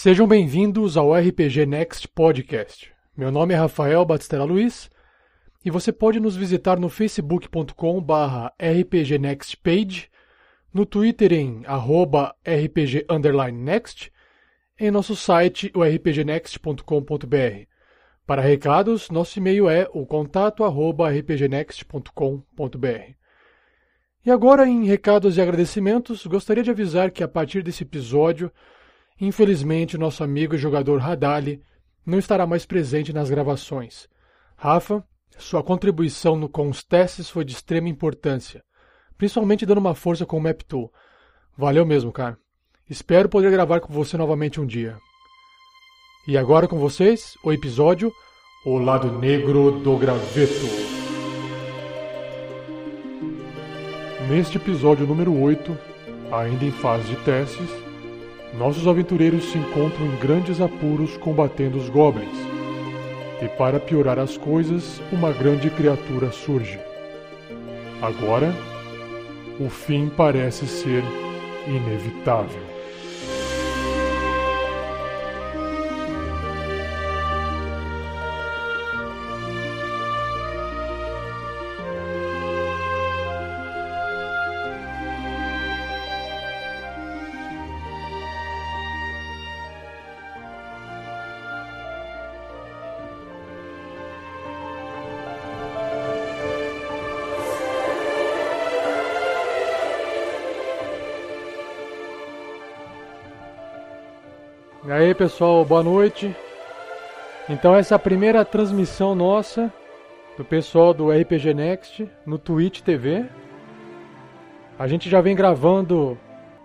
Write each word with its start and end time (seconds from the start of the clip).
Sejam 0.00 0.28
bem-vindos 0.28 0.96
ao 0.96 1.12
RPG 1.12 1.66
Next 1.66 2.06
Podcast. 2.06 2.92
Meu 3.16 3.32
nome 3.32 3.52
é 3.52 3.56
Rafael 3.56 4.04
Batistela 4.04 4.44
Luiz 4.44 4.88
e 5.64 5.72
você 5.72 5.90
pode 5.90 6.20
nos 6.20 6.36
visitar 6.36 6.78
no 6.78 6.88
facebook.com/barra 6.88 8.52
rpgnextpage, 8.60 10.08
no 10.72 10.86
Twitter 10.86 11.32
em 11.32 11.64
arroba 11.66 12.32
rpg_next, 12.46 14.12
em 14.78 14.92
nosso 14.92 15.16
site 15.16 15.72
o 15.74 15.82
rpgnext.com.br. 15.82 17.66
Para 18.24 18.40
recados, 18.40 19.10
nosso 19.10 19.40
e-mail 19.40 19.68
é 19.68 19.88
o 19.92 20.06
contato 20.06 20.62
arroba 20.62 21.10
rpgnext.com.br. 21.10 23.14
E 24.24 24.30
agora, 24.30 24.64
em 24.64 24.84
recados 24.84 25.36
e 25.36 25.40
agradecimentos, 25.40 26.24
gostaria 26.24 26.62
de 26.62 26.70
avisar 26.70 27.10
que 27.10 27.24
a 27.24 27.28
partir 27.28 27.64
desse 27.64 27.82
episódio, 27.82 28.52
infelizmente, 29.20 29.98
nosso 29.98 30.22
amigo 30.22 30.54
e 30.54 30.58
jogador 30.58 30.98
Radali 30.98 31.62
não 32.04 32.18
estará 32.18 32.46
mais 32.46 32.64
presente 32.64 33.12
nas 33.12 33.28
gravações. 33.28 34.08
Rafa, 34.56 35.04
sua 35.36 35.62
contribuição 35.62 36.36
no, 36.36 36.48
com 36.48 36.68
os 36.68 36.82
testes 36.82 37.30
foi 37.30 37.44
de 37.44 37.52
extrema 37.52 37.88
importância, 37.88 38.64
principalmente 39.16 39.66
dando 39.66 39.78
uma 39.78 39.94
força 39.94 40.26
com 40.26 40.38
o 40.38 40.40
MapTool. 40.40 40.92
Valeu 41.56 41.84
mesmo, 41.84 42.10
cara. 42.10 42.38
Espero 42.88 43.28
poder 43.28 43.50
gravar 43.50 43.80
com 43.80 43.92
você 43.92 44.16
novamente 44.16 44.60
um 44.60 44.66
dia. 44.66 44.96
E 46.26 46.36
agora 46.36 46.66
com 46.66 46.78
vocês, 46.78 47.36
o 47.44 47.52
episódio 47.52 48.12
O 48.64 48.78
Lado 48.78 49.12
Negro 49.18 49.80
do 49.80 49.96
Graveto. 49.96 50.66
Neste 54.28 54.56
episódio 54.56 55.06
número 55.06 55.38
8, 55.40 55.76
ainda 56.30 56.64
em 56.64 56.70
fase 56.70 57.08
de 57.08 57.16
testes, 57.24 57.87
nossos 58.56 58.86
aventureiros 58.86 59.44
se 59.50 59.58
encontram 59.58 60.06
em 60.06 60.16
grandes 60.16 60.60
apuros 60.60 61.16
combatendo 61.18 61.78
os 61.78 61.88
goblins. 61.88 62.38
E 63.42 63.48
para 63.48 63.78
piorar 63.78 64.18
as 64.18 64.36
coisas, 64.36 65.00
uma 65.12 65.32
grande 65.32 65.70
criatura 65.70 66.32
surge. 66.32 66.78
Agora, 68.00 68.52
o 69.60 69.68
fim 69.68 70.08
parece 70.08 70.66
ser 70.66 71.02
inevitável. 71.66 72.67
Aí 105.08 105.14
pessoal, 105.14 105.64
boa 105.64 105.82
noite. 105.82 106.36
Então 107.48 107.74
essa 107.74 107.94
é 107.94 107.96
a 107.96 107.98
primeira 107.98 108.44
transmissão 108.44 109.14
nossa 109.14 109.72
do 110.36 110.44
pessoal 110.44 110.92
do 110.92 111.10
RPG 111.10 111.54
Next 111.54 112.06
no 112.26 112.38
Twitch 112.38 112.82
TV. 112.82 113.24
A 114.78 114.86
gente 114.86 115.08
já 115.08 115.22
vem 115.22 115.34
gravando 115.34 116.18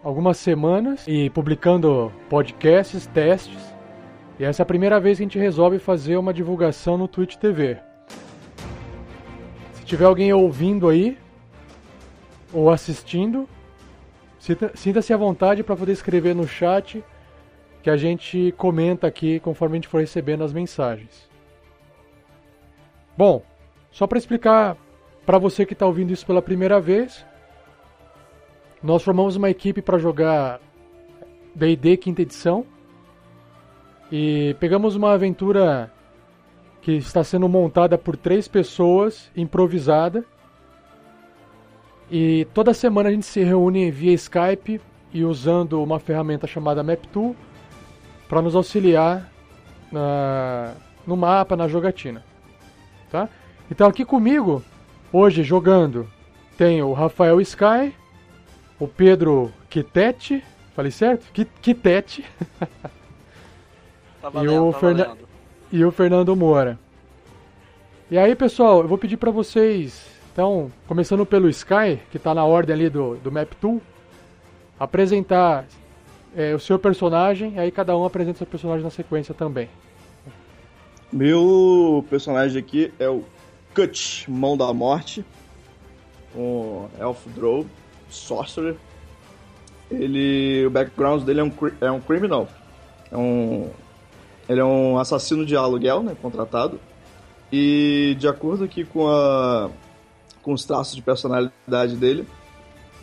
algumas 0.04 0.38
semanas 0.38 1.06
e 1.08 1.30
publicando 1.30 2.12
podcasts, 2.30 3.08
testes. 3.08 3.74
E 4.38 4.44
essa 4.44 4.62
é 4.62 4.64
a 4.64 4.68
primeira 4.68 5.00
vez 5.00 5.18
que 5.18 5.24
a 5.24 5.26
gente 5.26 5.40
resolve 5.40 5.80
fazer 5.80 6.18
uma 6.18 6.34
divulgação 6.34 6.98
no 6.98 7.08
Twitch 7.08 7.38
TV. 7.38 7.78
Se 9.72 9.86
tiver 9.86 10.06
alguém 10.06 10.34
ouvindo 10.34 10.90
aí 10.90 11.18
ou 12.52 12.70
assistindo, 12.70 13.48
sinta-se 14.76 15.14
à 15.14 15.18
vontade 15.18 15.64
para 15.64 15.78
poder 15.78 15.94
escrever 15.94 16.36
no 16.36 16.46
chat 16.46 17.02
que 17.84 17.90
a 17.90 17.98
gente 17.98 18.54
comenta 18.58 19.06
aqui 19.06 19.42
conforme 19.42 19.74
a 19.74 19.78
gente 19.78 19.90
for 19.90 20.00
recebendo 20.00 20.42
as 20.42 20.54
mensagens. 20.54 21.30
Bom, 23.18 23.44
só 23.92 24.08
para 24.08 24.18
explicar 24.18 24.78
para 25.26 25.38
você 25.38 25.66
que 25.66 25.74
está 25.74 25.86
ouvindo 25.86 26.14
isso 26.14 26.26
pela 26.26 26.42
primeira 26.42 26.80
vez, 26.80 27.26
nós 28.82 29.04
formamos 29.04 29.36
uma 29.36 29.50
equipe 29.50 29.82
para 29.82 29.98
jogar 29.98 30.62
D&D 31.54 31.98
quinta 31.98 32.22
edição 32.22 32.66
e 34.10 34.56
pegamos 34.62 34.96
uma 34.96 35.12
aventura 35.12 35.92
que 36.82 36.94
está 36.94 37.22
sendo 37.22 37.50
montada 37.50 37.98
por 37.98 38.16
três 38.16 38.48
pessoas, 38.48 39.30
improvisada. 39.36 40.24
E 42.10 42.48
toda 42.54 42.74
semana 42.74 43.10
a 43.10 43.12
gente 43.12 43.26
se 43.26 43.44
reúne 43.44 43.92
via 43.92 44.14
Skype 44.14 44.80
e 45.14 45.26
usando 45.26 45.84
uma 45.84 46.00
ferramenta 46.00 46.48
chamada 46.48 46.82
MapTool 46.82 47.36
para 48.34 48.42
nos 48.42 48.56
auxiliar 48.56 49.30
na, 49.92 50.74
no 51.06 51.16
mapa, 51.16 51.56
na 51.56 51.68
jogatina. 51.68 52.26
Tá? 53.12 53.30
Então 53.70 53.88
aqui 53.88 54.04
comigo, 54.04 54.64
hoje 55.12 55.44
jogando, 55.44 56.10
tem 56.58 56.82
o 56.82 56.94
Rafael 56.94 57.40
Sky, 57.42 57.94
o 58.80 58.88
Pedro 58.88 59.54
Kitete, 59.70 60.44
falei 60.76 60.90
certo? 60.90 61.28
Kitete. 61.62 62.26
Tá 64.20 64.30
valendo, 64.30 64.52
e, 64.52 64.58
o 64.58 64.74
tá 64.74 64.80
Ferna 64.80 65.18
e 65.72 65.86
o 65.86 65.92
Fernando 65.92 66.36
Moura. 66.36 66.80
E 68.10 68.18
aí, 68.18 68.34
pessoal, 68.34 68.82
eu 68.82 68.88
vou 68.88 68.98
pedir 68.98 69.18
para 69.18 69.30
vocês, 69.30 70.08
então, 70.32 70.72
começando 70.88 71.24
pelo 71.24 71.48
Sky, 71.50 72.00
que 72.10 72.18
está 72.18 72.34
na 72.34 72.44
ordem 72.44 72.74
ali 72.74 72.90
do, 72.90 73.16
do 73.18 73.32
Map 73.32 73.54
Tool, 73.62 73.80
apresentar 74.80 75.66
é, 76.36 76.54
o 76.54 76.60
seu 76.60 76.80
personagem, 76.80 77.60
aí 77.60 77.72
cada 77.72 77.98
um 77.98 78.06
apresenta 78.06 78.38
seu 78.40 78.48
personagem 78.48 78.84
na 78.84 78.90
sequência 78.90 79.34
também. 79.34 79.70
Meu 81.12 82.04
personagem 82.10 82.60
aqui 82.60 82.92
é 82.98 83.08
o 83.08 83.24
Cut, 83.76 84.30
Mão 84.30 84.58
da 84.58 84.74
Morte, 84.74 85.24
um 86.36 86.88
Elf 87.00 87.28
Drow, 87.36 87.66
Sorcerer. 88.10 88.76
Ele, 89.92 90.66
o 90.66 90.72
background 90.72 91.24
dele 91.24 91.42
é 91.42 91.44
um, 91.44 91.52
é 91.82 91.92
um 91.92 92.02
criminal, 92.02 92.48
é 93.12 93.18
um, 93.18 93.70
ele 94.50 94.60
é 94.60 94.66
um 94.66 94.98
assassino 94.98 95.46
de 95.46 95.56
aluguel, 95.56 96.02
né, 96.02 96.16
contratado. 96.20 96.80
E 97.52 98.16
de 98.18 98.28
acordo 98.28 98.64
aqui 98.64 98.84
com, 98.84 99.08
a, 99.08 99.70
com 100.42 100.54
os 100.54 100.66
traços 100.66 100.96
de 100.96 101.02
personalidade 101.04 101.96
dele, 101.96 102.28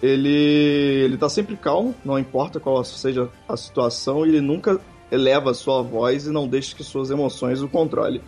ele, 0.02 1.04
ele 1.04 1.16
tá 1.16 1.28
sempre 1.28 1.56
calmo, 1.56 1.94
não 2.04 2.18
importa 2.18 2.58
qual 2.58 2.82
seja 2.84 3.28
a 3.48 3.56
situação, 3.56 4.24
ele 4.24 4.40
nunca 4.40 4.80
eleva 5.10 5.50
a 5.50 5.54
sua 5.54 5.82
voz 5.82 6.26
e 6.26 6.30
não 6.30 6.48
deixa 6.48 6.74
que 6.74 6.84
suas 6.84 7.10
emoções 7.10 7.62
o 7.62 7.68
controle. 7.68 8.22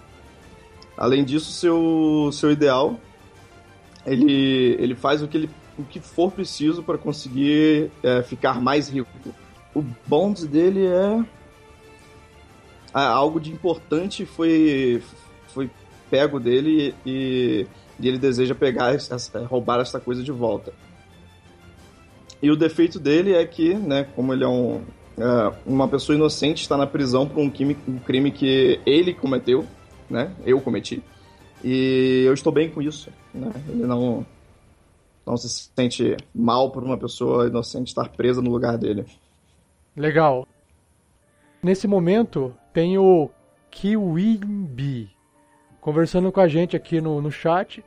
Além 0.97 1.25
disso, 1.25 1.51
seu, 1.53 2.31
seu 2.33 2.51
ideal, 2.51 2.97
ele, 4.05 4.77
ele 4.79 4.95
faz 4.95 5.23
o 5.23 5.29
que, 5.29 5.37
ele, 5.37 5.51
o 5.79 5.85
que 5.85 6.01
for 6.01 6.31
preciso 6.31 6.83
para 6.83 6.99
conseguir 6.99 7.91
é, 8.03 8.23
ficar 8.23 8.61
mais 8.61 8.89
rico. 8.89 9.11
O 9.75 9.83
bond 10.07 10.47
dele 10.47 10.87
é 10.87 11.25
algo 12.93 13.41
de 13.41 13.51
importante 13.51 14.27
foi 14.27 15.03
foi 15.47 15.71
pego 16.11 16.39
dele 16.39 16.95
e, 17.07 17.67
e 17.99 18.09
ele 18.09 18.19
deseja 18.19 18.55
pegar 18.55 18.95
roubar 19.49 19.81
essa 19.81 19.99
coisa 19.99 20.23
de 20.23 20.31
volta. 20.31 20.75
E 22.43 22.51
o 22.51 22.57
defeito 22.57 22.99
dele 22.99 23.35
é 23.35 23.47
que, 23.47 23.73
né, 23.75 24.05
como 24.17 24.33
ele 24.33 24.43
é 24.43 24.49
um, 24.49 24.83
é, 25.17 25.53
uma 25.65 25.87
pessoa 25.87 26.17
inocente, 26.17 26.63
está 26.63 26.77
na 26.77 26.87
prisão 26.87 27.27
por 27.29 27.39
um 27.39 27.49
crime, 27.49 27.77
um 27.87 27.99
crime 27.99 28.33
que 28.33 28.81
ele 28.85 29.15
cometeu, 29.15 29.65
né? 30.11 30.33
Eu 30.45 30.61
cometi. 30.61 31.03
E 31.63 32.25
eu 32.27 32.35
estou 32.35 32.53
bem 32.53 32.69
com 32.69 32.83
isso, 32.83 33.11
né? 33.33 33.53
Ele 33.69 33.87
não, 33.87 34.27
não 35.25 35.37
se 35.37 35.71
sente 35.77 36.17
mal 36.35 36.71
por 36.71 36.83
uma 36.83 36.99
pessoa 36.99 37.47
inocente 37.47 37.89
estar 37.89 38.09
presa 38.09 38.43
no 38.43 38.51
lugar 38.51 38.77
dele. 38.77 39.07
Legal. 39.97 40.47
Nesse 41.63 41.87
momento, 41.87 42.53
tem 42.73 42.99
o 42.99 43.31
Kiwimbi 43.71 45.11
conversando 45.81 46.33
com 46.33 46.41
a 46.41 46.49
gente 46.49 46.75
aqui 46.77 47.01
no, 47.01 47.23
no 47.23 47.31
chat. 47.31 47.85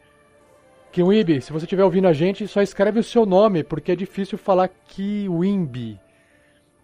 Kiwimbi, 0.95 1.41
se 1.41 1.51
você 1.51 1.65
estiver 1.65 1.83
ouvindo 1.83 2.07
a 2.07 2.13
gente, 2.13 2.47
só 2.47 2.61
escreve 2.61 3.01
o 3.01 3.03
seu 3.03 3.25
nome, 3.25 3.65
porque 3.65 3.91
é 3.91 3.95
difícil 3.97 4.37
falar 4.37 4.69
Kiwimbi. 4.69 5.99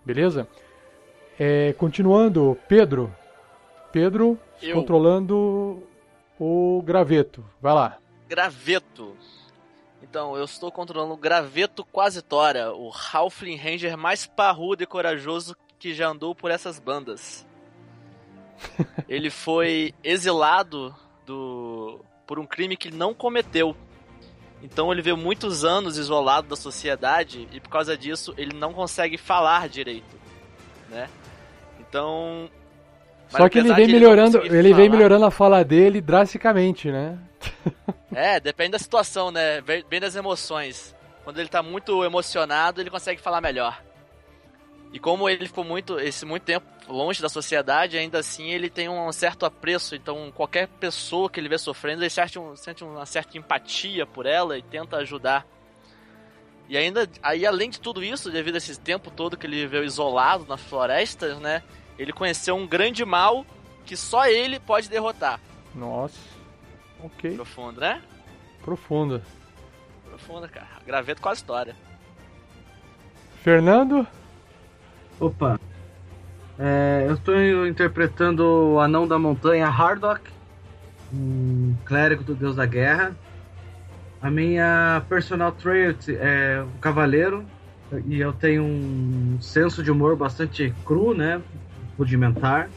Beleza? 0.03 0.45
É, 1.39 1.71
continuando, 1.71 2.57
Pedro. 2.67 3.15
Pedro 3.89 4.37
Eu. 4.61 4.75
controlando 4.75 5.81
o 6.37 6.83
graveto. 6.85 7.41
Vai 7.61 7.73
lá. 7.73 7.99
Graveto. 8.27 9.15
Então, 10.03 10.35
eu 10.35 10.43
estou 10.43 10.69
controlando 10.73 11.13
o 11.13 11.17
Graveto 11.17 11.85
Quasitora, 11.85 12.73
o 12.73 12.91
Halfling 12.91 13.55
Ranger 13.55 13.97
mais 13.97 14.27
parrudo 14.27 14.83
e 14.83 14.85
corajoso 14.85 15.55
que 15.79 15.93
já 15.93 16.09
andou 16.09 16.35
por 16.35 16.51
essas 16.51 16.79
bandas. 16.79 17.47
ele 19.07 19.29
foi 19.29 19.93
exilado 20.03 20.93
do 21.25 22.03
por 22.27 22.39
um 22.39 22.45
crime 22.45 22.75
que 22.75 22.89
ele 22.89 22.97
não 22.97 23.13
cometeu. 23.13 23.73
Então 24.63 24.91
ele 24.91 25.01
veio 25.01 25.17
muitos 25.17 25.65
anos 25.65 25.97
isolado 25.97 26.47
da 26.47 26.55
sociedade 26.55 27.47
e 27.51 27.59
por 27.59 27.69
causa 27.69 27.97
disso 27.97 28.33
ele 28.37 28.55
não 28.55 28.73
consegue 28.73 29.17
falar 29.17 29.67
direito, 29.67 30.19
né? 30.89 31.09
Então 31.79 32.49
só 33.29 33.47
que 33.47 33.59
ele 33.59 33.73
vem 33.73 33.87
melhorando, 33.87 34.39
ele, 34.39 34.57
ele 34.57 34.73
vem 34.73 34.89
melhorando 34.89 35.25
a 35.25 35.31
fala 35.31 35.63
dele 35.63 36.01
drasticamente, 36.01 36.91
né? 36.91 37.17
É, 38.13 38.41
depende 38.41 38.71
da 38.71 38.79
situação, 38.79 39.31
né? 39.31 39.61
Bem 39.61 40.01
das 40.01 40.17
emoções. 40.17 40.93
Quando 41.23 41.39
ele 41.39 41.47
tá 41.47 41.63
muito 41.63 42.03
emocionado, 42.03 42.81
ele 42.81 42.89
consegue 42.89 43.21
falar 43.21 43.39
melhor. 43.39 43.81
E 44.93 44.99
como 44.99 45.29
ele 45.29 45.47
ficou 45.47 45.63
muito, 45.63 45.99
esse 45.99 46.25
muito 46.25 46.43
tempo 46.43 46.65
longe 46.87 47.21
da 47.21 47.29
sociedade, 47.29 47.97
ainda 47.97 48.19
assim 48.19 48.49
ele 48.49 48.69
tem 48.69 48.89
um 48.89 49.11
certo 49.11 49.45
apreço. 49.45 49.95
Então, 49.95 50.31
qualquer 50.35 50.67
pessoa 50.67 51.29
que 51.29 51.39
ele 51.39 51.47
vê 51.47 51.57
sofrendo, 51.57 52.01
ele 52.03 52.09
sente, 52.09 52.37
um, 52.37 52.55
sente 52.55 52.83
uma 52.83 53.05
certa 53.05 53.37
empatia 53.37 54.05
por 54.05 54.25
ela 54.25 54.57
e 54.57 54.61
tenta 54.61 54.97
ajudar. 54.97 55.45
E 56.67 56.77
ainda, 56.77 57.09
aí 57.23 57.45
além 57.45 57.69
de 57.69 57.79
tudo 57.79 58.03
isso, 58.03 58.29
devido 58.29 58.55
a 58.55 58.57
esse 58.57 58.79
tempo 58.79 59.09
todo 59.09 59.37
que 59.37 59.47
ele 59.47 59.61
viveu 59.61 59.83
isolado 59.83 60.45
nas 60.47 60.61
florestas, 60.61 61.39
né? 61.39 61.63
Ele 61.97 62.11
conheceu 62.11 62.55
um 62.55 62.67
grande 62.67 63.05
mal 63.05 63.45
que 63.85 63.95
só 63.95 64.25
ele 64.25 64.59
pode 64.59 64.89
derrotar. 64.89 65.39
Nossa. 65.73 66.17
Ok. 67.03 67.35
Profundo, 67.35 67.79
né? 67.79 68.01
Profundo. 68.61 69.21
Profunda, 70.05 70.47
cara. 70.47 70.67
Graveto 70.85 71.21
com 71.21 71.29
a 71.29 71.33
história. 71.33 71.75
Fernando? 73.41 74.05
Opa. 75.21 75.59
É, 76.57 77.05
eu 77.07 77.13
estou 77.13 77.67
interpretando 77.67 78.39
o 78.41 78.79
Anão 78.79 79.07
da 79.07 79.19
Montanha 79.19 79.67
Hardock, 79.67 80.19
um 81.13 81.75
clérigo 81.85 82.23
do 82.23 82.33
Deus 82.33 82.55
da 82.55 82.65
Guerra. 82.65 83.15
A 84.19 84.31
minha 84.31 85.03
personal 85.07 85.51
trait 85.51 86.09
é 86.19 86.63
um 86.63 86.79
cavaleiro 86.79 87.45
e 88.07 88.19
eu 88.19 88.33
tenho 88.33 88.63
um 88.63 89.37
senso 89.39 89.83
de 89.83 89.91
humor 89.91 90.15
bastante 90.15 90.73
cru, 90.83 91.13
né? 91.13 91.39
Rudimentar. 91.99 92.67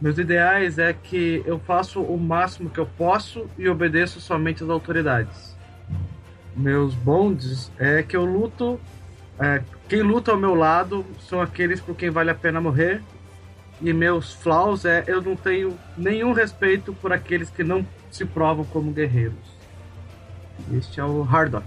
Meus 0.00 0.16
ideais 0.16 0.78
é 0.78 0.92
que 0.92 1.42
eu 1.44 1.58
faço 1.58 2.00
o 2.00 2.16
máximo 2.16 2.70
que 2.70 2.78
eu 2.78 2.86
posso 2.86 3.50
e 3.58 3.68
obedeço 3.68 4.20
somente 4.20 4.62
às 4.62 4.70
autoridades. 4.70 5.56
Meus 6.54 6.94
bondes 6.94 7.72
é 7.80 8.00
que 8.00 8.16
eu 8.16 8.24
luto 8.24 8.78
é, 9.40 9.60
quem 9.88 10.02
luta 10.02 10.32
ao 10.32 10.36
meu 10.36 10.54
lado 10.54 11.04
são 11.20 11.40
aqueles 11.40 11.80
por 11.80 11.96
quem 11.96 12.10
vale 12.10 12.30
a 12.30 12.34
pena 12.34 12.60
morrer. 12.60 13.02
E 13.80 13.92
meus 13.92 14.32
flaws 14.32 14.84
é 14.84 15.04
eu 15.06 15.22
não 15.22 15.36
tenho 15.36 15.78
nenhum 15.96 16.32
respeito 16.32 16.92
por 16.92 17.12
aqueles 17.12 17.48
que 17.48 17.64
não 17.64 17.86
se 18.10 18.24
provam 18.24 18.64
como 18.64 18.90
guerreiros. 18.90 19.56
Este 20.76 21.00
é 21.00 21.04
o 21.04 21.22
Hardock. 21.22 21.66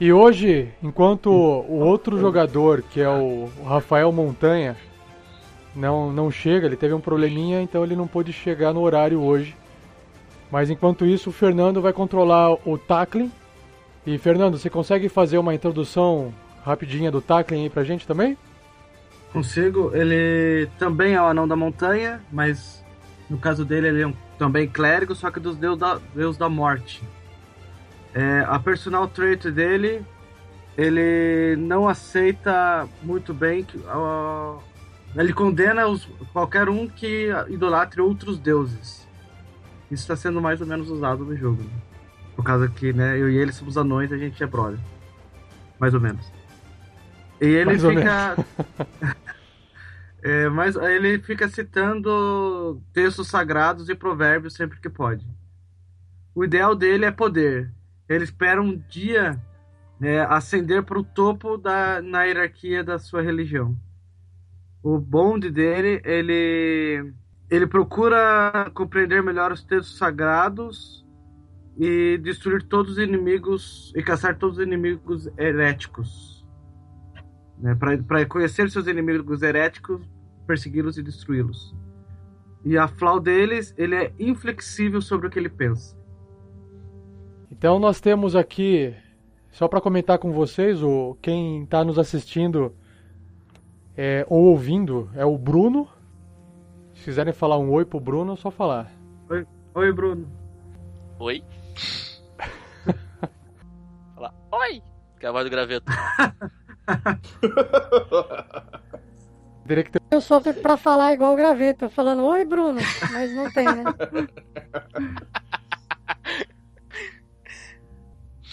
E 0.00 0.12
hoje, 0.12 0.72
enquanto 0.80 1.28
o 1.28 1.80
outro 1.80 2.18
jogador, 2.18 2.82
que 2.82 3.00
é 3.00 3.08
o 3.08 3.50
Rafael 3.66 4.12
Montanha, 4.12 4.76
não, 5.74 6.12
não 6.12 6.30
chega, 6.30 6.66
ele 6.66 6.76
teve 6.76 6.94
um 6.94 7.00
probleminha, 7.00 7.60
então 7.60 7.82
ele 7.82 7.96
não 7.96 8.06
pôde 8.06 8.32
chegar 8.32 8.72
no 8.72 8.80
horário 8.80 9.20
hoje. 9.20 9.56
Mas 10.50 10.70
enquanto 10.70 11.04
isso, 11.04 11.30
o 11.30 11.32
Fernando 11.32 11.82
vai 11.82 11.92
controlar 11.92 12.52
o 12.64 12.78
tackling. 12.78 13.30
E 14.06 14.16
Fernando, 14.16 14.56
você 14.56 14.70
consegue 14.70 15.08
fazer 15.08 15.36
uma 15.36 15.52
introdução 15.52 16.32
rapidinha 16.64 17.10
do 17.10 17.20
tackling 17.20 17.64
aí 17.64 17.70
pra 17.70 17.84
gente 17.84 18.06
também? 18.06 18.36
Consigo. 19.32 19.90
Ele 19.94 20.68
também 20.78 21.14
é 21.14 21.20
o 21.20 21.26
anão 21.26 21.46
da 21.46 21.56
montanha, 21.56 22.20
mas 22.32 22.84
no 23.28 23.38
caso 23.38 23.64
dele 23.64 23.88
ele 23.88 24.02
é 24.02 24.06
um, 24.06 24.14
também 24.38 24.68
clérigo, 24.68 25.14
só 25.14 25.30
que 25.30 25.40
dos 25.40 25.56
deus 25.56 25.78
da, 25.78 25.98
deus 26.14 26.36
da 26.36 26.48
morte. 26.48 27.02
É, 28.14 28.44
a 28.48 28.58
personal 28.58 29.06
trait 29.06 29.50
dele, 29.50 30.04
ele 30.76 31.56
não 31.56 31.88
aceita 31.88 32.88
muito 33.02 33.34
bem 33.34 33.64
que 33.64 33.76
uh, 33.76 34.58
ele 35.14 35.32
condena 35.32 35.86
os, 35.86 36.08
qualquer 36.32 36.68
um 36.68 36.88
que 36.88 37.28
idolatre 37.48 38.00
outros 38.00 38.38
deuses. 38.38 39.06
Isso 39.90 40.02
está 40.02 40.16
sendo 40.16 40.40
mais 40.40 40.60
ou 40.60 40.66
menos 40.66 40.90
usado 40.90 41.24
no 41.24 41.36
jogo. 41.36 41.62
Né? 41.62 41.70
Por 42.36 42.44
causa 42.44 42.68
que 42.68 42.92
né, 42.92 43.18
eu 43.18 43.28
e 43.30 43.36
ele 43.36 43.52
somos 43.52 43.76
anões, 43.76 44.12
a 44.12 44.18
gente 44.18 44.42
é 44.42 44.46
brother. 44.46 44.78
Mais 45.78 45.94
ou 45.94 46.00
menos. 46.00 46.30
E 47.40 47.46
ele 47.46 47.64
mais 47.64 47.82
fica. 47.82 48.36
é, 50.22 50.48
mas 50.48 50.76
ele 50.76 51.18
fica 51.20 51.48
citando 51.48 52.80
textos 52.92 53.28
sagrados 53.28 53.88
e 53.88 53.94
provérbios 53.94 54.54
sempre 54.54 54.80
que 54.80 54.88
pode. 54.88 55.26
O 56.34 56.44
ideal 56.44 56.74
dele 56.74 57.04
é 57.04 57.10
poder. 57.10 57.72
Ele 58.08 58.24
espera 58.24 58.60
um 58.60 58.76
dia 58.88 59.40
é, 60.00 60.20
ascender 60.20 60.82
para 60.82 60.98
o 60.98 61.04
topo 61.04 61.56
da, 61.56 62.00
na 62.02 62.24
hierarquia 62.24 62.82
da 62.82 62.98
sua 62.98 63.22
religião. 63.22 63.76
O 64.82 64.98
bonde 64.98 65.50
dele, 65.50 66.00
ele, 66.04 67.12
ele 67.50 67.66
procura 67.66 68.70
compreender 68.74 69.22
melhor 69.22 69.52
os 69.52 69.62
textos 69.62 69.98
sagrados 69.98 71.04
e 71.76 72.18
destruir 72.18 72.62
todos 72.62 72.92
os 72.92 72.98
inimigos 72.98 73.92
e 73.94 74.02
caçar 74.02 74.36
todos 74.36 74.58
os 74.58 74.64
inimigos 74.64 75.28
heréticos 75.36 76.37
né, 77.60 77.74
para 77.74 78.26
conhecer 78.26 78.70
seus 78.70 78.86
inimigos 78.86 79.42
heréticos, 79.42 80.00
persegui-los 80.46 80.96
e 80.96 81.02
destruí-los. 81.02 81.74
E 82.64 82.76
a 82.76 82.88
flau 82.88 83.20
deles, 83.20 83.74
ele 83.76 83.94
é 83.94 84.12
inflexível 84.18 85.00
sobre 85.00 85.26
o 85.26 85.30
que 85.30 85.38
ele 85.38 85.48
pensa. 85.48 85.96
Então 87.50 87.78
nós 87.78 88.00
temos 88.00 88.36
aqui, 88.36 88.94
só 89.50 89.66
para 89.66 89.80
comentar 89.80 90.18
com 90.18 90.32
vocês, 90.32 90.82
o 90.82 91.16
quem 91.20 91.64
está 91.64 91.84
nos 91.84 91.98
assistindo 91.98 92.74
é, 93.96 94.24
ou 94.28 94.44
ouvindo 94.44 95.10
é 95.14 95.24
o 95.24 95.36
Bruno. 95.36 95.88
Se 96.94 97.04
quiserem 97.04 97.32
falar 97.32 97.58
um 97.58 97.70
oi 97.70 97.84
pro 97.84 98.00
Bruno, 98.00 98.34
é 98.34 98.36
só 98.36 98.50
falar. 98.50 98.92
Oi, 99.28 99.46
oi 99.74 99.92
Bruno. 99.92 100.28
Oi. 101.18 101.42
Fala, 104.14 104.34
oi! 104.52 104.82
Que 105.18 105.26
é 105.26 105.28
a 105.28 105.32
graveto. 109.64 109.98
Eu 110.10 110.20
sou 110.20 110.40
pra 110.40 110.76
falar 110.76 111.12
igual 111.12 111.34
o 111.34 111.36
graveto, 111.36 111.90
falando 111.90 112.24
oi 112.24 112.44
Bruno, 112.44 112.80
mas 113.12 113.34
não 113.34 113.50
tem, 113.52 113.66
né? 113.66 113.84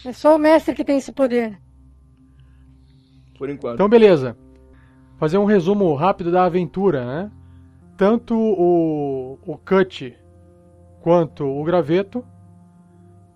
É 0.06 0.14
só 0.14 0.36
o 0.36 0.40
mestre 0.40 0.76
que 0.76 0.84
tem 0.84 0.98
esse 0.98 1.12
poder. 1.12 1.60
Por 3.40 3.50
enquanto. 3.50 3.76
Então, 3.76 3.90
beleza. 3.90 4.38
Fazer 5.18 5.38
um 5.38 5.46
resumo 5.46 5.96
rápido 5.96 6.32
da 6.32 6.46
aventura, 6.46 7.06
né? 7.06 7.32
Tanto 7.98 8.36
o, 8.36 9.40
o 9.46 9.58
Cut 9.58 10.16
quanto 11.02 11.46
o 11.46 11.64
Graveto 11.64 12.24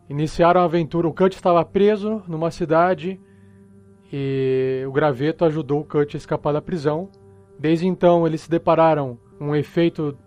iniciaram 0.10 0.62
a 0.62 0.66
aventura. 0.66 1.08
O 1.08 1.14
Cut 1.14 1.36
estava 1.36 1.64
preso 1.66 2.22
numa 2.28 2.52
cidade 2.52 3.20
e 4.12 4.84
o 4.88 4.92
graveto 4.92 5.46
ajudou 5.46 5.82
o 5.82 5.86
Kurt 5.86 6.16
a 6.16 6.18
escapar 6.18 6.52
da 6.52 6.62
prisão. 6.62 7.10
Desde 7.58 7.88
então, 7.88 8.26
eles 8.26 8.42
se 8.42 8.50
depararam 8.50 9.20
um 9.40 9.56
efeito 9.56 10.18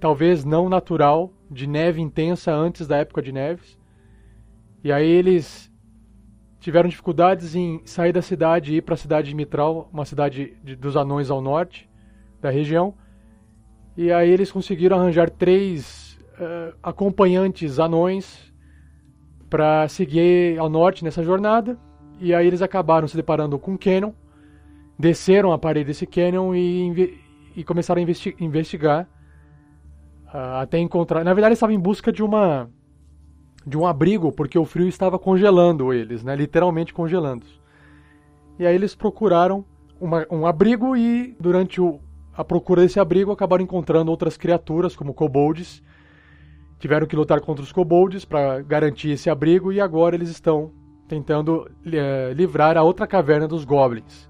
talvez 0.00 0.44
não 0.44 0.68
natural 0.68 1.32
de 1.50 1.66
neve 1.66 2.00
intensa 2.00 2.52
antes 2.52 2.86
da 2.86 2.96
época 2.96 3.22
de 3.22 3.32
neves. 3.32 3.78
E 4.82 4.90
aí 4.90 5.08
eles 5.08 5.72
tiveram 6.60 6.88
dificuldades 6.88 7.54
em 7.54 7.80
sair 7.84 8.12
da 8.12 8.22
cidade 8.22 8.72
e 8.72 8.76
ir 8.78 8.82
para 8.82 8.94
a 8.94 8.98
cidade 8.98 9.28
de 9.28 9.34
Mitral, 9.34 9.88
uma 9.92 10.04
cidade 10.04 10.56
de, 10.64 10.74
dos 10.74 10.96
anões 10.96 11.30
ao 11.30 11.40
norte 11.40 11.88
da 12.40 12.50
região. 12.50 12.94
E 13.96 14.10
aí 14.12 14.28
eles 14.30 14.50
conseguiram 14.50 14.98
arranjar 14.98 15.30
três 15.30 16.18
uh, 16.32 16.76
acompanhantes 16.82 17.78
anões 17.78 18.52
para 19.48 19.86
seguir 19.88 20.58
ao 20.58 20.68
norte 20.68 21.04
nessa 21.04 21.22
jornada. 21.22 21.78
E 22.18 22.34
aí 22.34 22.46
eles 22.46 22.62
acabaram 22.62 23.06
se 23.06 23.16
deparando 23.16 23.58
com 23.58 23.72
um 23.72 23.76
canyon, 23.76 24.12
desceram 24.98 25.52
a 25.52 25.58
parede 25.58 25.88
desse 25.88 26.06
canyon 26.06 26.54
e, 26.54 27.20
e 27.54 27.64
começaram 27.64 27.98
a 27.98 28.02
investi 28.02 28.34
investigar 28.40 29.06
uh, 30.26 30.60
até 30.60 30.78
encontrar. 30.78 31.24
Na 31.24 31.34
verdade, 31.34 31.50
eles 31.50 31.58
estavam 31.58 31.74
em 31.74 31.80
busca 31.80 32.10
de 32.10 32.22
uma 32.22 32.70
de 33.66 33.76
um 33.76 33.84
abrigo 33.84 34.30
porque 34.30 34.56
o 34.56 34.64
frio 34.64 34.86
estava 34.86 35.18
congelando 35.18 35.92
eles, 35.92 36.22
né? 36.22 36.36
Literalmente 36.36 36.94
congelando. 36.94 37.44
E 38.58 38.64
aí 38.66 38.74
eles 38.74 38.94
procuraram 38.94 39.64
uma, 40.00 40.24
um 40.30 40.46
abrigo 40.46 40.96
e 40.96 41.36
durante 41.38 41.80
o, 41.80 42.00
a 42.34 42.44
procura 42.44 42.82
desse 42.82 43.00
abrigo 43.00 43.32
acabaram 43.32 43.64
encontrando 43.64 44.10
outras 44.10 44.36
criaturas 44.36 44.94
como 44.94 45.12
kobolds. 45.12 45.82
Tiveram 46.78 47.06
que 47.06 47.16
lutar 47.16 47.40
contra 47.40 47.62
os 47.64 47.72
kobolds 47.72 48.24
para 48.24 48.60
garantir 48.60 49.10
esse 49.10 49.28
abrigo 49.28 49.72
e 49.72 49.80
agora 49.80 50.14
eles 50.14 50.28
estão 50.28 50.70
tentando 51.08 51.70
é, 51.86 52.32
livrar 52.34 52.76
a 52.76 52.82
outra 52.82 53.06
caverna 53.06 53.46
dos 53.46 53.64
goblins. 53.64 54.28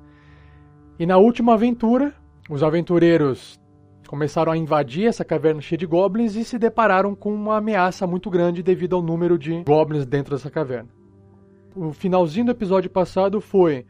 E 0.99 1.06
na 1.06 1.16
última 1.16 1.54
aventura, 1.54 2.14
os 2.49 2.62
aventureiros 2.62 3.59
começaram 4.06 4.52
a 4.52 4.56
invadir 4.56 5.06
essa 5.06 5.25
caverna 5.25 5.61
cheia 5.61 5.78
de 5.78 5.87
goblins 5.87 6.37
e 6.37 6.45
se 6.45 6.59
depararam 6.59 7.14
com 7.14 7.35
uma 7.35 7.56
ameaça 7.56 8.06
muito 8.06 8.30
grande 8.30 8.62
devido 8.62 8.97
ao 8.97 9.02
número 9.02 9.38
de 9.38 9.62
goblins 9.64 10.06
dentro 10.06 10.35
dessa 10.35 10.50
caverna. 10.50 10.88
O 11.75 11.92
finalzinho 11.92 12.47
do 12.47 12.52
episódio 12.52 12.88
passado 12.88 13.40
foi 13.40 13.85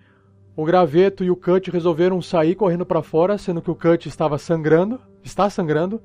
o 0.57 0.65
Graveto 0.65 1.23
e 1.23 1.31
o 1.31 1.37
Cut 1.37 1.71
resolveram 1.71 2.21
sair 2.23 2.55
correndo 2.55 2.87
para 2.87 3.03
fora, 3.03 3.37
sendo 3.37 3.61
que 3.61 3.71
o 3.71 3.75
Cut 3.75 4.09
estava 4.09 4.39
sangrando, 4.39 4.99
está 5.23 5.51
sangrando. 5.51 6.01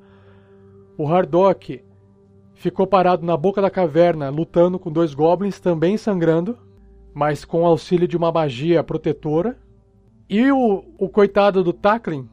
O 0.96 1.08
Hardock 1.08 1.82
ficou 2.54 2.86
parado 2.86 3.24
na 3.24 3.36
boca 3.36 3.62
da 3.62 3.70
caverna 3.70 4.28
lutando 4.28 4.78
com 4.78 4.92
dois 4.92 5.14
goblins 5.14 5.58
também 5.58 5.96
sangrando, 5.96 6.56
mas 7.14 7.44
com 7.44 7.66
auxílio 7.66 8.08
de 8.08 8.16
uma 8.16 8.32
magia 8.32 8.82
protetora. 8.82 9.58
E 10.28 10.50
o, 10.50 10.84
o 10.98 11.08
coitado 11.08 11.62
do 11.62 11.72
Tacklin 11.72 12.28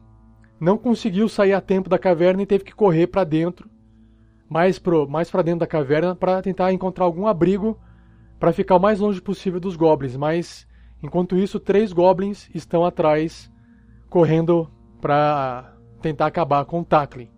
não 0.58 0.76
conseguiu 0.76 1.28
sair 1.28 1.52
a 1.52 1.60
tempo 1.60 1.88
da 1.88 1.98
caverna 1.98 2.42
e 2.42 2.46
teve 2.46 2.64
que 2.64 2.74
correr 2.74 3.06
para 3.06 3.24
dentro, 3.24 3.68
mais 4.48 4.78
pro, 4.78 5.08
mais 5.08 5.30
para 5.30 5.42
dentro 5.42 5.60
da 5.60 5.66
caverna 5.66 6.14
para 6.14 6.42
tentar 6.42 6.72
encontrar 6.72 7.04
algum 7.04 7.26
abrigo 7.26 7.78
para 8.38 8.52
ficar 8.52 8.76
o 8.76 8.80
mais 8.80 9.00
longe 9.00 9.20
possível 9.20 9.60
dos 9.60 9.76
goblins, 9.76 10.16
mas 10.16 10.66
enquanto 11.02 11.36
isso 11.36 11.60
três 11.60 11.92
goblins 11.92 12.48
estão 12.54 12.84
atrás 12.84 13.50
correndo 14.08 14.70
para 15.00 15.76
tentar 16.00 16.26
acabar 16.26 16.64
com 16.64 16.80
o 16.80 16.84
Tacklin. 16.84 17.28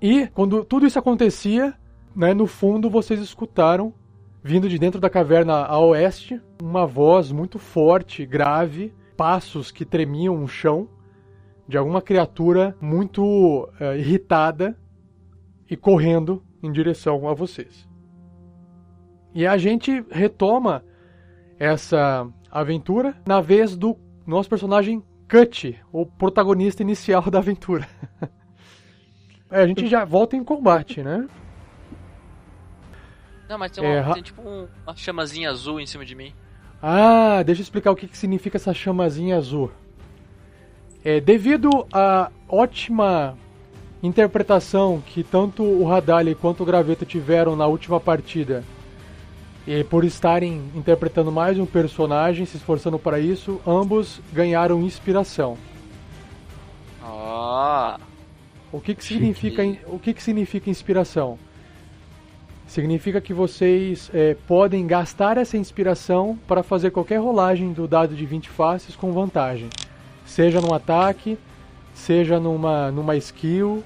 E 0.00 0.26
quando 0.28 0.64
tudo 0.64 0.86
isso 0.86 0.98
acontecia, 0.98 1.74
né, 2.14 2.34
no 2.34 2.46
fundo 2.46 2.90
vocês 2.90 3.20
escutaram 3.20 3.94
vindo 4.42 4.68
de 4.68 4.78
dentro 4.78 5.00
da 5.00 5.10
caverna 5.10 5.64
a 5.64 5.78
oeste 5.78 6.40
uma 6.62 6.86
voz 6.86 7.30
muito 7.32 7.58
forte, 7.58 8.24
grave, 8.24 8.92
passos 9.16 9.70
que 9.70 9.84
tremiam 9.84 10.42
o 10.42 10.48
chão 10.48 10.88
de 11.66 11.76
alguma 11.76 12.00
criatura 12.00 12.76
muito 12.80 13.68
é, 13.78 13.98
irritada 13.98 14.76
e 15.68 15.76
correndo 15.76 16.42
em 16.62 16.72
direção 16.72 17.28
a 17.28 17.34
vocês. 17.34 17.86
E 19.34 19.46
a 19.46 19.58
gente 19.58 20.04
retoma 20.10 20.82
essa 21.58 22.26
aventura 22.50 23.14
na 23.26 23.40
vez 23.40 23.76
do 23.76 23.96
nosso 24.26 24.48
personagem 24.48 25.02
Cut, 25.28 25.78
o 25.92 26.06
protagonista 26.06 26.82
inicial 26.82 27.22
da 27.30 27.38
aventura. 27.38 27.86
é, 29.50 29.60
a 29.60 29.66
gente 29.66 29.86
já 29.86 30.04
volta 30.04 30.36
em 30.36 30.42
combate, 30.42 31.02
né? 31.02 31.28
Não, 33.48 33.58
mas 33.58 33.72
tem, 33.72 33.82
uma, 33.82 33.92
é, 33.92 34.14
tem 34.14 34.22
tipo 34.22 34.42
um, 34.42 34.68
uma 34.86 34.94
chamazinha 34.94 35.50
azul 35.50 35.80
em 35.80 35.86
cima 35.86 36.04
de 36.04 36.14
mim. 36.14 36.32
Ah, 36.82 37.42
deixa 37.44 37.60
eu 37.60 37.64
explicar 37.64 37.90
o 37.90 37.96
que, 37.96 38.06
que 38.06 38.16
significa 38.16 38.56
essa 38.56 38.74
chamazinha 38.74 39.36
azul. 39.36 39.70
É, 41.04 41.20
devido 41.20 41.70
à 41.92 42.30
ótima 42.48 43.36
interpretação 44.02 45.02
que 45.04 45.24
tanto 45.24 45.62
o 45.62 45.84
Radali 45.84 46.34
quanto 46.34 46.62
o 46.62 46.66
Graveto 46.66 47.04
tiveram 47.04 47.56
na 47.56 47.66
última 47.66 47.98
partida, 47.98 48.62
e 49.66 49.84
por 49.84 50.04
estarem 50.04 50.62
interpretando 50.74 51.30
mais 51.30 51.58
um 51.58 51.66
personagem, 51.66 52.46
se 52.46 52.56
esforçando 52.56 52.98
para 52.98 53.18
isso, 53.18 53.60
ambos 53.66 54.20
ganharam 54.32 54.82
inspiração. 54.82 55.58
Ah. 57.02 57.98
O 58.72 58.80
que, 58.80 58.94
que 58.94 59.04
significa 59.04 59.62
o 59.86 59.98
que, 59.98 60.14
que 60.14 60.22
significa 60.22 60.70
inspiração? 60.70 61.38
Significa 62.68 63.20
que 63.20 63.34
vocês 63.34 64.08
é, 64.14 64.36
podem 64.46 64.86
gastar 64.86 65.36
essa 65.36 65.56
inspiração 65.56 66.38
para 66.46 66.62
fazer 66.62 66.92
qualquer 66.92 67.18
rolagem 67.18 67.72
do 67.72 67.88
dado 67.88 68.14
de 68.14 68.24
20 68.24 68.48
faces 68.48 68.94
com 68.94 69.10
vantagem 69.10 69.68
seja 70.28 70.60
num 70.60 70.74
ataque, 70.74 71.38
seja 71.94 72.38
numa, 72.38 72.92
numa 72.92 73.16
skill. 73.16 73.82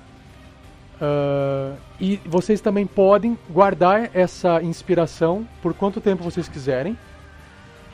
Uh, 1.00 1.76
e 2.00 2.20
vocês 2.26 2.60
também 2.60 2.86
podem 2.86 3.38
guardar 3.48 4.10
essa 4.14 4.62
inspiração 4.62 5.46
por 5.62 5.72
quanto 5.72 6.00
tempo 6.00 6.22
vocês 6.22 6.48
quiserem. 6.48 6.98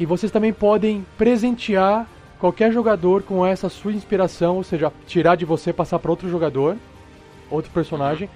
E 0.01 0.07
vocês 0.07 0.33
também 0.33 0.53
podem 0.53 1.05
presentear 1.17 2.07
qualquer 2.39 2.73
jogador 2.73 3.23
com 3.23 3.45
essa 3.45 3.69
sua 3.69 3.93
inspiração, 3.93 4.57
ou 4.57 4.65
seja, 4.65 4.93
tirar 5.07 5.37
de 5.37 5.45
você 5.45 5.73
passar 5.73 5.99
para 5.99 6.11
outro 6.11 6.29
jogador, 6.29 6.77
outro 7.51 7.71
personagem, 7.73 8.29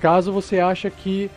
caso 0.00 0.32
você 0.32 0.60
acha 0.60 0.88
que 0.88 1.30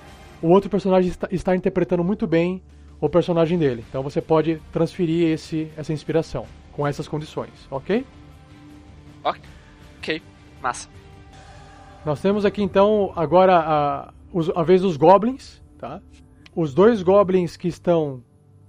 o 0.43 0.49
outro 0.49 0.69
personagem 0.69 1.09
está, 1.09 1.27
está 1.31 1.55
interpretando 1.55 2.03
muito 2.03 2.27
bem 2.27 2.61
o 2.99 3.09
personagem 3.09 3.57
dele. 3.57 3.83
Então 3.89 4.03
você 4.03 4.21
pode 4.21 4.61
transferir 4.73 5.29
esse, 5.29 5.71
essa 5.77 5.93
inspiração 5.93 6.45
com 6.73 6.85
essas 6.85 7.07
condições, 7.07 7.67
ok? 7.71 8.05
Ok, 9.23 10.21
massa. 10.61 10.89
Nós 12.05 12.21
temos 12.21 12.43
aqui 12.43 12.61
então 12.61 13.13
agora 13.15 13.57
a, 13.57 14.13
a 14.53 14.63
vez 14.63 14.81
dos 14.81 14.97
goblins, 14.97 15.61
tá? 15.77 16.01
Os 16.53 16.73
dois 16.73 17.01
goblins 17.01 17.55
que 17.55 17.69
estão 17.69 18.21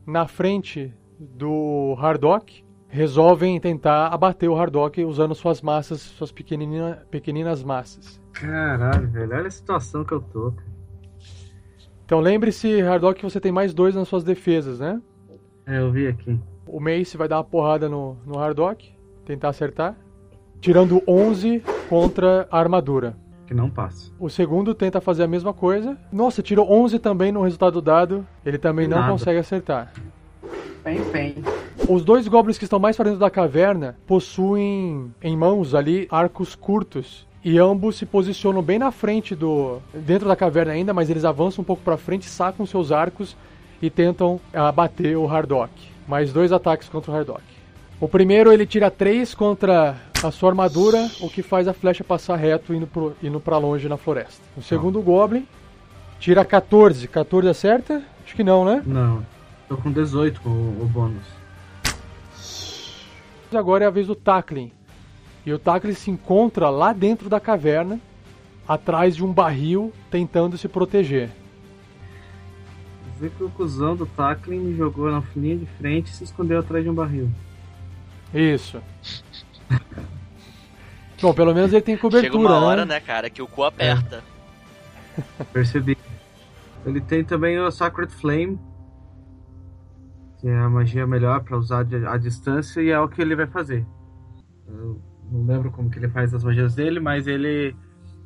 na 0.07 0.29
frente 0.29 0.95
do 1.19 1.97
Hardock 1.99 2.65
resolvem 2.89 3.59
tentar 3.59 4.09
abater 4.09 4.49
o 4.49 4.57
Hardock 4.57 5.05
usando 5.05 5.35
suas 5.35 5.61
massas, 5.61 6.01
suas 6.01 6.31
pequenina, 6.31 7.05
pequeninas 7.11 7.65
massas. 7.65 8.21
Caralho, 8.33 9.09
velho, 9.09 9.37
olha 9.37 9.49
a 9.49 9.51
situação 9.51 10.05
que 10.05 10.13
eu 10.13 10.21
tô. 10.21 10.55
Então 12.05 12.21
lembre-se, 12.21 12.83
Hardock, 12.83 13.19
que 13.19 13.25
você 13.25 13.41
tem 13.41 13.51
mais 13.51 13.73
dois 13.73 13.95
nas 13.95 14.09
suas 14.09 14.23
defesas, 14.23 14.79
né? 14.79 15.01
É, 15.67 15.79
eu 15.79 15.91
vi 15.91 16.07
aqui. 16.07 16.39
O 16.67 16.79
Mace 16.79 17.17
vai 17.17 17.29
dar 17.29 17.39
uma 17.39 17.45
porrada 17.45 17.89
no, 17.89 18.17
no 18.27 18.39
Hardock, 18.39 18.93
tentar 19.25 19.49
acertar. 19.49 19.97
Tirando 20.61 21.03
11 21.07 21.63
contra 21.89 22.47
a 22.51 22.59
armadura. 22.59 23.17
Que 23.47 23.55
não 23.55 23.69
passa. 23.69 24.11
O 24.19 24.29
segundo 24.31 24.75
tenta 24.75 25.01
fazer 25.01 25.23
a 25.23 25.27
mesma 25.27 25.53
coisa. 25.53 25.97
Nossa, 26.11 26.43
tirou 26.43 26.71
11 26.71 26.99
também 26.99 27.31
no 27.31 27.43
resultado 27.43 27.81
dado. 27.83 28.27
Ele 28.45 28.57
também 28.57 28.89
não 28.89 28.99
Nada. 28.99 29.13
consegue 29.13 29.39
acertar. 29.39 29.93
Bem, 30.83 31.03
bem. 31.11 31.35
Os 31.89 32.05
dois 32.05 32.27
goblins 32.29 32.59
que 32.59 32.65
estão 32.65 32.79
mais 32.79 32.97
para 32.97 33.07
dentro 33.07 33.21
da 33.21 33.31
caverna 33.31 33.97
possuem 34.07 35.13
em 35.23 35.37
mãos 35.37 35.75
ali 35.75 36.07
arcos 36.11 36.55
curtos 36.55 37.27
e 37.45 37.59
ambos 37.59 37.97
se 37.97 38.07
posicionam 38.07 38.63
bem 38.63 38.79
na 38.79 38.91
frente 38.91 39.35
do 39.35 39.79
dentro 39.93 40.27
da 40.27 40.35
caverna 40.35 40.73
ainda, 40.73 40.95
mas 40.95 41.11
eles 41.11 41.25
avançam 41.25 41.63
um 41.63 41.65
pouco 41.65 41.83
para 41.83 41.99
frente, 41.99 42.25
sacam 42.25 42.65
seus 42.65 42.91
arcos 42.91 43.37
e 43.83 43.91
tentam 43.91 44.41
abater 44.53 45.17
o 45.17 45.29
Hardock. 45.29 45.71
Mais 46.09 46.33
dois 46.33 46.53
ataques 46.53 46.89
contra 46.89 47.13
o 47.13 47.15
Hardock. 47.15 47.43
O 48.01 48.09
primeiro 48.09 48.53
ele 48.53 48.67
tira 48.67 48.91
3 48.91 49.35
contra 49.35 49.97
a 50.23 50.31
sua 50.31 50.51
armadura, 50.51 51.09
o 51.21 51.29
que 51.29 51.43
faz 51.43 51.69
a 51.69 51.73
flecha 51.73 52.03
passar 52.03 52.37
reto 52.37 52.75
indo, 52.75 52.87
pro, 52.87 53.15
indo 53.23 53.39
pra 53.39 53.57
longe 53.57 53.89
na 53.89 53.97
floresta. 53.97 54.43
O 54.57 54.63
segundo 54.63 55.01
Goblin 55.01 55.47
tira 56.19 56.45
14. 56.45 57.07
14 57.07 57.49
acerta? 57.49 58.03
Acho 58.25 58.35
que 58.35 58.43
não, 58.43 58.65
né? 58.65 58.83
Não. 58.85 59.25
Tô 59.69 59.77
com 59.77 59.93
18 59.93 60.41
com 60.41 60.51
o, 60.51 60.83
o 60.83 60.87
bônus. 60.87 61.25
Agora 63.55 63.85
é 63.85 63.87
a 63.87 63.91
vez 63.91 64.07
do 64.07 64.15
Tacklin. 64.15 64.73
E 65.47 65.53
o 65.53 65.59
Tacklin 65.59 65.93
se 65.93 66.11
encontra 66.11 66.71
lá 66.71 66.93
dentro 66.93 67.29
da 67.29 67.39
caverna, 67.39 68.01
atrás 68.67 69.15
de 69.15 69.25
um 69.25 69.33
barril, 69.33 69.93
tentando 70.11 70.57
se 70.57 70.69
proteger. 70.69 71.31
Vê 73.19 73.29
que 73.29 73.45
o 73.45 73.51
cuzão 73.51 73.95
do 73.95 74.07
Tacklin 74.07 74.59
me 74.59 74.77
jogou 74.77 75.11
na 75.11 75.23
linha 75.37 75.59
de 75.59 75.67
frente 75.67 76.07
e 76.07 76.15
se 76.15 76.25
escondeu 76.25 76.61
atrás 76.61 76.83
de 76.83 76.91
um 76.91 76.95
barril. 76.95 77.31
Isso. 78.33 78.81
Bom, 81.21 81.33
pelo 81.33 81.55
menos 81.55 81.73
ele 81.73 81.83
tem 81.83 81.97
cobertura, 81.97 82.33
Chega 82.33 82.37
uma 82.37 82.61
né? 82.61 82.67
hora, 82.67 82.85
né, 82.85 83.01
cara, 83.01 83.31
que 83.31 83.41
o 83.41 83.47
cu 83.47 83.65
aperta. 83.65 84.23
É. 85.41 85.45
Percebi. 85.45 85.97
Ele 86.85 87.01
tem 87.01 87.23
também 87.25 87.59
o 87.59 87.71
Sacred 87.71 88.13
Flame, 88.13 88.59
que 90.39 90.49
é 90.49 90.59
a 90.59 90.69
magia 90.69 91.07
melhor 91.07 91.43
para 91.43 91.57
usar 91.57 91.87
à 92.09 92.17
distância 92.19 92.81
e 92.83 92.91
é 92.91 92.99
o 92.99 93.09
que 93.09 93.23
ele 93.23 93.37
vai 93.37 93.47
fazer. 93.47 93.87
Eu 94.69 95.01
não 95.31 95.45
lembro 95.45 95.71
como 95.71 95.91
que 95.91 95.99
ele 95.99 96.09
faz 96.09 96.33
as 96.35 96.45
magias 96.45 96.75
dele, 96.75 97.01
mas 97.01 97.27
ele 97.27 97.75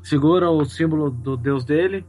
segura 0.02 0.50
o 0.50 0.64
símbolo 0.64 1.10
do 1.10 1.36
deus 1.36 1.64
dele, 1.64 2.04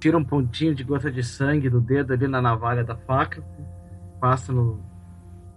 tira 0.00 0.16
um 0.16 0.24
pontinho 0.24 0.74
de 0.74 0.84
gota 0.84 1.10
de 1.10 1.22
sangue 1.22 1.70
do 1.70 1.80
dedo 1.80 2.12
ali 2.12 2.28
na 2.28 2.40
navalha 2.42 2.84
da 2.84 2.96
faca, 2.96 3.42
passa 4.20 4.52
no, 4.52 4.80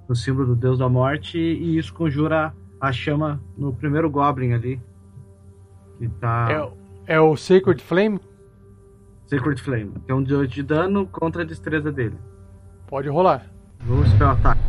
no 0.08 0.16
símbolo 0.16 0.48
do 0.48 0.56
deus 0.56 0.80
da 0.80 0.90
morte 0.90 1.38
e 1.38 1.78
isso 1.78 1.94
conjura 1.94 2.54
a 2.80 2.92
chama 2.92 3.42
no 3.58 3.74
primeiro 3.74 4.10
Goblin 4.10 4.54
ali. 4.54 4.82
Que 5.98 6.08
tá. 6.08 6.48
É, 7.08 7.16
é 7.16 7.20
o 7.20 7.36
Sacred 7.36 7.82
Flame? 7.82 8.20
Sacred 9.26 9.62
Flame. 9.62 9.94
Tem 10.08 10.16
um 10.16 10.24
de, 10.24 10.48
de 10.48 10.64
dano 10.64 11.06
contra 11.06 11.44
a 11.44 11.46
destreza 11.46 11.92
dele. 11.92 12.18
Pode 12.88 13.10
rolar. 13.10 13.46
Vou 13.82 14.04
spell 14.06 14.30
ataque. 14.30 14.62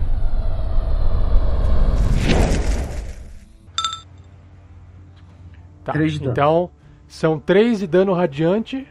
Tá. 5.85 5.93
3 5.93 6.13
de 6.13 6.19
dano. 6.21 6.31
Então, 6.33 6.71
são 7.07 7.39
3 7.39 7.81
de 7.81 7.87
dano 7.87 8.13
radiante 8.13 8.87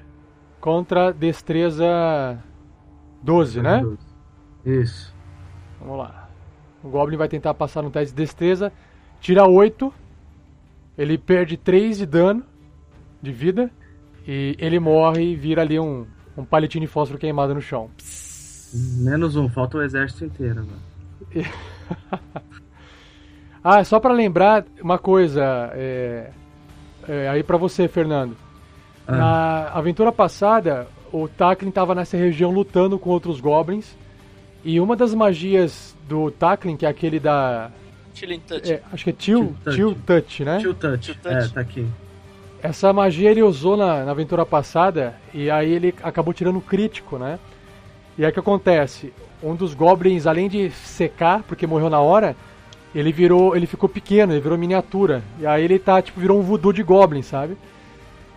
contra 0.59 1.11
destreza 1.11 2.37
12, 3.23 3.61
né? 3.61 3.81
12. 3.81 3.97
Isso. 4.65 5.15
Vamos 5.79 5.97
lá. 5.97 6.29
O 6.83 6.89
Goblin 6.89 7.17
vai 7.17 7.27
tentar 7.27 7.53
passar 7.53 7.81
no 7.81 7.89
teste 7.89 8.13
de 8.15 8.21
destreza 8.21 8.71
tira 9.19 9.47
8. 9.47 9.93
Ele 10.97 11.17
perde 11.17 11.57
3 11.57 11.99
de 11.99 12.05
dano 12.05 12.43
de 13.21 13.31
vida. 13.31 13.71
E 14.27 14.55
ele 14.59 14.79
morre 14.79 15.23
e 15.23 15.35
vira 15.35 15.61
ali 15.61 15.79
um, 15.79 16.05
um 16.37 16.45
palitinho 16.45 16.85
de 16.85 16.91
fósforo 16.91 17.19
queimado 17.19 17.55
no 17.55 17.61
chão. 17.61 17.89
Menos 18.73 19.35
um, 19.35 19.49
falta 19.49 19.77
o 19.77 19.81
exército 19.81 20.25
inteiro. 20.25 20.65
Mano. 20.65 20.79
Ah, 23.61 23.83
só 23.83 23.99
pra 23.99 24.13
lembrar 24.13 24.65
uma 24.81 24.97
coisa. 24.97 25.43
É, 25.73 26.31
é, 27.09 27.27
aí 27.27 27.41
pra 27.41 27.57
você, 27.57 27.87
Fernando. 27.87 28.37
Ah. 29.07 29.15
Na 29.15 29.69
aventura 29.69 30.11
passada, 30.11 30.87
o 31.11 31.27
Taklin 31.27 31.71
tava 31.71 31.95
nessa 31.95 32.15
região 32.15 32.51
lutando 32.51 32.99
com 32.99 33.09
outros 33.09 33.41
goblins. 33.41 33.97
E 34.63 34.79
uma 34.79 34.95
das 34.95 35.15
magias 35.15 35.95
do 36.07 36.29
Taklin, 36.29 36.77
que 36.77 36.85
é 36.85 36.89
aquele 36.89 37.19
da. 37.19 37.71
Chilling 38.13 38.41
Touch. 38.41 38.71
é, 38.71 38.83
acho 38.91 39.03
que 39.05 39.09
é 39.09 39.15
Chill, 39.17 39.55
Chill 39.63 39.73
Chill 39.73 39.97
Touch. 40.05 40.43
Né? 40.43 40.57
Tio 40.59 40.73
Touch. 40.75 41.17
É, 41.25 41.47
tá 41.47 41.61
aqui. 41.61 41.87
Essa 42.61 42.93
magia 42.93 43.31
ele 43.31 43.41
usou 43.41 43.75
na, 43.75 44.03
na 44.03 44.11
aventura 44.11 44.45
passada 44.45 45.15
e 45.33 45.49
aí 45.49 45.71
ele 45.71 45.95
acabou 46.03 46.33
tirando 46.33 46.61
crítico, 46.61 47.17
né? 47.17 47.39
E 48.17 48.25
aí 48.25 48.29
o 48.29 48.33
que 48.33 48.39
acontece? 48.39 49.13
Um 49.41 49.55
dos 49.55 49.73
goblins, 49.73 50.27
além 50.27 50.49
de 50.49 50.69
secar, 50.69 51.41
porque 51.43 51.65
morreu 51.65 51.89
na 51.89 52.01
hora, 52.01 52.35
ele 52.93 53.11
virou. 53.11 53.55
ele 53.55 53.65
ficou 53.67 53.87
pequeno, 53.89 54.33
ele 54.33 54.41
virou 54.41 54.57
miniatura. 54.57 55.21
E 55.39 55.45
aí 55.45 55.63
ele 55.63 55.79
tá, 55.79 56.01
tipo, 56.01 56.19
virou 56.19 56.39
um 56.39 56.43
voodoo 56.43 56.73
de 56.73 56.83
goblin, 56.83 57.21
sabe? 57.21 57.57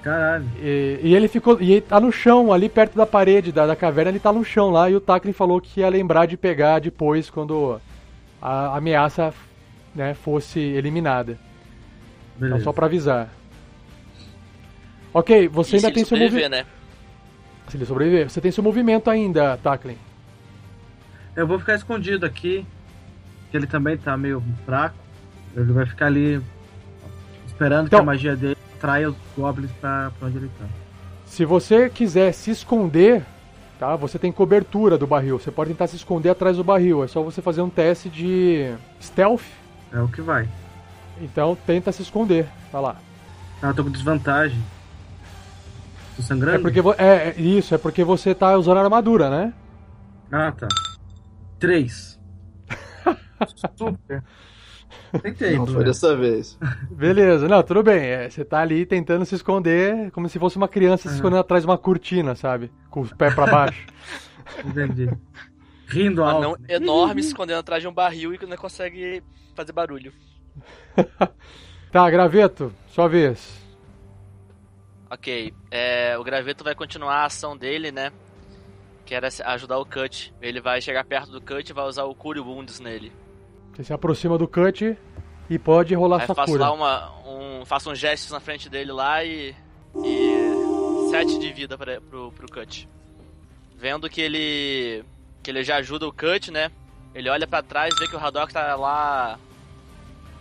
Caralho. 0.02 0.44
E, 0.60 0.98
e 1.02 1.14
ele 1.14 1.28
ficou. 1.28 1.60
E 1.60 1.72
ele 1.72 1.80
tá 1.80 2.00
no 2.00 2.10
chão, 2.10 2.52
ali 2.52 2.68
perto 2.68 2.96
da 2.96 3.06
parede 3.06 3.52
da, 3.52 3.66
da 3.66 3.76
caverna, 3.76 4.10
ele 4.10 4.18
tá 4.20 4.32
no 4.32 4.44
chão 4.44 4.70
lá, 4.70 4.90
e 4.90 4.94
o 4.96 5.00
Taklin 5.00 5.32
falou 5.32 5.60
que 5.60 5.80
ia 5.80 5.88
lembrar 5.88 6.26
de 6.26 6.36
pegar 6.36 6.80
depois 6.80 7.30
quando 7.30 7.80
a 8.40 8.76
ameaça 8.76 9.32
né, 9.94 10.12
fosse 10.14 10.58
eliminada. 10.58 11.38
Então, 12.36 12.48
Beleza. 12.48 12.64
só 12.64 12.72
pra 12.72 12.86
avisar. 12.86 13.28
Ok, 15.14 15.46
você 15.48 15.76
E 15.76 15.80
se 15.80 15.86
ainda 15.86 15.88
ele 15.88 15.94
tem 15.94 16.04
seu 16.04 16.16
sobreviver, 16.16 16.48
movimento. 16.50 16.66
né? 16.66 16.72
Se 17.68 17.76
ele 17.76 17.86
sobreviver, 17.86 18.30
você 18.30 18.40
tem 18.40 18.50
seu 18.50 18.64
movimento 18.64 19.08
ainda, 19.10 19.56
Taklin. 19.62 19.96
Eu 21.36 21.46
vou 21.46 21.58
ficar 21.58 21.74
escondido 21.74 22.26
aqui, 22.26 22.66
que 23.52 23.56
ele 23.58 23.66
também 23.66 23.98
tá 23.98 24.16
meio 24.16 24.42
fraco. 24.64 24.96
Ele 25.54 25.70
vai 25.72 25.84
ficar 25.84 26.06
ali 26.06 26.40
esperando 27.46 27.86
Então- 27.86 27.98
que 27.98 28.02
a 28.02 28.06
magia 28.06 28.34
dele 28.34 28.56
traia 28.80 29.10
os 29.10 29.16
goblins 29.36 29.70
pra, 29.72 30.10
pra 30.18 30.26
onde 30.28 30.38
ele 30.38 30.50
tá. 30.58 30.64
Se 31.26 31.44
você 31.44 31.90
quiser 31.90 32.32
se 32.32 32.50
esconder, 32.50 33.22
tá? 33.78 33.94
Você 33.96 34.18
tem 34.18 34.32
cobertura 34.32 34.96
do 34.96 35.06
barril. 35.06 35.38
Você 35.38 35.50
pode 35.50 35.70
tentar 35.70 35.86
se 35.86 35.96
esconder 35.96 36.30
atrás 36.30 36.56
do 36.56 36.64
barril. 36.64 37.04
É 37.04 37.06
só 37.08 37.22
você 37.22 37.42
fazer 37.42 37.60
um 37.60 37.68
teste 37.68 38.08
de 38.08 38.74
stealth. 39.00 39.44
É 39.92 40.00
o 40.00 40.08
que 40.08 40.22
vai. 40.22 40.48
Então 41.20 41.54
tenta 41.66 41.92
se 41.92 42.00
esconder. 42.00 42.46
Vai 42.72 42.80
lá. 42.80 42.96
Ah, 43.62 43.68
eu 43.68 43.74
tô 43.74 43.84
com 43.84 43.90
desvantagem. 43.90 44.58
Tô 46.16 46.22
sangrando? 46.22 46.56
É 46.56 46.60
porque 46.60 46.80
é, 47.02 47.28
é 47.28 47.40
isso, 47.40 47.74
é 47.74 47.78
porque 47.78 48.02
você 48.02 48.34
tá 48.34 48.56
usando 48.56 48.78
armadura, 48.78 49.28
né? 49.28 49.52
Ah, 50.32 50.50
tá. 50.52 50.68
Três. 51.58 52.11
Super. 53.76 54.22
Tentei, 55.22 55.56
Não 55.56 55.66
foi 55.66 55.84
dessa 55.84 56.14
vez. 56.16 56.58
Beleza, 56.90 57.48
não, 57.48 57.62
tudo 57.62 57.82
bem. 57.82 58.00
É, 58.04 58.28
você 58.28 58.44
tá 58.44 58.60
ali 58.60 58.84
tentando 58.84 59.24
se 59.24 59.34
esconder 59.34 60.10
como 60.10 60.28
se 60.28 60.38
fosse 60.38 60.56
uma 60.58 60.68
criança 60.68 61.02
se 61.04 61.08
Aham. 61.08 61.16
escondendo 61.16 61.40
atrás 61.40 61.62
de 61.62 61.68
uma 61.68 61.78
cortina, 61.78 62.34
sabe? 62.34 62.70
Com 62.90 63.00
os 63.00 63.12
pés 63.12 63.34
pra 63.34 63.46
baixo. 63.46 63.86
Entendi. 64.64 65.08
Rindo 65.88 66.22
Um 66.22 66.24
alto. 66.26 66.36
anão 66.38 66.56
enorme 66.68 67.22
se 67.22 67.28
escondendo 67.28 67.58
atrás 67.60 67.82
de 67.82 67.88
um 67.88 67.92
barril 67.92 68.34
e 68.34 68.38
que 68.38 68.44
não 68.46 68.56
consegue 68.56 69.22
fazer 69.54 69.72
barulho. 69.72 70.12
tá, 71.90 72.10
graveto, 72.10 72.72
sua 72.88 73.08
vez. 73.08 73.60
Ok, 75.10 75.52
é, 75.70 76.16
o 76.18 76.24
graveto 76.24 76.64
vai 76.64 76.74
continuar 76.74 77.16
a 77.16 77.24
ação 77.26 77.56
dele, 77.56 77.92
né? 77.92 78.10
Que 79.04 79.14
era 79.14 79.30
se- 79.30 79.42
ajudar 79.42 79.78
o 79.78 79.84
Cut. 79.84 80.32
Ele 80.40 80.60
vai 80.60 80.80
chegar 80.80 81.04
perto 81.04 81.30
do 81.30 81.40
Cut 81.40 81.68
e 81.68 81.72
vai 81.74 81.84
usar 81.86 82.04
o 82.04 82.14
Cure 82.14 82.40
Wounds 82.40 82.80
nele. 82.80 83.12
Você 83.72 83.84
se 83.84 83.92
aproxima 83.92 84.36
do 84.36 84.46
cut 84.46 84.96
e 85.48 85.58
pode 85.58 85.94
rolar 85.94 86.20
Aí 86.20 86.26
sua 86.26 86.34
faço 86.34 86.52
cura. 86.52 86.64
lá 86.64 86.72
uma, 86.72 87.12
um, 87.26 87.64
faço 87.64 87.90
um 87.90 87.94
gesto 87.94 88.32
na 88.32 88.40
frente 88.40 88.68
dele 88.68 88.92
lá 88.92 89.24
e. 89.24 89.54
E. 90.04 91.10
7 91.10 91.38
de 91.38 91.52
vida 91.52 91.76
pra, 91.76 92.00
pro, 92.00 92.32
pro 92.32 92.50
Cut. 92.50 92.88
Vendo 93.76 94.08
que 94.08 94.20
ele. 94.20 95.04
que 95.42 95.50
ele 95.50 95.62
já 95.62 95.76
ajuda 95.76 96.06
o 96.08 96.12
Cut, 96.12 96.50
né? 96.50 96.70
Ele 97.14 97.28
olha 97.28 97.46
pra 97.46 97.62
trás, 97.62 97.92
vê 97.98 98.08
que 98.08 98.16
o 98.16 98.18
Haddock 98.18 98.52
tá 98.52 98.74
lá. 98.76 99.38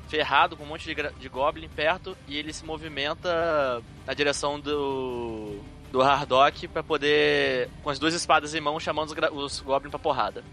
ferrado 0.07 0.55
com 0.55 0.63
um 0.63 0.67
monte 0.67 0.85
de, 0.85 0.95
de 1.19 1.27
Goblin 1.29 1.67
perto 1.67 2.15
e 2.27 2.37
ele 2.37 2.53
se 2.53 2.63
movimenta 2.65 3.81
na 4.05 4.13
direção 4.13 4.59
do. 4.59 5.59
do 5.91 6.01
Hardock 6.01 6.67
pra 6.69 6.81
poder. 6.83 7.69
com 7.83 7.89
as 7.89 7.99
duas 7.99 8.13
espadas 8.13 8.55
em 8.55 8.61
mão 8.61 8.79
chamando 8.79 9.09
os, 9.09 9.43
os 9.43 9.59
Goblin 9.59 9.89
pra 9.89 9.99
porrada. 9.99 10.43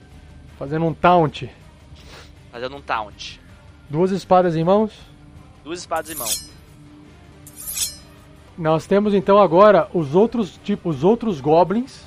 Fazendo 0.58 0.84
um 0.86 0.94
taunt. 0.94 1.48
Fazendo 2.50 2.76
um 2.76 2.80
taunt. 2.80 3.40
Duas 3.88 4.10
espadas 4.10 4.56
em 4.56 4.64
mãos. 4.64 4.92
Duas 5.64 5.80
espadas 5.80 6.10
em 6.10 6.14
mão. 6.14 6.28
Nós 8.56 8.86
temos 8.86 9.14
então 9.14 9.38
agora 9.38 9.88
os 9.94 10.14
outros 10.14 10.58
tipos, 10.64 10.96
os 10.96 11.04
outros 11.04 11.40
goblins, 11.40 12.02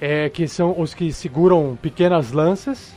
é, 0.00 0.28
que 0.28 0.46
são 0.46 0.78
os 0.78 0.92
que 0.92 1.12
seguram 1.12 1.78
pequenas 1.80 2.32
lanças. 2.32 2.94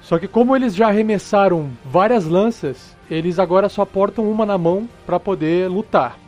Só 0.00 0.18
que 0.18 0.28
como 0.28 0.54
eles 0.54 0.74
já 0.74 0.88
arremessaram 0.88 1.70
várias 1.84 2.26
lanças, 2.26 2.94
eles 3.10 3.38
agora 3.38 3.68
só 3.68 3.84
portam 3.84 4.30
uma 4.30 4.46
na 4.46 4.56
mão 4.58 4.88
para 5.04 5.18
poder 5.18 5.68
lutar. 5.68 6.18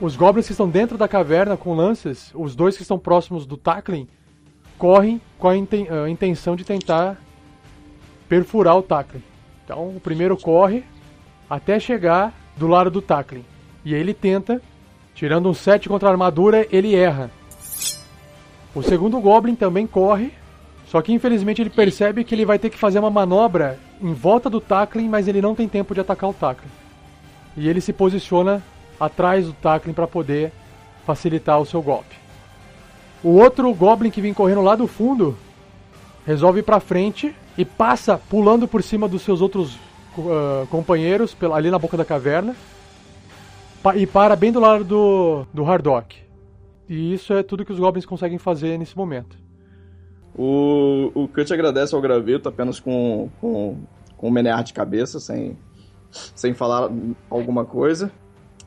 Os 0.00 0.16
goblins 0.16 0.46
que 0.46 0.52
estão 0.52 0.68
dentro 0.68 0.96
da 0.96 1.06
caverna 1.06 1.56
com 1.56 1.74
lanças, 1.74 2.30
os 2.34 2.56
dois 2.56 2.76
que 2.76 2.82
estão 2.82 2.98
próximos 2.98 3.46
do 3.46 3.56
Taklin, 3.56 4.08
correm 4.78 5.20
com 5.38 5.48
a 5.48 5.56
intenção 6.08 6.56
de 6.56 6.64
tentar 6.64 7.18
perfurar 8.28 8.76
o 8.76 8.82
Taklin. 8.82 9.22
Então 9.64 9.88
o 9.88 10.00
primeiro 10.00 10.36
corre 10.36 10.84
até 11.48 11.80
chegar 11.80 12.32
do 12.56 12.66
lado 12.66 12.90
do 12.90 13.00
Taklin. 13.00 13.44
E 13.84 13.94
ele 13.94 14.12
tenta, 14.12 14.60
tirando 15.14 15.48
um 15.48 15.54
7 15.54 15.88
contra 15.88 16.08
a 16.08 16.12
armadura, 16.12 16.66
ele 16.70 16.94
erra. 16.94 17.30
O 18.74 18.82
segundo 18.82 19.20
Goblin 19.20 19.54
também 19.54 19.86
corre, 19.86 20.32
só 20.86 21.00
que 21.00 21.12
infelizmente 21.12 21.62
ele 21.62 21.70
percebe 21.70 22.22
que 22.24 22.34
ele 22.34 22.44
vai 22.44 22.58
ter 22.58 22.70
que 22.70 22.78
fazer 22.78 22.98
uma 22.98 23.10
manobra 23.10 23.78
em 24.00 24.12
volta 24.12 24.48
do 24.48 24.60
Taklin, 24.60 25.08
mas 25.08 25.26
ele 25.26 25.42
não 25.42 25.54
tem 25.54 25.68
tempo 25.68 25.94
de 25.94 26.00
atacar 26.00 26.30
o 26.30 26.34
Taklin. 26.34 26.70
E 27.56 27.68
ele 27.68 27.80
se 27.80 27.92
posiciona 27.92 28.62
atrás 29.00 29.46
do 29.46 29.52
Taklin 29.52 29.92
para 29.92 30.06
poder 30.06 30.52
facilitar 31.06 31.58
o 31.60 31.66
seu 31.66 31.80
golpe. 31.82 32.16
O 33.22 33.30
outro 33.30 33.72
Goblin 33.74 34.10
que 34.10 34.20
vem 34.20 34.34
correndo 34.34 34.62
lá 34.62 34.76
do 34.76 34.86
fundo 34.86 35.36
resolve 36.28 36.60
ir 36.60 36.62
pra 36.62 36.78
frente 36.78 37.34
e 37.56 37.64
passa 37.64 38.18
pulando 38.28 38.68
por 38.68 38.82
cima 38.82 39.08
dos 39.08 39.22
seus 39.22 39.40
outros 39.40 39.78
ah, 40.18 40.66
companheiros 40.70 41.32
pela- 41.34 41.56
ali 41.56 41.70
na 41.70 41.78
boca 41.78 41.96
da 41.96 42.04
caverna 42.04 42.54
pa- 43.82 43.96
e 43.96 44.06
para 44.06 44.36
bem 44.36 44.52
do 44.52 44.60
lado 44.60 44.84
do, 44.84 45.46
do 45.54 45.64
Hardock. 45.64 46.16
E 46.86 47.14
isso 47.14 47.32
é 47.32 47.42
tudo 47.42 47.64
que 47.64 47.72
os 47.72 47.78
Goblins 47.78 48.04
conseguem 48.06 48.36
fazer 48.38 48.78
nesse 48.78 48.94
momento. 48.96 49.36
O, 50.36 51.10
o 51.14 51.28
Cut 51.28 51.52
agradece 51.52 51.94
ao 51.94 52.00
graveto 52.00 52.48
apenas 52.48 52.78
com, 52.78 53.28
com, 53.40 53.78
com 54.16 54.28
um 54.28 54.30
menear 54.30 54.62
de 54.62 54.72
cabeça, 54.72 55.18
sem, 55.18 55.56
sem 56.10 56.54
falar 56.54 56.90
alguma 57.28 57.64
coisa. 57.64 58.10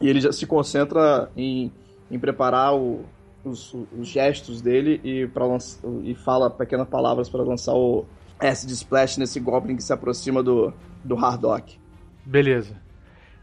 E 0.01 0.07
ele 0.09 0.19
já 0.19 0.31
se 0.31 0.45
concentra 0.45 1.29
em, 1.37 1.71
em 2.09 2.17
preparar 2.19 2.75
o- 2.75 3.05
os, 3.43 3.73
os 3.97 4.07
gestos 4.07 4.61
dele 4.61 4.99
e, 5.03 5.27
pra 5.27 5.45
lanç- 5.45 5.79
e 6.03 6.13
fala 6.15 6.49
pequenas 6.49 6.87
palavras 6.87 7.29
para 7.29 7.43
lançar 7.43 7.73
o 7.73 8.05
Acid 8.39 8.69
Splash 8.71 9.17
nesse 9.17 9.39
Goblin 9.39 9.75
que 9.75 9.83
se 9.83 9.91
aproxima 9.93 10.41
do, 10.43 10.73
do 11.03 11.15
Hardock. 11.17 11.77
Beleza. 12.25 12.75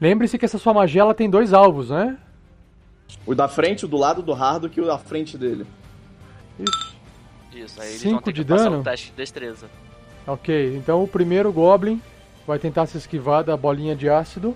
Lembre-se 0.01 0.39
que 0.39 0.45
essa 0.45 0.59
sua 0.59 0.73
magia 0.73 1.01
ela 1.03 1.15
tem 1.15 1.29
dois 1.29 1.53
alvos, 1.53 1.91
né? 1.91 2.17
O 3.27 3.35
da 3.35 3.49
frente, 3.49 3.85
o 3.85 3.89
do 3.89 3.97
lado 3.97 4.23
do 4.23 4.33
Hardock 4.33 4.79
e 4.79 4.83
o 4.83 4.87
da 4.87 4.99
frente 4.99 5.37
dele. 5.37 5.67
Isso. 6.59 6.97
Isso, 7.55 7.81
aí 7.81 7.89
eles 7.89 8.01
Cinco 8.01 8.15
vão 8.15 8.23
ter 8.23 8.33
de 8.33 8.45
que 8.45 8.49
dano? 8.49 8.79
um 8.79 8.83
teste 8.83 9.11
de 9.11 9.17
destreza. 9.17 9.67
Ok, 10.27 10.77
então 10.77 11.03
o 11.03 11.09
primeiro 11.09 11.51
Goblin 11.53 12.01
vai 12.47 12.59
tentar 12.59 12.87
se 12.87 12.97
esquivar 12.99 13.43
da 13.43 13.57
bolinha 13.57 13.97
de 13.97 14.09
ácido. 14.09 14.55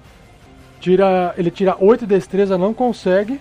Tira, 0.80 1.34
ele 1.36 1.50
tira 1.50 1.76
8 1.80 2.00
de 2.00 2.14
destreza, 2.14 2.58
não 2.58 2.74
consegue. 2.74 3.40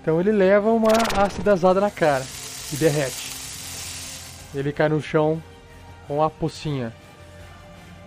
Então 0.00 0.20
ele 0.20 0.32
leva 0.32 0.70
uma 0.70 0.92
acidazada 1.16 1.80
na 1.80 1.90
cara 1.90 2.24
e 2.72 2.76
derrete. 2.76 3.30
Ele 4.54 4.72
cai 4.72 4.88
no 4.88 5.00
chão 5.00 5.42
com 6.08 6.22
a 6.22 6.30
pocinha. 6.30 6.92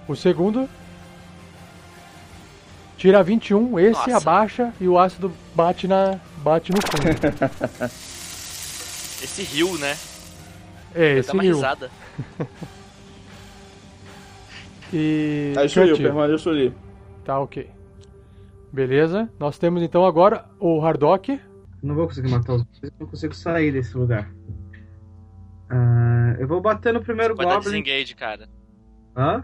O 0.07 0.15
segundo 0.15 0.67
tira 2.97 3.23
21, 3.23 3.79
esse 3.79 3.99
Nossa. 4.11 4.17
abaixa 4.17 4.73
e 4.81 4.87
o 4.87 4.97
ácido 4.97 5.31
bate 5.55 5.87
na 5.87 6.19
bate 6.37 6.71
no 6.71 6.77
fundo. 6.81 7.89
Esse 9.23 9.41
rio, 9.43 9.77
né? 9.77 9.97
É, 10.93 11.13
Dá 11.13 11.19
esse 11.21 11.31
uma 11.31 11.41
Neil. 11.43 11.55
risada. 11.55 11.89
E. 14.93 15.53
É 15.57 15.65
isso 15.65 15.79
aí, 15.79 15.89
eu 15.89 15.95
Cut. 15.95 16.03
permaneço 16.03 16.49
ali. 16.51 16.71
Tá, 17.25 17.39
ok. 17.39 17.67
Beleza. 18.71 19.27
Nós 19.39 19.57
temos 19.57 19.81
então 19.81 20.05
agora 20.05 20.45
o 20.59 20.79
Hardock. 20.85 21.39
Não 21.83 21.95
vou 21.95 22.07
conseguir 22.07 22.31
matar 22.31 22.53
os 22.53 22.63
dois, 22.63 22.93
não 22.97 23.05
consigo 23.05 23.35
sair 23.35 23.73
desse 23.73 23.97
lugar. 23.97 24.33
Ah, 25.69 26.35
eu 26.39 26.47
vou 26.47 26.61
bater 26.61 26.93
no 26.93 27.01
primeiro 27.01 27.35
Vai 27.35 27.45
dar 27.45 27.55
Goblin. 27.55 27.83
desengage, 27.83 28.15
cara. 28.15 28.47
Hã? 29.15 29.43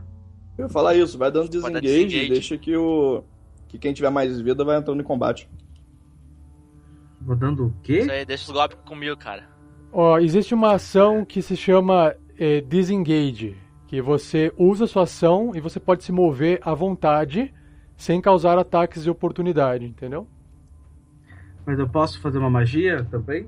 Eu 0.58 0.66
ia 0.66 0.70
falar 0.70 0.96
isso, 0.96 1.18
vai 1.18 1.30
dando 1.30 1.50
desengage, 1.50 1.82
desengage. 1.82 2.30
deixa 2.30 2.58
que 2.58 2.76
o. 2.78 3.24
Que 3.68 3.78
quem 3.78 3.94
tiver 3.94 4.10
mais 4.10 4.40
vida 4.40 4.64
vai 4.64 4.78
entrando 4.78 5.02
em 5.02 5.04
combate. 5.04 5.50
Vou 7.22 7.36
dando 7.36 7.68
o 7.68 7.74
quê? 7.84 8.00
Isso 8.00 8.12
aí, 8.12 8.26
deixa 8.26 8.46
os 8.46 8.52
goblins 8.58 8.82
comigo, 8.86 9.18
cara. 9.18 9.44
Ó, 9.92 10.18
existe 10.18 10.54
uma 10.54 10.74
ação 10.74 11.26
que 11.26 11.42
se 11.42 11.58
chama 11.58 12.16
eh, 12.38 12.62
Disengage, 12.62 13.58
que 13.88 14.02
você 14.02 14.52
usa 14.58 14.88
sua 14.88 15.04
ação 15.04 15.52
e 15.54 15.60
você 15.60 15.80
pode 15.80 16.04
se 16.04 16.12
mover 16.12 16.60
à 16.64 16.74
vontade 16.74 17.54
sem 17.98 18.22
causar 18.22 18.58
ataques 18.58 19.04
de 19.04 19.10
oportunidade, 19.10 19.86
entendeu? 19.86 20.26
Mas 21.70 21.78
eu 21.78 21.88
posso 21.88 22.20
fazer 22.20 22.40
uma 22.40 22.50
magia 22.50 23.06
também? 23.12 23.48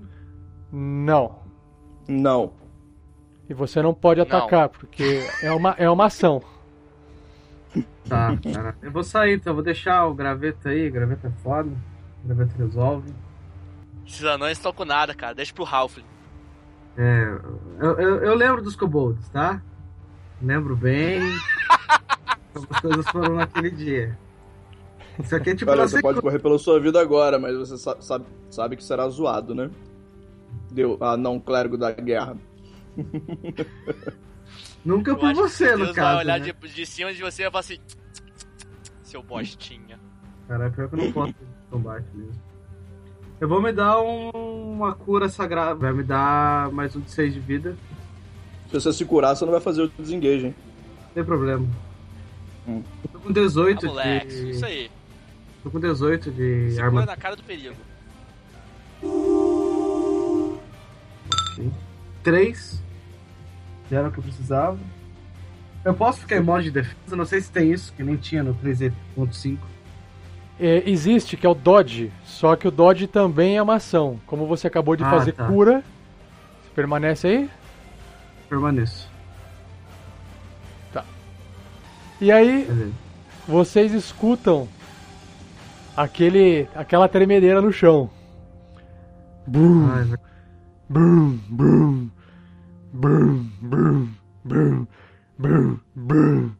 Não. 0.72 1.40
Não. 2.08 2.54
E 3.50 3.54
você 3.56 3.82
não 3.82 3.96
pode 3.96 4.20
Não. 4.20 4.28
atacar, 4.28 4.70
porque 4.70 5.28
é 5.42 5.52
uma, 5.52 5.72
é 5.72 5.90
uma 5.90 6.06
ação. 6.06 6.40
Tá, 8.08 8.38
cara. 8.54 8.76
Eu 8.80 8.92
vou 8.92 9.04
sair, 9.04 9.38
então. 9.38 9.50
eu 9.50 9.56
Vou 9.56 9.64
deixar 9.64 10.06
o 10.06 10.14
graveto 10.14 10.70
aí. 10.70 10.88
Graveto 10.92 11.26
é 11.26 11.32
foda. 11.42 11.72
Graveto 12.24 12.56
resolve. 12.60 13.12
Esses 14.06 14.24
anões 14.24 14.60
estão 14.60 14.72
com 14.72 14.86
nada, 14.86 15.16
cara. 15.16 15.34
Deixa 15.34 15.52
pro 15.52 15.64
Ralph. 15.64 15.98
É, 16.96 17.40
eu, 17.80 18.00
eu, 18.00 18.16
eu 18.24 18.36
lembro 18.36 18.62
dos 18.62 18.76
kobolds, 18.76 19.28
tá? 19.30 19.64
Lembro 20.40 20.76
bem. 20.76 21.24
As 22.54 22.82
coisas 22.82 23.10
foram 23.10 23.34
naquele 23.34 23.72
dia. 23.72 24.16
Isso 25.24 25.36
aqui 25.36 25.50
é 25.52 25.56
tipo 25.56 25.70
Olha, 25.72 25.88
você 25.88 26.02
pode 26.02 26.16
sequência. 26.18 26.22
correr 26.22 26.40
pela 26.40 26.58
sua 26.60 26.80
vida 26.80 27.00
agora, 27.02 27.38
mas 27.40 27.56
você 27.58 27.78
sa- 27.78 28.00
sabe, 28.02 28.26
sabe 28.50 28.76
que 28.76 28.84
será 28.84 29.08
zoado, 29.10 29.54
né? 29.56 29.70
Deu, 30.72 30.98
ah, 31.02 31.16
não, 31.18 31.40
clérigo 31.40 31.78
da 31.78 31.92
guerra. 31.92 32.38
Nunca 34.84 35.12
Eu 35.12 35.18
por 35.18 35.30
que 35.30 35.36
você, 35.36 35.66
Deus 35.68 35.80
no 35.80 35.86
vai 35.88 35.94
caso. 35.94 36.20
olhar 36.20 36.40
né? 36.40 36.46
de, 36.60 36.68
de 36.74 36.86
cima 36.86 37.14
de 37.14 37.22
você 37.22 37.44
e 37.44 37.46
vai 37.46 37.52
falar 37.52 37.60
assim... 37.60 37.78
Seu 39.04 39.22
bostinha. 39.22 40.00
Caralho, 40.48 40.72
pior 40.74 40.90
que 40.90 40.96
eu 40.96 41.00
não 41.06 41.12
posso 41.12 41.34
combate 41.70 42.06
mesmo. 42.14 42.34
Eu 43.40 43.48
vou 43.48 43.62
me 43.62 43.72
dar 43.72 44.02
um- 44.02 44.72
uma 44.74 44.94
cura 44.96 45.28
sagrada. 45.30 45.76
Vai 45.76 45.92
me 45.94 46.04
dar 46.04 46.72
mais 46.72 46.96
um 46.96 47.02
de 47.02 47.12
6 47.12 47.34
de 47.34 47.40
vida. 47.40 47.76
Se 48.68 48.74
você 48.80 48.94
se 48.94 49.04
curar, 49.06 49.36
você 49.36 49.44
não 49.46 49.52
vai 49.52 49.62
fazer 49.62 49.82
o 49.84 49.88
desengage, 49.90 50.48
hein? 50.48 50.56
Não 51.08 51.14
tem 51.14 51.24
problema. 51.26 51.68
Hum. 52.68 52.82
Eu 53.04 53.10
tô 53.12 53.20
com 53.20 53.32
18 53.34 53.86
Ah, 53.86 53.90
moleque. 53.90 54.28
de. 54.28 54.50
Isso 54.52 54.66
aí. 54.66 54.90
Tô 55.64 55.70
com 55.70 55.80
18 55.80 56.32
de 56.32 56.70
Segura 56.72 56.86
arma. 56.86 57.06
na 57.06 57.16
cara 57.16 57.36
do 57.36 57.44
perigo. 57.44 57.76
3. 62.24 62.82
Já 63.90 64.00
era 64.00 64.08
o 64.08 64.12
que 64.12 64.20
eu 64.20 64.24
precisava. 64.24 64.78
Eu 65.84 65.94
posso 65.94 66.20
ficar 66.20 66.38
em 66.38 66.42
modo 66.44 66.64
de 66.64 66.72
defesa? 66.72 67.16
Não 67.16 67.26
sei 67.26 67.42
se 67.42 67.52
tem 67.52 67.72
isso, 67.72 67.92
que 67.94 68.04
nem 68.04 68.16
tinha 68.16 68.44
no 68.44 68.54
3.5. 68.56 69.58
É, 70.60 70.88
existe, 70.88 71.36
que 71.36 71.46
é 71.46 71.50
o 71.50 71.56
Dodge, 71.56 72.12
só 72.24 72.56
que 72.56 72.68
o 72.68 72.72
Dodge 72.72 73.08
também 73.08 73.58
é 73.58 73.62
uma 73.62 73.76
ação. 73.76 74.20
Como 74.28 74.46
você 74.46 74.68
acabou 74.68 74.96
de 74.96 75.04
Ah, 75.04 75.10
fazer 75.10 75.32
tá. 75.32 75.48
cura, 75.48 75.84
você 76.64 76.70
permanece 76.76 77.28
aí. 77.28 77.50
Permaneço. 78.48 79.10
E 82.20 82.32
aí, 82.32 82.66
Beleza. 82.66 82.92
vocês 83.48 83.92
escutam 83.94 84.68
aquele, 86.02 86.68
aquela 86.76 87.08
tremedeira 87.08 87.62
no 87.62 87.72
chão. 87.72 88.10
Brum, 89.48 89.88
Ah, 89.88 90.18
brum, 90.90 91.40
brum, 91.50 92.10
brum, 92.94 93.46
brum, 93.62 94.08
brum, 94.44 94.88
brum, 95.38 95.80
brum. 95.96 96.52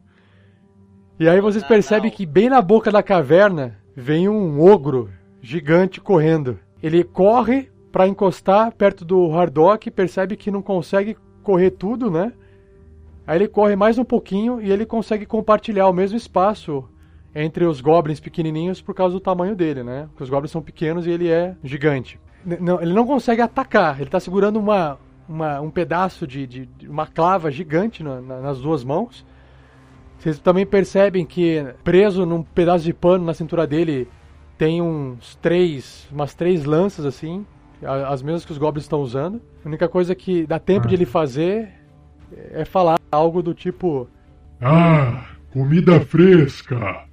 E 1.18 1.28
aí 1.28 1.40
vocês 1.40 1.62
Não, 1.62 1.68
percebem 1.68 2.10
não. 2.10 2.16
que 2.16 2.26
bem 2.26 2.48
na 2.48 2.60
boca 2.60 2.90
da 2.90 3.02
caverna 3.02 3.76
vem 3.94 4.28
um 4.28 4.60
ogro 4.60 5.10
gigante 5.40 6.00
correndo. 6.00 6.58
Ele 6.82 7.04
corre 7.04 7.70
pra 7.92 8.08
encostar 8.08 8.72
perto 8.72 9.04
do 9.04 9.30
Hardock, 9.32 9.90
percebe 9.90 10.36
que 10.36 10.50
não 10.50 10.62
consegue 10.62 11.16
correr 11.42 11.70
tudo, 11.72 12.10
né? 12.10 12.32
Aí 13.26 13.38
ele 13.38 13.46
corre 13.48 13.76
mais 13.76 13.98
um 13.98 14.04
pouquinho 14.04 14.60
e 14.60 14.70
ele 14.72 14.84
consegue 14.84 15.24
compartilhar 15.26 15.88
o 15.88 15.92
mesmo 15.92 16.16
espaço 16.16 16.88
entre 17.34 17.64
os 17.64 17.80
goblins 17.80 18.20
pequenininhos 18.20 18.80
por 18.80 18.94
causa 18.94 19.14
do 19.14 19.20
tamanho 19.20 19.54
dele, 19.56 19.82
né? 19.82 20.06
Porque 20.10 20.22
os 20.24 20.30
goblins 20.30 20.50
são 20.50 20.60
pequenos 20.62 21.06
e 21.06 21.10
ele 21.10 21.28
é 21.28 21.54
gigante. 21.64 22.18
N- 22.44 22.58
não, 22.60 22.80
ele 22.82 22.92
não 22.92 23.06
consegue 23.06 23.40
atacar, 23.40 24.00
ele 24.00 24.10
tá 24.10 24.20
segurando 24.20 24.58
uma, 24.58 24.98
uma- 25.28 25.60
um 25.60 25.70
pedaço 25.70 26.26
de, 26.26 26.46
de- 26.46 26.66
de 26.66 26.88
uma 26.88 27.06
clava 27.06 27.50
gigante 27.50 28.02
na- 28.02 28.20
na- 28.20 28.40
nas 28.40 28.60
duas 28.60 28.84
mãos. 28.84 29.24
Vocês 30.18 30.38
também 30.38 30.64
percebem 30.66 31.24
que 31.26 31.64
preso 31.82 32.24
num 32.26 32.42
pedaço 32.42 32.84
de 32.84 32.92
pano 32.92 33.24
na 33.24 33.34
cintura 33.34 33.66
dele 33.66 34.06
tem 34.58 34.80
uns 34.80 35.34
três, 35.36 36.06
umas 36.12 36.34
três 36.34 36.64
lanças 36.64 37.04
assim, 37.04 37.44
as 37.82 38.22
mesmas 38.22 38.44
que 38.44 38.52
os 38.52 38.58
goblins 38.58 38.84
estão 38.84 39.00
usando. 39.00 39.40
A 39.64 39.68
única 39.68 39.88
coisa 39.88 40.14
que 40.14 40.46
dá 40.46 40.58
tempo 40.60 40.86
Ah. 40.86 40.88
de 40.88 40.94
ele 40.94 41.04
fazer 41.06 41.68
é 42.52 42.64
falar 42.64 42.98
algo 43.10 43.42
do 43.42 43.52
tipo: 43.54 44.06
Ah, 44.60 45.24
comida 45.52 45.98
fresca. 46.00 47.04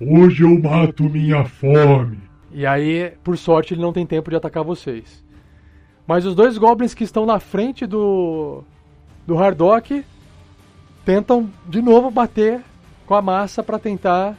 Hoje 0.00 0.42
eu 0.44 0.58
mato 0.58 1.04
minha 1.04 1.44
fome. 1.44 2.18
E 2.52 2.66
aí, 2.66 3.12
por 3.24 3.36
sorte, 3.36 3.74
ele 3.74 3.80
não 3.80 3.92
tem 3.92 4.06
tempo 4.06 4.30
de 4.30 4.36
atacar 4.36 4.62
vocês. 4.62 5.24
Mas 6.06 6.24
os 6.24 6.34
dois 6.34 6.58
goblins 6.58 6.94
que 6.94 7.04
estão 7.04 7.26
na 7.26 7.40
frente 7.40 7.86
do 7.86 8.62
do 9.26 9.36
Hardock 9.36 10.04
tentam 11.04 11.50
de 11.66 11.82
novo 11.82 12.10
bater 12.10 12.62
com 13.04 13.14
a 13.14 13.22
massa 13.22 13.62
para 13.62 13.78
tentar 13.78 14.36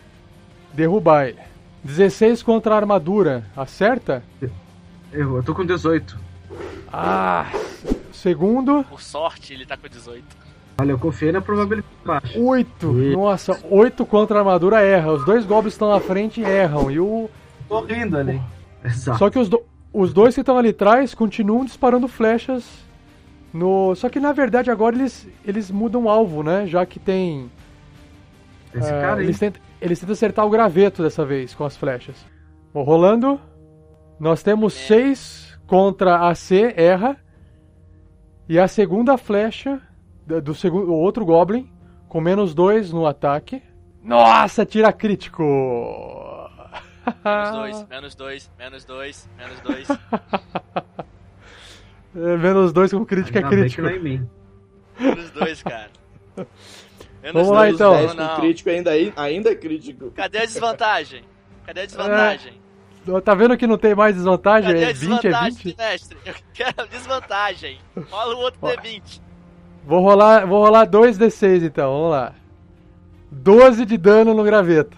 derrubar 0.73 1.27
ele. 1.27 1.39
16 1.83 2.41
contra 2.43 2.73
a 2.73 2.77
armadura, 2.77 3.45
acerta? 3.55 4.23
Eu, 5.11 5.37
eu 5.37 5.43
tô 5.43 5.53
com 5.53 5.65
18. 5.65 6.17
Ah, 6.91 7.51
segundo, 8.11 8.83
Por 8.89 9.01
sorte, 9.01 9.53
ele 9.53 9.65
tá 9.65 9.75
com 9.75 9.87
18. 9.87 10.23
Olha, 10.79 10.91
eu 10.91 10.99
confiei 10.99 11.31
na 11.31 11.41
probabilidade 11.41 11.93
baixa. 12.05 12.39
8. 12.39 13.01
Ih. 13.01 13.15
Nossa, 13.15 13.59
8 13.69 14.05
contra 14.05 14.37
a 14.37 14.39
armadura 14.41 14.81
erra. 14.81 15.11
Os 15.13 15.25
dois 15.25 15.45
goblins 15.45 15.73
estão 15.73 15.89
na 15.89 15.99
frente 15.99 16.39
e 16.39 16.43
erram. 16.43 16.91
E 16.91 16.99
o 16.99 17.29
Tô 17.67 17.81
rindo 17.81 18.15
ali. 18.17 18.39
Exato. 18.85 19.17
Só 19.17 19.29
que 19.29 19.39
os, 19.39 19.49
do- 19.49 19.63
os 19.91 20.13
dois 20.13 20.35
que 20.35 20.41
estão 20.41 20.57
ali 20.57 20.69
atrás 20.69 21.13
continuam 21.15 21.65
disparando 21.65 22.07
flechas 22.07 22.63
no. 23.51 23.95
Só 23.95 24.07
que 24.07 24.19
na 24.19 24.31
verdade 24.31 24.69
agora 24.69 24.95
eles, 24.95 25.27
eles 25.43 25.71
mudam 25.71 26.03
o 26.03 26.09
alvo, 26.09 26.43
né? 26.43 26.65
Já 26.67 26.85
que 26.85 26.99
tem. 26.99 27.49
Esse 28.73 28.87
é, 28.93 29.01
cara 29.01 29.19
aí. 29.19 29.25
eles, 29.25 29.39
tentam, 29.39 29.61
eles 29.81 29.99
tentam 29.99 30.13
acertar 30.13 30.45
o 30.45 30.49
graveto 30.49 31.01
dessa 31.01 31.25
vez 31.25 31.55
com 31.55 31.65
as 31.65 31.75
flechas. 31.75 32.15
Bom, 32.73 32.83
rolando. 32.83 33.39
Nós 34.19 34.41
temos 34.43 34.73
6 34.73 35.59
contra 35.65 36.27
a 36.27 36.35
C, 36.35 36.73
erra. 36.77 37.17
E 38.47 38.57
a 38.57 38.67
segunda 38.67 39.17
flecha 39.17 39.81
do 40.41 40.53
segundo, 40.53 40.89
o 40.91 40.95
outro 40.95 41.25
Goblin, 41.25 41.69
com 42.07 42.19
menos 42.21 42.53
2 42.53 42.91
no 42.91 43.05
ataque. 43.05 43.61
Nossa, 44.03 44.65
tira 44.65 44.91
crítico! 44.93 45.43
Menos 47.23 47.51
dois, 47.51 47.85
menos 47.89 48.15
dois, 48.15 48.51
menos 48.57 48.85
dois, 48.85 49.29
menos 49.37 49.59
dois. 49.61 49.87
É, 52.15 52.35
menos 52.37 52.73
2 52.73 52.93
com 52.93 53.05
crítica 53.05 53.37
é 53.39 53.43
Ainda 53.43 53.55
bem 53.55 53.69
que 53.69 53.75
crítico. 53.75 53.81
não 53.83 53.89
é 53.89 53.95
em 53.95 53.99
mim. 53.99 54.29
Menos 54.99 55.29
dois, 55.29 55.61
cara. 55.61 55.89
Menos 57.21 57.33
Vamos 57.33 57.49
lá, 57.49 57.61
dois, 57.63 57.75
então. 57.75 57.91
não, 57.91 57.99
10 57.99 58.11
com 58.13 58.17
não. 58.23 58.35
crítico 58.39 58.69
ainda, 58.71 58.91
ainda 59.15 59.51
é 59.51 59.55
crítico. 59.55 60.11
Cadê 60.11 60.37
a 60.39 60.45
desvantagem? 60.45 61.23
Cadê 61.65 61.81
a 61.81 61.85
desvantagem? 61.85 62.53
Tá 63.23 63.35
vendo 63.35 63.55
que 63.57 63.67
não 63.67 63.77
tem 63.77 63.93
mais 63.93 64.15
desvantagem? 64.15 64.71
Cadê 64.73 64.85
a 64.85 64.89
É 64.89 64.93
20, 64.93 65.03
é 65.13 65.13
desvantagem, 65.21 65.57
20? 65.63 65.77
mestre? 65.77 66.17
Eu 66.25 66.33
quero 66.53 66.87
desvantagem. 66.89 67.79
Rola 68.09 68.33
o 68.35 68.39
outro 68.39 68.59
Ó. 68.63 68.69
D20. 68.71 69.21
Vou 69.87 70.01
rolar, 70.01 70.45
vou 70.45 70.61
rolar 70.61 70.85
2d6 70.85 71.63
então, 71.63 71.89
vamos 71.93 72.11
lá. 72.11 72.35
12 73.31 73.85
de 73.85 73.97
dano 73.97 74.33
no 74.33 74.43
graveto. 74.43 74.97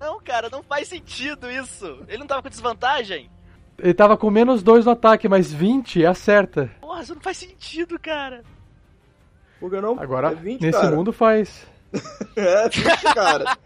Não, 0.00 0.20
cara, 0.20 0.48
não 0.50 0.64
faz 0.64 0.88
sentido 0.88 1.48
isso. 1.48 2.00
Ele 2.08 2.18
não 2.18 2.26
tava 2.26 2.42
com 2.42 2.48
desvantagem? 2.48 3.30
Ele 3.78 3.94
tava 3.94 4.16
com 4.16 4.28
menos 4.30 4.64
2 4.64 4.84
no 4.84 4.90
ataque, 4.90 5.28
mas 5.28 5.52
20 5.52 6.04
acerta. 6.04 6.72
Porra, 6.80 7.02
isso 7.02 7.14
não 7.14 7.22
faz 7.22 7.36
sentido, 7.36 7.96
cara. 8.00 8.42
Por 9.60 9.70
que 9.70 9.80
não? 9.80 9.96
Agora, 10.00 10.32
é 10.32 10.34
20, 10.34 10.60
nesse 10.62 10.80
cara. 10.80 10.96
mundo 10.96 11.12
faz. 11.12 11.64
É 12.34 12.68
20, 12.68 13.14
cara. 13.14 13.56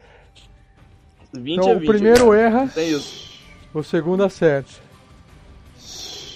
20 1.32 1.58
Então 1.58 1.70
é 1.70 1.76
o 1.76 1.78
20. 1.78 1.88
primeiro 1.88 2.26
cara. 2.26 2.40
erra, 2.40 2.68
Tem 2.68 2.90
isso. 2.90 3.40
o 3.72 3.82
segundo 3.82 4.22
acerta. 4.24 4.72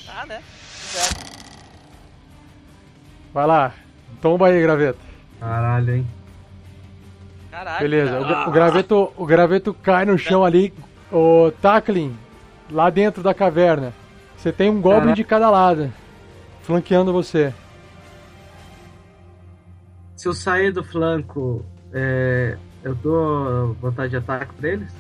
Ah, 0.09 0.25
né? 0.25 0.43
Certo. 0.63 1.30
Vai 3.33 3.47
lá, 3.47 3.73
tomba 4.21 4.49
aí, 4.49 4.61
graveto. 4.61 4.99
Caralho, 5.39 5.95
hein? 5.97 6.07
Caralho. 7.51 7.81
Beleza, 7.81 8.21
cara. 8.21 8.47
o, 8.47 8.49
o 8.49 8.53
graveto, 8.53 9.13
o 9.17 9.27
graveto 9.27 9.75
cai 9.75 10.05
no 10.05 10.19
chão 10.19 10.45
ali, 10.45 10.73
o 11.13 11.51
Tackling, 11.63 12.17
lá 12.71 12.91
dentro 12.91 13.23
da 13.23 13.33
caverna. 13.35 13.93
Você 14.37 14.53
tem 14.53 14.71
um 14.71 14.81
Goblin 14.81 15.01
Caraca. 15.01 15.17
de 15.17 15.25
cada 15.25 15.51
lado, 15.51 15.93
flanqueando 16.63 17.13
você. 17.13 17.53
Se 20.17 20.29
eu 20.29 20.35
sair 20.35 20.71
do 20.73 20.85
flanco, 20.85 21.65
é, 21.93 22.57
eu 22.83 22.95
dou 22.95 23.75
vantagem 23.81 24.11
de 24.11 24.17
ataque 24.17 24.53
pra 24.55 24.69
eles? 24.69 24.93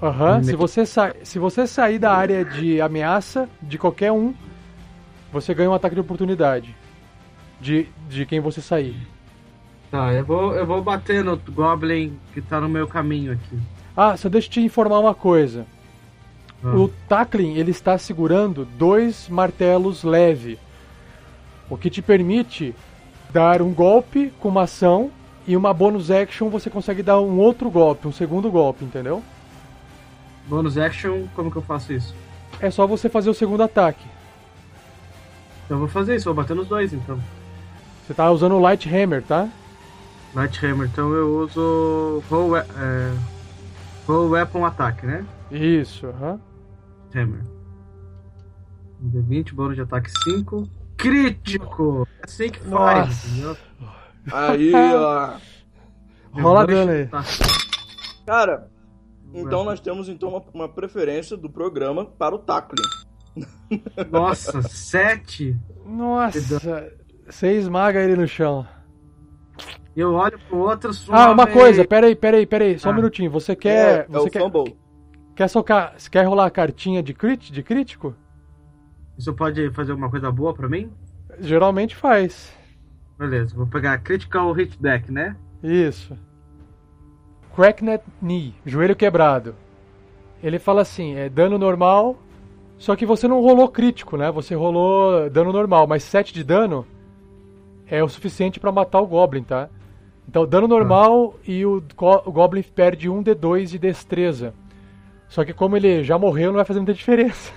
Aham, 0.00 0.42
se, 0.42 0.54
você 0.54 0.86
sa- 0.86 1.14
se 1.24 1.38
você 1.38 1.66
sair 1.66 1.98
da 1.98 2.12
área 2.12 2.44
de 2.44 2.80
ameaça 2.80 3.48
de 3.60 3.78
qualquer 3.78 4.12
um, 4.12 4.32
você 5.32 5.52
ganha 5.54 5.70
um 5.70 5.74
ataque 5.74 5.94
de 5.94 6.00
oportunidade. 6.00 6.76
De, 7.62 7.86
de 8.08 8.26
quem 8.26 8.40
você 8.40 8.60
sair. 8.60 8.96
Tá, 9.88 10.12
eu 10.12 10.24
vou, 10.24 10.52
eu 10.54 10.66
vou 10.66 10.82
bater 10.82 11.22
no 11.22 11.36
Goblin 11.36 12.18
que 12.34 12.40
tá 12.42 12.60
no 12.60 12.68
meu 12.68 12.88
caminho 12.88 13.32
aqui. 13.32 13.56
Ah, 13.96 14.16
só 14.16 14.28
deixa 14.28 14.48
eu 14.48 14.52
te 14.52 14.60
informar 14.60 14.98
uma 14.98 15.14
coisa. 15.14 15.64
Ah. 16.64 16.74
O 16.74 16.88
Tackling, 17.08 17.54
ele 17.54 17.70
está 17.70 17.96
segurando 17.96 18.64
dois 18.64 19.28
martelos 19.28 20.02
leve. 20.02 20.58
O 21.70 21.76
que 21.76 21.88
te 21.88 22.02
permite 22.02 22.74
dar 23.30 23.62
um 23.62 23.72
golpe 23.72 24.32
com 24.40 24.48
uma 24.48 24.62
ação 24.62 25.10
e 25.46 25.56
uma 25.56 25.72
bonus 25.72 26.10
action 26.10 26.48
você 26.48 26.68
consegue 26.68 27.02
dar 27.02 27.20
um 27.20 27.38
outro 27.38 27.70
golpe, 27.70 28.08
um 28.08 28.12
segundo 28.12 28.50
golpe, 28.50 28.84
entendeu? 28.84 29.22
Bonus 30.46 30.76
action, 30.76 31.26
como 31.34 31.50
que 31.50 31.58
eu 31.58 31.62
faço 31.62 31.92
isso? 31.92 32.14
É 32.60 32.70
só 32.70 32.86
você 32.86 33.08
fazer 33.08 33.30
o 33.30 33.34
segundo 33.34 33.62
ataque. 33.62 34.04
Eu 35.68 35.78
vou 35.78 35.88
fazer 35.88 36.16
isso, 36.16 36.24
vou 36.24 36.34
bater 36.34 36.56
nos 36.56 36.66
dois 36.66 36.92
então. 36.92 37.18
Você 38.06 38.14
tá 38.14 38.30
usando 38.30 38.52
o 38.54 38.58
Light 38.60 38.88
Hammer, 38.88 39.22
tá? 39.22 39.48
Light 40.34 40.64
Hammer, 40.64 40.88
então 40.88 41.12
eu 41.12 41.38
uso 41.40 42.22
Roll, 42.28 42.50
we- 42.50 42.60
é, 42.60 43.14
roll 44.06 44.30
Weapon 44.30 44.64
Attack, 44.64 45.06
né? 45.06 45.24
Isso, 45.50 46.06
aham. 46.06 46.40
Hammer. 47.14 47.40
Um 49.02 49.10
D20, 49.10 49.52
bônus 49.54 49.76
de 49.76 49.82
ataque 49.82 50.10
5. 50.24 50.68
Crítico! 50.96 52.06
É 52.20 52.24
assim 52.24 52.48
que 52.50 52.60
faz, 52.60 53.08
Nossa. 53.08 53.28
entendeu? 53.28 53.56
Aí, 54.32 54.72
ó. 54.94 55.34
Rola 56.32 56.66
dano 56.66 56.92
aí. 56.92 57.08
Cara, 58.24 58.68
então 59.34 59.64
nós 59.64 59.80
temos 59.80 60.08
então 60.08 60.28
uma, 60.30 60.42
uma 60.54 60.68
preferência 60.68 61.36
do 61.36 61.50
programa 61.50 62.06
para 62.06 62.34
o 62.34 62.38
tackling. 62.38 62.88
Nossa, 64.10 64.62
7. 64.62 65.56
Nossa, 65.84 66.92
você 67.32 67.52
esmaga 67.52 68.00
ele 68.00 68.14
no 68.16 68.28
chão. 68.28 68.66
E 69.96 70.00
eu 70.00 70.14
olho 70.14 70.38
pro 70.48 70.58
outro. 70.58 70.90
Ah, 71.10 71.30
uma 71.32 71.46
coisa, 71.46 71.84
peraí, 71.84 72.14
peraí, 72.14 72.46
peraí, 72.46 72.78
só 72.78 72.88
um 72.88 72.92
Ah. 72.92 72.94
minutinho. 72.96 73.30
Você 73.30 73.54
quer. 73.56 73.70
é, 73.70 73.98
é 74.00 74.06
você 74.08 74.28
o 74.28 74.30
quer, 74.30 74.40
fumble. 74.40 74.76
quer 75.34 75.48
socar. 75.48 75.94
Você 75.96 76.08
quer 76.08 76.22
rolar 76.26 76.46
a 76.46 76.50
cartinha 76.50 77.02
de, 77.02 77.12
crit, 77.12 77.52
de 77.52 77.62
crítico? 77.62 78.14
Isso 79.18 79.32
pode 79.34 79.70
fazer 79.72 79.92
alguma 79.92 80.10
coisa 80.10 80.30
boa 80.30 80.54
pra 80.54 80.68
mim? 80.68 80.90
Geralmente 81.40 81.94
faz. 81.96 82.52
Beleza, 83.18 83.54
vou 83.54 83.66
pegar 83.66 83.98
Critical 83.98 84.50
Hit 84.52 84.80
Deck, 84.80 85.10
né? 85.12 85.36
Isso. 85.62 86.16
Cracknet 87.54 88.02
knee, 88.20 88.54
joelho 88.64 88.96
quebrado. 88.96 89.54
Ele 90.42 90.58
fala 90.58 90.80
assim, 90.82 91.14
é 91.14 91.28
dano 91.28 91.58
normal, 91.58 92.16
só 92.78 92.96
que 92.96 93.06
você 93.06 93.28
não 93.28 93.40
rolou 93.42 93.68
crítico, 93.68 94.16
né? 94.16 94.30
Você 94.32 94.54
rolou 94.54 95.28
dano 95.30 95.52
normal, 95.52 95.86
mas 95.86 96.02
7 96.02 96.32
de 96.34 96.42
dano 96.42 96.86
é 97.94 98.02
o 98.02 98.08
suficiente 98.08 98.58
pra 98.58 98.72
matar 98.72 99.00
o 99.00 99.06
Goblin, 99.06 99.42
tá? 99.42 99.68
Então, 100.28 100.46
dano 100.46 100.66
normal 100.66 101.34
e 101.46 101.66
o, 101.66 101.82
go- 101.94 102.22
o 102.24 102.32
Goblin 102.32 102.62
perde 102.62 103.08
1 103.08 103.22
D2 103.22 103.66
de 103.66 103.78
destreza. 103.78 104.54
Só 105.28 105.44
que 105.44 105.52
como 105.52 105.76
ele 105.76 106.02
já 106.02 106.18
morreu, 106.18 106.48
não 106.50 106.56
vai 106.56 106.64
fazer 106.64 106.80
muita 106.80 106.94
diferença. 106.94 107.52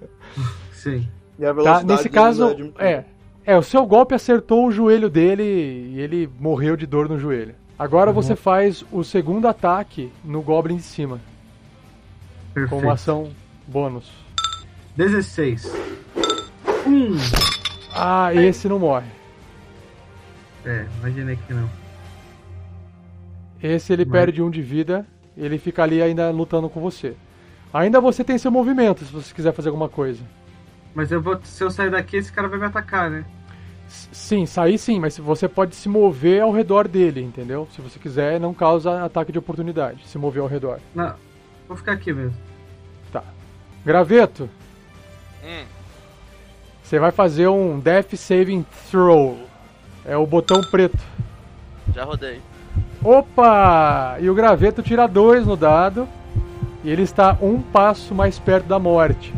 Sim. 0.72 1.06
E 1.38 1.44
a 1.44 1.48
Tá? 1.48 1.52
velocidade 1.52 1.86
Nesse 1.86 2.02
dele 2.04 2.14
caso, 2.14 2.48
é 2.50 2.54
de- 2.54 2.72
é. 2.78 3.04
É, 3.44 3.56
o 3.56 3.62
seu 3.62 3.84
golpe 3.86 4.14
acertou 4.14 4.66
o 4.66 4.70
joelho 4.70 5.08
dele 5.08 5.42
e 5.42 6.00
ele 6.00 6.28
morreu 6.38 6.76
de 6.76 6.86
dor 6.86 7.08
no 7.08 7.18
joelho. 7.18 7.54
Agora 7.78 8.12
você 8.12 8.34
faz 8.36 8.84
o 8.92 9.02
segundo 9.04 9.46
ataque 9.48 10.12
no 10.24 10.42
Goblin 10.42 10.76
de 10.76 10.82
cima, 10.82 11.18
Perfeito. 12.52 12.70
com 12.80 12.84
uma 12.86 12.94
ação 12.94 13.30
bônus. 13.66 14.10
16. 14.96 15.72
Um. 16.86 17.16
Ah, 17.94 18.34
esse 18.34 18.68
não 18.68 18.78
morre. 18.78 19.06
É, 20.64 20.86
imaginei 21.00 21.36
que 21.46 21.54
não. 21.54 21.68
Esse 23.62 23.92
ele 23.92 24.04
Mas- 24.04 24.12
perde 24.12 24.42
um 24.42 24.50
de 24.50 24.62
vida, 24.62 25.06
ele 25.36 25.58
fica 25.58 25.82
ali 25.82 26.00
ainda 26.02 26.30
lutando 26.30 26.68
com 26.68 26.80
você. 26.80 27.14
Ainda 27.72 28.00
você 28.00 28.22
tem 28.24 28.38
seu 28.38 28.50
movimento, 28.50 29.04
se 29.04 29.12
você 29.12 29.34
quiser 29.34 29.52
fazer 29.52 29.68
alguma 29.68 29.88
coisa. 29.88 30.22
Mas 30.94 31.10
eu 31.12 31.20
vou. 31.20 31.38
Se 31.44 31.62
eu 31.62 31.70
sair 31.70 31.90
daqui, 31.90 32.16
esse 32.16 32.32
cara 32.32 32.48
vai 32.48 32.58
me 32.58 32.64
atacar, 32.64 33.10
né? 33.10 33.24
Sim, 33.88 34.44
sair 34.46 34.76
sim, 34.78 35.00
mas 35.00 35.16
você 35.16 35.48
pode 35.48 35.74
se 35.74 35.88
mover 35.88 36.42
ao 36.42 36.52
redor 36.52 36.86
dele, 36.86 37.22
entendeu? 37.22 37.66
Se 37.74 37.80
você 37.80 37.98
quiser, 37.98 38.38
não 38.38 38.52
causa 38.52 39.02
ataque 39.04 39.32
de 39.32 39.38
oportunidade, 39.38 40.06
se 40.06 40.18
mover 40.18 40.42
ao 40.42 40.48
redor. 40.48 40.78
Não. 40.94 41.14
Vou 41.66 41.76
ficar 41.76 41.92
aqui 41.92 42.12
mesmo. 42.12 42.36
Tá. 43.12 43.22
Graveto, 43.84 44.48
Hum, 45.44 45.64
você 46.82 46.98
vai 46.98 47.10
fazer 47.12 47.48
um 47.48 47.78
Death 47.78 48.14
Saving 48.16 48.64
Throw. 48.90 49.38
É 50.08 50.16
o 50.16 50.26
botão 50.26 50.60
preto. 50.70 50.98
já 51.94 52.04
rodei. 52.04 52.40
Opa! 53.04 54.16
E 54.20 54.28
o 54.28 54.34
graveto 54.34 54.82
tira 54.82 55.06
dois 55.06 55.46
no 55.46 55.56
dado. 55.56 56.08
E 56.82 56.90
ele 56.90 57.02
está 57.02 57.36
um 57.42 57.60
passo 57.60 58.14
mais 58.14 58.38
perto 58.38 58.66
da 58.66 58.78
morte. 58.78 59.34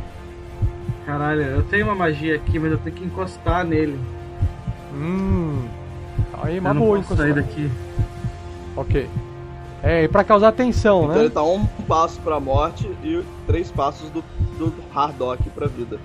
Caralho, 1.07 1.43
eu 1.43 1.63
tenho 1.65 1.87
uma 1.87 1.95
magia 1.95 2.37
aqui, 2.37 2.59
mas 2.59 2.71
eu 2.73 2.79
tenho 2.79 2.95
que 2.95 3.05
encostar 3.05 3.65
nele. 3.65 3.99
Hum. 4.95 5.65
Aí, 6.43 6.57
eu 6.57 6.61
uma 6.61 6.73
não 6.75 6.83
boa 6.83 6.99
posso 6.99 7.17
sair 7.17 7.31
encostar. 7.31 7.49
daqui. 7.49 7.71
Ok. 8.77 9.09
É, 9.83 10.05
e 10.05 10.09
pra 10.09 10.23
causar 10.23 10.53
tensão, 10.53 11.05
Então 11.05 11.15
né? 11.17 11.21
ele 11.23 11.31
tá 11.31 11.43
um 11.43 11.65
passo 11.89 12.21
pra 12.21 12.39
morte 12.39 12.87
e 13.03 13.23
três 13.47 13.71
passos 13.71 14.11
do, 14.11 14.23
do 14.59 14.73
Hardock 14.95 15.43
pra 15.51 15.67
vida. 15.67 15.99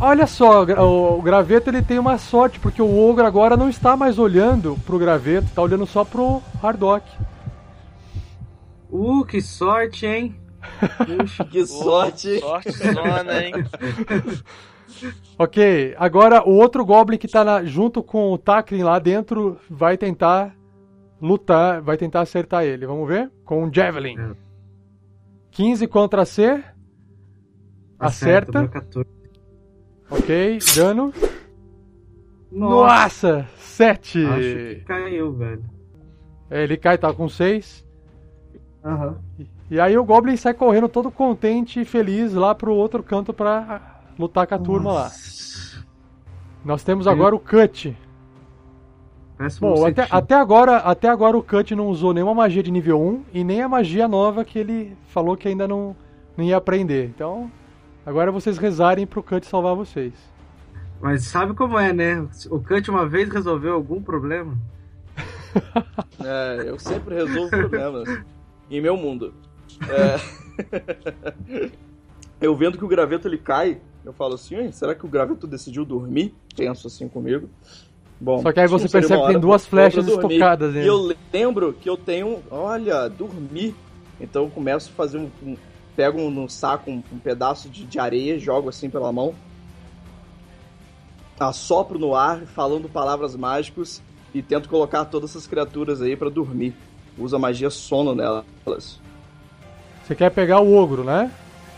Olha 0.00 0.26
só, 0.26 0.62
o 0.62 0.66
gra- 0.66 0.82
o, 0.82 1.18
o 1.18 1.22
graveto 1.22 1.70
ele 1.70 1.82
tem 1.82 1.98
uma 1.98 2.18
sorte, 2.18 2.58
porque 2.60 2.80
o 2.82 2.98
ogro 3.08 3.24
agora 3.26 3.56
não 3.56 3.68
está 3.68 3.96
mais 3.96 4.18
olhando 4.18 4.76
pro 4.86 4.98
graveto, 4.98 5.48
tá 5.54 5.62
olhando 5.62 5.86
só 5.86 6.04
pro 6.04 6.42
Hardock. 6.62 7.06
Uh, 8.90 9.24
que 9.24 9.40
sorte, 9.40 10.06
hein? 10.06 10.36
Puxa. 11.18 11.44
Que 11.44 11.66
sorte! 11.66 12.38
Sorte 12.40 12.70
zona, 12.72 13.42
hein? 13.44 13.52
Ok, 15.36 15.94
agora 15.98 16.48
o 16.48 16.52
outro 16.54 16.84
Goblin 16.84 17.18
que 17.18 17.26
tá 17.26 17.42
na- 17.44 17.64
junto 17.64 18.00
com 18.02 18.32
o 18.32 18.38
Takrin 18.38 18.84
lá 18.84 18.98
dentro 19.00 19.58
vai 19.68 19.98
tentar 19.98 20.54
lutar, 21.20 21.82
vai 21.82 21.96
tentar 21.96 22.20
acertar 22.20 22.62
ele. 22.64 22.86
Vamos 22.86 23.08
ver? 23.08 23.28
Com 23.44 23.64
um 23.64 23.74
Javelin. 23.74 24.16
É. 24.18 24.30
15 25.50 25.88
contra 25.88 26.24
C. 26.24 26.62
Acerta. 27.98 28.68
14. 28.68 29.08
Ok, 30.18 30.58
dano. 30.76 31.12
Nossa, 32.50 33.38
Nossa! 33.38 33.48
7! 33.58 34.24
acho 34.24 34.38
que 34.40 34.82
caiu, 34.86 35.32
velho. 35.32 35.64
É, 36.48 36.62
ele 36.62 36.76
cai, 36.76 36.96
tá 36.96 37.12
com 37.12 37.28
6. 37.28 37.84
Aham. 38.84 39.18
E 39.70 39.80
aí 39.80 39.98
o 39.98 40.04
Goblin 40.04 40.36
sai 40.36 40.54
correndo 40.54 40.88
todo 40.88 41.10
contente 41.10 41.80
e 41.80 41.84
feliz 41.84 42.32
lá 42.32 42.54
pro 42.54 42.72
outro 42.74 43.02
canto 43.02 43.32
pra 43.32 44.02
lutar 44.16 44.46
com 44.46 44.54
a 44.54 44.58
turma 44.58 44.92
lá. 44.92 45.10
Nós 46.64 46.84
temos 46.84 47.06
agora 47.08 47.34
o 47.34 47.40
Cut. 47.40 47.96
Péssimo 49.36 49.74
Bom, 49.74 49.86
até, 49.86 50.06
até 50.08 50.34
agora, 50.34 50.76
até 50.76 51.08
agora 51.08 51.36
o 51.36 51.42
Cut 51.42 51.74
não 51.74 51.88
usou 51.88 52.14
nenhuma 52.14 52.34
magia 52.34 52.62
de 52.62 52.70
nível 52.70 53.00
1 53.00 53.24
e 53.32 53.42
nem 53.42 53.62
a 53.62 53.68
magia 53.68 54.06
nova 54.06 54.44
que 54.44 54.58
ele 54.58 54.96
falou 55.08 55.36
que 55.36 55.48
ainda 55.48 55.66
não, 55.66 55.96
não 56.36 56.44
ia 56.44 56.56
aprender. 56.56 57.06
Então, 57.06 57.50
agora 58.04 58.30
vocês 58.32 58.58
rezarem 58.58 59.06
pro 59.06 59.22
Cut 59.22 59.46
salvar 59.46 59.74
vocês. 59.74 60.12
Mas 61.00 61.24
sabe 61.24 61.54
como 61.54 61.78
é, 61.78 61.92
né? 61.92 62.26
O 62.50 62.58
Kant 62.60 62.90
uma 62.90 63.06
vez 63.06 63.28
resolveu 63.28 63.74
algum 63.74 64.02
problema. 64.02 64.56
É, 66.24 66.64
eu 66.66 66.78
sempre 66.80 67.14
resolvo 67.14 67.48
problemas 67.50 68.08
em 68.68 68.80
meu 68.80 68.96
mundo. 68.96 69.32
É... 69.88 71.70
eu 72.40 72.56
vendo 72.56 72.76
que 72.76 72.84
o 72.84 72.88
graveto 72.88 73.28
ele 73.28 73.38
cai, 73.38 73.80
eu 74.04 74.12
falo 74.12 74.34
assim, 74.34 74.56
"Ué, 74.56 74.72
será 74.72 74.94
que 74.96 75.04
o 75.04 75.08
graveto 75.08 75.46
decidiu 75.46 75.84
dormir? 75.84 76.34
Penso 76.56 76.88
assim 76.88 77.08
comigo. 77.08 77.48
Bom, 78.20 78.40
Só 78.42 78.52
que 78.52 78.60
aí 78.60 78.66
você 78.66 78.88
percebe 78.88 79.20
que 79.22 79.28
tem 79.28 79.38
duas 79.40 79.66
flechas 79.66 80.06
estocadas 80.08 80.70
E 80.72 80.78
nele. 80.78 80.88
eu 80.88 81.14
lembro 81.32 81.72
que 81.72 81.88
eu 81.88 81.96
tenho, 81.96 82.42
olha, 82.50 83.08
dormir. 83.08 83.74
Então 84.20 84.44
eu 84.44 84.50
começo 84.50 84.90
a 84.90 84.94
fazer 84.94 85.18
um, 85.18 85.30
um- 85.42 85.56
pego 85.96 86.20
um, 86.20 86.48
saco 86.48 86.90
um, 86.90 87.02
um 87.12 87.18
pedaço 87.18 87.68
de, 87.68 87.84
de 87.84 87.98
areia, 87.98 88.38
jogo 88.38 88.68
assim 88.68 88.90
pela 88.90 89.12
mão, 89.12 89.34
assopro 91.38 91.98
no 91.98 92.14
ar, 92.14 92.40
falando 92.46 92.88
palavras 92.88 93.34
mágicas 93.36 94.02
e 94.32 94.42
tento 94.42 94.68
colocar 94.68 95.04
todas 95.04 95.30
essas 95.30 95.46
criaturas 95.46 96.00
aí 96.02 96.16
pra 96.16 96.28
dormir. 96.30 96.74
Usa 97.16 97.38
magia 97.38 97.70
sono 97.70 98.14
nelas. 98.14 99.00
Você 100.04 100.14
quer 100.14 100.30
pegar 100.30 100.60
o 100.60 100.74
ogro, 100.76 101.04
né? 101.04 101.30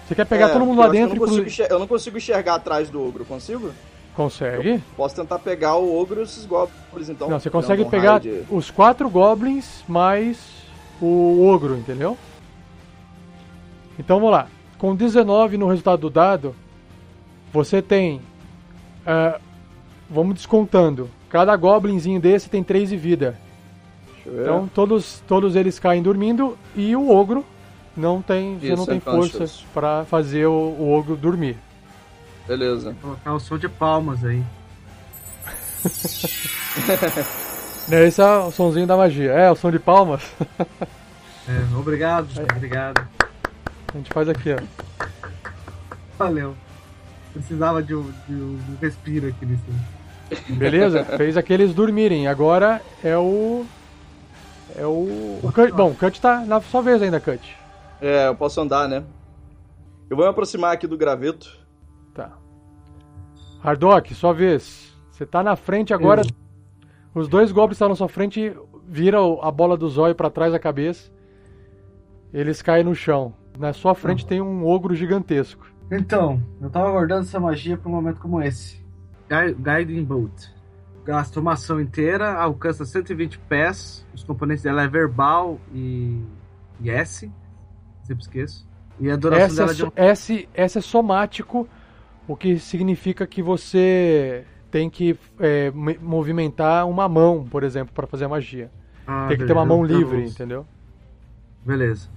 Você 0.06 0.14
quer 0.14 0.24
pegar 0.24 0.46
É, 0.50 0.52
todo 0.52 0.64
mundo 0.64 0.80
eu 0.80 0.84
lá 0.86 0.90
que 0.90 0.96
eu 0.96 1.00
dentro, 1.00 1.14
não, 1.14 1.18
consigo 1.20 1.40
inclusive. 1.40 1.48
enxer- 1.50 1.68
eu 1.70 1.78
não 1.78 1.86
consigo 1.86 2.16
enxergar 2.16 2.54
atrás 2.54 2.88
do 2.88 3.02
ogro, 3.06 3.24
consigo? 3.24 3.72
Consegue? 4.14 4.82
Posso 4.96 5.14
tentar 5.14 5.38
pegar 5.40 5.76
o 5.76 5.94
ogro 5.94 6.20
e 6.20 6.22
esses 6.22 6.46
goblins, 6.46 7.08
então. 7.10 7.28
Não, 7.28 7.38
você 7.38 7.50
consegue 7.50 7.84
pegar 7.84 8.18
de- 8.18 8.44
os 8.48 8.70
quatro 8.70 9.10
goblins 9.10 9.84
mais 9.86 10.38
o 11.02 11.46
ogro, 11.46 11.76
entendeu? 11.76 12.16
Então 13.98 14.18
vamos 14.18 14.32
lá. 14.32 14.48
Com 14.78 14.94
19 14.94 15.56
no 15.56 15.68
resultado 15.68 16.00
do 16.00 16.10
dado, 16.10 16.54
você 17.52 17.80
tem. 17.80 18.20
ah, 19.06 19.38
vamos 20.08 20.34
descontando. 20.34 21.10
Cada 21.28 21.56
goblinzinho 21.56 22.20
desse 22.20 22.48
tem 22.48 22.62
3 22.62 22.90
de 22.90 22.96
vida. 22.96 23.38
Então 24.26 24.68
todos, 24.72 25.22
todos 25.26 25.54
eles 25.54 25.78
caem 25.78 26.02
dormindo 26.02 26.58
e 26.74 26.96
o 26.96 27.10
ogro 27.10 27.44
não 27.96 28.20
tem, 28.20 28.58
você 28.58 28.74
não 28.74 28.84
tem 28.84 28.96
unconscious. 28.98 29.60
força 29.60 29.64
pra 29.72 30.04
fazer 30.04 30.46
o, 30.46 30.52
o 30.52 30.92
ogro 30.92 31.16
dormir. 31.16 31.56
Beleza. 32.46 32.94
Colocar 33.00 33.34
o 33.34 33.40
som 33.40 33.56
de 33.56 33.68
palmas 33.68 34.24
aí. 34.24 34.42
Né, 37.88 38.08
Esse 38.08 38.20
é 38.20 38.26
o 38.26 38.50
sonzinho 38.50 38.84
da 38.84 38.96
magia. 38.96 39.30
É, 39.30 39.48
o 39.48 39.54
som 39.54 39.70
de 39.70 39.78
palmas. 39.78 40.20
É, 40.58 41.78
obrigado, 41.78 42.26
obrigado. 42.56 43.06
A 43.94 43.96
gente 43.98 44.12
faz 44.12 44.28
aqui, 44.28 44.50
ó. 44.52 45.06
Valeu. 46.18 46.54
Precisava 47.32 47.82
de 47.82 47.94
um, 47.94 48.10
de 48.26 48.34
um 48.34 48.58
respiro 48.80 49.28
aqui 49.28 49.44
nisso. 49.46 49.64
Beleza? 50.50 51.04
Fez 51.16 51.36
aqueles 51.36 51.74
dormirem. 51.74 52.26
Agora 52.28 52.80
é 53.02 53.16
o. 53.16 53.64
É 54.74 54.86
o. 54.86 55.38
o 55.42 55.52
Cut- 55.54 55.72
bom, 55.72 55.90
o 55.90 55.94
Cut 55.94 56.20
tá 56.20 56.40
na 56.44 56.60
sua 56.60 56.82
vez 56.82 57.00
ainda, 57.02 57.20
Cut. 57.20 57.56
É, 58.00 58.26
eu 58.28 58.34
posso 58.34 58.60
andar, 58.60 58.88
né? 58.88 59.04
Eu 60.08 60.16
vou 60.16 60.24
me 60.24 60.30
aproximar 60.30 60.72
aqui 60.72 60.86
do 60.86 60.96
graveto. 60.96 61.58
Tá. 62.14 62.32
Hardock, 63.62 64.14
sua 64.14 64.32
vez. 64.32 64.94
Você 65.10 65.24
tá 65.26 65.42
na 65.42 65.56
frente 65.56 65.92
agora. 65.94 66.22
Os 67.14 67.28
dois 67.28 67.50
goblins 67.50 67.76
estão 67.76 67.88
na 67.88 67.96
sua 67.96 68.08
frente, 68.08 68.54
viram 68.86 69.38
a 69.42 69.50
bola 69.50 69.76
do 69.76 69.88
zóio 69.88 70.14
pra 70.14 70.28
trás 70.30 70.52
da 70.52 70.58
cabeça. 70.58 71.10
Eles 72.32 72.60
caem 72.60 72.84
no 72.84 72.94
chão. 72.94 73.32
Na 73.58 73.72
sua 73.72 73.94
frente 73.94 74.26
tem 74.26 74.40
um 74.40 74.64
ogro 74.66 74.94
gigantesco. 74.94 75.66
Então, 75.90 76.42
eu 76.60 76.68
tava 76.68 76.90
guardando 76.90 77.22
essa 77.22 77.38
magia 77.40 77.76
pra 77.76 77.88
um 77.88 77.94
momento 77.94 78.20
como 78.20 78.42
esse. 78.42 78.84
Gui- 79.28 79.54
Guiding 79.54 80.04
Bolt. 80.04 80.48
Gasta 81.04 81.38
uma 81.38 81.52
ação 81.52 81.80
inteira, 81.80 82.34
alcança 82.34 82.84
120 82.84 83.38
pés. 83.38 84.04
Os 84.12 84.24
componentes 84.24 84.64
dela 84.64 84.82
é 84.82 84.88
verbal 84.88 85.60
e, 85.72 86.20
e 86.80 86.90
S. 86.90 87.30
Sempre 88.02 88.22
esqueço. 88.24 88.68
E 88.98 89.08
a 89.10 89.14
duração 89.16 89.44
Essa 89.44 89.56
dela 89.56 89.70
é 89.70 89.74
de 89.74 89.80
so- 89.80 89.86
um... 89.86 89.92
esse, 90.04 90.48
essa 90.54 90.78
é 90.80 90.82
somático, 90.82 91.68
o 92.26 92.34
que 92.36 92.58
significa 92.58 93.26
que 93.26 93.40
você 93.42 94.44
tem 94.70 94.90
que 94.90 95.16
é, 95.38 95.70
me- 95.70 95.98
movimentar 96.02 96.88
uma 96.88 97.08
mão, 97.08 97.44
por 97.48 97.62
exemplo, 97.62 97.94
para 97.94 98.06
fazer 98.08 98.24
a 98.24 98.28
magia. 98.28 98.70
Ah, 99.06 99.26
tem 99.28 99.38
que 99.38 99.44
ter 99.46 99.52
uma 99.52 99.64
beleza, 99.64 99.76
mão 99.76 99.84
livre, 99.84 100.24
entendeu? 100.28 100.66
Beleza. 101.64 102.08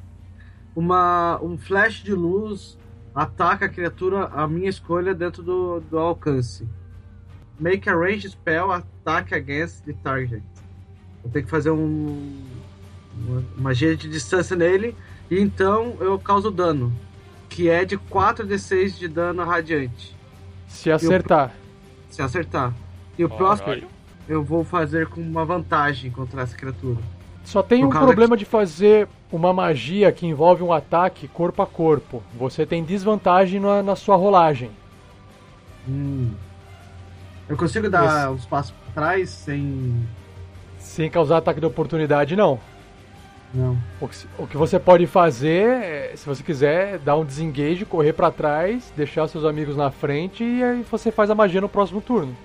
Uma, 0.79 1.37
um 1.43 1.57
flash 1.57 2.01
de 2.01 2.13
luz 2.13 2.77
ataca 3.13 3.65
a 3.65 3.69
criatura 3.69 4.27
a 4.27 4.47
minha 4.47 4.69
escolha 4.69 5.13
dentro 5.13 5.43
do, 5.43 5.81
do 5.81 5.99
alcance. 5.99 6.65
Make 7.59 7.89
a 7.89 7.93
range 7.93 8.29
spell 8.29 8.71
attack 8.71 9.35
against 9.35 9.83
the 9.83 9.91
target. 10.01 10.41
Eu 11.21 11.29
tenho 11.31 11.43
que 11.43 11.51
fazer 11.51 11.71
um, 11.71 12.33
uma 13.13 13.43
magia 13.57 13.93
de 13.93 14.07
distância 14.07 14.55
nele 14.55 14.95
e 15.29 15.37
então 15.37 15.97
eu 15.99 16.17
causo 16.17 16.49
dano, 16.49 16.93
que 17.49 17.67
é 17.67 17.83
de 17.83 17.97
4d6 17.97 18.97
de 18.97 19.09
dano 19.09 19.43
radiante, 19.43 20.15
Se 20.69 20.89
acertar. 20.89 21.53
se 22.09 22.21
acertar. 22.21 22.73
E 23.17 23.25
o 23.25 23.29
próximo 23.29 23.85
eu 24.29 24.41
vou 24.45 24.63
fazer 24.63 25.07
com 25.07 25.19
uma 25.19 25.43
vantagem 25.43 26.09
contra 26.09 26.41
essa 26.43 26.55
criatura. 26.55 27.01
Só 27.49 27.63
tem 27.63 27.83
um 27.83 27.89
problema 27.89 28.37
de 28.37 28.45
fazer 28.45 29.07
uma 29.31 29.51
magia 29.51 30.11
que 30.11 30.27
envolve 30.27 30.61
um 30.61 30.71
ataque 30.71 31.27
corpo 31.27 31.63
a 31.63 31.65
corpo. 31.65 32.21
Você 32.37 32.63
tem 32.63 32.83
desvantagem 32.83 33.59
na, 33.59 33.81
na 33.81 33.95
sua 33.95 34.15
rolagem. 34.15 34.69
Hum. 35.87 36.29
Eu 37.47 37.57
consigo 37.57 37.89
dar 37.89 38.29
uns 38.29 38.45
passos 38.45 38.71
pra 38.71 38.93
trás 38.93 39.31
sem. 39.31 40.07
Sem 40.77 41.09
causar 41.09 41.37
ataque 41.37 41.59
de 41.59 41.65
oportunidade, 41.65 42.35
não. 42.35 42.59
Não. 43.51 43.75
O 43.99 44.07
que, 44.07 44.27
o 44.37 44.45
que 44.45 44.55
você 44.55 44.77
pode 44.77 45.07
fazer, 45.07 45.83
é, 45.83 46.13
se 46.15 46.27
você 46.27 46.43
quiser, 46.43 46.99
dar 46.99 47.15
um 47.15 47.25
desengage, 47.25 47.83
correr 47.83 48.13
pra 48.13 48.29
trás, 48.29 48.93
deixar 48.95 49.27
seus 49.27 49.43
amigos 49.43 49.75
na 49.75 49.89
frente 49.89 50.43
e 50.43 50.63
aí 50.63 50.83
você 50.83 51.11
faz 51.11 51.31
a 51.31 51.35
magia 51.35 51.59
no 51.59 51.67
próximo 51.67 51.99
turno. 51.99 52.37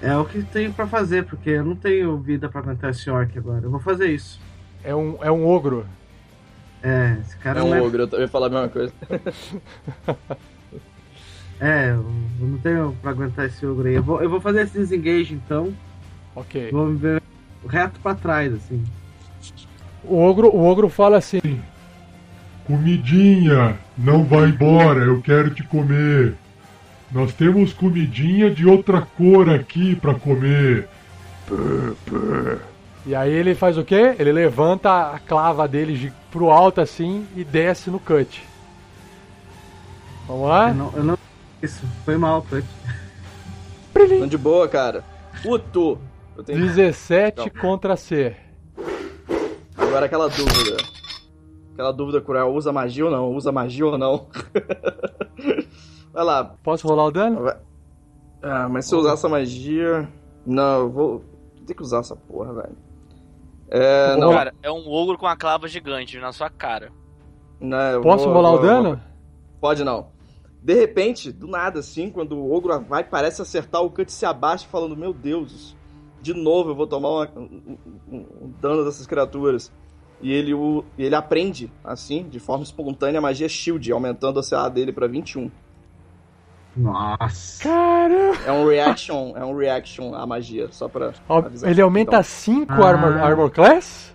É 0.00 0.16
o 0.16 0.24
que 0.24 0.42
tenho 0.44 0.72
pra 0.72 0.86
fazer, 0.86 1.24
porque 1.24 1.50
eu 1.50 1.64
não 1.64 1.74
tenho 1.74 2.16
vida 2.18 2.48
pra 2.48 2.60
aguentar 2.60 2.90
esse 2.90 3.10
orc 3.10 3.36
agora. 3.36 3.64
Eu 3.64 3.70
vou 3.70 3.80
fazer 3.80 4.08
isso. 4.12 4.40
É 4.84 4.94
um, 4.94 5.18
é 5.20 5.30
um 5.30 5.46
ogro. 5.46 5.84
É, 6.82 7.16
esse 7.20 7.36
cara 7.38 7.60
É 7.60 7.62
um 7.62 7.74
é. 7.74 7.82
ogro, 7.82 8.08
eu 8.12 8.20
ia 8.20 8.28
falar 8.28 8.46
a 8.46 8.50
mesma 8.50 8.68
coisa. 8.68 8.92
É, 11.60 11.90
eu 11.90 12.06
não 12.38 12.58
tenho 12.58 12.96
pra 13.02 13.10
aguentar 13.10 13.46
esse 13.46 13.66
ogro 13.66 13.88
aí. 13.88 13.94
Eu 13.94 14.02
vou, 14.02 14.22
eu 14.22 14.30
vou 14.30 14.40
fazer 14.40 14.62
esse 14.62 14.78
desengage 14.78 15.34
então. 15.34 15.74
Ok. 16.36 16.70
Vou 16.70 16.86
me 16.86 16.96
ver 16.96 17.20
reto 17.68 17.98
pra 18.00 18.14
trás, 18.14 18.54
assim. 18.54 18.84
O 20.04 20.16
ogro, 20.22 20.48
o 20.54 20.64
ogro 20.64 20.88
fala 20.88 21.16
assim: 21.18 21.40
Comidinha, 22.64 23.76
não 23.96 24.24
vai 24.24 24.50
embora, 24.50 25.00
eu 25.00 25.20
quero 25.20 25.52
te 25.52 25.64
comer. 25.64 26.36
Nós 27.10 27.32
temos 27.32 27.72
comidinha 27.72 28.50
de 28.50 28.66
outra 28.66 29.00
cor 29.16 29.48
aqui 29.48 29.96
pra 29.96 30.14
comer. 30.14 30.88
E 33.06 33.14
aí 33.14 33.32
ele 33.32 33.54
faz 33.54 33.78
o 33.78 33.84
quê? 33.84 34.14
Ele 34.18 34.30
levanta 34.32 35.12
a 35.14 35.18
clava 35.18 35.66
dele 35.66 35.96
gi- 35.96 36.12
pro 36.30 36.50
alto 36.50 36.80
assim 36.80 37.26
e 37.34 37.42
desce 37.44 37.88
no 37.90 37.98
cut. 37.98 38.42
Vamos 40.26 40.48
lá? 40.48 40.68
Eu 40.68 40.74
não, 40.74 40.92
eu 40.94 41.04
não. 41.04 41.18
Isso, 41.62 41.82
foi 42.04 42.16
mal, 42.18 42.42
Cut. 42.42 42.64
Tão 43.94 44.26
de 44.28 44.36
boa, 44.38 44.68
cara. 44.68 45.02
Puto! 45.42 45.98
Eu 46.36 46.44
tenho... 46.44 46.60
17 46.60 47.38
Não. 47.38 47.48
contra 47.62 47.96
C. 47.96 48.36
Agora 49.76 50.06
aquela 50.06 50.28
dúvida. 50.28 50.76
Aquela 51.72 51.92
dúvida 51.92 52.20
cruel, 52.20 52.52
usa 52.54 52.70
magia 52.72 53.06
ou 53.06 53.10
não? 53.10 53.32
Usa 53.34 53.50
magia 53.50 53.86
ou 53.86 53.96
não? 53.98 54.26
Vai 56.12 56.24
lá. 56.24 56.44
Posso 56.62 56.86
rolar 56.88 57.06
o 57.06 57.10
dano? 57.10 57.42
Vai- 57.42 57.56
Ah, 58.42 58.68
mas 58.68 58.86
se 58.86 58.94
eu 58.94 58.98
usar 59.00 59.12
essa 59.14 59.28
magia... 59.28 60.08
Não, 60.46 60.80
eu 60.80 60.90
vou... 60.90 61.24
ter 61.66 61.74
que 61.74 61.82
usar 61.82 61.98
essa 61.98 62.16
porra, 62.16 62.52
velho. 62.54 62.76
É, 63.70 64.16
não, 64.16 64.30
Cara, 64.32 64.54
é 64.62 64.70
um 64.72 64.88
ogro 64.90 65.18
com 65.18 65.26
uma 65.26 65.36
clava 65.36 65.68
gigante 65.68 66.18
na 66.18 66.32
sua 66.32 66.48
cara. 66.48 66.90
não, 67.60 67.78
eu 67.78 68.00
Posso 68.00 68.24
vou- 68.24 68.32
rolar 68.34 68.50
o 68.52 68.56
vou- 68.56 68.62
dano? 68.66 68.88
vou- 68.90 68.98
Pode 69.60 69.84
não. 69.84 70.06
De 70.62 70.74
repente, 70.74 71.30
do 71.30 71.46
nada 71.46 71.80
assim, 71.80 72.10
quando 72.10 72.32
o 72.36 72.52
ogro 72.54 72.80
vai, 72.80 73.04
parece 73.04 73.42
acertar, 73.42 73.82
o 73.82 73.90
Cut 73.90 74.10
se 74.10 74.24
abaixa 74.24 74.66
falando, 74.68 74.96
meu 74.96 75.12
Deus, 75.12 75.76
de 76.22 76.32
novo 76.32 76.70
eu 76.70 76.74
vou 76.74 76.86
tomar 76.86 77.08
uma- 77.10 77.30
um, 77.36 77.76
um- 78.10 78.26
um 78.42 78.52
dano 78.60 78.84
dessas 78.84 79.06
criaturas. 79.06 79.70
E 80.20 80.32
ele, 80.32 80.52
o, 80.54 80.84
e 80.96 81.04
ele 81.04 81.14
aprende, 81.14 81.70
assim, 81.84 82.26
de 82.28 82.40
forma 82.40 82.64
espontânea, 82.64 83.18
a 83.18 83.22
magia 83.22 83.48
Shield, 83.48 83.92
aumentando 83.92 84.40
a 84.40 84.42
CA 84.42 84.68
dele 84.68 84.92
pra 84.92 85.06
21. 85.06 85.50
Nossa. 86.78 87.64
Caramba! 87.64 88.38
É 88.46 88.52
um 88.52 88.66
reaction, 88.68 89.32
é 89.36 89.44
um 89.44 89.56
reaction 89.56 90.14
a 90.14 90.26
magia, 90.26 90.68
só 90.70 90.88
pra 90.88 91.12
Ó, 91.28 91.38
avisar. 91.38 91.70
Ele 91.70 91.80
aumenta 91.82 92.22
5 92.22 92.72
Ah. 92.72 92.88
armor, 92.88 93.12
armor 93.18 93.50
class? 93.50 94.14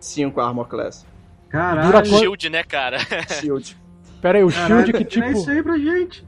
5 0.00 0.40
Armor 0.40 0.66
Class. 0.66 1.06
Caralho. 1.48 1.86
Dura? 1.86 2.04
Shield, 2.04 2.48
né, 2.50 2.62
cara? 2.64 2.98
Shield. 3.40 3.76
Pera 4.22 4.38
aí, 4.38 4.44
o 4.44 4.48
Caralho, 4.50 4.76
shield 4.86 4.92
que 4.92 5.04
tira 5.04 5.26
tipo, 5.28 5.38
isso 5.38 5.50
aí 5.50 5.62
pra 5.62 5.76
gente. 5.78 6.24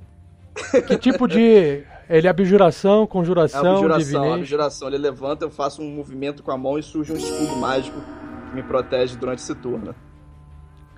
que 0.87 0.99
tipo 0.99 1.27
de... 1.27 1.83
Ele 2.09 2.27
é 2.27 2.31
abjuração, 2.31 3.05
É 3.05 3.07
conjuração, 3.07 3.61
abjuração, 3.77 3.95
a 3.95 3.99
divination? 3.99 4.35
abjuração. 4.35 4.89
Ele 4.89 4.99
levanta, 4.99 5.45
eu 5.47 5.51
faço 5.51 5.81
um 5.81 5.91
movimento 5.95 6.43
com 6.43 6.51
a 6.51 6.59
mão 6.59 6.79
e 6.79 6.83
surge 6.83 7.13
um 7.13 7.17
escudo 7.17 7.57
mágico 7.57 7.99
que 8.51 8.57
me 8.57 8.63
protege 8.63 9.17
durante 9.17 9.39
esse 9.39 9.55
turno. 9.55 9.95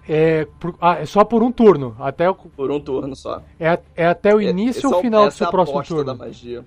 É, 0.09 0.47
por- 0.61 0.75
ah, 0.81 0.99
é 1.01 1.07
só 1.07 1.25
por 1.25 1.43
um 1.43 1.51
turno. 1.51 1.97
Até 1.99 2.29
o, 2.29 2.35
Por 2.35 2.71
um 2.71 2.79
turno 2.79 3.17
só. 3.17 3.43
é, 3.59 3.79
é 3.97 4.07
até 4.07 4.35
o 4.35 4.41
início 4.41 4.89
ou 4.89 4.97
é 4.97 4.99
o 4.99 5.01
final 5.01 5.25
do 5.27 5.31
seu 5.33 5.47
é 5.47 5.49
a 5.49 5.51
próximo 5.51 5.83
turno? 5.83 6.05
da 6.05 6.15
magia. 6.15 6.63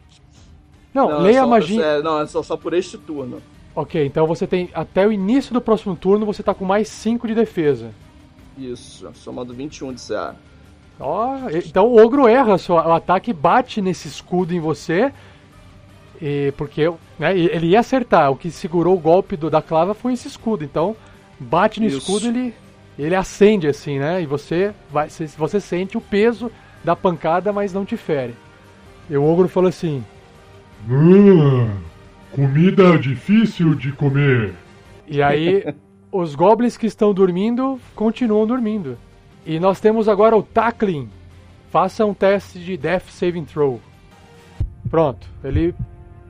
Não, 0.93 1.09
Não, 1.09 1.19
leia 1.21 1.35
é 1.35 1.39
a 1.39 1.43
só- 1.43 1.47
magia. 1.47 1.83
É, 1.85 2.01
não, 2.01 2.19
é 2.21 2.25
só, 2.25 2.41
só 2.41 2.57
por 2.57 2.73
este 2.73 2.97
turno. 2.97 3.39
Ok, 3.75 4.03
então 4.03 4.25
você 4.25 4.47
tem 4.47 4.69
até 4.73 5.05
o 5.05 5.11
início 5.11 5.53
do 5.53 5.61
próximo 5.61 5.95
turno 5.95 6.25
você 6.25 6.41
tá 6.41 6.51
com 6.53 6.65
mais 6.65 6.87
5 6.89 7.27
de 7.27 7.35
defesa. 7.35 7.91
Isso, 8.57 9.07
somando 9.13 9.53
21 9.53 9.93
de 9.93 10.01
CA. 10.01 10.35
Ó, 10.99 11.37
e- 11.51 11.59
então 11.59 11.85
o 11.85 12.03
ogro 12.03 12.27
erra, 12.27 12.57
só, 12.57 12.73
o 12.87 12.93
ataque 12.93 13.31
bate 13.31 13.79
nesse 13.83 14.07
escudo 14.07 14.51
em 14.55 14.59
você 14.59 15.13
E 16.19 16.51
porque 16.57 16.91
né, 17.19 17.37
ele 17.37 17.67
ia 17.67 17.79
acertar. 17.81 18.31
O 18.31 18.35
que 18.35 18.49
segurou 18.49 18.95
o 18.95 18.99
golpe 18.99 19.37
do, 19.37 19.51
da 19.51 19.61
clava 19.61 19.93
foi 19.93 20.13
esse 20.13 20.27
escudo. 20.27 20.63
Então, 20.63 20.95
bate 21.39 21.79
no 21.79 21.85
Isso. 21.85 21.99
escudo, 21.99 22.25
ele, 22.29 22.55
ele 23.03 23.15
acende 23.15 23.67
assim, 23.67 23.99
né? 23.99 24.21
E 24.21 24.25
você 24.25 24.73
vai, 24.91 25.07
você, 25.09 25.59
sente 25.59 25.97
o 25.97 26.01
peso 26.01 26.51
da 26.83 26.95
pancada, 26.95 27.53
mas 27.53 27.73
não 27.73 27.85
te 27.85 27.95
fere. 27.95 28.33
E 29.09 29.15
o 29.15 29.23
ogro 29.23 29.47
falou 29.47 29.69
assim: 29.69 30.03
Ah, 30.89 31.69
comida 32.31 32.97
difícil 32.97 33.75
de 33.75 33.91
comer. 33.91 34.53
E 35.07 35.21
aí, 35.21 35.63
os 36.11 36.33
goblins 36.33 36.75
que 36.75 36.87
estão 36.87 37.13
dormindo 37.13 37.79
continuam 37.95 38.47
dormindo. 38.47 38.97
E 39.45 39.59
nós 39.59 39.79
temos 39.79 40.09
agora 40.09 40.35
o 40.35 40.43
Tackling. 40.43 41.09
Faça 41.69 42.05
um 42.05 42.13
teste 42.13 42.59
de 42.59 42.77
Death 42.77 43.09
Saving 43.09 43.45
Throw. 43.45 43.79
Pronto, 44.89 45.27
ele 45.43 45.75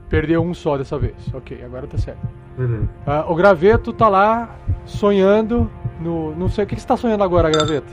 perdeu 0.08 0.42
um 0.42 0.52
só 0.52 0.76
dessa 0.76 0.98
vez. 0.98 1.16
Ok, 1.32 1.62
agora 1.62 1.86
tá 1.86 1.96
certo. 1.96 2.47
Beleza. 2.58 2.88
Ah, 3.06 3.24
o 3.28 3.36
Graveto 3.36 3.92
tá 3.92 4.08
lá 4.08 4.56
sonhando 4.84 5.70
no. 6.00 6.34
Não 6.34 6.48
sei 6.48 6.64
o 6.64 6.66
que 6.66 6.74
que 6.74 6.80
você 6.80 6.88
tá 6.88 6.96
sonhando 6.96 7.22
agora, 7.22 7.48
Graveto. 7.48 7.86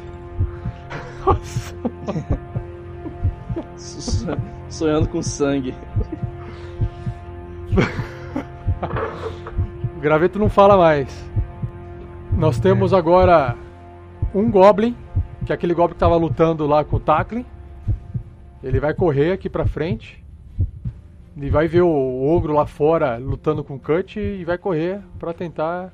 Sonhando 4.68 5.07
com 5.07 5.22
sangue. 5.22 5.76
O 9.95 9.99
Graveto 9.99 10.39
não 10.39 10.49
fala 10.49 10.76
mais. 10.76 11.32
Nós 12.34 12.59
temos 12.59 12.91
agora 12.91 13.55
um 14.34 14.49
Goblin, 14.49 14.97
que 15.45 15.51
é 15.51 15.55
aquele 15.55 15.76
Goblin 15.76 15.93
que 15.93 15.99
tava 15.99 16.18
lutando 16.18 16.66
lá 16.66 16.84
com 16.84 16.95
o 16.95 16.99
Tackling. 16.99 17.45
Ele 18.63 18.80
vai 18.80 18.95
correr 18.95 19.32
aqui 19.32 19.47
pra 19.47 19.68
frente. 19.68 20.25
E 21.38 21.50
vai 21.50 21.68
ver 21.68 21.82
o 21.82 22.24
ogro 22.28 22.54
lá 22.54 22.66
fora 22.66 23.18
lutando 23.18 23.64
com 23.64 23.76
o 23.76 23.80
Cut 23.80 24.20
e 24.20 24.46
vai 24.46 24.58
correr 24.58 25.02
pra 25.20 25.34
tentar 25.34 25.92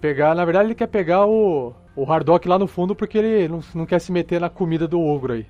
pegar. 0.00 0.34
Na 0.34 0.44
verdade, 0.44 0.68
ele 0.68 0.74
quer 0.74 0.86
pegar 0.88 1.26
o, 1.26 1.74
o 1.94 2.10
Hardock 2.10 2.48
lá 2.48 2.58
no 2.58 2.66
fundo 2.66 2.94
porque 2.94 3.18
ele 3.18 3.48
não, 3.48 3.60
não 3.74 3.86
quer 3.86 3.98
se 4.00 4.10
meter 4.10 4.40
na 4.40 4.48
comida 4.48 4.88
do 4.88 5.00
ogro 5.00 5.34
aí. 5.34 5.46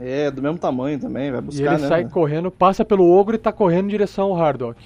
É, 0.00 0.28
do 0.28 0.42
mesmo 0.42 0.58
tamanho 0.58 0.98
também, 0.98 1.30
vai 1.30 1.38
E 1.40 1.44
buscar, 1.44 1.74
ele 1.74 1.82
né? 1.82 1.88
sai 1.88 2.08
correndo, 2.08 2.50
passa 2.50 2.84
pelo 2.84 3.08
ogro 3.08 3.36
e 3.36 3.38
tá 3.38 3.52
correndo 3.52 3.84
em 3.86 3.90
direção 3.90 4.32
ao 4.32 4.42
Hardock. 4.42 4.82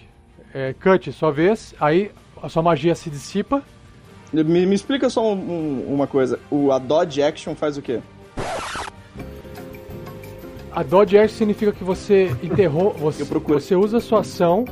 É, 0.53 0.75
Cut, 0.75 1.11
sua 1.13 1.33
vez, 1.33 1.75
aí 1.81 2.11
a 2.43 2.49
sua 2.51 2.63
magia 2.63 2.95
se 2.95 3.09
dissipa. 3.09 3.63
Me, 4.31 4.45
me 4.45 4.75
explica 4.75 5.09
só 5.09 5.33
um- 5.33 5.33
um- 5.89 5.95
uma 5.95 6.07
coisa. 6.07 6.39
O, 6.51 6.71
a 6.71 6.79
Dodge 6.79 7.23
Action 7.23 7.55
faz 7.55 7.79
o 7.79 7.83
quê? 7.83 8.01
A 10.73 10.83
Dodge 10.83 11.19
Action 11.19 11.37
significa 11.39 11.73
que 11.73 11.85
você 11.85 12.35
enterrou. 12.43 12.93
Você, 12.95 13.25
você 13.25 13.75
usa 13.75 13.99
a 13.99 14.01
sua 14.01 14.21
ação. 14.21 14.65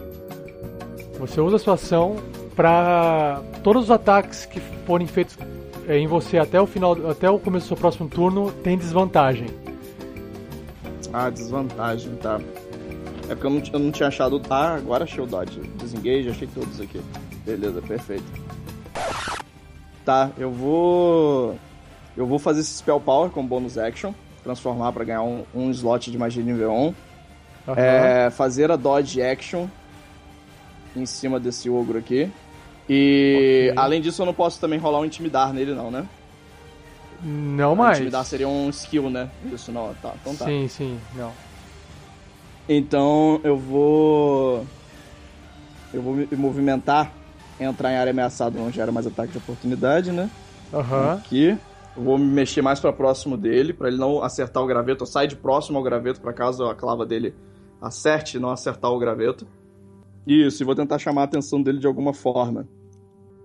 Você 1.18 1.40
usa 1.40 1.56
a 1.56 1.58
sua 1.58 1.74
ação 1.74 2.16
pra. 2.54 3.42
Todos 3.62 3.84
os 3.84 3.90
ataques 3.90 4.46
que 4.46 4.60
forem 4.86 5.06
feitos 5.06 5.36
é, 5.88 5.98
em 5.98 6.06
você 6.06 6.38
até 6.38 6.60
o 6.60 6.66
final. 6.66 6.96
Até 7.10 7.30
o 7.30 7.38
começo 7.38 7.66
do 7.66 7.68
seu 7.68 7.76
próximo 7.76 8.08
turno 8.08 8.52
tem 8.62 8.76
desvantagem. 8.76 9.48
Ah, 11.12 11.30
desvantagem, 11.30 12.14
tá. 12.16 12.40
É 13.28 13.34
porque 13.34 13.46
eu 13.46 13.50
não, 13.50 13.62
eu 13.72 13.78
não 13.78 13.90
tinha 13.90 14.08
achado. 14.08 14.40
Ah, 14.50 14.74
agora 14.74 15.04
achei 15.04 15.22
o 15.22 15.26
Dodge. 15.26 15.60
Desengage, 15.76 16.28
achei 16.28 16.48
todos 16.48 16.80
aqui. 16.80 17.00
Beleza, 17.44 17.80
perfeito. 17.82 18.24
Tá, 20.04 20.30
eu 20.38 20.50
vou. 20.50 21.58
Eu 22.16 22.26
vou 22.26 22.38
fazer 22.38 22.60
esse 22.60 22.74
Spell 22.74 23.00
Power 23.00 23.30
com 23.30 23.44
bônus 23.44 23.76
action. 23.76 24.12
Transformar 24.46 24.92
pra 24.92 25.02
ganhar 25.02 25.22
um, 25.24 25.44
um 25.52 25.72
slot 25.72 26.08
de 26.08 26.16
magia 26.16 26.40
nível 26.40 26.70
1. 26.72 26.94
Aham. 27.66 27.76
É, 27.76 28.30
fazer 28.30 28.70
a 28.70 28.76
Dodge 28.76 29.20
Action 29.20 29.66
em 30.94 31.04
cima 31.04 31.40
desse 31.40 31.68
ogro 31.68 31.98
aqui. 31.98 32.30
E 32.88 33.72
Ok. 33.72 33.82
além 33.82 34.00
disso, 34.00 34.22
eu 34.22 34.26
não 34.26 34.32
posso 34.32 34.60
também 34.60 34.78
rolar 34.78 35.00
um 35.00 35.04
intimidar 35.04 35.52
nele, 35.52 35.74
não, 35.74 35.90
né? 35.90 36.06
Não 37.20 37.74
mais. 37.74 37.96
Intimidar 37.96 38.24
seria 38.24 38.46
um 38.46 38.70
skill, 38.70 39.10
né? 39.10 39.28
Isso 39.52 39.72
não, 39.72 39.92
tá. 39.94 40.12
Então 40.20 40.36
tá. 40.36 40.44
Sim, 40.44 40.68
sim, 40.68 41.00
não. 41.12 41.32
Então 42.68 43.40
eu 43.42 43.58
vou. 43.58 44.64
Eu 45.92 46.02
vou 46.02 46.14
me 46.14 46.28
movimentar, 46.36 47.10
entrar 47.58 47.90
em 47.90 47.96
área 47.96 48.10
ameaçada, 48.12 48.60
não 48.60 48.70
gera 48.70 48.92
mais 48.92 49.08
ataque 49.08 49.32
de 49.32 49.38
oportunidade, 49.38 50.12
né? 50.12 50.30
Aham. 50.72 51.14
Aqui. 51.14 51.58
Eu 51.96 52.02
vou 52.02 52.18
me 52.18 52.26
mexer 52.26 52.60
mais 52.62 52.78
pra 52.78 52.92
próximo 52.92 53.36
dele, 53.36 53.72
pra 53.72 53.88
ele 53.88 53.96
não 53.96 54.22
acertar 54.22 54.62
o 54.62 54.66
graveto. 54.66 55.02
Eu 55.02 55.06
saio 55.06 55.28
de 55.28 55.36
próximo 55.36 55.78
ao 55.78 55.84
graveto, 55.84 56.20
pra 56.20 56.32
caso 56.32 56.64
a 56.66 56.74
clava 56.74 57.06
dele 57.06 57.34
acerte 57.80 58.36
e 58.36 58.40
não 58.40 58.50
acertar 58.50 58.90
o 58.90 58.98
graveto. 58.98 59.46
Isso, 60.26 60.62
e 60.62 60.66
vou 60.66 60.74
tentar 60.74 60.98
chamar 60.98 61.22
a 61.22 61.24
atenção 61.24 61.62
dele 61.62 61.78
de 61.78 61.86
alguma 61.86 62.12
forma. 62.12 62.66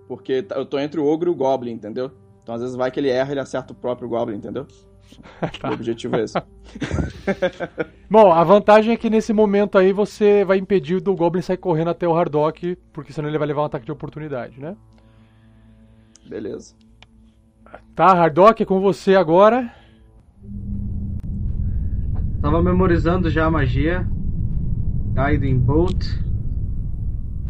Porque 0.08 0.42
tá- 0.42 0.56
eu 0.56 0.66
tô 0.66 0.78
entre 0.78 1.00
o 1.00 1.06
ogro 1.06 1.30
e 1.30 1.32
o 1.32 1.36
goblin, 1.36 1.72
entendeu? 1.72 2.10
Então 2.42 2.54
às 2.54 2.60
vezes 2.60 2.76
vai 2.76 2.90
que 2.90 2.98
ele 3.00 3.08
erra 3.08 3.30
e 3.30 3.32
ele 3.34 3.40
acerta 3.40 3.72
o 3.72 3.76
próprio 3.76 4.08
goblin, 4.08 4.36
entendeu? 4.36 4.66
O 5.70 5.72
objetivo 5.74 6.16
é 6.16 6.24
esse. 6.24 6.34
Bom, 8.10 8.32
a 8.32 8.42
vantagem 8.42 8.94
é 8.94 8.96
que 8.96 9.10
nesse 9.10 9.32
momento 9.32 9.76
aí 9.78 9.92
você 9.92 10.42
vai 10.44 10.56
impedir 10.58 11.00
do 11.00 11.14
Goblin 11.14 11.42
sair 11.42 11.58
correndo 11.58 11.88
até 11.90 12.08
o 12.08 12.16
Hardock, 12.16 12.76
porque 12.92 13.12
senão 13.12 13.28
ele 13.28 13.36
vai 13.38 13.46
levar 13.46 13.60
um 13.62 13.66
ataque 13.66 13.84
de 13.84 13.92
oportunidade, 13.92 14.58
né? 14.58 14.74
Beleza. 16.26 16.74
Tá, 17.94 18.06
Hardock, 18.06 18.62
é 18.62 18.66
com 18.66 18.80
você 18.80 19.14
agora. 19.14 19.70
Tava 22.40 22.62
memorizando 22.62 23.30
já 23.30 23.46
a 23.46 23.50
magia. 23.50 24.06
Guiding 25.14 25.58
Bolt. 25.58 26.04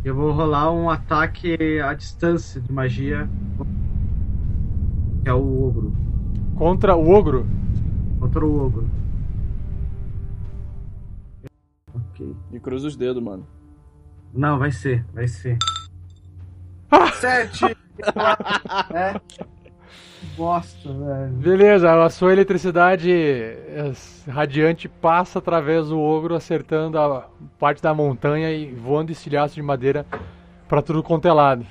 Eu 0.05 0.17
vou 0.17 0.33
rolar 0.33 0.73
um 0.73 0.91
ataque 0.91 1.81
à 1.81 1.95
distância 1.95 2.61
de 2.61 2.73
magia. 2.73 3.29
Que 5.23 5.31
é 5.31 5.35
o 5.35 5.69
ogro. 5.69 5.93
Contra 6.57 6.97
o 6.97 7.09
Ogro. 7.11 7.47
Contra 8.19 8.45
o 8.45 8.67
ogro. 8.67 8.91
Ok. 11.95 12.37
E 12.53 12.61
cruza 12.61 12.89
os 12.89 12.97
dedos, 12.97 13.23
mano. 13.23 13.47
Não, 14.35 14.59
vai 14.59 14.73
ser, 14.73 15.05
vai 15.13 15.29
ser. 15.29 15.59
Sete! 17.15 17.65
é. 18.93 19.21
Bosta, 20.37 20.89
velho. 20.93 21.33
Beleza, 21.33 22.05
a 22.05 22.09
sua 22.11 22.33
eletricidade 22.33 23.11
eh, 23.13 23.93
radiante 24.27 24.89
passa 24.89 25.39
através 25.39 25.89
do 25.89 26.01
ogro, 26.01 26.35
acertando 26.35 26.99
a 26.99 27.29
parte 27.59 27.83
da 27.83 27.93
montanha 27.93 28.51
e 28.51 28.73
voando 28.75 29.13
estilhaço 29.13 29.55
de 29.55 29.63
madeira 29.63 30.07
pra 30.69 30.81
tudo 30.81 31.03
quanto 31.03 31.29
é 31.29 31.33
lado. 31.33 31.67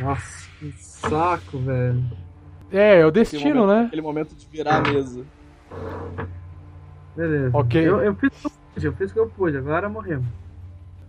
Nossa, 0.00 0.48
que 0.58 0.72
saco, 0.78 1.58
velho. 1.58 2.02
É, 2.70 3.00
é 3.00 3.04
o 3.04 3.08
Aquele 3.08 3.24
destino, 3.24 3.60
momento- 3.60 3.66
né? 3.80 3.84
Aquele 3.86 4.02
momento 4.02 4.34
de 4.36 4.46
virar 4.46 4.76
a 4.76 4.80
mesa. 4.92 5.24
Beleza. 7.16 7.50
Ok. 7.56 7.80
Eu, 7.88 8.00
eu 8.00 8.14
fiz 8.14 8.30
o 8.30 8.40
que 8.40 8.46
eu 8.46 8.52
pude, 8.74 8.86
eu 8.86 8.92
fiz 8.92 9.10
o 9.10 9.14
que 9.14 9.20
eu 9.20 9.26
pude, 9.28 9.56
agora 9.56 9.88
morremos. 9.88 10.26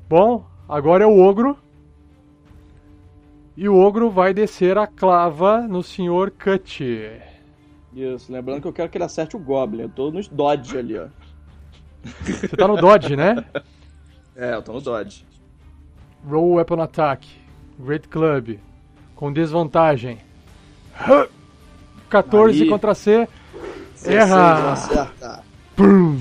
Bom, 0.10 0.44
agora 0.68 1.04
é 1.04 1.08
o 1.08 1.20
ogro. 1.20 1.56
E 3.56 3.68
o 3.68 3.78
ogro 3.78 4.10
vai 4.10 4.34
descer 4.34 4.78
a 4.78 4.88
clava 4.88 5.62
no 5.62 5.84
Sr. 5.84 6.32
Cut. 6.32 7.12
Isso, 7.93 8.32
lembrando 8.32 8.62
que 8.62 8.68
eu 8.68 8.74
quero 8.74 8.89
que 8.89 8.97
ele 8.97 9.04
acerte 9.04 9.36
o 9.36 9.39
Goblin. 9.39 9.84
Eu 9.84 9.89
tô 9.89 10.12
nos 10.12 10.28
Dodge 10.28 10.78
ali, 10.78 10.97
ó. 10.97 11.08
Você 12.24 12.47
tá 12.47 12.68
no 12.68 12.78
dodge, 12.78 13.16
né? 13.16 13.43
É, 14.36 14.56
eu 14.56 14.62
tô 14.62 14.74
no 14.74 14.82
Dodge. 14.82 15.26
Roll 16.28 16.54
Weapon 16.56 16.82
Attack. 16.82 17.28
Great 17.80 18.08
Club. 18.08 18.58
Com 19.16 19.32
desvantagem. 19.32 20.18
14 22.10 22.64
Aí. 22.64 22.70
contra 22.70 22.95
C. 22.95 23.28
16 24.04 24.30
não 24.30 24.38
Erra! 24.38 24.72
acerta. 24.72 25.43
Pum. 25.76 26.18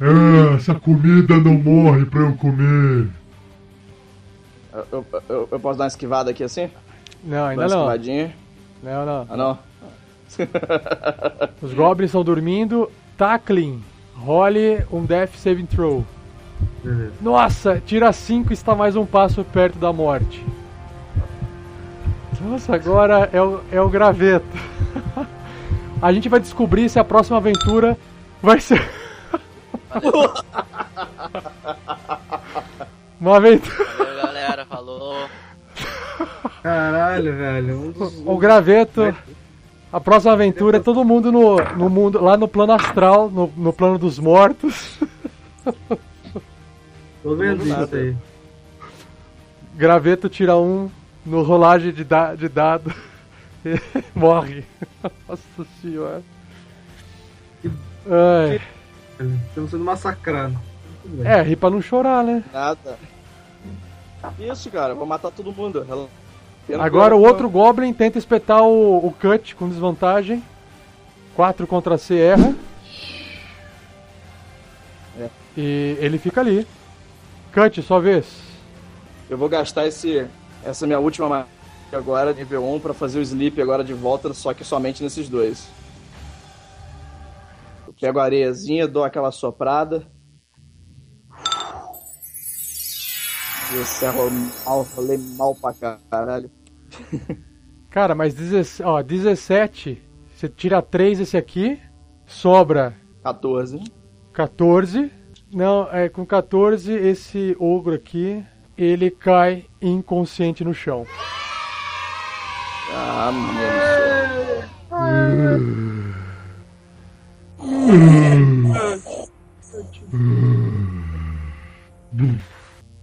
Ah, 0.00 0.54
essa 0.56 0.74
comida 0.74 1.36
não 1.38 1.54
morre 1.54 2.06
pra 2.06 2.20
eu 2.20 2.34
comer. 2.36 3.08
Eu, 4.92 5.04
eu, 5.28 5.48
eu- 5.50 5.60
posso 5.60 5.78
dar 5.78 5.84
uma 5.84 5.88
esquivada 5.88 6.30
aqui 6.30 6.44
assim? 6.44 6.70
Não, 7.24 7.46
ainda 7.46 7.62
uma 7.62 7.68
não. 7.68 7.76
esquivadinha. 7.78 8.34
Não, 8.82 9.06
não. 9.06 9.26
Ah, 9.28 9.36
não? 9.36 9.58
Os 11.62 11.72
goblins 11.74 12.08
estão 12.10 12.22
dormindo. 12.22 12.90
Tackling. 13.16 13.82
Role 14.16 14.84
um 14.92 15.04
Death 15.04 15.34
Saving 15.36 15.66
Throw. 15.66 16.04
Beleza. 16.82 17.12
Nossa, 17.20 17.82
tira 17.84 18.12
5 18.12 18.52
e 18.52 18.54
está 18.54 18.74
mais 18.74 18.96
um 18.96 19.06
passo 19.06 19.44
perto 19.44 19.78
da 19.78 19.92
morte. 19.92 20.44
Nossa, 22.40 22.74
agora 22.74 23.28
é 23.32 23.42
o, 23.42 23.60
é 23.72 23.80
o 23.80 23.88
graveto. 23.88 24.46
A 26.00 26.12
gente 26.12 26.28
vai 26.28 26.38
descobrir 26.38 26.88
se 26.88 26.96
a 27.00 27.04
próxima 27.04 27.38
aventura 27.38 27.98
vai 28.40 28.60
ser. 28.60 28.88
Uma 33.20 33.36
aventura. 33.38 34.07
Galera. 34.58 34.66
Falou. 34.66 35.28
Caralho, 36.62 37.36
velho. 37.36 37.94
O 38.26 38.36
graveto. 38.36 39.14
A 39.92 40.00
próxima 40.00 40.32
aventura 40.34 40.76
é 40.76 40.80
todo 40.80 41.04
mundo 41.04 41.32
no, 41.32 41.56
no 41.76 41.88
mundo, 41.88 42.22
lá 42.22 42.36
no 42.36 42.46
plano 42.46 42.72
astral, 42.74 43.30
no, 43.30 43.50
no 43.56 43.72
plano 43.72 43.98
dos 43.98 44.18
mortos. 44.18 44.98
Tô 47.22 47.34
vendo 47.34 47.62
isso 47.64 47.94
aí. 47.94 48.14
Graveto 49.74 50.28
tira 50.28 50.56
um 50.56 50.90
no 51.24 51.42
rolagem 51.42 51.90
de, 51.92 52.04
da- 52.04 52.34
de 52.34 52.48
dado 52.48 52.92
e 53.64 53.80
morre. 54.14 54.64
Nossa 55.26 55.42
senhora. 55.80 56.22
Ai. 58.10 58.60
Estamos 59.48 59.70
sendo 59.70 59.84
massacrados. 59.84 60.56
É, 61.24 61.40
ri 61.42 61.56
pra 61.56 61.70
não 61.70 61.80
chorar, 61.80 62.22
né? 62.22 62.44
Nada. 62.52 62.98
Isso, 64.38 64.70
cara, 64.70 64.94
vou 64.94 65.06
matar 65.06 65.30
todo 65.30 65.52
mundo. 65.52 65.86
Ela- 65.88 66.08
Agora 66.84 67.16
o 67.16 67.20
outro 67.22 67.48
Goblin 67.48 67.92
tenta 67.94 68.18
espetar 68.18 68.62
o, 68.62 69.06
o 69.06 69.12
Cut 69.12 69.54
com 69.56 69.68
desvantagem. 69.68 70.42
4 71.34 71.66
contra 71.66 71.96
C 71.96 72.18
erra. 72.18 72.54
É. 75.18 75.28
E 75.56 75.96
ele 76.00 76.18
fica 76.18 76.40
ali. 76.40 76.66
Cut, 77.52 77.80
sua 77.82 78.00
vez. 78.00 78.26
Eu 79.30 79.38
vou 79.38 79.48
gastar 79.48 79.86
esse, 79.86 80.26
essa 80.64 80.86
minha 80.86 80.98
última 80.98 81.28
magia 81.28 81.46
agora, 81.92 82.32
nível 82.34 82.66
1, 82.74 82.80
pra 82.80 82.92
fazer 82.92 83.18
o 83.18 83.22
sleep 83.22 83.60
agora 83.62 83.82
de 83.82 83.94
volta, 83.94 84.34
só 84.34 84.52
que 84.52 84.64
somente 84.64 85.02
nesses 85.02 85.28
dois. 85.28 85.68
Eu 87.86 87.94
pego 87.98 88.18
a 88.18 88.24
areiazinha, 88.24 88.86
dou 88.86 89.04
aquela 89.04 89.30
soprada. 89.30 90.06
Esse 93.76 94.04
é 94.04 94.12
mal, 94.64 94.82
rolei 94.94 95.18
mal 95.36 95.54
pra 95.54 95.74
caralho. 96.10 96.50
Cara, 97.90 98.14
mas 98.14 98.34
17, 98.34 98.82
ó, 98.82 99.02
17, 99.02 100.02
você 100.34 100.48
tira 100.48 100.80
3 100.80 101.20
esse 101.20 101.36
aqui, 101.36 101.80
sobra 102.26 102.94
14. 103.22 103.82
14. 104.32 105.10
Não, 105.52 105.88
é 105.90 106.08
com 106.08 106.24
14 106.24 106.92
esse 106.92 107.56
ogro 107.58 107.94
aqui, 107.94 108.44
ele 108.76 109.10
cai 109.10 109.66
inconsciente 109.80 110.62
no 110.64 110.74
chão. 110.74 111.06
Ah, 112.92 113.32
mano. 113.32 113.58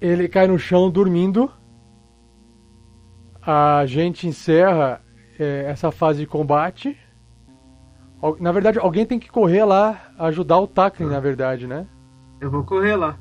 Ele 0.06 0.28
cai 0.28 0.48
no 0.48 0.58
chão 0.60 0.90
dormindo. 0.90 1.52
A 3.42 3.86
gente 3.86 4.28
encerra 4.28 5.02
é, 5.40 5.66
essa 5.68 5.92
fase 5.92 6.20
de 6.20 6.28
combate. 6.28 6.98
Na 8.40 8.52
verdade, 8.52 8.80
alguém 8.80 9.06
tem 9.06 9.20
que 9.20 9.30
correr 9.30 9.64
lá 9.66 10.02
ajudar 10.18 10.60
o 10.60 10.68
Tackling, 10.68 11.10
na 11.10 11.20
verdade, 11.20 11.68
né? 11.68 11.86
Eu 12.42 12.50
vou 12.50 12.64
correr 12.64 12.96
lá. 12.96 13.18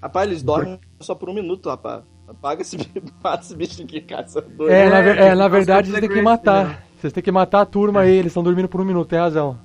Rapaz, 0.00 0.28
eles 0.28 0.42
dormem 0.42 0.78
só 1.00 1.14
por 1.14 1.28
um 1.28 1.34
minuto, 1.34 1.68
rapaz. 1.68 2.02
Apaga 2.28 2.62
esse 2.62 2.76
bicho, 2.76 2.90
mata 3.22 3.42
esse 3.42 3.56
bicho 3.56 3.82
aqui, 3.82 4.00
cara. 4.00 4.26
É 4.36 4.40
doido. 4.40 4.72
É, 4.72 4.88
na, 4.88 5.00
ver- 5.00 5.18
é, 5.18 5.28
tem 5.28 5.34
na 5.36 5.44
que 5.44 5.50
verdade, 5.50 5.88
passar 5.88 5.90
vocês 5.90 6.00
têm 6.00 6.08
que 6.08 6.14
Grace, 6.22 6.24
matar. 6.24 6.66
né? 6.68 6.78
Vocês 7.00 7.12
têm 7.12 7.22
que 7.22 7.32
matar 7.32 7.60
a 7.62 7.66
turma 7.66 8.00
aí, 8.00 8.12
eles 8.16 8.26
estão 8.30 8.42
dormindo 8.42 8.68
por 8.68 8.80
um 8.80 8.84
minuto, 8.84 9.08
tem 9.08 9.18
razão. 9.18 9.58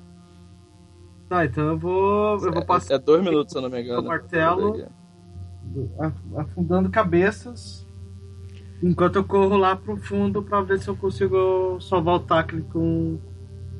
Tá, 1.28 1.44
então 1.44 1.68
eu 1.68 1.78
vou. 1.78 2.44
Eu 2.44 2.52
vou 2.52 2.64
passar 2.64 2.94
É 2.94 2.98
dois 2.98 3.22
minutos, 3.22 3.52
se 3.52 3.58
eu 3.58 3.62
não 3.62 3.70
me 3.70 3.80
engano. 3.80 4.02
O 4.02 4.04
martelo. 4.06 4.88
Af- 5.98 6.36
afundando 6.36 6.88
cabeças. 6.90 7.86
Enquanto 8.82 9.16
eu 9.16 9.24
corro 9.24 9.56
lá 9.56 9.76
pro 9.76 9.96
fundo 9.98 10.42
pra 10.42 10.62
ver 10.62 10.78
se 10.78 10.88
eu 10.88 10.96
consigo 10.96 11.78
salvar 11.80 12.14
o 12.14 12.20
tackle 12.20 12.62
com. 12.62 13.18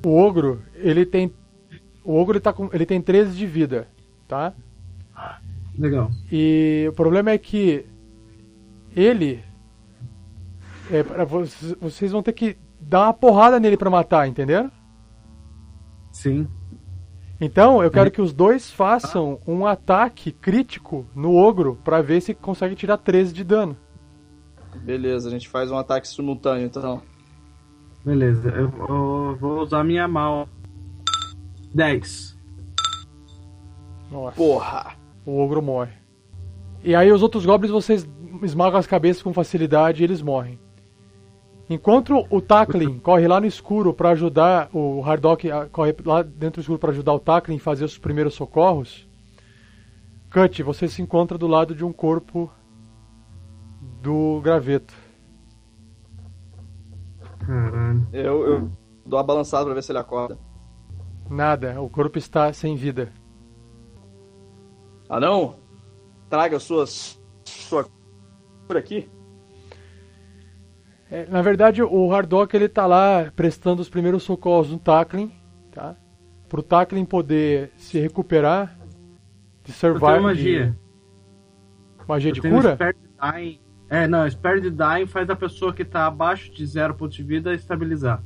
O 0.05 0.17
ogro, 0.19 0.63
ele 0.75 1.07
tem. 1.07 1.33
O 2.05 2.15
ogro 2.15 2.35
ele 2.35 2.41
tá 2.41 2.53
com, 2.53 2.69
ele 2.73 2.85
tem 2.87 3.01
13 3.01 3.37
de 3.37 3.47
vida, 3.47 3.89
tá? 4.29 4.53
Legal. 5.79 6.11
E 6.31 6.87
o 6.91 6.93
problema 6.93 7.31
é 7.31 7.39
que 7.39 7.87
ele. 8.95 9.43
É, 10.91 11.03
pra 11.03 11.25
vocês, 11.25 11.75
vocês 11.81 12.13
vão 12.13 12.23
ter 12.23 12.33
que 12.33 12.57
dar 12.81 13.05
uma 13.07 13.15
porrada 13.15 13.59
nele 13.61 13.77
pra 13.77 13.89
matar, 13.89 14.27
entenderam? 14.29 14.71
Sim. 16.13 16.47
Então 17.41 17.83
eu 17.83 17.91
quero 17.91 18.11
que 18.11 18.21
os 18.21 18.35
dois 18.35 18.71
façam 18.71 19.41
um 19.47 19.65
ataque 19.67 20.31
crítico 20.31 21.07
no 21.15 21.35
ogro 21.35 21.79
pra 21.83 22.03
ver 22.03 22.21
se 22.21 22.35
consegue 22.35 22.75
tirar 22.75 22.99
13 22.99 23.33
de 23.33 23.43
dano. 23.43 23.77
Beleza, 24.83 25.29
a 25.29 25.31
gente 25.31 25.49
faz 25.49 25.71
um 25.71 25.77
ataque 25.79 26.07
simultâneo, 26.07 26.67
então. 26.67 27.01
Beleza. 28.05 28.51
Eu, 28.51 28.71
eu 28.89 29.37
vou 29.41 29.61
usar 29.63 29.83
minha 29.83 30.07
mal. 30.07 30.47
10. 31.75 32.39
Nossa. 34.11 34.37
Porra! 34.37 34.93
O 35.25 35.39
ogro 35.41 35.63
morre. 35.63 35.93
E 36.85 36.95
aí 36.95 37.11
os 37.11 37.23
outros 37.23 37.47
goblins 37.47 37.71
vocês 37.71 38.07
esmagam 38.43 38.79
as 38.79 38.87
cabeças 38.87 39.23
com 39.23 39.33
facilidade 39.33 40.03
e 40.03 40.05
eles 40.05 40.21
morrem. 40.21 40.59
Enquanto 41.71 42.27
o 42.29 42.41
Tackling 42.41 42.99
corre 42.99 43.29
lá 43.29 43.39
no 43.41 43.47
escuro 43.47 43.95
pra 43.95 44.11
ajudar 44.11 44.69
o 44.75 45.05
Hardock 45.05 45.49
a- 45.49 45.69
corre 45.69 45.95
lá 46.05 46.21
dentro 46.21 46.61
do 46.61 46.63
escuro 46.63 46.81
pra 46.81 46.91
ajudar 46.91 47.15
o 47.15 47.21
Tackling 47.21 47.59
a 47.59 47.61
fazer 47.61 47.85
os 47.85 47.97
primeiros 47.97 48.35
socorros. 48.35 49.09
Cut, 50.33 50.63
você 50.65 50.89
se 50.89 51.01
encontra 51.01 51.39
do 51.39 51.47
lado 51.47 51.73
de 51.73 51.85
um 51.85 51.93
corpo 51.93 52.51
do 54.03 54.41
graveto. 54.43 54.93
Caralho. 57.47 58.07
Eu, 58.13 58.47
eu 58.47 58.73
dou 59.07 59.19
uma 59.19 59.25
balançada 59.25 59.65
pra 59.65 59.75
ver 59.75 59.83
se 59.83 59.93
ele 59.93 59.99
acorda. 59.99 60.37
Nada, 61.29 61.81
o 61.81 61.89
corpo 61.89 62.19
está 62.19 62.53
sem 62.53 62.75
vida. 62.75 63.13
Ah, 65.09 65.21
não? 65.21 65.55
Traga 66.29 66.59
suas. 66.59 67.21
sua 67.45 67.87
cura 68.67 68.81
aqui. 68.81 69.09
É, 71.11 71.27
na 71.29 71.43
verdade, 71.43 71.83
o 71.83 72.13
Hardock 72.13 72.55
ele 72.55 72.69
tá 72.69 72.87
lá 72.87 73.33
prestando 73.35 73.83
os 73.83 73.89
primeiros 73.89 74.23
socorros 74.23 74.71
no 74.71 74.79
Tackling, 74.79 75.33
tá? 75.73 75.97
Pro 76.49 76.63
Tackling 76.63 77.05
poder 77.05 77.73
se 77.77 77.99
recuperar 77.99 78.79
de 79.65 79.71
Eu 79.71 79.75
survival. 79.75 80.11
tenho 80.13 80.23
magia. 80.23 80.67
De... 80.67 82.07
Magia 82.09 82.31
Eu 82.31 82.35
de 82.35 82.41
cura? 82.41 82.79
Dying. 83.21 83.61
É, 83.89 84.07
não, 84.07 84.29
Spare 84.31 84.61
the 84.61 84.71
Dying 84.71 85.07
faz 85.07 85.29
a 85.29 85.35
pessoa 85.35 85.73
que 85.73 85.85
tá 85.85 86.07
abaixo 86.07 86.53
de 86.53 86.65
zero 86.65 86.95
ponto 86.95 87.13
de 87.13 87.25
vida 87.25 87.53
estabilizar. 87.55 88.23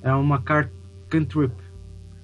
É 0.00 0.12
uma 0.14 0.40
car- 0.40 0.70
cantrip. 1.08 1.52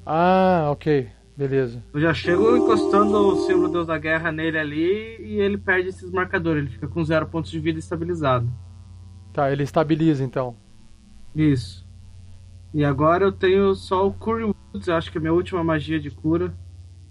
Ah, 0.06 0.68
ok. 0.70 1.08
Beleza. 1.36 1.82
Eu 1.92 2.00
já 2.00 2.12
chego 2.14 2.56
encostando 2.56 3.16
o 3.16 3.36
símbolo 3.46 3.68
Deus 3.68 3.86
da 3.86 3.96
Guerra 3.98 4.32
nele 4.32 4.58
ali 4.58 5.16
e 5.20 5.40
ele 5.40 5.56
perde 5.58 5.88
esses 5.88 6.10
marcadores. 6.10 6.62
Ele 6.64 6.72
fica 6.72 6.88
com 6.88 7.04
zero 7.04 7.26
pontos 7.26 7.50
de 7.50 7.58
vida 7.60 7.78
estabilizado. 7.78 8.48
Tá, 9.38 9.52
ele 9.52 9.62
estabiliza 9.62 10.24
então. 10.24 10.56
Isso. 11.32 11.86
E 12.74 12.84
agora 12.84 13.24
eu 13.24 13.30
tenho 13.30 13.72
só 13.72 14.04
o 14.04 14.12
Curry 14.12 14.42
Woods, 14.42 14.88
acho 14.88 15.12
que 15.12 15.18
é 15.18 15.20
a 15.20 15.22
minha 15.22 15.32
última 15.32 15.62
magia 15.62 16.00
de 16.00 16.10
cura. 16.10 16.52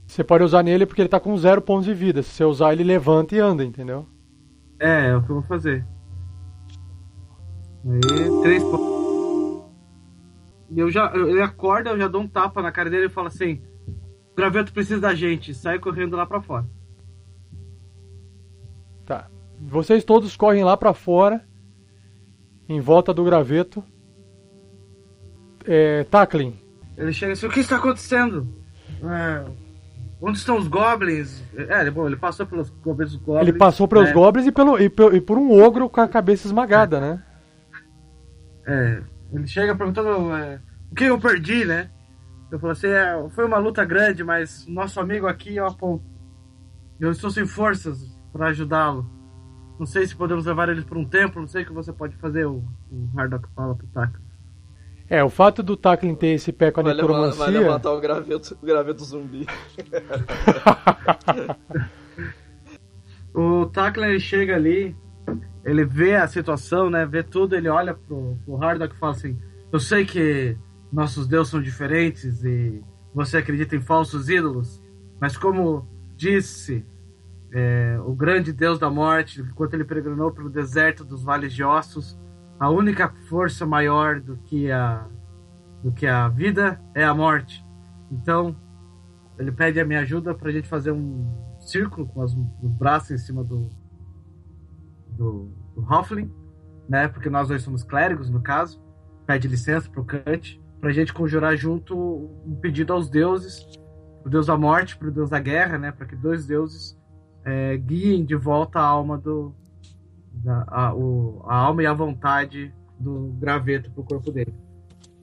Você 0.06 0.26
pode 0.26 0.44
usar 0.44 0.62
nele 0.62 0.86
porque 0.86 1.02
ele 1.02 1.08
tá 1.08 1.22
com 1.22 1.38
zero 1.38 1.62
pontos 1.62 1.86
de 1.86 1.94
vida. 1.94 2.22
Se 2.22 2.32
você 2.32 2.44
usar, 2.44 2.74
ele 2.74 2.84
levanta 2.84 3.34
e 3.34 3.40
anda, 3.40 3.64
entendeu? 3.64 4.06
É, 4.78 5.08
é 5.08 5.16
o 5.16 5.24
que 5.24 5.30
eu 5.30 5.36
vou 5.36 5.44
fazer. 5.46 5.86
Aí, 7.86 8.42
três 8.42 8.62
pontos. 8.62 9.72
Eu 10.76 10.92
já, 10.92 11.10
ele 11.16 11.42
acorda, 11.42 11.92
eu 11.92 11.98
já 11.98 12.10
dou 12.10 12.24
um 12.24 12.28
tapa 12.28 12.62
na 12.62 12.74
cara 12.74 12.90
dele 12.90 13.06
e 13.06 13.10
falo 13.10 13.28
assim: 13.28 13.62
o 14.34 14.36
graveto 14.36 14.74
precisa 14.74 15.00
da 15.00 15.16
gente, 15.16 15.54
sai 15.54 15.80
correndo 15.80 16.18
lá 16.18 16.26
pra 16.26 16.42
fora. 16.42 16.66
Tá. 19.06 19.30
Vocês 19.62 20.04
todos 20.04 20.36
correm 20.36 20.66
lá 20.66 20.76
pra 20.76 20.94
fora, 20.94 21.48
em 22.68 22.80
volta 22.80 23.14
do 23.14 23.24
graveto. 23.24 23.84
É, 25.66 26.06
Tackling, 26.06 26.58
Ele 26.98 27.12
chega 27.12 27.34
assim: 27.34 27.46
o 27.46 27.50
que 27.50 27.60
está 27.60 27.76
acontecendo? 27.76 28.48
É, 29.04 29.46
onde 30.22 30.38
estão 30.38 30.58
os 30.58 30.68
goblins? 30.68 31.44
É, 31.56 31.82
ele, 31.82 31.92
bom, 31.92 32.08
ele 32.08 32.16
passou 32.16 32.46
pelos 32.46 32.70
goblins 32.70 33.16
goblins. 33.16 33.48
ele 33.48 33.58
passou 33.58 33.88
pelos 33.88 34.08
né? 34.08 34.14
goblins 34.14 34.48
e, 34.48 34.52
pelo, 34.52 34.80
e, 34.80 34.86
e 34.86 35.22
por 35.22 35.38
um 35.38 35.62
ogro 35.62 35.90
com 35.90 36.00
a 36.00 36.08
cabeça 36.08 36.48
esmagada, 36.48 37.02
né? 37.02 37.24
É, 38.66 39.02
ele 39.34 39.48
chega 39.48 39.76
perguntando 39.76 40.34
é, 40.36 40.60
o 40.92 40.96
que 40.96 41.06
eu 41.06 41.20
perdi, 41.20 41.66
né? 41.66 41.90
Eu 42.50 42.60
falo 42.60 42.72
assim, 42.72 42.88
é, 42.88 43.28
foi 43.32 43.46
uma 43.46 43.58
luta 43.58 43.84
grande, 43.84 44.24
mas 44.24 44.66
nosso 44.68 45.00
amigo 45.00 45.28
aqui, 45.28 45.60
ó, 45.60 45.70
pô, 45.72 46.02
eu 47.00 47.12
estou 47.12 47.30
sem 47.30 47.46
forças 47.46 48.18
para 48.32 48.48
ajudá-lo. 48.48 49.17
Não 49.80 49.86
sei 49.86 50.08
se 50.08 50.16
podemos 50.16 50.46
levar 50.46 50.70
ele 50.70 50.82
para 50.82 50.98
um 50.98 51.06
templo, 51.06 51.40
não 51.42 51.48
sei 51.48 51.64
o 51.64 51.66
que 51.66 51.74
você 51.74 51.94
pode 51.94 52.16
fazer, 52.18 52.46
o, 52.48 52.64
o 52.92 53.10
Hardock 53.16 53.48
fala 53.56 53.76
pro 53.76 53.86
Taka. 53.88 54.20
É, 55.10 55.24
o 55.24 55.30
fato 55.30 55.64
do 55.64 55.78
Tackling 55.78 56.16
ter 56.16 56.28
esse 56.30 56.52
pé 56.52 56.70
com 56.72 56.82
a 56.82 56.84
Vai, 56.84 56.94
levar- 56.94 57.08
vai 57.14 57.28
necromancia. 57.30 57.60
levantar 57.62 57.92
o 57.94 58.02
graveto, 58.02 58.58
o 58.62 58.66
graveto 58.66 59.04
zumbi. 59.06 59.46
O 63.34 63.68
Takla 63.68 64.08
ele 64.08 64.20
chega 64.20 64.56
ali, 64.56 64.96
ele 65.64 65.86
vê 65.86 66.16
a 66.16 66.28
situação, 66.28 66.90
né? 66.90 67.06
Vê 67.06 67.22
tudo, 67.22 67.56
ele 67.56 67.70
olha 67.70 67.94
pro, 67.94 68.36
pro 68.44 68.64
Hardock 68.64 68.96
e 68.96 68.98
fala 68.98 69.12
assim: 69.12 69.38
Eu 69.72 69.80
sei 69.80 70.06
que 70.06 70.58
nossos 70.92 71.28
deuses 71.28 71.52
são 71.52 71.62
diferentes 71.62 72.44
e 72.44 72.82
você 73.14 73.38
acredita 73.38 73.76
em 73.76 73.82
falsos 73.82 74.28
ídolos, 74.30 74.82
mas 75.20 75.38
como 75.38 75.88
disse 76.16 76.84
é, 77.52 77.98
o 78.06 78.14
grande 78.14 78.52
Deus 78.52 78.80
da 78.80 78.90
morte, 78.90 79.42
enquanto 79.42 79.74
ele 79.74 79.86
peregrinou 79.86 80.32
pelo 80.32 80.50
deserto 80.50 81.04
dos 81.04 81.24
vales 81.24 81.54
de 81.54 81.64
ossos, 81.64 82.20
a 82.60 82.70
única 82.70 83.10
força 83.30 83.66
maior 83.66 84.20
do 84.20 84.38
que 84.38 84.72
a, 84.72 85.08
do 85.84 85.92
que 85.92 86.08
a 86.08 86.28
vida 86.28 86.82
é 86.94 87.04
a 87.04 87.14
morte. 87.14 87.66
Então, 88.12 88.56
ele 89.38 89.52
pede 89.52 89.80
a 89.80 89.86
minha 89.86 90.02
ajuda 90.02 90.34
para 90.34 90.50
a 90.50 90.52
gente 90.52 90.68
fazer 90.68 90.92
um 90.92 91.28
círculo 91.60 92.08
com 92.08 92.22
as, 92.22 92.34
os 92.34 92.72
braços 92.72 93.12
em 93.12 93.18
cima 93.18 93.44
do, 93.44 93.70
do, 95.10 95.52
do 95.76 95.86
né? 96.90 97.08
Porque 97.08 97.30
nós 97.30 97.48
dois 97.48 97.62
somos 97.62 97.84
clérigos, 97.84 98.30
no 98.30 98.42
caso. 98.42 98.82
Pede 99.26 99.48
licença 99.48 99.90
pro 99.90 100.06
Kant 100.06 100.62
para 100.80 100.90
a 100.90 100.94
gente 100.94 101.14
conjurar 101.14 101.56
junto 101.56 101.96
um 102.46 102.56
pedido 102.56 102.94
aos 102.94 103.10
deuses, 103.10 103.66
pro 104.22 104.32
deus 104.32 104.48
da 104.48 104.58
morte, 104.58 104.98
pro 104.98 105.12
deus 105.12 105.30
da 105.30 105.40
guerra, 105.40 105.78
né? 105.78 105.92
Para 105.92 106.06
que 106.06 106.16
dois 106.16 106.46
deuses 106.46 106.97
é, 107.48 107.78
guiem 107.78 108.26
de 108.26 108.36
volta 108.36 108.78
a 108.78 108.84
alma 108.84 109.18
do 109.18 109.56
da, 110.34 110.66
a, 110.68 110.94
o, 110.94 111.42
a 111.48 111.56
alma 111.56 111.82
e 111.82 111.86
a 111.86 111.94
vontade 111.94 112.74
do 113.00 113.34
graveto 113.40 113.90
pro 113.92 114.04
corpo 114.04 114.32
dele. 114.32 114.54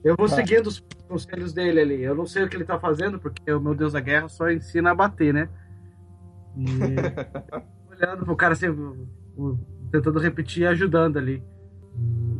Eu 0.03 0.15
vou 0.17 0.27
Tá. 0.27 0.35
seguindo 0.35 0.65
os 0.65 0.83
conselhos 1.07 1.53
dele 1.53 1.79
ali. 1.79 2.01
Eu 2.01 2.15
não 2.15 2.25
sei 2.25 2.43
o 2.43 2.49
que 2.49 2.57
ele 2.57 2.65
tá 2.65 2.79
fazendo, 2.79 3.19
porque 3.19 3.51
o 3.51 3.59
meu 3.61 3.75
Deus 3.75 3.93
da 3.93 3.99
Guerra 3.99 4.27
só 4.27 4.49
ensina 4.49 4.91
a 4.91 4.95
bater, 4.95 5.33
né? 5.33 5.49
E 6.57 6.65
olhando 7.93 8.25
pro 8.25 8.35
cara 8.35 8.53
assim, 8.53 8.67
tentando 9.91 10.19
repetir 10.19 10.63
e 10.63 10.67
ajudando 10.67 11.17
ali 11.17 11.43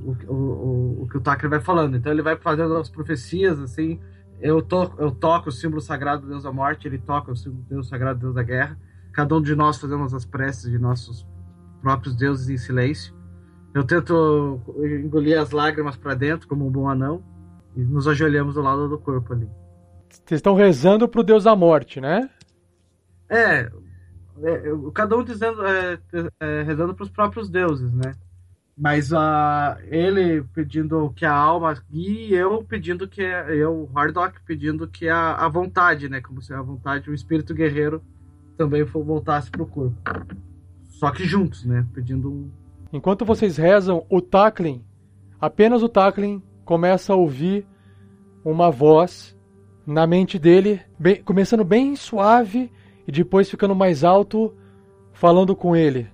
o, 0.04 0.16
o, 0.28 0.36
o, 0.36 1.04
o 1.04 1.08
que 1.08 1.18
o 1.18 1.22
Tucker 1.22 1.50
vai 1.50 1.60
falando. 1.60 1.96
Então 1.96 2.12
ele 2.12 2.24
vai 2.24 2.36
fazendo 2.36 2.76
as 2.76 2.90
profecias, 2.90 3.60
assim. 3.60 4.00
Eu, 4.42 4.64
to, 4.64 4.94
eu 4.98 5.12
toco 5.12 5.50
o 5.50 5.52
símbolo 5.52 5.80
sagrado 5.80 6.24
do 6.24 6.30
Deus 6.30 6.44
da 6.44 6.52
morte, 6.52 6.88
ele 6.88 6.98
toca 6.98 7.32
o 7.32 7.36
símbolo 7.36 7.62
do 7.64 7.70
Deus 7.70 7.88
sagrado 7.88 8.20
do 8.20 8.22
Deus 8.24 8.36
da 8.36 8.44
guerra. 8.44 8.78
Cada 9.16 9.34
um 9.34 9.41
de 9.41 9.55
nós 9.55 9.78
fazemos 9.78 10.13
as 10.13 10.26
preces 10.26 10.70
de 10.70 10.78
nossos 10.78 11.26
próprios 11.82 12.13
deuses 12.13 12.49
em 12.49 12.57
silêncio. 12.57 13.16
Eu 13.74 13.86
tento 13.86 14.59
engolir 14.78 15.39
as 15.39 15.51
lágrimas 15.51 15.95
para 15.95 16.13
dentro, 16.13 16.49
como 16.49 16.68
um 16.68 16.70
bom 16.70 16.89
anão, 16.89 17.24
e 17.78 17.80
nos 17.80 18.09
ajoelhamos 18.09 18.55
do 18.55 18.61
lado 18.61 18.89
do 18.89 18.99
corpo 18.99 19.32
ali. 19.32 19.49
Vocês 20.09 20.39
estão 20.39 20.53
rezando 20.53 21.07
pro 21.07 21.24
Deus 21.24 21.45
da 21.45 21.55
morte, 21.55 22.01
né? 22.01 22.30
É, 23.30 23.72
é, 24.43 24.61
cada 24.93 25.16
um 25.16 25.24
dizendo, 25.24 25.66
é, 25.66 25.97
é, 26.41 26.63
rezando 26.63 26.93
para 26.93 27.03
os 27.03 27.09
próprios 27.09 27.49
deuses, 27.49 27.93
né? 27.93 28.16
Mas 28.78 29.13
a 29.13 29.78
ele 29.86 30.43
pedindo 30.53 31.09
que 31.16 31.26
a 31.26 31.34
alma 31.34 31.82
e 31.89 32.34
eu 32.34 32.66
pedindo 32.66 33.07
que 33.07 33.22
eu, 33.22 33.89
Hardock, 33.95 34.41
pedindo 34.45 34.89
que 34.89 35.07
a, 35.07 35.36
a 35.36 35.47
vontade, 35.47 36.09
né? 36.09 36.20
Como 36.20 36.41
se 36.41 36.53
a 36.53 36.61
vontade, 36.61 37.09
o 37.09 37.13
espírito 37.13 37.53
guerreiro 37.53 38.03
também 38.58 38.84
voltasse 38.84 39.49
pro 39.49 39.66
corpo. 39.66 39.95
Só 40.88 41.12
que 41.12 41.26
juntos, 41.26 41.66
né? 41.66 41.86
Pedindo 41.93 42.32
um. 42.32 42.49
Enquanto 42.91 43.26
vocês 43.26 43.58
rezam, 43.58 44.06
o 44.10 44.22
Taklin, 44.22 44.84
apenas 45.39 45.84
o 45.84 45.89
Taklin, 45.89 46.41
começa 46.64 47.14
a 47.14 47.16
ouvir 47.16 47.68
uma 48.43 48.72
voz 48.72 49.36
na 49.86 50.08
mente 50.08 50.39
dele, 50.39 50.82
bem- 50.97 51.22
começando 51.22 51.64
bem 51.64 51.95
suave 51.95 52.72
e 53.08 53.12
depois 53.12 53.49
ficando 53.49 53.76
mais 53.76 54.03
alto, 54.03 54.56
falando 55.14 55.56
com 55.56 55.76
ele. 55.76 56.08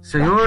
Senhor, 0.00 0.40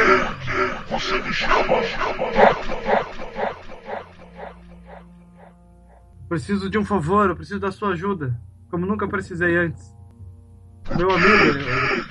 preciso 6.32 6.70
de 6.70 6.78
um 6.78 6.86
favor, 6.86 7.30
eu 7.30 7.36
preciso 7.36 7.60
da 7.60 7.74
sua 7.74 7.90
ajuda, 7.90 8.40
como 8.70 8.86
nunca 8.86 9.06
precisei 9.06 9.58
antes. 9.58 9.94
Meu 10.96 11.12
amigo, 11.12 11.28
eu- 11.30 12.06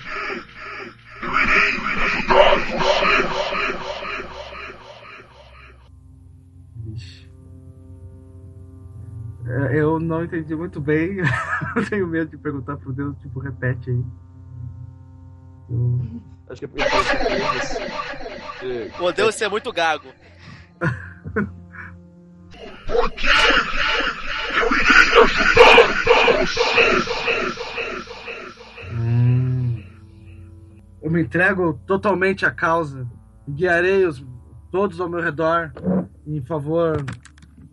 Vixe. 6.77 7.31
É, 9.47 9.81
Eu 9.81 9.99
não 9.99 10.23
entendi 10.25 10.55
muito 10.55 10.79
bem. 10.81 11.16
eu 11.77 11.89
tenho 11.89 12.07
medo 12.07 12.31
de 12.31 12.37
perguntar 12.37 12.77
pro 12.77 12.93
Deus, 12.93 13.16
tipo, 13.21 13.41
repete 13.41 13.89
aí. 13.91 14.05
Eu- 15.71 16.21
Acho 16.51 16.59
que 16.59 16.64
é 16.64 16.68
porque 16.68 16.85
Pô, 18.99 19.12
Deus, 19.12 19.35
você 19.35 19.45
é 19.47 19.49
muito 19.49 19.73
gago. 19.73 20.09
Hum. 28.93 29.82
Eu 31.03 31.11
me 31.11 31.22
entrego 31.22 31.80
totalmente 31.86 32.45
à 32.45 32.51
causa. 32.51 33.07
Guiarei 33.49 34.05
os, 34.07 34.24
todos 34.70 35.01
ao 35.01 35.09
meu 35.09 35.20
redor 35.20 35.72
em 36.26 36.41
favor 36.43 37.05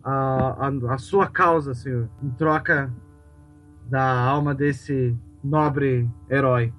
a, 0.02 0.66
a, 0.66 0.94
a 0.94 0.98
sua 0.98 1.26
causa, 1.26 1.74
Senhor. 1.74 2.08
Em 2.22 2.30
troca 2.30 2.92
da 3.86 4.02
alma 4.02 4.54
desse 4.54 5.16
nobre 5.42 6.08
herói. 6.30 6.72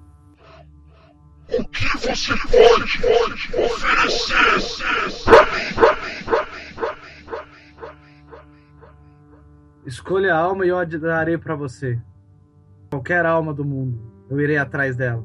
Escolha 9.86 10.34
a 10.34 10.38
alma 10.38 10.66
e 10.66 10.68
eu 10.68 10.78
a 10.78 10.98
darei 10.98 11.38
para 11.38 11.54
você. 11.54 11.98
Qualquer 12.90 13.24
alma 13.24 13.54
do 13.54 13.64
mundo, 13.64 13.98
eu 14.28 14.40
irei 14.40 14.58
atrás 14.58 14.96
dela. 14.96 15.24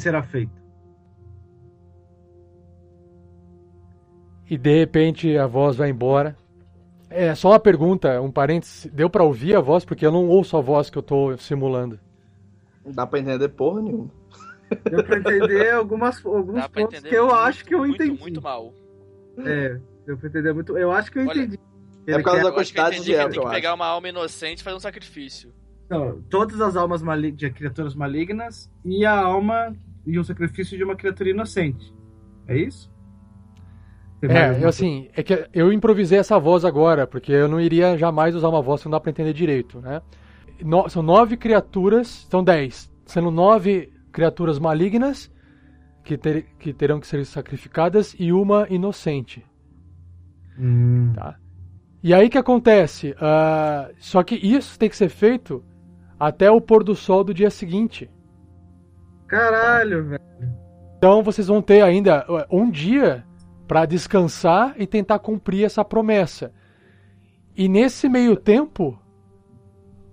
será 0.00 0.22
feito. 0.22 0.60
E 4.48 4.58
de 4.58 4.78
repente 4.80 5.38
a 5.38 5.46
voz 5.46 5.76
vai 5.76 5.90
embora. 5.90 6.36
É 7.08 7.34
só 7.34 7.50
uma 7.50 7.60
pergunta, 7.60 8.20
um 8.20 8.30
parênteses. 8.30 8.90
Deu 8.92 9.08
pra 9.08 9.22
ouvir 9.22 9.54
a 9.54 9.60
voz? 9.60 9.84
Porque 9.84 10.04
eu 10.04 10.12
não 10.12 10.28
ouço 10.28 10.56
a 10.56 10.60
voz 10.60 10.90
que 10.90 10.98
eu 10.98 11.02
tô 11.02 11.36
simulando. 11.36 11.98
Não 12.84 12.92
dá 12.92 13.06
pra 13.06 13.18
entender 13.18 13.48
porra 13.48 13.82
nenhuma. 13.82 14.10
Deu 14.88 15.04
pra 15.04 15.18
entender 15.18 15.70
algumas, 15.70 16.24
alguns 16.24 16.66
pontos 16.68 16.94
entender 16.94 17.08
que 17.08 17.14
eu 17.14 17.26
muito, 17.26 17.38
acho 17.38 17.64
que 17.64 17.74
eu 17.74 17.78
muito, 17.80 18.02
entendi. 18.02 18.20
Muito 18.20 18.42
mal. 18.42 18.72
É, 19.38 19.80
deu 20.06 20.16
pra 20.16 20.28
entender 20.28 20.52
muito. 20.52 20.78
Eu 20.78 20.92
acho 20.92 21.10
que 21.10 21.18
eu 21.18 21.26
Olha, 21.26 21.38
entendi. 21.38 21.58
é 22.06 22.14
por 22.14 22.22
causa 22.22 22.42
da 22.44 22.52
quantidade 22.52 23.00
de 23.00 23.12
ele 23.12 23.28
tem 23.28 23.42
que 23.42 23.50
pegar 23.50 23.74
uma 23.74 23.86
alma 23.86 24.08
inocente 24.08 24.60
e 24.60 24.62
fazer 24.62 24.76
um 24.76 24.80
sacrifício. 24.80 25.52
Então, 25.86 26.22
todas 26.30 26.60
as 26.60 26.76
almas 26.76 27.02
de 27.34 27.50
criaturas 27.50 27.96
malignas 27.96 28.70
e 28.84 29.04
a 29.04 29.18
alma 29.18 29.76
e 30.06 30.18
o 30.18 30.24
sacrifício 30.24 30.76
de 30.76 30.84
uma 30.84 30.96
criatura 30.96 31.30
inocente. 31.30 31.94
É 32.46 32.56
isso? 32.56 32.90
Tem 34.20 34.30
É, 34.30 34.62
eu, 34.62 34.68
assim, 34.68 35.08
é 35.14 35.22
que 35.22 35.48
eu 35.52 35.72
improvisei 35.72 36.18
essa 36.18 36.38
voz 36.38 36.64
agora, 36.64 37.06
porque 37.06 37.32
eu 37.32 37.48
não 37.48 37.60
iria 37.60 37.96
jamais 37.96 38.34
usar 38.34 38.48
uma 38.48 38.60
voz 38.62 38.82
que 38.82 38.86
não 38.86 38.92
dá 38.92 39.00
pra 39.00 39.10
entender 39.10 39.32
direito, 39.32 39.80
né? 39.80 40.02
No- 40.62 40.88
são 40.88 41.02
nove 41.02 41.36
criaturas, 41.36 42.26
são 42.30 42.44
dez, 42.44 42.90
sendo 43.06 43.30
nove 43.30 43.92
criaturas 44.12 44.58
malignas 44.58 45.32
que, 46.04 46.18
ter, 46.18 46.46
que 46.58 46.72
terão 46.74 47.00
que 47.00 47.06
ser 47.06 47.24
sacrificadas 47.24 48.14
e 48.18 48.32
uma 48.32 48.66
inocente. 48.68 49.44
Hum. 50.58 51.12
Tá? 51.14 51.36
E 52.02 52.12
aí 52.12 52.28
que 52.28 52.38
acontece? 52.38 53.14
Ah, 53.20 53.90
só 53.98 54.22
que 54.22 54.34
isso 54.34 54.78
tem 54.78 54.88
que 54.88 54.96
ser 54.96 55.08
feito 55.08 55.64
até 56.18 56.50
o 56.50 56.60
pôr 56.60 56.82
do 56.84 56.94
sol 56.94 57.24
do 57.24 57.32
dia 57.32 57.50
seguinte. 57.50 58.10
Caralho, 59.30 60.04
velho. 60.04 60.22
Então 60.98 61.22
vocês 61.22 61.46
vão 61.46 61.62
ter 61.62 61.82
ainda 61.82 62.26
um 62.50 62.68
dia 62.68 63.24
para 63.66 63.86
descansar 63.86 64.74
e 64.76 64.86
tentar 64.86 65.20
cumprir 65.20 65.64
essa 65.64 65.84
promessa. 65.84 66.52
E 67.56 67.68
nesse 67.68 68.08
meio 68.08 68.36
tempo, 68.36 68.98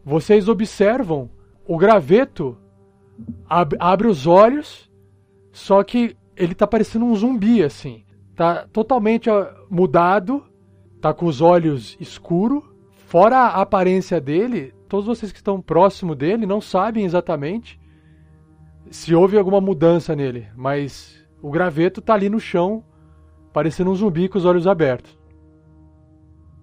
vocês 0.06 0.48
observam 0.48 1.30
o 1.68 1.78
graveto 1.78 2.56
ab- 3.50 3.76
abre 3.80 4.08
os 4.08 4.28
olhos, 4.28 4.90
só 5.52 5.84
que 5.84 6.16
ele 6.36 6.54
tá 6.54 6.68
parecendo 6.68 7.06
um 7.06 7.16
zumbi 7.16 7.64
assim. 7.64 8.06
Tá 8.36 8.68
totalmente 8.72 9.30
mudado, 9.70 10.46
tá 11.02 11.12
com 11.12 11.26
os 11.26 11.42
olhos 11.42 11.98
escuros. 12.00 12.64
Fora 13.08 13.38
a 13.38 13.62
aparência 13.62 14.22
dele, 14.22 14.74
todos 14.88 15.08
vocês 15.08 15.32
que 15.32 15.40
estão 15.40 15.60
próximo 15.62 16.14
dele 16.14 16.46
não 16.46 16.62
sabem 16.62 17.04
exatamente 17.04 17.80
se 18.92 19.14
houve 19.14 19.38
alguma 19.38 19.62
mudança 19.62 20.16
nele, 20.16 20.48
mas 20.56 21.26
o 21.42 21.50
graveto 21.50 22.02
tá 22.02 22.14
ali 22.14 22.30
no 22.30 22.40
chão, 22.40 22.84
parecendo 23.54 23.92
um 23.92 23.96
zumbi 23.96 24.28
com 24.28 24.38
os 24.38 24.46
olhos 24.46 24.68
abertos. 24.68 25.18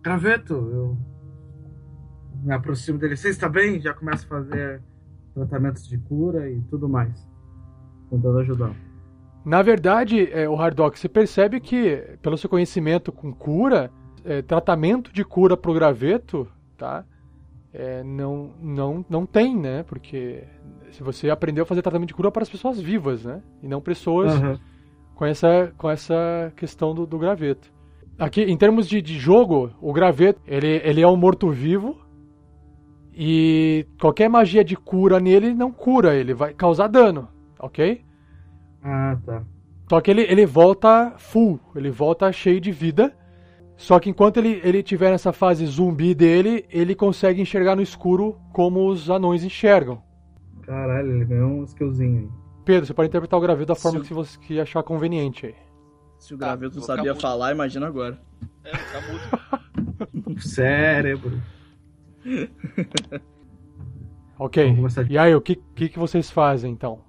Graveto, 0.02 0.54
eu 0.54 0.98
me 2.42 2.52
aproximo 2.52 2.98
dele. 2.98 3.16
Você 3.16 3.30
está 3.30 3.48
bem? 3.48 3.80
Já 3.80 3.94
começo 3.94 4.26
a 4.26 4.28
fazer 4.28 4.82
tratamentos 5.34 5.88
de 5.88 5.98
cura 5.98 6.48
e 6.50 6.60
tudo 6.62 6.88
mais. 6.88 7.26
Tentando 8.10 8.38
ajudar. 8.38 8.74
Na 9.44 9.62
verdade, 9.62 10.30
é, 10.32 10.48
o 10.48 10.56
Hardock, 10.56 10.98
você 10.98 11.08
percebe 11.08 11.60
que, 11.60 11.96
pelo 12.22 12.38
seu 12.38 12.48
conhecimento 12.48 13.12
com 13.12 13.32
cura, 13.32 13.90
é, 14.24 14.40
tratamento 14.40 15.12
de 15.12 15.24
cura 15.24 15.56
pro 15.56 15.74
graveto, 15.74 16.48
tá? 16.78 17.04
É, 17.74 18.04
não, 18.04 18.52
não, 18.62 19.04
não 19.10 19.26
tem, 19.26 19.56
né? 19.56 19.82
Porque 19.82 20.44
se 20.92 21.02
você 21.02 21.28
aprendeu 21.28 21.64
a 21.64 21.66
fazer 21.66 21.82
tratamento 21.82 22.08
de 22.08 22.14
cura 22.14 22.30
para 22.30 22.42
as 22.42 22.48
pessoas 22.48 22.80
vivas, 22.80 23.24
né? 23.24 23.42
E 23.60 23.66
não 23.66 23.80
pessoas 23.80 24.32
Aham. 24.32 24.60
com 25.16 25.26
essa, 25.26 25.72
com 25.76 25.90
essa 25.90 26.52
questão 26.56 26.94
do, 26.94 27.04
do 27.04 27.18
graveto. 27.18 27.72
Aqui, 28.16 28.42
em 28.42 28.56
termos 28.56 28.88
de, 28.88 29.02
de 29.02 29.18
jogo, 29.18 29.72
o 29.80 29.92
graveto, 29.92 30.40
ele, 30.46 30.80
ele 30.84 31.02
é 31.02 31.08
um 31.08 31.16
morto-vivo 31.16 31.98
e 33.12 33.86
qualquer 34.00 34.28
magia 34.28 34.64
de 34.64 34.76
cura 34.76 35.18
nele 35.18 35.52
não 35.52 35.72
cura, 35.72 36.14
ele 36.14 36.32
vai 36.32 36.54
causar 36.54 36.86
dano, 36.86 37.28
ok? 37.58 38.04
Ah, 38.84 39.18
tá. 39.26 39.42
Só 39.90 40.00
que 40.00 40.10
ele, 40.10 40.22
ele 40.22 40.46
volta 40.46 41.14
full, 41.16 41.58
ele 41.74 41.90
volta 41.90 42.30
cheio 42.30 42.60
de 42.60 42.70
vida. 42.70 43.12
Só 43.76 43.98
que 43.98 44.08
enquanto 44.08 44.38
ele, 44.38 44.60
ele 44.62 44.82
tiver 44.82 45.10
nessa 45.10 45.32
fase 45.32 45.66
zumbi 45.66 46.14
dele, 46.14 46.64
ele 46.70 46.94
consegue 46.94 47.40
enxergar 47.42 47.74
no 47.74 47.82
escuro 47.82 48.38
como 48.52 48.88
os 48.88 49.10
anões 49.10 49.42
enxergam. 49.42 50.02
Caralho, 50.62 51.10
ele 51.16 51.24
ganhou 51.24 51.50
um 51.50 51.64
skillzinho 51.64 52.20
aí. 52.20 52.28
Pedro, 52.64 52.86
você 52.86 52.94
pode 52.94 53.08
interpretar 53.08 53.38
o 53.38 53.42
graveto 53.42 53.66
da 53.66 53.74
forma 53.74 54.00
que 54.00 54.14
você 54.14 54.38
que 54.38 54.58
achar 54.58 54.82
conveniente 54.82 55.46
aí. 55.46 55.54
Se 56.18 56.34
o 56.34 56.38
Tá, 56.38 56.46
graveto 56.46 56.76
não 56.76 56.80
vou 56.80 56.82
ficar 56.82 56.96
sabia 56.96 57.14
falar, 57.14 57.52
imagina 57.52 57.86
agora. 57.86 58.18
É, 58.64 58.70
tá 58.70 59.00
mudo. 59.02 60.40
Cérebro. 60.40 61.42
Ok. 64.38 64.76
E 65.08 65.16
aí, 65.16 65.34
o 65.34 65.40
que, 65.40 65.56
que, 65.76 65.88
que 65.88 65.98
vocês 65.98 66.30
fazem 66.30 66.72
então? 66.72 67.00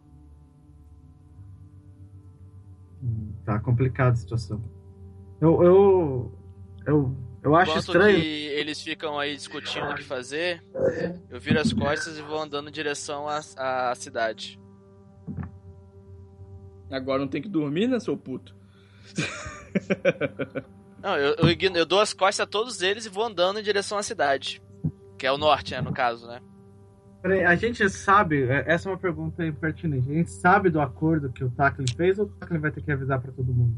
Hum, 3.04 3.34
Tá 3.44 3.60
complicada 3.60 4.12
a 4.12 4.16
situação. 4.16 4.62
Eu. 5.42 5.64
Eu. 5.64 6.32
Eu, 6.86 7.16
eu 7.44 7.56
acho 7.56 7.72
Enquanto 7.72 7.86
estranho. 7.88 8.20
que 8.22 8.28
eles 8.48 8.82
ficam 8.82 9.20
aí 9.20 9.36
discutindo 9.36 9.86
o 9.90 9.96
que 9.96 10.04
fazer, 10.04 10.64
eu 11.30 11.40
viro 11.40 11.60
as 11.60 11.74
costas 11.74 12.18
e 12.18 12.22
vou 12.22 12.40
andando 12.40 12.70
em 12.70 12.72
direção 12.72 13.28
à, 13.28 13.40
à 13.92 13.96
cidade. 13.96 14.60
Agora 16.92 17.20
não 17.20 17.28
tem 17.28 17.42
que 17.42 17.50
dormir, 17.50 17.88
né, 17.88 18.00
seu 18.00 18.16
puto? 18.16 18.56
Não, 21.02 21.18
eu, 21.18 21.36
eu, 21.36 21.72
eu 21.76 21.86
dou 21.86 22.00
as 22.00 22.14
costas 22.14 22.42
a 22.42 22.48
todos 22.48 22.82
eles 22.82 23.06
e 23.06 23.10
vou 23.10 23.24
andando 23.26 23.60
em 23.60 23.64
direção 23.64 23.98
à 23.98 24.04
cidade. 24.04 24.62
Que 25.18 25.26
é 25.28 25.32
o 25.32 25.38
norte, 25.38 25.72
né, 25.74 25.82
no 25.82 25.94
caso, 25.94 26.28
né? 26.28 26.40
Peraí, 27.22 27.44
a 27.44 27.56
gente 27.56 27.88
sabe. 27.90 28.44
é- 28.44 28.66
Essa 28.68 28.88
é 28.88 28.92
uma 28.92 28.98
pergunta 29.00 29.44
pertinente. 29.60 30.10
A 30.12 30.14
gente 30.14 30.30
sabe 30.32 30.70
do 30.70 30.80
acordo 30.80 31.32
que 31.32 31.44
o 31.44 31.50
Tacklin 31.50 31.86
fez 31.96 32.20
ou 32.20 32.26
o 32.26 32.30
Tacklin 32.30 32.60
vai 32.60 32.72
ter 32.72 32.82
que 32.84 32.92
avisar 32.92 33.20
pra 33.20 33.32
todo 33.32 33.52
mundo? 33.54 33.76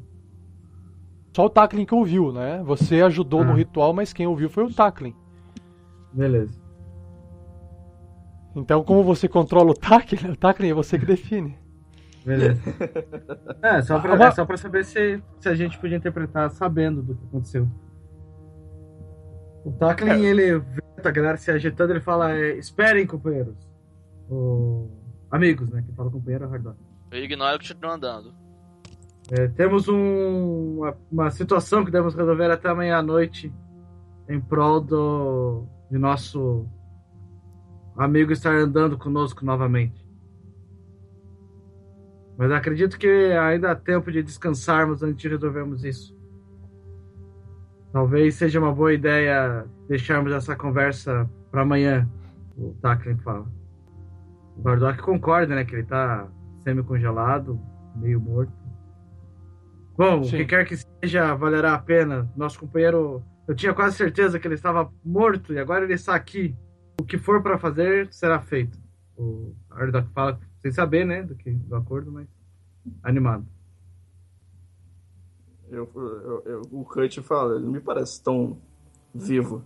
Só 1.37 1.45
o 1.45 1.49
Tacklin 1.51 1.85
que 1.85 1.93
ouviu, 1.93 2.31
né? 2.31 2.63
Você 2.65 2.99
ajudou 3.03 3.45
no 3.45 3.51
Ah. 3.51 3.55
ritual, 3.57 3.93
mas 3.93 4.11
quem 4.11 4.25
ouviu 4.25 4.49
foi 4.49 4.63
o 4.63 4.73
Tacklin. 4.73 5.13
Beleza. 6.11 6.59
Então, 8.55 8.83
como 8.83 9.03
você 9.03 9.27
controla 9.27 9.69
o 9.69 9.73
Tacklin, 9.75 10.31
o 10.33 10.35
Tacklin 10.35 10.69
é 10.69 10.73
você 10.73 10.97
que 10.97 11.05
define. 11.05 11.55
Beleza. 12.25 12.59
É, 13.61 13.83
só 13.83 13.99
pra, 13.99 14.15
Uma- 14.15 14.25
é 14.29 14.31
só 14.31 14.45
pra 14.45 14.57
saber 14.57 14.83
se, 14.83 15.21
se 15.39 15.47
a 15.47 15.53
gente 15.53 15.77
podia 15.77 15.97
interpretar 15.97 16.49
sabendo 16.49 17.03
do 17.03 17.13
que 17.13 17.25
aconteceu. 17.25 17.67
O 19.63 19.71
Tacklin, 19.73 20.23
ele 20.23 20.57
vê 20.57 20.81
a 21.05 21.11
galera 21.11 21.37
se 21.37 21.51
agitando, 21.51 21.93
ele 21.93 21.99
fala: 22.01 22.31
é, 22.33 22.57
Esperem, 22.57 23.05
companheiros. 23.05 23.55
O... 24.27 24.89
Amigos, 25.29 25.69
né? 25.69 25.83
Quem 25.85 25.93
fala 25.93 26.09
companheiro 26.09 26.45
é 26.45 26.47
o 26.47 26.51
Hardon. 26.51 26.73
Eu 27.11 27.23
ignoro 27.23 27.57
e 27.57 27.59
continuo 27.59 27.91
andando. 27.91 28.46
É, 29.31 29.47
temos 29.49 29.87
um- 29.89 30.77
uma, 30.77 30.97
uma 31.11 31.31
situação 31.31 31.83
que 31.83 31.91
devemos 31.91 32.15
resolver 32.15 32.49
até 32.49 32.69
amanhã 32.69 32.97
à 32.97 33.01
noite 33.01 33.53
em 34.29 34.39
prol 34.39 34.79
do, 34.79 35.65
de 35.91 35.97
nosso 35.97 36.65
amigo 37.97 38.31
estar 38.31 38.53
andando 38.55 38.97
conosco 38.97 39.43
novamente. 39.43 40.05
Mas 42.37 42.51
acredito 42.51 42.97
que 42.99 43.07
ainda 43.07 43.71
há 43.71 43.75
tempo 43.75 44.11
de 44.11 44.21
descansarmos 44.21 45.01
antes 45.01 45.17
de 45.17 45.27
resolvermos 45.27 45.83
isso. 45.83 46.15
Talvez 47.91 48.35
seja 48.35 48.59
uma 48.59 48.71
boa 48.73 48.93
ideia 48.93 49.65
deixarmos 49.87 50.31
essa 50.31 50.55
conversa 50.55 51.27
para 51.49 51.63
amanhã, 51.63 52.07
o 52.55 52.73
Tacklin 52.81 53.17
fala. 53.17 53.47
O 54.55 54.61
Bardock 54.61 55.01
concorda, 55.01 55.55
né? 55.55 55.65
Que 55.65 55.75
ele 55.75 55.83
tá 55.83 56.27
semi-congelado, 56.63 57.59
meio 57.95 58.19
morto. 58.19 58.53
Bom, 59.97 60.23
Sim. 60.23 60.35
o 60.35 60.39
que 60.39 60.45
quer 60.45 60.65
que 60.65 60.75
seja, 60.77 61.33
valerá 61.35 61.73
a 61.73 61.79
pena. 61.79 62.31
Nosso 62.35 62.59
companheiro, 62.59 63.23
eu 63.47 63.55
tinha 63.55 63.73
quase 63.73 63.97
certeza 63.97 64.39
que 64.39 64.47
ele 64.47 64.53
estava 64.55 64.91
morto 65.03 65.53
e 65.53 65.57
agora 65.59 65.83
ele 65.85 65.93
está 65.93 66.13
aqui. 66.15 66.55
O 67.01 67.03
que 67.03 67.17
for 67.17 67.41
para 67.41 67.57
fazer 67.57 68.07
será 68.13 68.39
feito. 68.39 68.77
O 69.17 69.55
Ardoc 69.71 70.07
fala 70.13 70.39
sem 70.61 70.71
saber, 70.71 71.05
né, 71.05 71.23
do 71.23 71.35
que 71.35 71.49
do 71.51 71.75
acordo, 71.75 72.11
mas 72.11 72.27
animado. 73.03 73.45
Eu, 75.69 75.89
eu- 75.95 76.43
eu- 76.45 76.61
o 76.71 76.85
Cut 76.85 77.21
fala, 77.21 77.55
ele 77.55 77.65
não 77.65 77.71
me 77.73 77.81
parece 77.81 78.23
tão 78.23 78.57
vivo. 79.13 79.65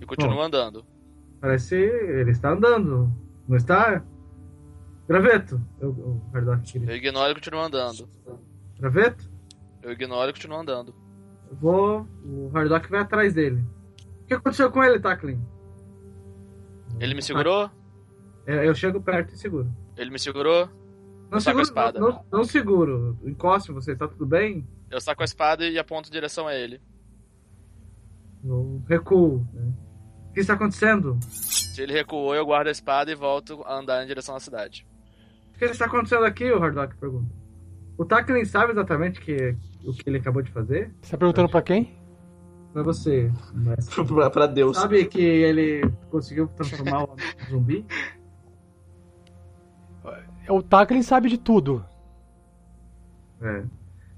E 0.00 0.06
continuo 0.06 0.36
Bom. 0.36 0.42
andando. 0.42 0.84
Parece 1.40 1.74
ele 1.76 2.30
está 2.30 2.50
andando, 2.52 3.10
não 3.48 3.56
está? 3.56 4.04
Graveto, 5.06 5.60
eu, 5.80 6.20
queria. 6.64 6.90
Eu 6.90 6.96
ignoro 6.96 7.32
e 7.32 7.34
continuo 7.34 7.60
andando. 7.60 8.08
Graveto? 8.78 9.30
Eu 9.82 9.92
ignoro 9.92 10.30
e 10.30 10.32
continuo 10.32 10.58
andando. 10.58 10.94
Eu 11.50 11.56
vou, 11.56 12.08
o 12.24 12.50
Hardock 12.56 12.88
vai 12.90 13.00
atrás 13.00 13.34
dele. 13.34 13.62
O 14.22 14.26
que 14.26 14.34
aconteceu 14.34 14.70
com 14.70 14.82
ele, 14.82 14.98
Tacklin? 14.98 15.38
Ele 16.98 17.14
me 17.14 17.22
segurou? 17.22 17.70
Eu, 18.46 18.64
eu 18.64 18.74
chego 18.74 19.00
perto 19.00 19.34
e 19.34 19.38
seguro. 19.38 19.70
Ele 19.96 20.10
me 20.10 20.18
segurou? 20.18 20.66
Não 21.30 21.38
Eu 21.38 21.40
saco 21.40 21.60
a 21.60 21.64
seguro, 21.64 21.82
espada. 21.90 22.00
não, 22.00 22.08
não, 22.08 22.24
não 22.32 22.44
seguro. 22.44 23.18
Encoste 23.24 23.72
você, 23.72 23.94
tá 23.94 24.08
tudo 24.08 24.24
bem? 24.24 24.66
Eu 24.90 25.00
saco 25.00 25.22
a 25.22 25.24
espada 25.24 25.66
e 25.66 25.78
aponto 25.78 26.08
em 26.08 26.12
direção 26.12 26.46
a 26.46 26.54
ele. 26.54 26.80
Eu 28.42 28.82
recuo. 28.88 29.46
Né? 29.52 29.72
O 30.30 30.32
que 30.32 30.40
está 30.40 30.54
acontecendo? 30.54 31.18
Se 31.20 31.82
ele 31.82 31.92
recuou, 31.92 32.34
eu 32.34 32.44
guardo 32.46 32.68
a 32.68 32.72
espada 32.72 33.10
e 33.10 33.14
volto 33.14 33.62
a 33.64 33.78
andar 33.78 34.02
em 34.02 34.06
direção 34.06 34.34
à 34.34 34.40
cidade. 34.40 34.86
O 35.54 35.58
que 35.58 35.64
está 35.66 35.86
acontecendo 35.86 36.24
aqui? 36.24 36.50
O 36.50 36.62
Hardock 36.62 36.96
pergunta. 36.96 37.32
O 37.96 38.04
Tacklin 38.04 38.44
sabe 38.44 38.72
exatamente 38.72 39.20
que, 39.20 39.56
o 39.84 39.92
que 39.92 40.02
ele 40.06 40.18
acabou 40.18 40.42
de 40.42 40.50
fazer? 40.50 40.92
Você 41.00 41.12
tá 41.12 41.18
perguntando 41.18 41.48
pra 41.48 41.62
quem? 41.62 41.96
É 42.74 42.82
você, 42.82 43.30
mas... 43.54 43.88
pra, 43.94 44.30
pra 44.30 44.46
Deus. 44.46 44.76
Sabe 44.76 45.04
que 45.04 45.22
ele 45.22 45.88
conseguiu 46.10 46.48
transformar 46.48 47.04
o 47.04 47.16
zumbi? 47.48 47.86
O 50.48 50.62
Tacklin 50.62 51.02
sabe 51.02 51.28
de 51.28 51.38
tudo. 51.38 51.84
É. 53.40 53.64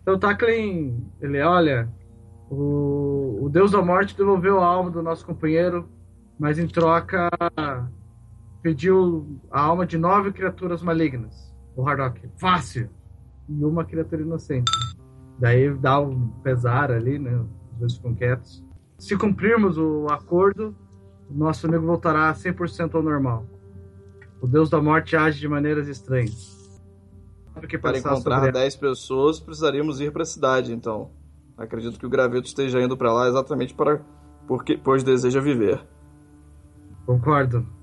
Então 0.03 0.15
o 0.15 0.19
Tacklin, 0.19 1.07
ele 1.21 1.41
olha, 1.43 1.89
o, 2.51 3.41
o 3.43 3.49
Deus 3.51 3.73
da 3.73 3.83
Morte 3.83 4.17
devolveu 4.17 4.61
a 4.61 4.67
alma 4.67 4.91
do 4.91 5.03
nosso 5.03 5.25
companheiro, 5.27 5.89
mas 6.39 6.59
em 6.59 6.67
troca 6.67 7.29
pediu 8.67 9.39
a 9.49 9.61
alma 9.61 9.87
de 9.87 9.97
nove 9.97 10.33
criaturas 10.33 10.83
malignas. 10.83 11.55
O 11.77 11.89
Hardock, 11.89 12.21
fácil! 12.37 12.91
E 13.49 13.65
uma 13.65 13.85
criatura 13.85 14.23
inocente. 14.23 14.73
Daí 15.39 15.73
dá 15.73 16.01
um 16.01 16.27
pesar 16.43 16.91
ali, 16.91 17.17
né? 17.17 17.47
Os 17.73 17.79
dois 17.79 17.95
ficam 17.95 18.13
quietos. 18.13 18.65
Se 18.99 19.17
cumprirmos 19.17 19.79
o 19.79 20.09
acordo, 20.11 20.75
o 21.31 21.35
nosso 21.39 21.65
amigo 21.69 21.87
voltará 21.87 22.35
100% 22.35 22.97
ao 22.97 23.03
normal. 23.05 23.47
O 24.41 24.49
Deus 24.49 24.69
da 24.69 24.83
Morte 24.83 25.15
age 25.15 25.39
de 25.39 25.47
maneiras 25.47 25.87
estranhas. 25.87 26.69
Para 27.81 27.99
encontrar 27.99 28.39
sobre 28.41 28.51
10 28.51 28.77
pessoas, 28.77 29.39
precisaríamos 29.39 30.01
ir 30.01 30.11
para 30.11 30.23
a 30.25 30.27
cidade, 30.27 30.73
então. 30.73 31.13
Acredito 31.57 32.01
que 32.01 32.07
o 32.07 32.11
graveto 32.11 32.49
esteja 32.49 32.83
indo 32.83 32.97
para 32.97 33.13
lá 33.13 33.29
exatamente 33.29 33.75
para 33.75 34.01
porque 34.49 34.77
pois 34.77 35.05
deseja 35.05 35.41
viver. 35.41 35.81
Concordo. 37.07 37.77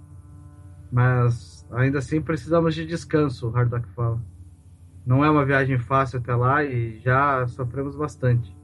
Mas 0.94 1.68
ainda 1.72 1.98
assim 1.98 2.22
precisamos 2.22 2.76
de 2.76 2.86
descanso, 2.86 3.50
o 3.50 3.58
Hardock 3.58 3.88
fala. 3.96 4.22
Não 5.04 5.26
é 5.26 5.30
uma 5.30 5.44
viagem 5.44 5.80
fácil 5.80 6.20
até 6.20 6.36
lá 6.36 6.64
e 6.64 7.00
já 7.00 7.48
sofremos 7.48 7.96
bastante. 7.96 8.56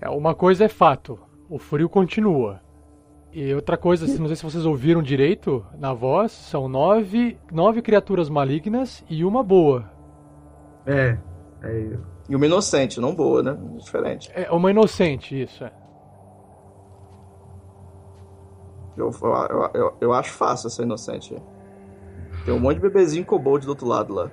É, 0.00 0.08
uma 0.08 0.34
coisa 0.34 0.64
é 0.64 0.68
fato, 0.68 1.18
o 1.50 1.58
frio 1.58 1.86
continua. 1.86 2.62
E 3.30 3.52
outra 3.52 3.76
coisa, 3.76 4.06
não 4.18 4.26
sei 4.26 4.36
se 4.36 4.42
vocês 4.42 4.64
ouviram 4.64 5.02
direito 5.02 5.64
na 5.78 5.92
voz, 5.92 6.32
são 6.32 6.66
nove, 6.66 7.36
nove 7.52 7.82
criaturas 7.82 8.30
malignas 8.30 9.04
e 9.08 9.22
uma 9.22 9.42
boa. 9.44 9.84
É, 10.86 11.18
é 11.62 11.98
E 12.26 12.34
uma 12.34 12.46
inocente, 12.46 12.98
não 12.98 13.14
boa, 13.14 13.42
né? 13.42 13.58
Diferente. 13.76 14.30
É 14.34 14.50
uma 14.50 14.70
inocente, 14.70 15.42
isso. 15.42 15.62
É. 15.62 15.79
Eu, 18.96 19.10
eu, 19.22 19.70
eu, 19.74 19.96
eu 20.00 20.12
acho 20.12 20.32
fácil 20.32 20.66
essa 20.66 20.82
inocente. 20.82 21.36
Tem 22.44 22.54
um 22.54 22.60
monte 22.60 22.76
de 22.76 22.82
bebezinho 22.82 23.24
kobold 23.24 23.64
do 23.64 23.70
outro 23.70 23.86
lado 23.86 24.14
lá. 24.14 24.30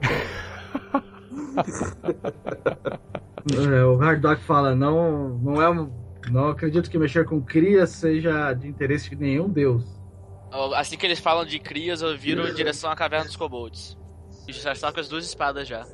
É, 3.54 3.84
o 3.84 4.02
Hardock 4.02 4.42
fala, 4.42 4.74
não, 4.74 5.38
não 5.38 5.62
é 5.62 5.70
um, 5.70 5.88
não 6.30 6.48
acredito 6.48 6.90
que 6.90 6.98
mexer 6.98 7.24
com 7.24 7.40
crias 7.40 7.90
seja 7.90 8.52
de 8.52 8.66
interesse 8.66 9.10
de 9.10 9.16
nenhum 9.16 9.48
deus. 9.48 9.84
Assim 10.74 10.96
que 10.96 11.06
eles 11.06 11.20
falam 11.20 11.44
de 11.44 11.60
crias, 11.60 12.02
eu 12.02 12.16
viro 12.18 12.48
em 12.48 12.54
direção 12.54 12.90
à 12.90 12.96
caverna 12.96 13.26
dos 13.26 13.36
kobolds. 13.36 13.96
E 14.48 14.52
já 14.52 14.72
está 14.72 14.92
com 14.92 14.98
as 14.98 15.08
duas 15.08 15.24
espadas 15.24 15.68
já. 15.68 15.86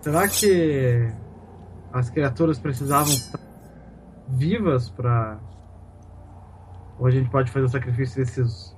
Será 0.00 0.28
que 0.28 1.10
as 1.92 2.10
criaturas 2.10 2.58
precisavam 2.58 3.12
estar 3.12 3.40
vivas 4.28 4.90
para 4.90 5.38
ou 7.00 7.06
a 7.06 7.10
gente 7.10 7.30
pode 7.30 7.50
fazer 7.50 7.64
o 7.64 7.68
sacrifício 7.68 8.22
desses 8.22 8.76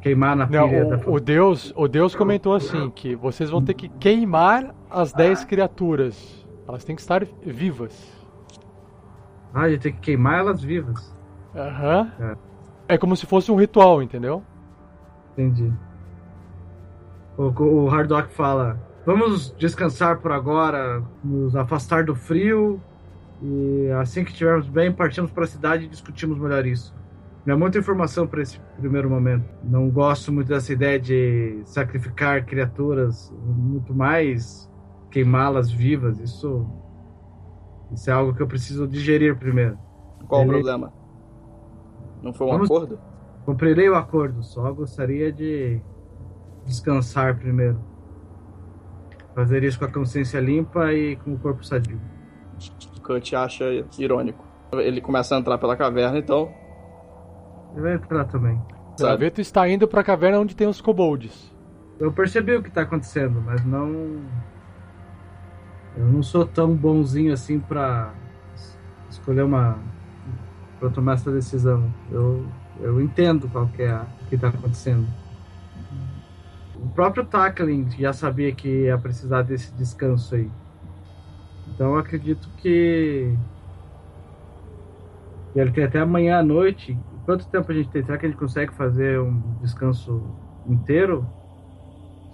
queimar 0.00 0.36
na 0.36 0.46
Não, 0.46 0.68
pilha 0.68 0.84
da 0.84 0.96
o, 0.98 1.14
o 1.14 1.20
Deus, 1.20 1.72
o 1.74 1.88
Deus 1.88 2.14
comentou 2.14 2.54
assim 2.54 2.88
que 2.90 3.16
vocês 3.16 3.50
vão 3.50 3.60
ter 3.60 3.74
que 3.74 3.88
queimar 3.88 4.72
as 4.88 5.12
dez 5.12 5.44
criaturas. 5.44 6.46
Elas 6.68 6.84
têm 6.84 6.94
que 6.94 7.02
estar 7.02 7.24
vivas. 7.44 7.92
Ah, 9.52 9.62
a 9.62 9.70
gente 9.70 9.80
tem 9.80 9.92
que 9.92 10.00
queimar 10.00 10.38
elas 10.38 10.62
vivas. 10.62 11.12
Aham. 11.56 12.36
É 12.86 12.96
como 12.96 13.16
se 13.16 13.26
fosse 13.26 13.50
um 13.50 13.56
ritual, 13.56 14.00
entendeu? 14.00 14.44
Entendi. 15.32 15.72
O, 17.36 17.48
o 17.48 17.90
Hardock 17.90 18.32
fala: 18.32 18.78
Vamos 19.04 19.52
descansar 19.58 20.18
por 20.20 20.30
agora, 20.30 21.02
nos 21.24 21.56
afastar 21.56 22.04
do 22.04 22.14
frio. 22.14 22.80
E 23.42 23.90
assim 24.00 24.24
que 24.24 24.30
estivermos 24.30 24.68
bem, 24.68 24.92
partimos 24.92 25.32
para 25.32 25.44
a 25.44 25.48
cidade 25.48 25.84
e 25.84 25.88
discutimos 25.88 26.38
melhor 26.38 26.64
isso. 26.64 26.94
Não 27.46 27.54
é 27.54 27.56
muita 27.56 27.78
informação 27.78 28.26
para 28.26 28.42
esse 28.42 28.58
primeiro 28.76 29.08
momento. 29.08 29.48
Não 29.62 29.88
gosto 29.88 30.32
muito 30.32 30.48
dessa 30.48 30.72
ideia 30.72 30.98
de 30.98 31.60
sacrificar 31.64 32.44
criaturas, 32.44 33.32
muito 33.40 33.94
mais 33.94 34.68
queimá-las 35.10 35.70
vivas. 35.70 36.18
Isso, 36.18 36.66
isso 37.92 38.10
é 38.10 38.12
algo 38.12 38.34
que 38.34 38.42
eu 38.42 38.48
preciso 38.48 38.86
digerir 38.88 39.36
primeiro. 39.38 39.78
Qual 40.26 40.42
o 40.42 40.48
problema? 40.48 40.92
Não 42.20 42.32
foi 42.34 42.48
um 42.48 42.50
Vamos- 42.50 42.70
acordo? 42.70 42.98
Cumprirei 43.44 43.88
o 43.88 43.94
acordo, 43.94 44.42
só 44.42 44.72
gostaria 44.72 45.32
de 45.32 45.80
descansar 46.64 47.38
primeiro. 47.38 47.78
Fazer 49.36 49.62
isso 49.62 49.78
com 49.78 49.84
a 49.84 49.92
consciência 49.92 50.40
limpa 50.40 50.92
e 50.92 51.14
com 51.14 51.34
o 51.34 51.38
corpo 51.38 51.64
sadio. 51.64 52.00
O 52.96 53.00
Cut 53.02 53.36
acha 53.36 53.64
irônico. 54.00 54.44
Ele 54.72 55.00
começa 55.00 55.36
a 55.36 55.38
entrar 55.38 55.58
pela 55.58 55.76
caverna, 55.76 56.18
então. 56.18 56.52
Eu 57.76 57.82
vou 57.82 57.90
entrar 57.90 58.24
também. 58.24 58.60
O 58.94 59.02
graveto 59.02 59.40
está 59.40 59.68
indo 59.68 59.86
para 59.86 60.00
a 60.00 60.04
caverna 60.04 60.40
onde 60.40 60.56
tem 60.56 60.66
os 60.66 60.80
kobolds. 60.80 61.54
Eu 62.00 62.10
percebi 62.10 62.56
o 62.56 62.62
que 62.62 62.68
está 62.68 62.82
acontecendo, 62.82 63.42
mas 63.44 63.64
não. 63.64 64.22
Eu 65.94 66.06
não 66.06 66.22
sou 66.22 66.46
tão 66.46 66.74
bonzinho 66.74 67.32
assim 67.32 67.60
pra 67.60 68.14
escolher 69.10 69.42
uma. 69.42 69.78
pra 70.80 70.88
tomar 70.88 71.14
essa 71.14 71.30
decisão. 71.30 71.92
Eu, 72.10 72.46
eu 72.80 73.00
entendo 73.00 73.48
qual 73.48 73.66
que 73.68 73.82
é 73.82 73.90
a, 73.90 74.06
o 74.22 74.26
que 74.26 74.34
está 74.34 74.48
acontecendo. 74.48 75.06
O 76.74 76.88
próprio 76.88 77.24
Tackling 77.24 77.90
já 77.98 78.12
sabia 78.12 78.52
que 78.52 78.84
ia 78.84 78.96
precisar 78.96 79.42
desse 79.42 79.72
descanso 79.74 80.34
aí. 80.34 80.50
Então 81.68 81.92
eu 81.92 81.98
acredito 81.98 82.48
que. 82.56 83.34
que 85.52 85.60
ele 85.60 85.72
tem 85.72 85.84
até 85.84 86.00
amanhã 86.00 86.38
à 86.38 86.42
noite. 86.42 86.98
Quanto 87.26 87.46
tempo 87.48 87.70
a 87.72 87.74
gente 87.74 87.90
tem? 87.90 88.04
Será 88.04 88.16
que 88.16 88.24
a 88.24 88.28
gente 88.28 88.38
consegue 88.38 88.72
fazer 88.72 89.20
um 89.20 89.58
descanso 89.60 90.22
inteiro? 90.64 91.26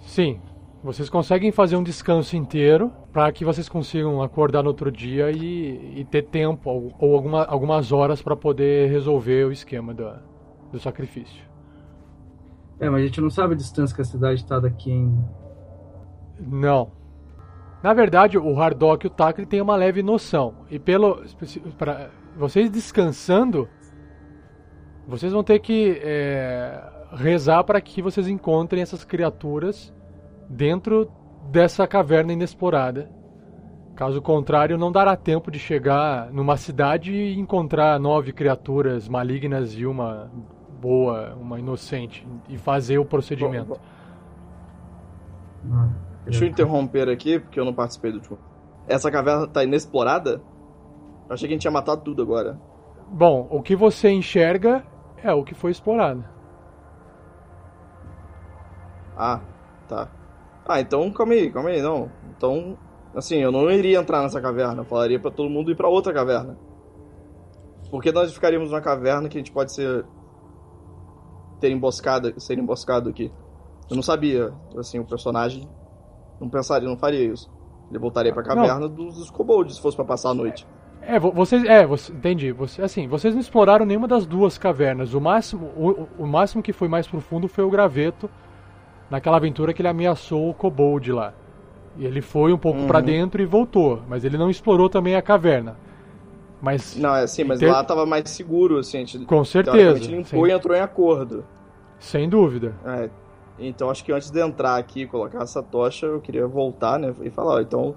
Sim, 0.01 0.39
vocês 0.83 1.09
conseguem 1.09 1.51
fazer 1.51 1.75
um 1.75 1.83
descanso 1.83 2.35
inteiro 2.35 2.91
para 3.11 3.31
que 3.31 3.43
vocês 3.43 3.67
consigam 3.67 4.21
acordar 4.21 4.61
no 4.61 4.69
outro 4.69 4.91
dia 4.91 5.31
e, 5.31 5.99
e 5.99 6.05
ter 6.05 6.21
tempo 6.23 6.69
ou, 6.69 6.93
ou 6.99 7.15
alguma, 7.15 7.43
algumas 7.43 7.91
horas 7.91 8.21
para 8.21 8.35
poder 8.35 8.91
resolver 8.91 9.45
o 9.45 9.51
esquema 9.51 9.95
da, 9.95 10.21
do 10.71 10.79
sacrifício. 10.79 11.43
É, 12.79 12.87
mas 12.87 13.01
a 13.01 13.05
gente 13.05 13.19
não 13.19 13.31
sabe 13.31 13.55
a 13.55 13.57
distância 13.57 13.95
que 13.95 14.01
a 14.01 14.05
cidade 14.05 14.41
está 14.41 14.59
daqui 14.59 14.91
em. 14.91 15.17
Não. 16.39 16.91
Na 17.81 17.93
verdade, 17.93 18.37
o 18.37 18.59
Hardock 18.59 19.05
e 19.05 19.07
o 19.07 19.09
Tackle 19.09 19.45
têm 19.47 19.61
uma 19.61 19.75
leve 19.75 20.03
noção. 20.03 20.53
E 20.69 20.77
pelo. 20.77 21.23
Pra, 21.77 22.09
vocês 22.37 22.69
descansando, 22.69 23.67
vocês 25.07 25.31
vão 25.33 25.43
ter 25.43 25.59
que 25.59 25.99
é, 26.01 26.81
rezar 27.13 27.63
para 27.63 27.79
que 27.81 28.01
vocês 28.01 28.27
encontrem 28.27 28.81
essas 28.81 29.03
criaturas 29.03 29.93
dentro 30.49 31.11
dessa 31.51 31.85
caverna 31.87 32.33
inexplorada. 32.33 33.09
Caso 33.95 34.21
contrário, 34.21 34.77
não 34.77 34.91
dará 34.91 35.15
tempo 35.15 35.51
de 35.51 35.59
chegar 35.59 36.31
numa 36.31 36.57
cidade 36.57 37.13
e 37.13 37.39
encontrar 37.39 37.99
nove 37.99 38.33
criaturas 38.33 39.07
malignas 39.07 39.73
e 39.73 39.85
uma 39.85 40.31
boa, 40.81 41.35
uma 41.35 41.59
inocente, 41.59 42.27
e 42.49 42.57
fazer 42.57 42.97
o 42.97 43.05
procedimento. 43.05 43.79
Ah, 45.71 45.89
Deixa 46.25 46.45
eu 46.45 46.49
interromper 46.49 47.09
aqui, 47.09 47.39
porque 47.39 47.59
eu 47.59 47.65
não 47.65 47.73
participei 47.73 48.11
do 48.11 48.17
último. 48.17 48.37
Essa 48.87 49.11
caverna 49.11 49.47
tá 49.47 49.63
inexplorada? 49.63 50.41
Eu 51.27 51.33
achei 51.33 51.47
que 51.47 51.53
a 51.53 51.55
gente 51.55 51.61
tinha 51.61 51.71
matado 51.71 52.01
tudo 52.01 52.21
agora. 52.21 52.59
Bom, 53.09 53.47
o 53.51 53.61
que 53.61 53.75
você 53.75 54.09
enxerga 54.09 54.83
é 55.23 55.33
o 55.33 55.43
que 55.43 55.53
foi 55.53 55.71
explorado. 55.71 56.23
Ah, 59.15 59.41
tá. 59.87 60.09
Ah, 60.65 60.79
então 60.79 61.11
calma 61.11 61.33
aí, 61.33 61.51
calma 61.51 61.69
aí, 61.69 61.81
não. 61.81 62.11
Então, 62.35 62.77
assim, 63.15 63.37
eu 63.37 63.51
não 63.51 63.69
iria 63.69 63.99
entrar 63.99 64.21
nessa 64.21 64.41
caverna. 64.41 64.81
Eu 64.81 64.85
falaria 64.85 65.19
pra 65.19 65.31
todo 65.31 65.49
mundo 65.49 65.71
ir 65.71 65.75
pra 65.75 65.87
outra 65.87 66.13
caverna. 66.13 66.57
Por 67.89 68.01
que 68.01 68.11
nós 68.11 68.33
ficaríamos 68.33 68.71
numa 68.71 68.81
caverna 68.81 69.29
que 69.29 69.37
a 69.37 69.39
gente 69.39 69.51
pode 69.51 69.73
ser. 69.73 70.05
ter 71.59 71.69
emboscada, 71.71 72.33
ser 72.39 72.57
emboscado 72.57 73.09
aqui? 73.09 73.31
Eu 73.89 73.95
não 73.95 74.03
sabia, 74.03 74.53
assim, 74.77 74.99
o 74.99 75.05
personagem 75.05 75.69
não 76.39 76.49
pensaria, 76.49 76.89
não 76.89 76.97
faria 76.97 77.23
isso. 77.25 77.51
Ele 77.89 77.99
voltaria 77.99 78.33
pra 78.33 78.41
caverna 78.41 78.87
dos, 78.89 79.15
dos 79.15 79.29
kobolds 79.29 79.75
se 79.75 79.81
fosse 79.81 79.95
pra 79.95 80.05
passar 80.05 80.29
a 80.29 80.33
noite. 80.33 80.67
É, 81.05 81.19
vo- 81.19 81.31
vocês, 81.31 81.63
é, 81.65 81.85
você, 81.85 82.11
entendi. 82.13 82.51
Você, 82.51 82.81
assim, 82.81 83.07
vocês 83.07 83.33
não 83.33 83.41
exploraram 83.41 83.85
nenhuma 83.85 84.07
das 84.07 84.25
duas 84.25 84.57
cavernas. 84.57 85.13
O 85.13 85.21
máximo, 85.21 85.67
o, 85.75 86.07
o 86.23 86.27
máximo 86.27 86.63
que 86.63 86.71
foi 86.73 86.87
mais 86.87 87.07
profundo 87.07 87.47
foi 87.47 87.63
o 87.63 87.69
graveto 87.69 88.29
naquela 89.09 89.37
aventura 89.37 89.73
que 89.73 89.81
ele 89.81 89.89
ameaçou 89.89 90.49
o 90.49 90.53
kobold 90.53 91.11
lá. 91.11 91.33
E 91.97 92.05
ele 92.05 92.21
foi 92.21 92.51
um 92.53 92.57
pouco 92.57 92.79
Uhum. 92.79 92.87
pra 92.87 93.01
dentro 93.01 93.41
e 93.41 93.45
voltou, 93.45 94.01
mas 94.07 94.23
ele 94.25 94.37
não 94.37 94.49
explorou 94.49 94.89
também 94.89 95.15
a 95.15 95.21
caverna. 95.21 95.77
Mas 96.61 96.95
Não, 96.95 97.13
é 97.15 97.23
assim, 97.23 97.43
mas 97.43 97.59
Ter- 97.59 97.69
lá 97.69 97.83
tava 97.83 98.05
mais 98.05 98.29
seguro, 98.29 98.77
assim, 98.79 98.97
a 98.97 98.99
gente 99.01 99.19
com 99.25 99.43
certeza, 99.43 99.77
teoricamente 99.77 100.15
limpou 100.15 100.45
sem, 100.45 100.51
e 100.53 100.57
entrou 100.57 100.75
em 100.75 100.79
acordo. 100.79 101.43
sem 101.99 102.29
dúvida. 102.29 102.73
É, 102.85 103.09
então 103.59 103.89
acho 103.89 104.03
que 104.03 104.11
antes 104.13 104.31
de 104.31 104.39
entrar 104.39 104.77
aqui 104.77 105.01
e 105.01 105.07
colocar 105.07 105.43
essa 105.43 105.61
tocha, 105.61 106.05
eu 106.05 106.21
queria 106.21 106.47
voltar, 106.47 106.97
né? 106.97 107.13
E 107.21 107.29
falar, 107.29 107.55
ó, 107.55 107.59
então. 107.61 107.93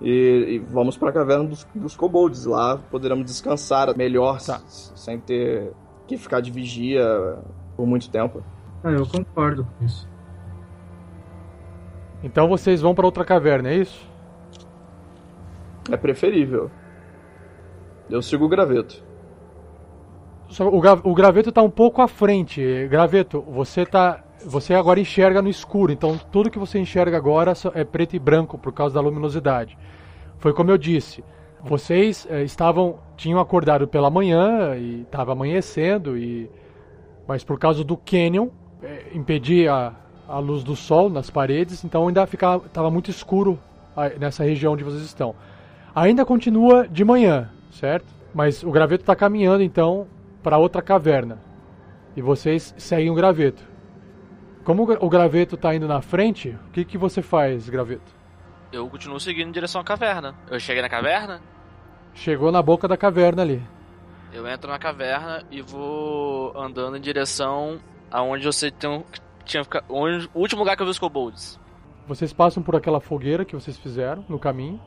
E, 0.00 0.10
e 0.54 0.58
vamos 0.58 0.96
pra 0.96 1.12
caverna 1.12 1.44
dos, 1.44 1.66
dos 1.74 1.96
kobolds. 1.96 2.44
Lá 2.44 2.76
poderemos 2.90 3.24
descansar 3.24 3.96
melhor, 3.96 4.40
Tá. 4.40 4.60
sem 4.66 5.18
ter 5.18 5.72
que 6.06 6.16
ficar 6.18 6.40
de 6.40 6.50
vigia 6.50 7.38
por 7.76 7.86
muito 7.86 8.10
tempo. 8.10 8.42
Ah, 8.82 8.90
eu 8.90 9.06
concordo 9.06 9.64
com 9.78 9.84
isso. 9.84 10.08
Então 12.22 12.48
vocês 12.48 12.80
vão 12.80 12.94
pra 12.94 13.06
outra 13.06 13.24
caverna, 13.24 13.68
é 13.70 13.76
isso? 13.76 14.06
É 15.90 15.96
preferível. 15.96 16.70
Eu 18.08 18.22
sigo 18.22 18.44
o 18.44 18.48
graveto. 18.48 19.02
Só 20.48 20.68
o, 20.68 20.80
gra- 20.80 21.00
o 21.02 21.14
graveto 21.14 21.50
tá 21.52 21.62
um 21.62 21.70
pouco 21.70 22.00
à 22.02 22.08
frente. 22.08 22.86
Graveto, 22.88 23.40
você 23.42 23.84
tá. 23.84 24.22
Você 24.46 24.74
agora 24.74 25.00
enxerga 25.00 25.40
no 25.40 25.48
escuro, 25.48 25.90
então 25.90 26.18
tudo 26.30 26.50
que 26.50 26.58
você 26.58 26.78
enxerga 26.78 27.16
agora 27.16 27.54
é 27.74 27.82
preto 27.82 28.14
e 28.14 28.18
branco 28.18 28.58
por 28.58 28.72
causa 28.72 28.94
da 28.94 29.00
luminosidade. 29.00 29.76
Foi 30.38 30.52
como 30.52 30.70
eu 30.70 30.76
disse. 30.76 31.24
Vocês 31.62 32.26
eh, 32.28 32.42
estavam. 32.42 32.98
tinham 33.16 33.40
acordado 33.40 33.88
pela 33.88 34.10
manhã 34.10 34.76
e 34.76 35.02
estava 35.02 35.32
amanhecendo 35.32 36.18
e. 36.18 36.50
Mas 37.26 37.42
por 37.42 37.58
causa 37.58 37.82
do 37.82 37.96
canyon, 37.96 38.48
eh, 38.82 39.06
impedir 39.14 39.70
a, 39.70 39.94
a 40.28 40.38
luz 40.38 40.62
do 40.62 40.76
sol 40.76 41.08
nas 41.08 41.30
paredes, 41.30 41.82
então 41.82 42.06
ainda 42.06 42.26
ficava, 42.26 42.66
estava 42.66 42.90
muito 42.90 43.10
escuro 43.10 43.58
ah, 43.96 44.10
nessa 44.10 44.44
região 44.44 44.74
onde 44.74 44.84
vocês 44.84 45.02
estão. 45.02 45.34
Ainda 45.94 46.22
continua 46.22 46.86
de 46.86 47.02
manhã, 47.02 47.48
certo? 47.70 48.12
Mas 48.34 48.62
o 48.62 48.70
graveto 48.70 49.04
está 49.04 49.16
caminhando 49.16 49.62
então 49.62 50.06
para 50.42 50.58
outra 50.58 50.82
caverna. 50.82 51.38
E 52.14 52.20
vocês 52.20 52.74
seguem 52.76 53.10
o 53.10 53.14
graveto. 53.14 53.73
Como 54.64 54.82
o 54.82 54.86
gra- 54.86 54.98
o 55.00 55.08
graveto 55.08 55.54
está 55.56 55.74
indo 55.74 55.86
na 55.86 56.00
frente, 56.00 56.56
o 56.68 56.70
que, 56.72 56.84
que 56.84 56.96
você 56.98 57.20
faz, 57.22 57.68
graveto? 57.68 58.14
Eu 58.72 58.88
continuo 58.88 59.20
seguindo 59.20 59.48
em 59.48 59.52
direção 59.52 59.80
à 59.80 59.84
caverna. 59.84 60.34
Eu 60.50 60.58
cheguei 60.58 60.82
na 60.82 60.88
caverna, 60.88 61.40
Chegou 62.14 62.52
na 62.52 62.62
boca 62.62 62.86
da 62.86 62.96
caverna 62.96 63.42
ali. 63.42 63.60
eu 64.32 64.46
entro 64.48 64.70
na 64.70 64.78
caverna 64.78 65.42
e 65.50 65.60
vou 65.60 66.56
andando 66.56 66.96
em 66.96 67.00
direção 67.00 67.78
aonde 68.10 68.48
que 68.48 68.70
tem 68.72 69.04
tinha 69.44 69.64
fica- 69.64 69.84
onde, 69.88 70.28
o 70.32 70.38
último 70.40 70.60
lugar 70.60 70.76
que 70.76 70.82
eu 70.82 70.86
vi 70.86 70.90
os 70.92 70.98
kobolds. 70.98 71.58
Vocês 72.06 72.32
passam 72.32 72.62
por 72.62 72.74
aquela 72.76 73.00
fogueira 73.00 73.44
que 73.44 73.54
vocês 73.54 73.76
fizeram 73.78 74.24
no 74.28 74.38
caminho. 74.38 74.80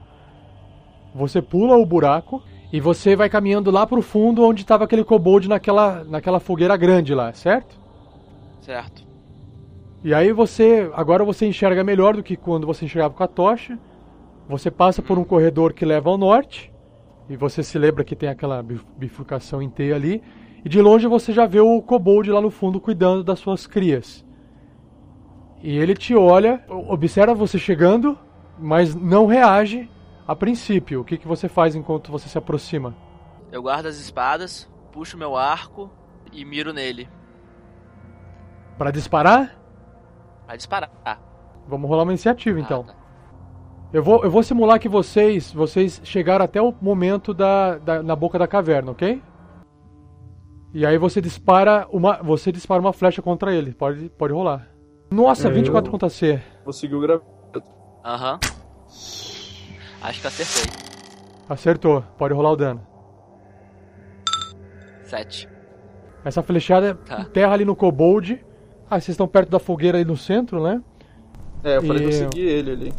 Você 1.13 1.41
pula 1.41 1.75
o 1.77 1.85
buraco 1.85 2.41
e 2.71 2.79
você 2.79 3.15
vai 3.15 3.29
caminhando 3.29 3.71
lá 3.71 3.85
pro 3.87 4.01
fundo 4.01 4.43
onde 4.43 4.61
estava 4.61 4.83
aquele 4.85 5.03
kobold 5.03 5.47
naquela, 5.49 6.03
naquela 6.05 6.39
fogueira 6.39 6.75
grande 6.77 7.13
lá, 7.13 7.31
certo? 7.33 7.79
Certo. 8.61 9.06
E 10.03 10.13
aí 10.13 10.31
você, 10.31 10.89
agora 10.93 11.23
você 11.23 11.47
enxerga 11.47 11.83
melhor 11.83 12.15
do 12.15 12.23
que 12.23 12.37
quando 12.37 12.67
você 12.67 12.85
enxergava 12.85 13.13
com 13.13 13.23
a 13.23 13.27
tocha. 13.27 13.77
Você 14.47 14.71
passa 14.71 15.01
por 15.01 15.17
um 15.17 15.23
corredor 15.23 15.73
que 15.73 15.85
leva 15.85 16.09
ao 16.09 16.17
norte. 16.17 16.71
E 17.29 17.35
você 17.35 17.61
se 17.61 17.77
lembra 17.77 18.03
que 18.03 18.15
tem 18.15 18.29
aquela 18.29 18.63
bif- 18.63 18.85
bifurcação 18.97 19.67
T 19.69 19.91
ali. 19.91 20.23
E 20.63 20.69
de 20.69 20.81
longe 20.81 21.07
você 21.07 21.33
já 21.33 21.45
vê 21.45 21.59
o 21.59 21.81
kobold 21.81 22.31
lá 22.31 22.39
no 22.39 22.49
fundo 22.49 22.79
cuidando 22.79 23.23
das 23.23 23.39
suas 23.39 23.67
crias. 23.67 24.25
E 25.61 25.75
ele 25.77 25.93
te 25.95 26.15
olha, 26.15 26.63
observa 26.69 27.33
você 27.33 27.57
chegando, 27.57 28.17
mas 28.57 28.95
não 28.95 29.25
reage 29.25 29.89
a 30.27 30.35
princípio. 30.35 31.01
O 31.01 31.03
que, 31.03 31.17
que 31.17 31.27
você 31.27 31.49
faz 31.49 31.75
enquanto 31.75 32.11
você 32.11 32.29
se 32.29 32.37
aproxima? 32.37 32.95
Eu 33.51 33.61
guardo 33.61 33.87
as 33.87 33.97
espadas, 33.97 34.69
puxo 34.91 35.17
meu 35.17 35.35
arco 35.35 35.89
e 36.31 36.45
miro 36.45 36.71
nele. 36.71 37.09
Para 38.77 38.91
disparar? 38.91 39.57
Vai 40.47 40.57
disparar. 40.57 40.89
Ah, 41.05 41.17
Vamos 41.67 41.89
rolar 41.89 42.03
uma 42.03 42.13
iniciativa 42.13 42.57
então. 42.59 42.83
tá. 42.83 42.95
Eu 43.93 44.01
vou, 44.03 44.23
eu 44.23 44.31
vou 44.31 44.41
simular 44.43 44.79
que 44.79 44.87
vocês 44.89 45.51
vocês 45.51 46.01
chegaram 46.03 46.43
até 46.45 46.61
o 46.61 46.73
momento 46.81 47.33
da, 47.33 47.77
da- 47.77 48.01
na 48.03 48.15
boca 48.15 48.39
da 48.39 48.47
caverna, 48.47 48.91
ok? 48.91 49.21
E 50.73 50.85
aí 50.85 50.97
você 50.97 51.21
dispara 51.21 51.87
uma 51.91 52.21
você 52.21 52.51
dispara 52.51 52.79
uma 52.81 52.91
flecha 52.93 53.21
contra 53.21 53.53
ele. 53.53 53.73
Pode 53.73 54.09
pode 54.09 54.33
rolar. 54.33 54.67
Nossa, 55.11 55.47
É, 55.47 55.51
24 55.51 55.87
eu- 55.87 55.91
contra 55.91 56.09
C. 56.09 56.41
O 56.65 56.99
graveto. 56.99 57.63
Aham. 58.05 58.39
Acho 60.01 60.21
que 60.21 60.27
acertei. 60.27 60.73
Acertou. 61.49 62.01
Pode 62.17 62.33
rolar 62.33 62.51
o 62.51 62.55
dano. 62.57 62.81
Sete. 65.03 65.47
Essa 66.25 66.43
flechada 66.43 66.95
Tá. 66.95 67.21
enterra 67.21 67.53
ali 67.53 67.63
no 67.65 67.75
kobold. 67.75 68.45
Ah, 68.89 68.95
vocês 68.99 69.09
estão 69.09 69.27
perto 69.27 69.49
da 69.49 69.59
fogueira 69.59 69.97
aí 69.97 70.05
no 70.05 70.15
centro, 70.15 70.63
né? 70.63 70.81
É, 71.63 71.77
eu 71.77 71.83
falei 71.83 72.03
que 72.03 72.05
eu 72.05 72.09
E- 72.09 72.13
segui 72.13 72.41
ele 72.41 72.71
ali. 72.71 72.93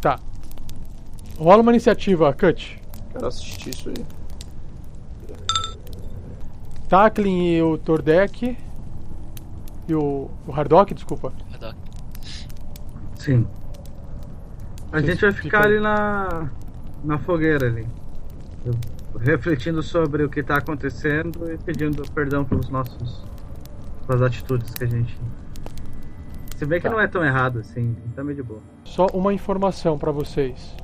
Tá. 0.00 0.18
Rola 1.38 1.62
uma 1.62 1.72
iniciativa, 1.72 2.32
Cut. 2.32 2.80
Quero 3.12 3.26
assistir 3.26 3.70
isso 3.70 3.88
aí. 3.90 4.06
Tackling 6.88 7.56
e 7.56 7.62
o 7.62 7.76
Tordek. 7.78 8.56
E 9.86 9.94
o, 9.94 10.30
o 10.46 10.52
Hardock, 10.52 10.94
desculpa. 10.94 11.32
Haddock. 11.52 11.76
Sim. 13.16 13.46
A 14.92 14.96
Vocês 15.00 15.06
gente 15.06 15.20
vai 15.20 15.32
ficam- 15.32 15.42
ficar 15.44 15.66
ali 15.66 15.80
na, 15.80 16.48
na 17.02 17.18
fogueira 17.18 17.66
ali. 17.66 17.86
Refletindo 19.20 19.82
sobre 19.82 20.24
o 20.24 20.28
que 20.30 20.42
tá 20.42 20.56
acontecendo 20.56 21.50
e 21.52 21.58
pedindo 21.58 22.02
perdão 22.12 22.44
pelos 22.44 22.68
nossos. 22.70 23.24
Pelas 24.04 24.22
atitudes 24.22 24.72
que 24.74 24.84
a 24.84 24.86
gente. 24.86 25.18
Se 26.56 26.64
bem 26.64 26.78
que 26.80 26.86
Tá. 26.88 26.92
não 26.94 27.00
é 27.00 27.06
tão 27.08 27.24
errado 27.24 27.58
assim, 27.58 27.96
tá 28.14 28.22
meio 28.22 28.36
de 28.36 28.42
boa. 28.42 28.60
Só 28.84 29.06
uma 29.12 29.32
informação 29.32 29.98
pra 29.98 30.12
vocês. 30.12 30.76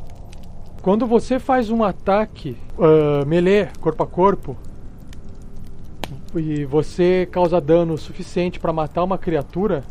Quando 0.82 1.06
você 1.06 1.38
faz 1.38 1.70
um 1.70 1.84
ataque 1.84 2.56
ah, 2.78 3.24
melee, 3.26 3.68
corpo 3.80 4.02
a 4.02 4.06
corpo, 4.06 4.56
e 6.34 6.64
você 6.64 7.28
causa 7.30 7.60
dano 7.60 7.96
suficiente 7.98 8.58
pra 8.58 8.72
matar 8.72 9.04
uma 9.04 9.18
criatura, 9.18 9.82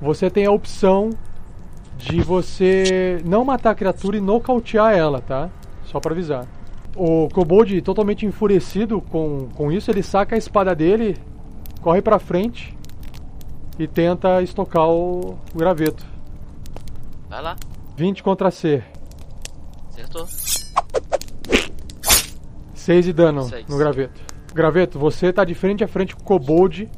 você 0.00 0.30
tem 0.30 0.46
a 0.46 0.50
opção 0.50 1.10
de 1.98 2.22
você 2.22 3.20
não 3.24 3.44
matar 3.44 3.70
a 3.70 3.74
criatura 3.74 4.16
e 4.16 4.20
nocautear 4.20 4.94
ela, 4.96 5.20
tá? 5.20 5.50
Só 5.84 6.00
pra 6.00 6.12
avisar. 6.12 6.46
O 6.96 7.28
Kobold, 7.28 7.80
totalmente 7.82 8.24
enfurecido 8.24 9.00
com, 9.00 9.48
com 9.54 9.70
isso, 9.70 9.90
ele 9.90 10.02
saca 10.02 10.34
a 10.34 10.38
espada 10.38 10.74
dele, 10.74 11.16
corre 11.80 12.02
pra 12.02 12.18
frente 12.18 12.76
e 13.78 13.86
tenta 13.86 14.42
estocar 14.42 14.88
o, 14.88 15.38
o 15.54 15.58
graveto. 15.58 16.04
Vai 17.28 17.42
lá. 17.42 17.56
20 17.96 18.22
contra 18.22 18.50
C. 18.50 18.82
Acertou. 19.88 20.26
6 22.74 23.04
de 23.04 23.12
dano 23.12 23.42
Seis. 23.44 23.66
no 23.68 23.76
graveto. 23.76 24.20
Graveto, 24.52 24.98
você 24.98 25.32
tá 25.32 25.44
de 25.44 25.54
frente 25.54 25.84
a 25.84 25.88
frente 25.88 26.16
com 26.16 26.22
o 26.22 26.24
Kobold. 26.24 26.90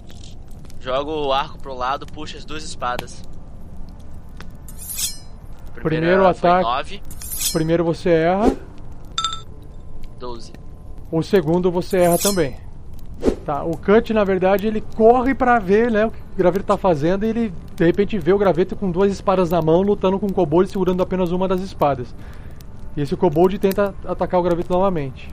Jogo 0.80 1.26
o 1.26 1.32
arco 1.32 1.58
pro 1.58 1.74
lado, 1.74 2.06
puxo 2.06 2.36
as 2.36 2.44
duas 2.44 2.64
espadas. 2.64 3.22
Primeiro 5.74 6.26
ataque. 6.26 6.64
9, 6.64 7.02
Primeiro 7.52 7.84
você 7.84 8.08
erra, 8.10 8.56
12. 10.18 10.52
o 11.10 11.22
segundo 11.22 11.70
você 11.70 11.98
erra 11.98 12.16
também. 12.16 12.56
Tá, 13.44 13.64
o 13.64 13.76
Cut, 13.76 14.12
na 14.12 14.22
verdade, 14.22 14.66
ele 14.68 14.80
corre 14.94 15.34
pra 15.34 15.58
ver 15.58 15.90
né, 15.90 16.06
o 16.06 16.10
que 16.10 16.18
o 16.34 16.36
graveto 16.36 16.64
tá 16.64 16.76
fazendo 16.76 17.24
e 17.24 17.28
ele, 17.28 17.52
de 17.74 17.84
repente, 17.84 18.16
vê 18.18 18.32
o 18.32 18.38
graveto 18.38 18.76
com 18.76 18.90
duas 18.90 19.10
espadas 19.12 19.50
na 19.50 19.60
mão, 19.60 19.82
lutando 19.82 20.18
com 20.18 20.26
o 20.26 20.32
Kobold, 20.32 20.70
segurando 20.70 21.02
apenas 21.02 21.32
uma 21.32 21.48
das 21.48 21.60
espadas. 21.60 22.14
E 22.96 23.00
esse 23.00 23.16
Kobold 23.16 23.58
tenta 23.58 23.94
atacar 24.04 24.38
o 24.38 24.42
graveto 24.42 24.72
novamente. 24.72 25.28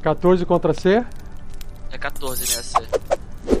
14 0.00 0.46
contra 0.46 0.72
C, 0.72 1.04
É 1.92 1.98
14 1.98 2.56
nessa. 2.56 2.82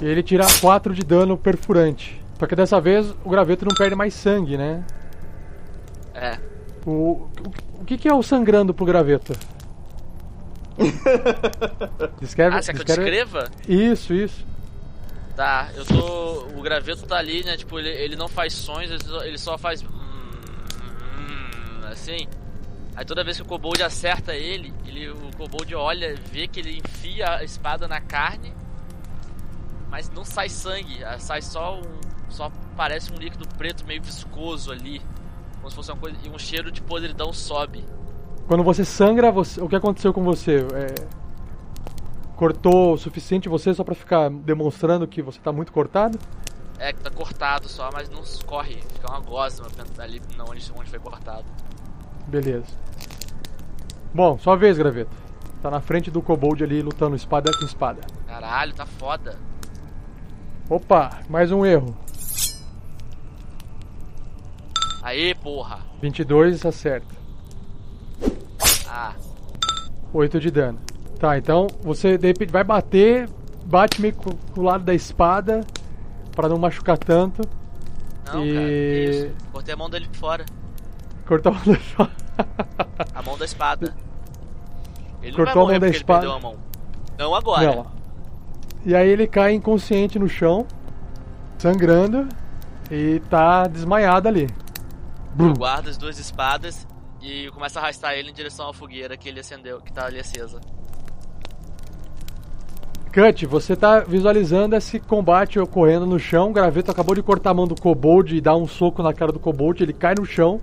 e 0.00 0.06
ele 0.06 0.22
tira 0.22 0.46
4 0.60 0.94
de 0.94 1.02
dano 1.02 1.36
perfurante. 1.36 2.18
Só 2.38 2.46
que 2.46 2.56
dessa 2.56 2.80
vez 2.80 3.14
o 3.22 3.28
graveto 3.28 3.66
não 3.66 3.74
perde 3.74 3.94
mais 3.94 4.14
sangue, 4.14 4.56
né? 4.56 4.82
É. 6.14 6.38
O, 6.86 6.90
o, 6.90 7.30
o 7.80 7.84
que, 7.84 7.98
que 7.98 8.08
é 8.08 8.14
o 8.14 8.22
sangrando 8.22 8.72
pro 8.72 8.86
graveto? 8.86 9.34
Descreve, 12.20 12.56
Ah, 12.56 12.62
você 12.62 12.72
quer 12.72 12.84
que 12.84 12.90
eu 12.92 12.96
descreva? 12.96 13.50
Isso, 13.68 14.12
isso. 14.14 14.44
Tá, 15.36 15.70
eu 15.74 15.84
tô. 15.84 16.44
O 16.58 16.62
graveto 16.62 17.06
tá 17.06 17.16
ali, 17.16 17.44
né? 17.44 17.56
Tipo, 17.56 17.78
ele, 17.78 17.88
ele 17.90 18.16
não 18.16 18.28
faz 18.28 18.52
sons, 18.52 18.90
ele 18.90 19.02
só, 19.02 19.24
ele 19.24 19.38
só 19.38 19.58
faz. 19.58 19.82
hum, 19.82 19.88
Assim. 21.90 22.26
Aí 22.96 23.04
toda 23.04 23.24
vez 23.24 23.36
que 23.36 23.42
o 23.42 23.46
kobold 23.46 23.82
acerta 23.82 24.34
ele, 24.34 24.74
ele, 24.84 25.08
o 25.08 25.30
kobold 25.36 25.74
olha, 25.74 26.14
vê 26.30 26.46
que 26.48 26.60
ele 26.60 26.78
enfia 26.84 27.36
a 27.36 27.44
espada 27.44 27.86
na 27.88 28.00
carne, 28.00 28.52
mas 29.88 30.10
não 30.10 30.24
sai 30.24 30.48
sangue, 30.48 31.02
ah, 31.04 31.18
sai 31.18 31.40
só 31.42 31.78
um. 31.80 32.00
Só 32.28 32.50
parece 32.76 33.12
um 33.12 33.16
líquido 33.16 33.46
preto 33.56 33.84
meio 33.84 34.02
viscoso 34.02 34.70
ali. 34.70 35.00
Como 35.56 35.68
se 35.70 35.74
fosse 35.76 35.90
uma 35.90 35.98
coisa. 35.98 36.16
E 36.24 36.28
um 36.28 36.38
cheiro 36.38 36.70
de 36.70 36.80
podridão 36.80 37.32
sobe. 37.32 37.84
Quando 38.50 38.64
você 38.64 38.84
sangra, 38.84 39.30
você- 39.30 39.62
o 39.62 39.68
que 39.68 39.76
aconteceu 39.76 40.12
com 40.12 40.24
você? 40.24 40.66
É, 40.74 41.06
cortou 42.34 42.94
o 42.94 42.98
suficiente 42.98 43.48
você 43.48 43.72
só 43.72 43.84
pra 43.84 43.94
ficar 43.94 44.28
demonstrando 44.28 45.06
que 45.06 45.22
você 45.22 45.38
tá 45.38 45.52
muito 45.52 45.70
cortado? 45.72 46.18
É 46.76 46.92
que 46.92 46.98
tá 47.00 47.12
cortado 47.12 47.68
só, 47.68 47.90
mas 47.92 48.10
não 48.10 48.20
escorre. 48.22 48.82
Fica 48.92 49.08
uma 49.08 49.20
gosma 49.20 49.68
ali 50.00 50.20
não, 50.36 50.46
onde, 50.46 50.68
onde 50.76 50.90
foi 50.90 50.98
cortado. 50.98 51.44
Beleza. 52.26 52.66
Bom, 54.12 54.36
sua 54.36 54.56
vez, 54.56 54.76
graveto. 54.76 55.16
Tá 55.62 55.70
na 55.70 55.80
frente 55.80 56.10
do 56.10 56.20
kobold 56.20 56.64
ali 56.64 56.82
lutando 56.82 57.14
espada 57.14 57.52
com 57.56 57.64
espada. 57.64 58.00
Caralho, 58.26 58.74
tá 58.74 58.84
foda. 58.84 59.38
Opa, 60.68 61.20
mais 61.28 61.52
um 61.52 61.64
erro. 61.64 61.96
Aê, 65.04 65.36
porra. 65.36 65.78
22 66.02 66.66
acerta. 66.66 67.19
Ah, 68.88 69.12
8 70.12 70.40
de 70.40 70.50
dano. 70.50 70.78
Tá, 71.18 71.36
então 71.38 71.66
você 71.82 72.16
de 72.18 72.26
repente 72.28 72.50
vai 72.50 72.64
bater, 72.64 73.28
bate 73.64 74.00
meio 74.00 74.14
com 74.14 74.30
o 74.58 74.62
lado 74.62 74.84
da 74.84 74.94
espada 74.94 75.60
pra 76.34 76.48
não 76.48 76.58
machucar 76.58 76.96
tanto. 76.98 77.42
não, 78.32 78.44
E- 78.44 78.54
cara. 78.54 78.68
Isso? 78.72 79.34
Cortei 79.52 79.74
a 79.74 79.76
mão 79.76 79.90
dele 79.90 80.08
fora. 80.12 80.44
Cortou 81.26 81.52
a 81.52 81.54
mão 81.54 81.64
da 81.64 81.72
espada. 81.72 82.10
A 83.14 83.22
mão 83.22 83.36
da 83.38 83.44
espada. 83.44 83.94
Ele 85.22 85.36
Cortou 85.36 85.54
não 85.56 85.66
vai 85.66 85.76
a 85.76 85.80
mão 85.80 85.88
da 85.90 85.96
espada? 85.96 86.24
ele 86.26 86.32
perdeu 86.32 86.48
a 86.48 86.52
mão. 86.52 86.60
Não 87.18 87.34
agora. 87.34 87.74
Não. 87.76 87.86
E 88.84 88.94
aí 88.96 89.08
ele 89.08 89.26
cai 89.26 89.52
inconsciente 89.52 90.18
no 90.18 90.26
chão, 90.28 90.66
sangrando 91.58 92.26
e 92.90 93.20
tá 93.28 93.66
desmaiado 93.66 94.26
ali. 94.26 94.48
Eu 95.38 95.52
guardo 95.54 95.88
as 95.88 95.98
duas 95.98 96.18
espadas 96.18 96.86
e 97.22 97.50
começo 97.50 97.78
a 97.78 97.82
arrastar 97.82 98.14
ele 98.14 98.30
em 98.30 98.34
direção 98.34 98.68
à 98.68 98.72
fogueira 98.74 99.16
que 99.16 99.28
ele 99.28 99.40
acendeu, 99.40 99.80
que 99.80 99.92
tá 99.92 100.06
ali 100.06 100.18
acesa. 100.18 100.60
Cut, 103.12 103.44
você 103.46 103.74
tá 103.74 104.00
visualizando 104.00 104.76
esse 104.76 105.00
combate 105.00 105.58
ocorrendo 105.58 106.06
no 106.06 106.18
chão. 106.18 106.50
O 106.50 106.52
graveto 106.52 106.90
acabou 106.92 107.14
de 107.14 107.22
cortar 107.22 107.50
a 107.50 107.54
mão 107.54 107.66
do 107.66 107.74
kobold 107.74 108.36
e 108.36 108.40
dar 108.40 108.56
um 108.56 108.68
soco 108.68 109.02
na 109.02 109.12
cara 109.12 109.32
do 109.32 109.40
kobold. 109.40 109.82
Ele 109.82 109.92
cai 109.92 110.14
no 110.16 110.24
chão. 110.24 110.60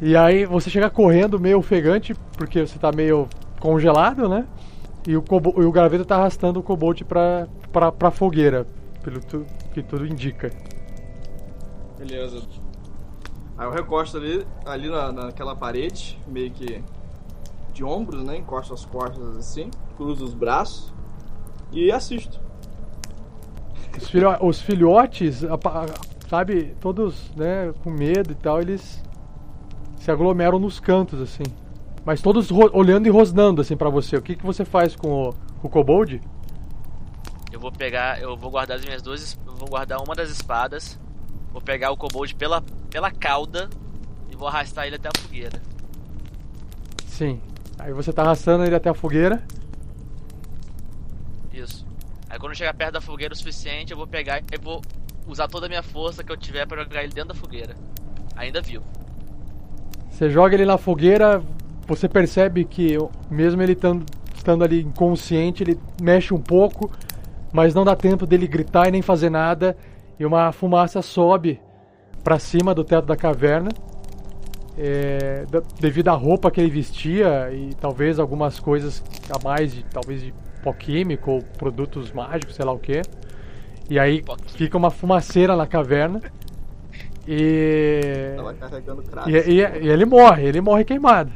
E 0.00 0.16
aí 0.16 0.46
você 0.46 0.70
chega 0.70 0.88
correndo 0.88 1.38
meio 1.38 1.58
ofegante, 1.58 2.14
porque 2.36 2.66
você 2.66 2.78
tá 2.78 2.90
meio 2.90 3.28
congelado, 3.60 4.26
né? 4.28 4.46
E 5.06 5.16
o, 5.16 5.22
kobo- 5.22 5.54
e 5.60 5.64
o 5.66 5.72
graveto 5.72 6.04
tá 6.04 6.16
arrastando 6.16 6.60
o 6.60 6.62
kobold 6.62 7.04
pra, 7.04 7.46
pra, 7.70 7.92
pra 7.92 8.10
fogueira, 8.10 8.66
pelo 9.02 9.20
tu- 9.20 9.44
que 9.74 9.82
tudo 9.82 10.06
indica. 10.06 10.50
Beleza. 11.98 12.42
Aí 13.58 13.66
eu 13.66 13.72
recosto 13.72 14.16
ali, 14.16 14.46
ali 14.64 14.88
na, 14.88 15.10
naquela 15.10 15.56
parede, 15.56 16.18
meio 16.26 16.50
que 16.52 16.82
de 17.72 17.84
ombros, 17.84 18.22
né? 18.22 18.36
Encosto 18.36 18.72
as 18.72 18.84
costas 18.84 19.36
assim, 19.36 19.68
cruzo 19.96 20.24
os 20.24 20.32
braços 20.32 20.92
e 21.72 21.90
assisto. 21.90 22.40
Os, 23.96 24.08
filho- 24.08 24.46
os 24.46 24.62
filhotes, 24.62 25.42
sabe, 26.28 26.76
todos 26.80 27.30
né, 27.34 27.72
com 27.82 27.90
medo 27.90 28.30
e 28.30 28.34
tal, 28.36 28.60
eles 28.60 29.02
se 29.96 30.10
aglomeram 30.10 30.58
nos 30.60 30.78
cantos, 30.78 31.20
assim. 31.20 31.42
Mas 32.04 32.22
todos 32.22 32.50
olhando 32.50 33.06
e 33.06 33.10
rosnando, 33.10 33.60
assim, 33.60 33.76
pra 33.76 33.90
você. 33.90 34.16
O 34.16 34.22
que, 34.22 34.36
que 34.36 34.46
você 34.46 34.64
faz 34.64 34.94
com 34.94 35.28
o, 35.28 35.34
com 35.60 35.66
o 35.66 35.70
kobold? 35.70 36.20
Eu 37.52 37.58
vou 37.58 37.72
pegar, 37.72 38.20
eu 38.22 38.36
vou 38.36 38.50
guardar 38.50 38.76
as 38.78 38.84
minhas 38.84 39.02
duas, 39.02 39.38
vou 39.44 39.68
guardar 39.68 40.00
uma 40.00 40.14
das 40.14 40.30
espadas, 40.30 40.98
vou 41.52 41.60
pegar 41.60 41.90
o 41.90 41.96
kobold 41.96 42.34
pela, 42.34 42.62
pela 42.90 43.10
cauda 43.10 43.68
e 44.30 44.36
vou 44.36 44.48
arrastar 44.48 44.86
ele 44.86 44.96
até 44.96 45.08
a 45.08 45.18
fogueira. 45.18 45.60
Sim. 47.06 47.40
Aí 47.78 47.92
você 47.92 48.12
tá 48.12 48.22
arrastando 48.22 48.64
ele 48.64 48.74
até 48.74 48.88
a 48.90 48.94
fogueira. 48.94 49.42
Isso. 51.52 51.86
Aí 52.28 52.38
quando 52.38 52.54
chegar 52.54 52.74
perto 52.74 52.94
da 52.94 53.00
fogueira 53.00 53.32
o 53.32 53.36
suficiente, 53.36 53.92
eu 53.92 53.96
vou 53.96 54.06
pegar 54.06 54.40
e 54.40 54.58
vou 54.60 54.82
usar 55.26 55.48
toda 55.48 55.66
a 55.66 55.68
minha 55.68 55.82
força 55.82 56.22
que 56.22 56.30
eu 56.32 56.36
tiver 56.36 56.66
pra 56.66 56.82
jogar 56.82 57.02
ele 57.02 57.12
dentro 57.12 57.28
da 57.30 57.34
fogueira. 57.34 57.74
Ainda 58.36 58.60
vivo. 58.60 58.84
Você 60.10 60.30
joga 60.30 60.54
ele 60.54 60.64
na 60.64 60.78
fogueira, 60.78 61.42
você 61.86 62.08
percebe 62.08 62.64
que 62.64 62.96
mesmo 63.30 63.62
ele 63.62 63.74
tan- 63.74 64.02
estando 64.36 64.64
ali 64.64 64.82
inconsciente, 64.82 65.62
ele 65.62 65.78
mexe 66.00 66.34
um 66.34 66.40
pouco, 66.40 66.90
mas 67.52 67.74
não 67.74 67.84
dá 67.84 67.94
tempo 67.94 68.26
dele 68.26 68.46
gritar 68.46 68.88
e 68.88 68.90
nem 68.90 69.02
fazer 69.02 69.30
nada, 69.30 69.76
e 70.18 70.24
uma 70.26 70.52
fumaça 70.52 71.00
sobe 71.02 71.60
pra 72.24 72.38
cima 72.38 72.74
do 72.74 72.84
teto 72.84 73.06
da 73.06 73.16
caverna. 73.16 73.70
é, 74.80 75.44
devido 75.80 76.08
à 76.08 76.12
roupa 76.12 76.50
que 76.52 76.60
ele 76.60 76.70
vestia 76.70 77.50
e 77.52 77.74
talvez 77.74 78.18
algumas 78.20 78.60
coisas 78.60 79.02
a 79.28 79.42
mais, 79.42 79.74
de, 79.74 79.82
talvez 79.84 80.22
de 80.22 80.32
pó 80.62 80.72
químico 80.72 81.32
ou 81.32 81.42
produtos 81.42 82.12
mágicos, 82.12 82.54
sei 82.54 82.64
lá 82.64 82.72
o 82.72 82.78
que. 82.78 83.02
E 83.90 83.98
aí 83.98 84.22
fica 84.48 84.76
uma 84.76 84.90
fumaceira 84.90 85.56
na 85.56 85.66
caverna. 85.66 86.20
E 87.26 88.34
Tava 88.36 88.54
carregando 88.54 89.02
crack. 89.02 89.28
e, 89.30 89.34
e- 89.36 89.84
e 89.84 89.88
ele 89.88 90.04
morre, 90.04 90.46
ele 90.46 90.60
morre 90.60 90.84
queimado. 90.84 91.32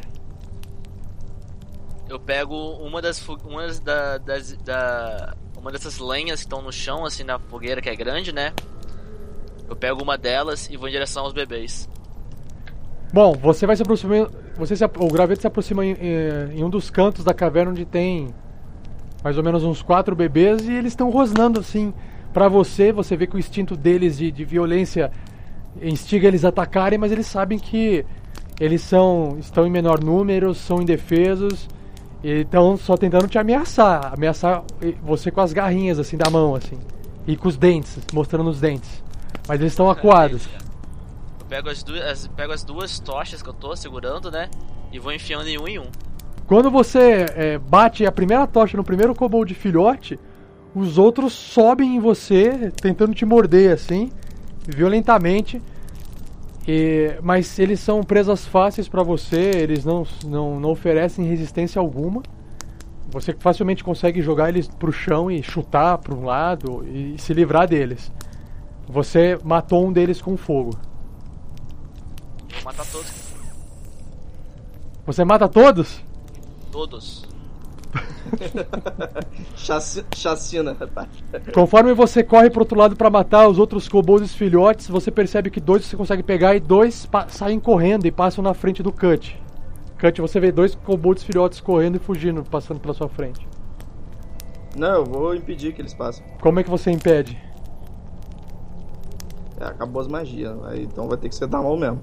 Eu 2.09 2.21
pego 2.21 2.55
uma 2.77 3.01
das 3.01 3.27
uma 3.29 3.63
das, 3.67 3.81
da, 3.81 4.19
das 4.19 4.53
da 4.59 5.35
uma 5.63 5.71
dessas 5.73 5.99
lenhas 5.99 6.41
que 6.41 6.47
estão 6.47 6.61
no 6.61 6.73
chão 6.73 7.07
assim 7.07 7.23
na 7.25 7.39
fogueira 7.39 7.81
que 7.81 7.89
é 7.89 7.95
grande, 7.97 8.33
né? 8.33 8.53
Eu 9.69 9.75
pego 9.77 10.03
uma 10.03 10.19
delas 10.19 10.69
e 10.69 10.77
vou 10.77 10.89
em 10.89 10.93
direção 10.93 11.23
aos 11.25 11.33
bebês. 11.33 11.89
Bom, 13.13 13.33
você 13.33 13.67
vai 13.67 13.77
se 13.77 13.83
aproximar. 13.83 14.29
Você 14.57 14.77
se, 14.77 14.85
o 14.85 15.09
graveto 15.09 15.41
se 15.41 15.47
aproxima 15.47 15.85
em, 15.87 15.93
em- 15.93 16.59
em 16.59 16.65
um 16.65 16.69
dos 16.69 16.91
cantos 16.91 17.25
da 17.25 17.33
caverna 17.33 17.71
onde 17.71 17.85
tem 17.85 18.35
mais 19.23 19.39
ou 19.39 19.45
menos 19.45 19.63
uns 19.63 19.81
quatro 19.81 20.17
bebês 20.17 20.67
e 20.69 20.73
eles 20.73 20.93
estão 20.93 21.09
rosnando 21.11 21.61
assim 21.61 21.95
pra 22.33 22.49
você. 22.49 22.93
Você 22.93 23.17
vê 23.17 23.27
que 23.27 23.37
o 23.37 23.39
instinto 23.39 23.77
deles 23.77 24.19
de, 24.19 24.31
de 24.33 24.45
violência 24.45 25.11
instiga 25.81 26.27
eles 26.27 26.45
a 26.45 26.49
atacarem, 26.49 26.99
mas 26.99 27.13
eles 27.13 27.27
sabem 27.27 27.59
que 27.59 28.05
eles 28.61 28.83
são 28.83 29.37
estão 29.39 29.67
em 29.67 29.71
menor 29.71 30.03
número, 30.03 30.53
são 30.55 30.83
indefesos 30.83 31.69
e 32.23 32.41
estão 32.41 32.77
só 32.77 32.97
tentando 32.97 33.27
te 33.27 33.39
ameaçar, 33.39 34.13
ameaçar 34.15 34.63
você 35.03 35.31
com 35.31 35.41
as 35.41 35.53
garrinhas 35.53 35.99
assim 35.99 36.17
da 36.17 36.31
mão 36.31 36.55
assim 36.55 36.79
e 37.27 37.37
com 37.37 37.49
os 37.49 37.57
dentes, 37.57 37.99
mostrando 38.13 38.51
os 38.51 38.61
dentes. 38.61 39.03
Mas 39.49 39.61
eles 39.61 39.73
estão 39.73 39.91
acuados. 39.91 40.49
Eu 41.41 41.47
pego 41.47 41.69
as 41.69 41.83
duas 41.83 42.03
as, 42.03 42.27
pego 42.29 42.53
as 42.53 42.65
duas 42.65 42.99
tochas 43.01 43.43
que 43.43 43.49
eu 43.49 43.55
tô 43.55 43.75
segurando, 43.77 44.31
né? 44.31 44.49
E 44.93 44.99
vou 44.99 45.13
enfiando 45.13 45.49
em 45.49 45.59
um 45.59 45.69
em 45.69 45.79
um. 45.79 45.87
Quando 46.47 46.71
você 46.71 47.27
é, 47.35 47.59
bate 47.59 48.05
a 48.05 48.13
primeira 48.13 48.47
tocha 48.47 48.77
no 48.77 48.85
primeiro 48.85 49.15
kobold 49.15 49.55
filhote, 49.55 50.19
os 50.75 50.99
outros 50.99 51.33
sobem 51.33 51.97
em 51.97 52.01
você, 52.01 52.73
tentando 52.81 53.15
te 53.15 53.25
morder 53.25 53.73
assim, 53.73 54.11
violentamente. 54.67 55.61
E- 56.67 57.19
mas 57.23 57.59
eles 57.59 57.81
são 57.81 58.03
presas 58.03 58.47
fáceis 58.47 58.89
pra 58.89 59.03
você, 59.03 59.51
eles 59.55 59.85
não, 59.85 60.07
não, 60.25 60.61
não 60.61 60.71
oferecem 60.71 61.25
resistência 61.27 61.81
alguma. 61.81 62.23
Você 63.11 63.35
facilmente 63.39 63.85
consegue 63.85 64.23
jogar 64.23 64.49
eles 64.49 64.69
pro 64.69 64.93
chão 64.93 65.31
e 65.31 65.43
chutar 65.43 65.99
para 65.99 66.15
um 66.15 66.25
lado 66.25 66.85
e 66.89 67.17
se 67.19 67.35
livrar 67.35 67.69
deles. 67.69 68.11
Você 68.89 69.39
matou 69.45 69.87
um 69.87 69.93
deles 69.93 70.21
com 70.23 70.37
fogo. 70.37 70.71
Vou 72.55 72.65
matar 72.65 72.87
todos. 72.87 73.13
Você 75.05 75.25
mata 75.25 75.49
todos? 75.49 76.01
Todos. 76.71 77.27
Chaci- 79.57 80.05
Chacina, 80.15 80.77
rapaz. 80.79 81.09
Conforme 81.55 81.93
você 81.95 82.23
corre 82.23 82.51
pro 82.51 82.61
outro 82.61 82.79
lado 82.79 82.97
pra 82.97 83.11
matar 83.11 83.49
os 83.49 83.59
outros 83.59 83.89
kobolds 83.89 84.35
filhotes, 84.35 84.89
você 84.89 85.11
percebe 85.11 85.51
que 85.51 85.61
dois 85.61 85.85
você 85.85 85.97
consegue 85.97 86.23
pegar 86.23 86.55
e 86.55 86.61
dois 86.61 87.09
saem 87.29 87.61
correndo 87.61 88.07
e 88.07 88.11
passam 88.11 88.43
na 88.43 88.55
frente 88.55 88.83
do 88.83 88.93
Cut. 88.93 89.41
Cut, 90.01 90.21
você 90.21 90.41
vê 90.41 90.51
dois 90.51 90.75
kobolds 90.75 91.23
filhotes 91.23 91.61
correndo 91.61 91.97
e 91.97 92.01
fugindo, 92.01 92.43
passando 92.43 92.81
pela 92.81 92.95
sua 92.95 93.09
frente. 93.09 93.47
Não, 94.77 94.95
eu 94.95 95.05
vou 95.05 95.35
impedir 95.35 95.73
que 95.75 95.83
eles 95.83 95.95
passem. 95.95 96.25
Como 96.41 96.59
é 96.59 96.63
que 96.63 96.71
você 96.71 96.91
impede? 96.91 97.39
É, 99.61 99.65
acabou 99.67 100.01
as 100.01 100.09
magias. 100.09 100.57
Então 100.77 101.09
vai 101.09 101.19
ter 101.19 101.29
que 101.29 101.35
ser 101.35 101.47
da 101.47 101.61
mão 101.61 101.77
mesmo. 101.77 102.03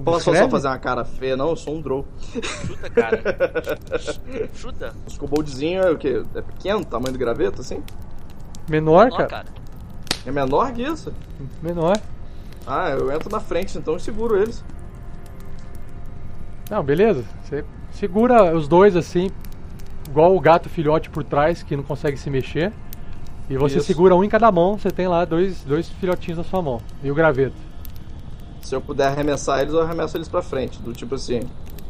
Então, 0.00 0.12
Posso 0.12 0.34
só 0.34 0.48
fazer 0.48 0.68
uma 0.68 0.78
cara 0.78 1.04
feia, 1.04 1.36
não? 1.36 1.50
Eu 1.50 1.56
sou 1.56 1.74
um 1.76 1.80
drow. 1.80 2.06
Chuta, 2.66 2.90
cara. 2.90 3.22
Chuta. 4.54 4.94
Os 5.06 5.18
koboldzinhos 5.18 5.86
é 5.86 5.90
o 5.90 5.98
quê? 5.98 6.22
É 6.34 6.42
pequeno, 6.42 6.84
tamanho 6.84 7.12
do 7.12 7.18
graveto, 7.18 7.60
assim? 7.60 7.82
Menor, 8.68 9.08
Ó, 9.12 9.16
cara? 9.16 9.28
cara. 9.28 9.46
É 10.26 10.30
menor 10.30 10.72
que 10.72 10.82
isso? 10.82 11.12
Menor. 11.62 11.96
Ah, 12.66 12.90
eu 12.90 13.12
entro 13.12 13.30
na 13.30 13.40
frente, 13.40 13.76
então 13.76 13.94
eu 13.94 14.00
seguro 14.00 14.40
eles. 14.40 14.64
Não, 16.70 16.82
beleza. 16.82 17.24
Você 17.42 17.64
segura 17.92 18.56
os 18.56 18.66
dois 18.66 18.96
assim, 18.96 19.30
igual 20.08 20.34
o 20.34 20.40
gato 20.40 20.68
filhote 20.68 21.10
por 21.10 21.22
trás, 21.22 21.62
que 21.62 21.76
não 21.76 21.82
consegue 21.82 22.16
se 22.16 22.30
mexer. 22.30 22.72
E 23.48 23.58
você 23.58 23.76
Isso. 23.76 23.86
segura 23.86 24.16
um 24.16 24.24
em 24.24 24.28
cada 24.28 24.50
mão, 24.50 24.78
você 24.78 24.90
tem 24.90 25.06
lá 25.06 25.26
dois, 25.26 25.62
dois 25.64 25.88
filhotinhos 25.90 26.38
na 26.38 26.44
sua 26.44 26.62
mão. 26.62 26.80
E 27.02 27.10
o 27.10 27.14
graveto. 27.14 27.54
Se 28.64 28.74
eu 28.74 28.80
puder 28.80 29.08
arremessar 29.08 29.60
eles, 29.60 29.74
eu 29.74 29.82
arremesso 29.82 30.16
eles 30.16 30.26
pra 30.26 30.40
frente. 30.40 30.80
Do 30.80 30.94
tipo 30.94 31.16
assim, 31.16 31.40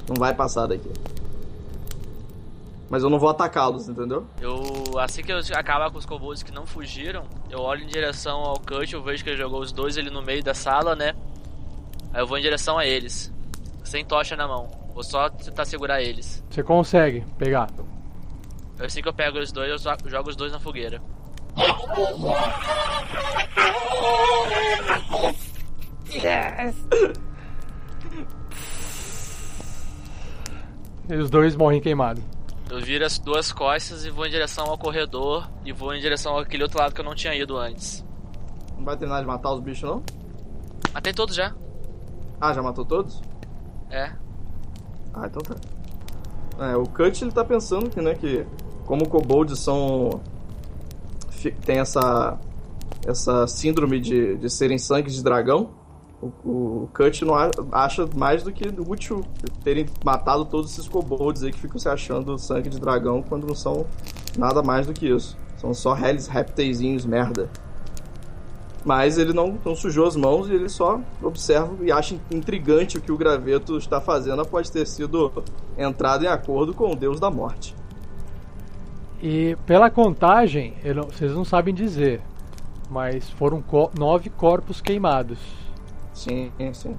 não 0.08 0.16
vai 0.18 0.34
passar 0.34 0.66
daqui. 0.66 0.90
Mas 2.90 3.04
eu 3.04 3.08
não 3.08 3.18
vou 3.18 3.28
atacá-los, 3.28 3.88
entendeu? 3.88 4.26
Eu, 4.40 4.98
assim 4.98 5.22
que 5.22 5.32
eu 5.32 5.38
acabar 5.54 5.90
com 5.90 5.98
os 5.98 6.04
kobolds 6.04 6.42
que 6.42 6.52
não 6.52 6.66
fugiram, 6.66 7.24
eu 7.48 7.60
olho 7.60 7.84
em 7.84 7.86
direção 7.86 8.40
ao 8.40 8.58
Cut, 8.58 8.92
eu 8.92 9.02
vejo 9.02 9.22
que 9.22 9.30
ele 9.30 9.36
jogou 9.36 9.60
os 9.60 9.70
dois 9.70 9.96
ali 9.96 10.10
no 10.10 10.20
meio 10.20 10.42
da 10.42 10.52
sala, 10.52 10.96
né? 10.96 11.14
Aí 12.12 12.20
eu 12.20 12.26
vou 12.26 12.38
em 12.38 12.42
direção 12.42 12.76
a 12.76 12.84
eles, 12.84 13.32
sem 13.84 14.04
tocha 14.04 14.36
na 14.36 14.48
mão. 14.48 14.68
Vou 14.92 15.04
só 15.04 15.28
tentar 15.28 15.64
segurar 15.64 16.02
eles. 16.02 16.42
Você 16.50 16.62
consegue 16.62 17.24
pegar. 17.38 17.68
Assim 18.80 19.00
que 19.00 19.08
eu 19.08 19.14
pego 19.14 19.38
os 19.38 19.52
dois, 19.52 19.70
eu 19.70 20.10
jogo 20.10 20.28
os 20.28 20.36
dois 20.36 20.52
na 20.52 20.58
fogueira. 20.58 21.00
Yes! 26.12 26.76
E 31.08 31.14
os 31.14 31.28
dois 31.30 31.54
morrem 31.54 31.80
queimados. 31.80 32.22
Eu 32.70 32.80
viro 32.80 33.04
as 33.04 33.18
duas 33.18 33.52
costas 33.52 34.04
e 34.04 34.10
vou 34.10 34.26
em 34.26 34.30
direção 34.30 34.66
ao 34.66 34.78
corredor 34.78 35.48
e 35.64 35.72
vou 35.72 35.94
em 35.94 36.00
direção 36.00 36.38
àquele 36.38 36.62
outro 36.62 36.78
lado 36.78 36.94
que 36.94 37.00
eu 37.00 37.04
não 37.04 37.14
tinha 37.14 37.34
ido 37.34 37.56
antes. 37.56 38.04
Não 38.76 38.84
vai 38.84 38.96
terminar 38.96 39.20
de 39.20 39.26
matar 39.26 39.52
os 39.52 39.60
bichos, 39.60 39.88
não? 39.88 40.02
Matei 40.92 41.12
todos 41.12 41.34
já. 41.34 41.54
Ah, 42.40 42.52
já 42.52 42.62
matou 42.62 42.84
todos? 42.84 43.20
É. 43.90 44.12
Ah, 45.12 45.26
então 45.26 45.42
tá. 45.42 45.54
É, 46.66 46.76
o 46.76 46.84
Cut 46.84 47.22
ele 47.22 47.32
tá 47.32 47.44
pensando 47.44 47.90
que, 47.90 48.00
né, 48.00 48.14
que 48.14 48.46
como 48.86 49.08
kobolds 49.08 49.58
são. 49.58 50.20
tem 51.64 51.78
essa. 51.78 52.38
essa 53.06 53.46
síndrome 53.46 54.00
de, 54.00 54.36
de 54.36 54.50
serem 54.50 54.78
sangue 54.78 55.10
de 55.10 55.22
dragão, 55.22 55.70
o, 56.44 56.48
o 56.84 56.88
Cut 56.92 57.24
não 57.24 57.34
acha 57.72 58.08
mais 58.16 58.42
do 58.42 58.52
que 58.52 58.64
útil 58.88 59.24
terem 59.62 59.86
matado 60.04 60.44
todos 60.44 60.72
esses 60.72 60.88
kobolds 60.88 61.42
aí 61.42 61.52
que 61.52 61.58
ficam 61.60 61.78
se 61.78 61.88
achando 61.88 62.38
sangue 62.38 62.68
de 62.68 62.80
dragão 62.80 63.22
quando 63.22 63.46
não 63.46 63.54
são 63.54 63.86
nada 64.38 64.62
mais 64.62 64.86
do 64.86 64.92
que 64.92 65.06
isso. 65.06 65.36
São 65.56 65.74
só 65.74 65.96
Hellis 65.96 66.26
répteisinhos 66.26 67.04
merda. 67.04 67.48
Mas 68.84 69.16
ele 69.16 69.32
não, 69.32 69.58
não 69.64 69.74
sujou 69.74 70.06
as 70.06 70.14
mãos 70.14 70.48
e 70.48 70.52
ele 70.52 70.68
só 70.68 71.00
observa 71.22 71.74
e 71.82 71.90
acha 71.90 72.16
intrigante 72.30 72.98
o 72.98 73.00
que 73.00 73.10
o 73.10 73.16
graveto 73.16 73.78
está 73.78 73.98
fazendo 74.00 74.42
após 74.42 74.68
ter 74.68 74.86
sido 74.86 75.42
entrado 75.78 76.24
em 76.24 76.28
acordo 76.28 76.74
com 76.74 76.92
o 76.92 76.96
deus 76.96 77.18
da 77.18 77.30
morte. 77.30 77.74
E 79.22 79.56
pela 79.64 79.88
contagem, 79.88 80.74
vocês 81.10 81.32
não 81.32 81.46
sabem 81.46 81.72
dizer, 81.72 82.20
mas 82.90 83.30
foram 83.30 83.62
co- 83.62 83.90
nove 83.98 84.28
corpos 84.28 84.82
queimados. 84.82 85.38
Sim, 86.14 86.50
sim. 86.72 86.96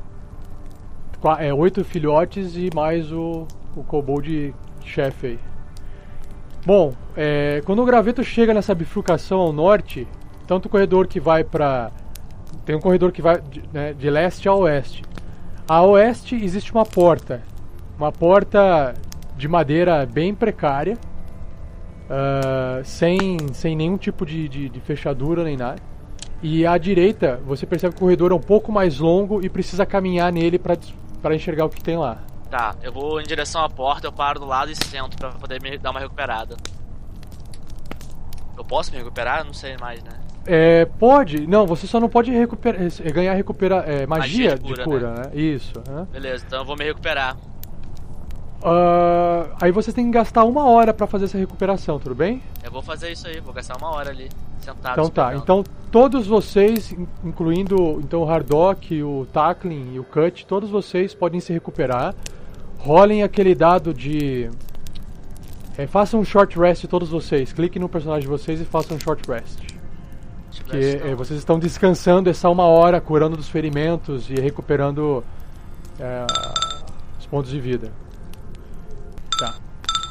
É, 1.40 1.52
oito 1.52 1.84
filhotes 1.84 2.56
e 2.56 2.70
mais 2.76 3.12
o, 3.12 3.48
o 3.76 3.84
kobold 3.84 4.54
chefe 4.84 5.28
aí. 5.28 5.40
Bom, 6.66 6.94
é, 7.16 7.62
quando 7.66 7.82
o 7.82 7.86
graveto 7.86 8.24
chega 8.24 8.54
nessa 8.54 8.76
bifurcação 8.76 9.40
ao 9.40 9.54
norte, 9.54 10.08
tanto 10.46 10.68
o 10.68 10.70
corredor 10.70 11.08
que 11.08 11.20
vai 11.20 11.44
para 11.44 11.92
tem 12.66 12.76
um 12.76 12.80
corredor 12.80 13.12
que 13.12 13.22
vai 13.22 13.40
de, 13.42 13.64
né, 13.72 13.94
de 13.94 14.10
leste 14.10 14.48
a 14.48 14.54
oeste. 14.54 15.04
A 15.68 15.82
oeste 15.84 16.36
existe 16.36 16.72
uma 16.72 16.86
porta, 16.86 17.42
uma 17.98 18.12
porta 18.12 18.94
de 19.36 19.48
madeira 19.48 20.06
bem 20.06 20.34
precária, 20.34 20.98
ah, 22.10 22.82
sem, 22.84 23.38
sem 23.54 23.76
nenhum 23.76 23.98
tipo 23.98 24.26
de, 24.26 24.48
de, 24.48 24.70
de 24.70 24.80
fechadura 24.80 25.44
nem 25.44 25.58
nada. 25.58 25.82
E 26.42 26.66
à 26.66 26.78
direita, 26.78 27.40
você 27.46 27.66
percebe 27.66 27.94
que 27.94 27.98
o 27.98 28.02
corredor 28.02 28.32
é 28.32 28.36
um 28.36 28.40
pouco 28.40 28.72
mais 28.72 29.00
longo 29.00 29.44
e 29.44 29.50
precisa 29.50 29.86
caminhar 29.86 30.32
nele 30.32 30.60
para 30.60 31.36
enxergar 31.36 31.66
o 31.66 31.70
que 31.70 31.84
tem 31.84 31.98
lá. 31.98 32.20
Tá, 32.50 32.76
eu 32.84 32.92
vou 32.92 33.20
em 33.20 33.24
direção 33.24 33.64
à 33.64 33.70
porta, 33.70 34.08
eu 34.08 34.12
paro 34.12 34.40
do 34.40 34.46
lado 34.46 34.72
e 34.72 34.76
sento 34.76 35.18
pra 35.18 35.32
poder 35.32 35.62
me 35.62 35.78
dar 35.78 35.92
uma 35.92 36.00
recuperada. 36.00 36.56
Eu 38.58 38.64
posso 38.64 38.92
me 38.92 38.98
recuperar? 38.98 39.44
Não 39.44 39.54
sei 39.54 39.76
mais, 39.78 40.04
né? 40.04 40.12
É, 40.46 40.86
pode. 40.86 41.48
Não, 41.48 41.66
você 41.66 41.88
só 41.88 42.00
não 42.00 42.08
pode 42.08 42.32
recuperar, 42.32 42.80
ganhar 43.12 43.34
recupera, 43.34 43.78
é, 43.78 44.06
magia, 44.06 44.52
Magia 44.52 44.56
de 44.56 44.64
de 44.64 44.70
cura, 44.70 44.84
cura, 44.84 45.14
né? 45.14 45.32
Isso. 45.34 45.74
né? 45.88 46.08
Beleza, 46.12 46.46
então 46.46 46.60
eu 46.60 46.66
vou 46.66 46.78
me 46.78 46.86
recuperar. 46.86 47.36
Ah, 48.64 49.48
aí 49.62 49.72
você 49.72 49.92
tem 49.92 50.06
que 50.06 50.12
gastar 50.12 50.44
uma 50.44 50.66
hora 50.66 50.94
pra 50.94 51.06
fazer 51.08 51.26
essa 51.26 51.38
recuperação, 51.38 52.00
tudo 52.00 52.16
bem? 52.16 52.42
Eu 52.64 52.72
vou 52.72 52.82
fazer 52.82 53.12
isso 53.12 53.28
aí, 53.28 53.40
vou 53.40 53.54
gastar 53.54 53.78
uma 53.78 53.92
hora 53.92 54.10
ali, 54.10 54.30
sentado. 54.60 54.94
então 54.94 55.10
tá. 55.10 55.34
esperando. 55.34 55.44
Então 55.44 55.64
todos 55.92 56.26
vocês, 56.28 56.92
in- 56.92 57.08
incluindo 57.24 58.00
então 58.04 58.22
o 58.24 58.30
Hardock, 58.30 59.02
o 59.04 59.28
Tackling 59.32 59.94
e 59.94 60.00
o 60.00 60.04
Cut, 60.04 60.46
todos 60.46 60.70
vocês 60.70 61.14
podem 61.14 61.40
se 61.40 61.54
recuperar. 61.54 62.16
Rolem 62.80 63.24
aquele 63.24 63.54
dado 63.56 63.94
de. 63.94 64.50
é, 65.78 65.86
façam 65.88 66.20
um 66.20 66.26
short 66.26 66.58
rest 66.58 66.86
todos 66.88 67.10
vocês. 67.10 67.52
Cliquem 67.54 67.82
no 67.82 67.90
personagem 67.90 68.22
de 68.22 68.28
vocês 68.28 68.60
e 68.62 68.66
façam 68.66 68.98
um 68.98 69.00
short 69.00 69.30
rest. 69.30 69.60
Que 70.52 70.62
Então, 70.96 71.08
é, 71.10 71.16
vocês 71.16 71.38
estão 71.38 71.60
descansando 71.60 72.30
essa 72.30 72.50
uma 72.50 72.64
hora, 72.64 73.02
curando 73.02 73.36
dos 73.36 73.50
ferimentos 73.50 74.30
e 74.30 74.36
recuperando 74.36 75.24
é, 76.00 76.26
os 77.20 77.26
pontos 77.26 77.52
de 77.52 77.60
vida. 77.60 77.92
Tá. 79.38 79.56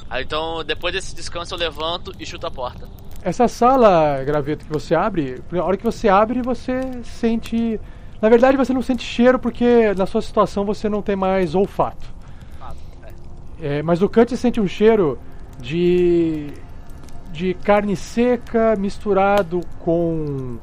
Aí, 0.09 0.25
então, 0.25 0.63
depois 0.65 0.95
desse 0.95 1.15
descanso, 1.15 1.55
eu 1.55 1.59
levanto 1.59 2.13
e 2.19 2.27
chuto 2.27 2.47
a 2.47 2.51
porta. 2.51 2.89
Essa 3.23 3.49
sala, 3.49 4.23
graveto, 4.25 4.67
que 4.67 4.73
você 4.73 4.95
abre, 4.95 5.43
na 5.51 5.65
hora 5.65 5.77
que 5.77 5.85
você 5.85 6.09
abre, 6.09 6.43
você 6.43 6.81
sente. 7.03 7.81
Na 8.21 8.29
verdade, 8.29 8.57
você 8.57 8.73
não 8.73 8.83
sente 8.83 9.03
cheiro 9.03 9.39
porque 9.39 9.95
na 9.95 10.07
sua 10.07 10.21
situação 10.21 10.65
você 10.65 10.89
não 10.89 11.01
tem 11.03 11.17
mais 11.17 11.55
olfato. 11.55 12.07
Ah, 12.61 12.73
é. 13.61 13.79
É, 13.79 13.83
mas 13.83 14.03
o 14.03 14.09
Cut 14.09 14.37
sente 14.37 14.61
um 14.61 14.69
cheiro 14.69 15.19
de. 15.59 16.53
de 17.33 17.55
carne 17.55 17.97
seca 17.97 18.77
misturado 18.77 19.61
com 19.81 20.59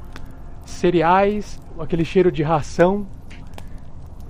cereais, 0.65 1.59
aquele 1.79 2.05
cheiro 2.05 2.31
de 2.31 2.43
ração 2.43 3.07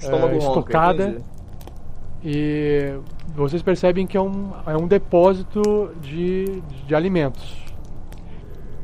Estômago 0.01 0.33
é, 0.33 0.37
estocada. 0.37 1.07
entendi. 1.09 1.25
E 2.23 2.99
vocês 3.35 3.61
percebem 3.61 4.05
que 4.05 4.17
é 4.17 4.21
um, 4.21 4.51
é 4.65 4.75
um 4.75 4.87
depósito 4.87 5.91
de, 6.01 6.61
de 6.85 6.95
alimentos. 6.95 7.61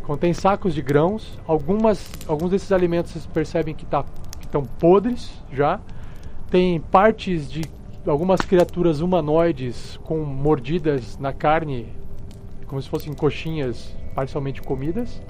Contém 0.03 0.33
sacos 0.33 0.73
de 0.73 0.81
grãos. 0.81 1.37
Algumas, 1.45 2.09
alguns 2.27 2.51
desses 2.51 2.71
alimentos 2.71 3.11
vocês 3.11 3.25
percebem 3.25 3.75
que 3.75 3.85
tá, 3.85 4.05
estão 4.41 4.63
podres 4.63 5.31
já. 5.51 5.79
Tem 6.49 6.79
partes 6.79 7.51
de 7.51 7.63
algumas 8.05 8.39
criaturas 8.39 9.01
humanoides 9.01 9.99
com 10.03 10.19
mordidas 10.19 11.17
na 11.17 11.33
carne, 11.33 11.87
como 12.67 12.81
se 12.81 12.87
fossem 12.87 13.13
coxinhas 13.13 13.93
parcialmente 14.15 14.61
comidas. 14.61 15.21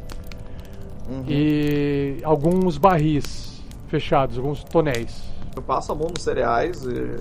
Uhum. 1.09 1.23
E 1.27 2.17
alguns 2.23 2.77
barris 2.77 3.63
fechados, 3.87 4.37
alguns 4.37 4.63
tonéis. 4.63 5.23
Eu 5.55 5.61
passo 5.63 5.91
a 5.91 5.95
mão 5.95 6.07
nos 6.13 6.23
cereais 6.23 6.83
e, 6.83 7.17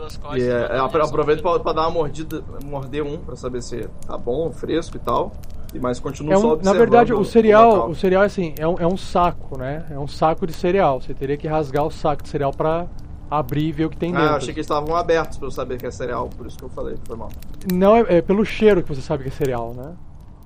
duas 0.00 0.16
costas 0.16 0.42
e 0.42 0.48
é, 0.48 0.52
é, 0.52 0.66
direção 0.66 1.02
aproveito 1.02 1.42
pra, 1.42 1.58
pra 1.60 1.72
dar 1.72 1.82
uma 1.82 1.90
mordida, 1.90 2.42
morder 2.64 3.02
um 3.04 3.18
pra 3.18 3.36
saber 3.36 3.62
se 3.62 3.88
tá 4.06 4.16
bom, 4.18 4.50
fresco 4.50 4.96
e 4.96 5.00
tal. 5.00 5.32
E 5.72 5.78
mas 5.78 6.00
continuo 6.00 6.32
É 6.32 6.36
só 6.36 6.40
um- 6.42 6.46
na 6.48 6.52
observando 6.54 6.78
verdade, 6.78 7.12
o 7.14 7.24
cereal, 7.24 7.70
local. 7.70 7.90
o 7.90 7.94
cereal 7.94 8.22
é 8.24 8.26
assim, 8.26 8.54
é 8.58 8.66
um, 8.66 8.74
é 8.80 8.86
um 8.86 8.96
saco, 8.96 9.56
né? 9.56 9.86
É 9.90 9.98
um 9.98 10.08
saco 10.08 10.44
de 10.46 10.52
cereal. 10.52 11.00
Você 11.00 11.14
teria 11.14 11.36
que 11.36 11.46
rasgar 11.46 11.84
o 11.86 11.90
saco 11.92 12.24
de 12.24 12.28
cereal 12.28 12.50
pra 12.52 12.86
abrir 13.30 13.66
e 13.68 13.72
ver 13.72 13.84
o 13.84 13.90
que 13.90 13.96
tem 13.96 14.10
Ah, 14.12 14.18
dentro. 14.18 14.32
eu 14.32 14.36
achei 14.38 14.52
que 14.52 14.58
eles 14.58 14.64
estavam 14.66 14.96
abertos 14.96 15.38
pra 15.38 15.46
eu 15.46 15.50
saber 15.52 15.78
que 15.78 15.86
é 15.86 15.90
cereal, 15.92 16.28
por 16.36 16.44
isso 16.46 16.58
que 16.58 16.64
eu 16.64 16.68
falei, 16.70 16.96
foi 17.06 17.16
mal. 17.16 17.28
Não 17.72 17.94
é, 17.94 18.04
é 18.16 18.20
pelo 18.20 18.44
cheiro 18.44 18.82
que 18.82 18.88
você 18.88 19.00
sabe 19.00 19.22
que 19.22 19.28
é 19.28 19.32
cereal, 19.32 19.72
né? 19.72 19.92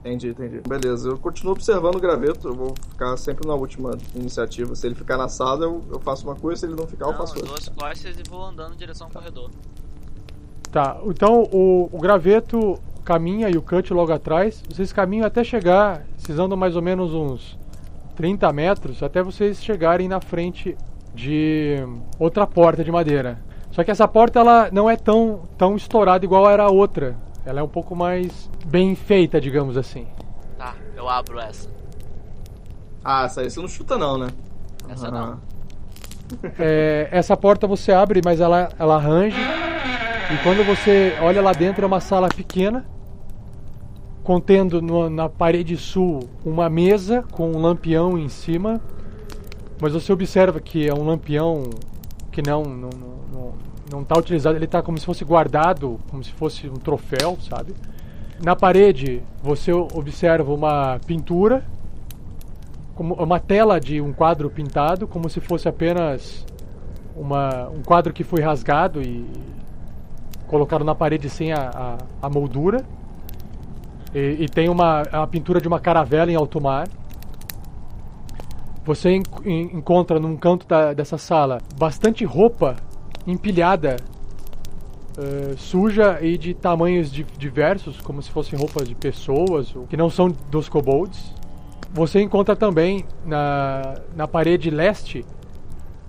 Entendi, 0.05 0.29
entendi. 0.29 0.61
Beleza, 0.69 1.09
eu 1.09 1.19
continuo 1.19 1.53
observando 1.53 1.95
o 1.97 2.01
graveto, 2.01 2.49
eu 2.49 2.55
vou 2.55 2.75
ficar 2.91 3.17
sempre 3.17 3.49
na 3.49 3.55
última 3.55 3.93
iniciativa. 4.15 4.75
Se 4.75 4.87
ele 4.87 4.95
ficar 4.95 5.17
na 5.17 5.29
sala, 5.29 5.65
eu, 5.65 5.83
eu 5.91 5.99
faço 5.99 6.27
uma 6.27 6.35
coisa, 6.37 6.61
se 6.61 6.67
ele 6.67 6.75
não 6.75 6.87
ficar, 6.87 7.07
eu 7.07 7.13
Não, 7.13 7.17
faço 7.19 7.33
as 7.35 7.41
outra. 7.41 7.55
duas 7.55 7.69
costas 7.71 8.19
e 8.19 8.23
vou 8.29 8.45
andando 8.45 8.75
em 8.75 8.77
direção 8.77 9.07
ao 9.07 9.13
corredor. 9.13 9.51
Tá, 10.71 10.99
então 11.07 11.45
o, 11.51 11.89
o 11.91 11.99
graveto 11.99 12.79
caminha 13.03 13.49
e 13.49 13.57
o 13.57 13.63
cut 13.63 13.95
logo 13.95 14.13
atrás. 14.13 14.63
Vocês 14.69 14.93
caminham 14.93 15.27
até 15.27 15.43
chegar, 15.43 16.05
vocês 16.19 16.39
andam 16.39 16.57
mais 16.57 16.77
ou 16.77 16.83
menos 16.83 17.15
uns 17.15 17.59
30 18.15 18.53
metros, 18.53 19.03
até 19.03 19.23
vocês 19.23 19.65
chegarem 19.65 20.07
na 20.07 20.21
frente 20.21 20.77
de 21.15 21.77
outra 22.19 22.47
porta 22.47 22.85
de 22.85 22.93
madeira. 22.93 23.39
Só 23.71 23.83
que 23.83 23.91
essa 23.91 24.07
porta 24.07 24.39
ela 24.39 24.69
não 24.71 24.89
é 24.91 24.97
tão, 24.97 25.43
tão 25.57 25.77
estourada 25.77 26.25
igual 26.25 26.49
era 26.51 26.65
a 26.65 26.71
outra. 26.71 27.17
Ela 27.47 27.61
é 27.61 27.62
um 27.62 27.69
pouco 27.69 27.95
mais 27.95 28.51
bem 28.66 28.95
feita, 28.95 29.41
digamos 29.41 29.77
assim. 29.77 30.07
Tá, 30.59 30.75
eu 30.97 31.09
abro 31.09 31.39
essa. 31.39 31.69
Ah, 33.05 33.25
essa 33.25 33.43
aí 33.43 33.51
você 33.51 33.61
não 33.61 33.69
chuta 33.69 33.99
não, 33.99 34.16
né? 34.19 34.29
Essa 34.89 35.11
não. 35.11 35.39
É, 36.59 37.09
essa 37.12 37.37
porta 37.37 37.66
você 37.66 37.93
abre, 37.93 38.21
mas 38.25 38.41
ela, 38.41 38.71
ela 38.79 38.97
arranja. 38.97 39.37
E 40.33 40.43
quando 40.43 40.65
você 40.65 41.15
olha 41.21 41.43
lá 41.43 41.53
dentro, 41.53 41.85
é 41.85 41.87
uma 41.87 42.01
sala 42.01 42.29
pequena, 42.29 42.87
contendo 44.23 44.81
no- 44.81 45.11
na 45.11 45.29
parede 45.29 45.77
sul 45.77 46.21
uma 46.45 46.69
mesa 46.71 47.23
com 47.31 47.51
um 47.51 47.59
lampião 47.61 48.16
em 48.19 48.29
cima. 48.31 48.81
Mas 49.81 49.93
você 49.93 50.12
observa 50.12 50.61
que 50.61 50.89
é 50.89 50.95
um 50.95 51.05
lampião 51.05 51.65
que 52.33 52.41
não 52.41 52.62
não 52.62 52.91
não, 52.91 53.15
não 53.33 53.55
está 54.03 54.19
utilizado, 54.19 54.57
ele 54.57 54.65
está 54.65 54.83
como 54.83 54.99
se 54.99 55.05
fosse 55.07 55.25
guardado, 55.25 55.99
como 56.11 56.23
se 56.23 56.33
fosse 56.33 56.69
um 56.69 56.75
troféu, 56.75 57.37
sabe? 57.41 57.75
Na 58.43 58.55
parede 58.57 59.23
você 59.43 59.73
observa 59.73 60.53
uma 60.53 60.99
pintura, 61.07 61.65
como 62.95 63.15
uma 63.15 63.41
tela 63.41 63.81
de 63.81 64.01
um 64.01 64.12
quadro 64.12 64.49
pintado, 64.51 65.07
como 65.07 65.29
se 65.29 65.41
fosse 65.41 65.69
apenas 65.69 66.45
uma, 67.16 67.69
um 67.69 67.83
quadro 67.83 68.12
que 68.12 68.23
foi 68.25 68.41
rasgado 68.41 69.01
e 69.03 69.25
colocado 70.47 70.85
na 70.85 70.95
parede 70.95 71.29
sem 71.29 71.53
a, 71.53 71.71
a, 72.23 72.27
a 72.27 72.31
moldura. 72.31 72.85
E, 74.15 74.45
e 74.45 74.49
tem 74.49 74.69
uma 74.69 75.03
a 75.11 75.27
pintura 75.27 75.61
de 75.61 75.66
uma 75.66 75.81
caravela 75.81 76.31
em 76.31 76.37
alto 76.37 76.61
mar. 76.61 76.87
Você 78.85 79.11
en- 79.11 79.23
en- 79.45 79.77
encontra 79.79 80.21
num 80.21 80.37
canto 80.37 80.66
da- 80.66 80.93
dessa 80.93 81.16
sala 81.19 81.59
bastante 81.79 82.25
roupa 82.25 82.77
empilhada, 83.27 83.97
eh, 85.17 85.55
suja 85.57 86.19
e 86.21 86.37
de 86.37 86.55
tamanhos 86.55 87.11
di- 87.13 87.27
diversos, 87.39 88.01
como 88.01 88.23
se 88.23 88.31
fossem 88.31 88.59
roupas 88.59 88.89
de 88.89 88.95
pessoas, 88.95 89.75
que 89.89 89.97
não 89.97 90.11
são 90.11 90.29
dos 90.51 90.69
kobolds. 90.69 91.33
Você 91.93 92.21
encontra 92.21 92.57
também 92.57 93.05
na, 93.25 93.95
na 94.17 94.27
parede 94.27 94.69
leste 94.69 95.25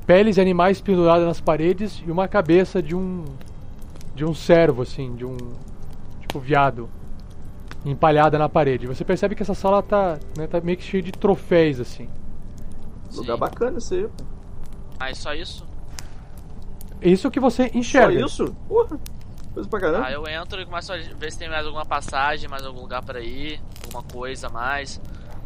peles 0.06 0.36
de 0.36 0.42
animais 0.42 0.82
penduradas 0.82 1.26
nas 1.28 1.40
paredes 1.40 2.02
e 2.06 2.12
uma 2.12 2.28
cabeça 2.28 2.82
de 2.82 2.96
um 2.96 3.24
de 4.16 4.24
um 4.24 4.34
cervo 4.34 4.82
assim, 4.82 5.14
de 5.14 5.26
um 5.26 5.36
tipo 6.22 6.40
viado 6.40 6.90
empalhada 7.86 8.38
na 8.40 8.48
parede. 8.48 8.88
Você 8.88 9.04
percebe 9.04 9.36
que 9.36 9.44
essa 9.44 9.54
sala 9.54 9.84
tá, 9.84 10.18
né, 10.38 10.48
tá 10.48 10.62
meio 10.62 10.78
que 10.78 10.84
cheia 10.84 11.04
de 11.04 11.12
troféus 11.12 11.80
assim. 11.82 12.08
Lugar 13.14 13.34
Sim. 13.34 13.40
bacana 13.40 13.78
esse 13.78 13.94
aí. 13.94 14.08
Ah, 15.00 15.10
é 15.10 15.14
só 15.14 15.34
isso? 15.34 15.65
Isso 17.02 17.30
que 17.30 17.40
você 17.40 17.70
Só 17.70 17.78
enxerga. 17.78 18.26
isso? 18.26 18.56
Porra. 18.68 19.00
Coisa 19.54 19.70
pra 19.70 19.80
caramba. 19.80 20.06
Ah, 20.08 20.12
eu 20.12 20.28
entro 20.28 20.60
e 20.62 20.66
começo 20.66 20.92
a 20.92 20.98
ver 20.98 21.32
se 21.32 21.38
tem 21.38 21.50
mais 21.50 21.66
alguma 21.66 21.86
passagem, 21.86 22.50
mais 22.50 22.66
algum 22.66 22.82
lugar 22.82 23.02
pra 23.04 23.22
ir, 23.22 23.62
alguma 23.86 24.04
coisa 24.04 24.48
a 24.48 24.50
mais. 24.50 25.00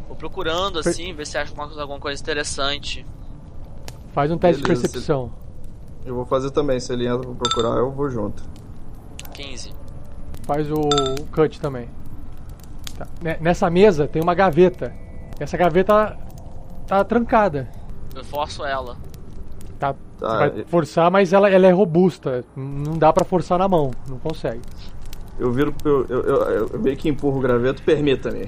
Vou 0.08 0.16
procurando 0.16 0.80
assim, 0.80 1.12
ver 1.14 1.26
se 1.26 1.38
acho 1.38 1.52
alguma, 1.56 1.80
alguma 1.80 2.00
coisa 2.00 2.20
interessante. 2.20 3.06
Faz 4.12 4.30
um 4.32 4.36
teste 4.38 4.62
Beleza, 4.62 4.82
de 4.82 4.88
percepção. 4.88 5.32
Eu 6.04 6.16
vou 6.16 6.26
fazer 6.26 6.50
também. 6.50 6.80
Se 6.80 6.92
ele 6.92 7.06
entra 7.06 7.20
pra 7.20 7.34
procurar, 7.34 7.76
eu 7.78 7.90
vou 7.92 8.10
junto. 8.10 8.42
15. 9.32 9.72
Faz 10.42 10.68
o 10.70 10.76
cut 11.30 11.60
também. 11.60 11.88
Tá. 12.98 13.06
Ne- 13.22 13.36
Nessa 13.40 13.70
mesa 13.70 14.08
tem 14.08 14.20
uma 14.20 14.34
gaveta. 14.34 14.92
Essa 15.38 15.56
gaveta 15.56 16.18
tá 16.86 17.04
trancada. 17.04 17.68
Eu 18.12 18.24
forço 18.24 18.64
ela. 18.64 18.96
Tá, 19.80 19.94
Tá, 20.18 20.36
vai 20.38 20.60
e- 20.60 20.64
forçar, 20.66 21.10
mas 21.10 21.32
ela, 21.32 21.48
ela 21.50 21.66
é 21.66 21.72
robusta. 21.72 22.44
Não 22.54 22.96
dá 22.98 23.12
pra 23.12 23.24
forçar 23.24 23.58
na 23.58 23.66
mão. 23.66 23.90
Não 24.06 24.18
consegue. 24.18 24.60
Eu 25.38 25.50
viro, 25.52 25.74
eu, 25.84 26.04
eu, 26.06 26.20
eu, 26.22 26.68
eu 26.68 26.78
meio 26.78 26.96
que 26.96 27.08
empurro 27.08 27.38
o 27.38 27.40
graveto, 27.40 27.82
permita-me. 27.82 28.42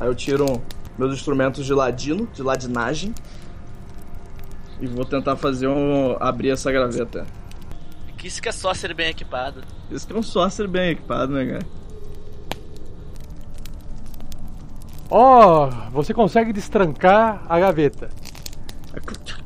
Aí 0.00 0.08
eu 0.08 0.14
tiro 0.14 0.44
um- 0.44 0.60
meus 0.98 1.14
instrumentos 1.14 1.64
de 1.64 1.72
ladino, 1.72 2.26
de 2.34 2.42
ladinagem. 2.42 3.14
E 4.80 4.86
vou 4.88 5.04
tentar 5.04 5.36
fazer 5.36 5.68
um. 5.68 6.16
abrir 6.18 6.50
essa 6.50 6.70
graveta. 6.72 7.24
Que 8.18 8.26
isso 8.26 8.42
que 8.42 8.48
é 8.48 8.52
só 8.52 8.74
ser 8.74 8.92
bem 8.92 9.10
equipado. 9.10 9.62
Isso 9.90 10.04
que 10.06 10.12
é 10.12 10.16
um 10.16 10.22
sorcerer 10.22 10.68
bem 10.68 10.90
equipado, 10.90 11.32
né, 11.32 11.46
cara? 11.46 11.66
Ó, 15.10 15.66
você 15.92 16.12
consegue 16.12 16.52
destrancar 16.52 17.42
a 17.48 17.60
gaveta. 17.60 18.08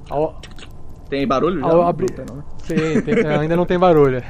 Ao- 0.08 0.40
Tem 1.08 1.26
barulho 1.26 1.60
já? 1.60 1.66
Tem, 2.14 2.24
não, 2.28 2.36
né? 2.36 2.44
Tem, 2.66 3.02
tem- 3.02 3.26
ainda 3.26 3.56
não 3.56 3.64
tem 3.66 3.78
barulho. 3.78 4.22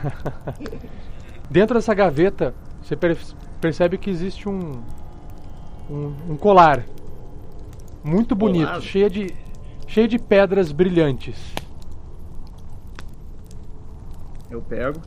Dentro 1.50 1.74
dessa 1.74 1.94
gaveta, 1.94 2.54
você 2.82 2.94
per- 2.94 3.18
percebe 3.60 3.98
que 3.98 4.10
existe 4.10 4.48
um, 4.48 4.80
um, 5.90 6.14
um 6.30 6.36
colar 6.36 6.84
muito 8.04 8.34
bonito, 8.34 8.66
Colar? 8.68 8.80
cheio 8.80 9.10
de, 9.10 9.34
cheio 9.86 10.06
de 10.06 10.18
pedras 10.18 10.70
brilhantes. 10.70 11.36
Eu 14.50 14.62
pego. 14.62 15.00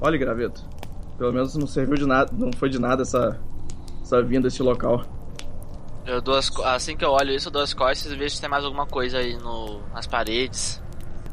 Olha, 0.00 0.16
graveto. 0.18 0.64
Pelo 1.18 1.32
menos 1.32 1.54
não 1.54 1.66
serviu 1.66 1.96
de 1.96 2.06
nada, 2.06 2.32
não 2.36 2.50
foi 2.52 2.68
de 2.70 2.78
nada 2.78 3.02
essa, 3.02 3.38
essa 4.02 4.22
vinda 4.22 4.46
a 4.46 4.48
este 4.48 4.62
local. 4.62 5.04
Eu 6.06 6.20
dou 6.20 6.34
as, 6.34 6.50
assim 6.64 6.96
que 6.96 7.04
eu 7.04 7.10
olho 7.10 7.30
isso, 7.30 7.48
eu 7.48 7.52
dou 7.52 7.62
as 7.62 7.74
costas 7.74 8.10
e 8.10 8.16
vejo 8.16 8.34
se 8.34 8.40
tem 8.40 8.48
mais 8.48 8.64
alguma 8.64 8.86
coisa 8.86 9.18
aí 9.18 9.36
no, 9.36 9.80
nas 9.92 10.06
paredes. 10.06 10.82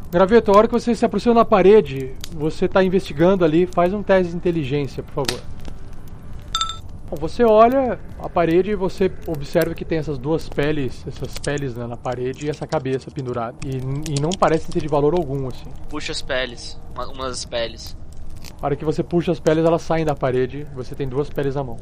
Graveto, 0.10 0.52
a 0.52 0.58
hora 0.58 0.68
que 0.68 0.74
você 0.74 0.96
se 0.96 1.06
aproxima 1.06 1.36
da 1.36 1.44
parede, 1.44 2.14
você 2.32 2.64
está 2.64 2.82
investigando 2.82 3.44
ali, 3.44 3.66
faz 3.68 3.94
um 3.94 4.02
teste 4.02 4.32
de 4.32 4.38
inteligência, 4.38 5.04
por 5.04 5.26
favor. 5.26 5.42
Bom, 7.10 7.18
você 7.18 7.44
olha 7.44 8.00
a 8.18 8.30
parede 8.30 8.72
e 8.72 8.76
você 8.76 9.12
observa 9.28 9.76
que 9.76 9.84
tem 9.84 9.98
essas 9.98 10.18
duas 10.18 10.48
peles, 10.48 11.06
essas 11.06 11.38
peles 11.40 11.76
né, 11.76 11.86
na 11.86 11.98
parede 11.98 12.46
e 12.46 12.50
essa 12.50 12.66
cabeça 12.66 13.12
pendurada. 13.12 13.58
E, 13.66 14.14
e 14.14 14.22
não 14.22 14.30
parecem 14.30 14.72
ser 14.72 14.80
de 14.80 14.88
valor 14.88 15.14
algum, 15.14 15.48
assim. 15.48 15.70
Puxa 15.90 16.14
as 16.14 16.22
peles. 16.22 16.80
Uma, 16.96 17.08
uma 17.08 17.28
das 17.28 17.44
peles. 17.44 17.98
A 18.62 18.66
hora 18.66 18.76
que 18.78 18.86
você 18.86 19.04
puxa 19.04 19.34
as 19.34 19.42
peles, 19.42 19.66
elas 19.66 19.82
saem 19.82 20.06
da 20.06 20.16
parede. 20.16 20.66
Você 20.74 20.96
tem 20.96 21.08
duas 21.08 21.30
peles 21.30 21.56
na 21.56 21.66
mão. 21.66 21.78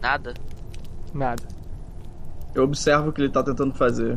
Nada. 0.00 0.34
Nada. 1.12 1.42
Eu 2.54 2.62
observo 2.62 3.08
o 3.08 3.12
que 3.12 3.22
ele 3.22 3.30
tá 3.30 3.42
tentando 3.42 3.74
fazer. 3.74 4.16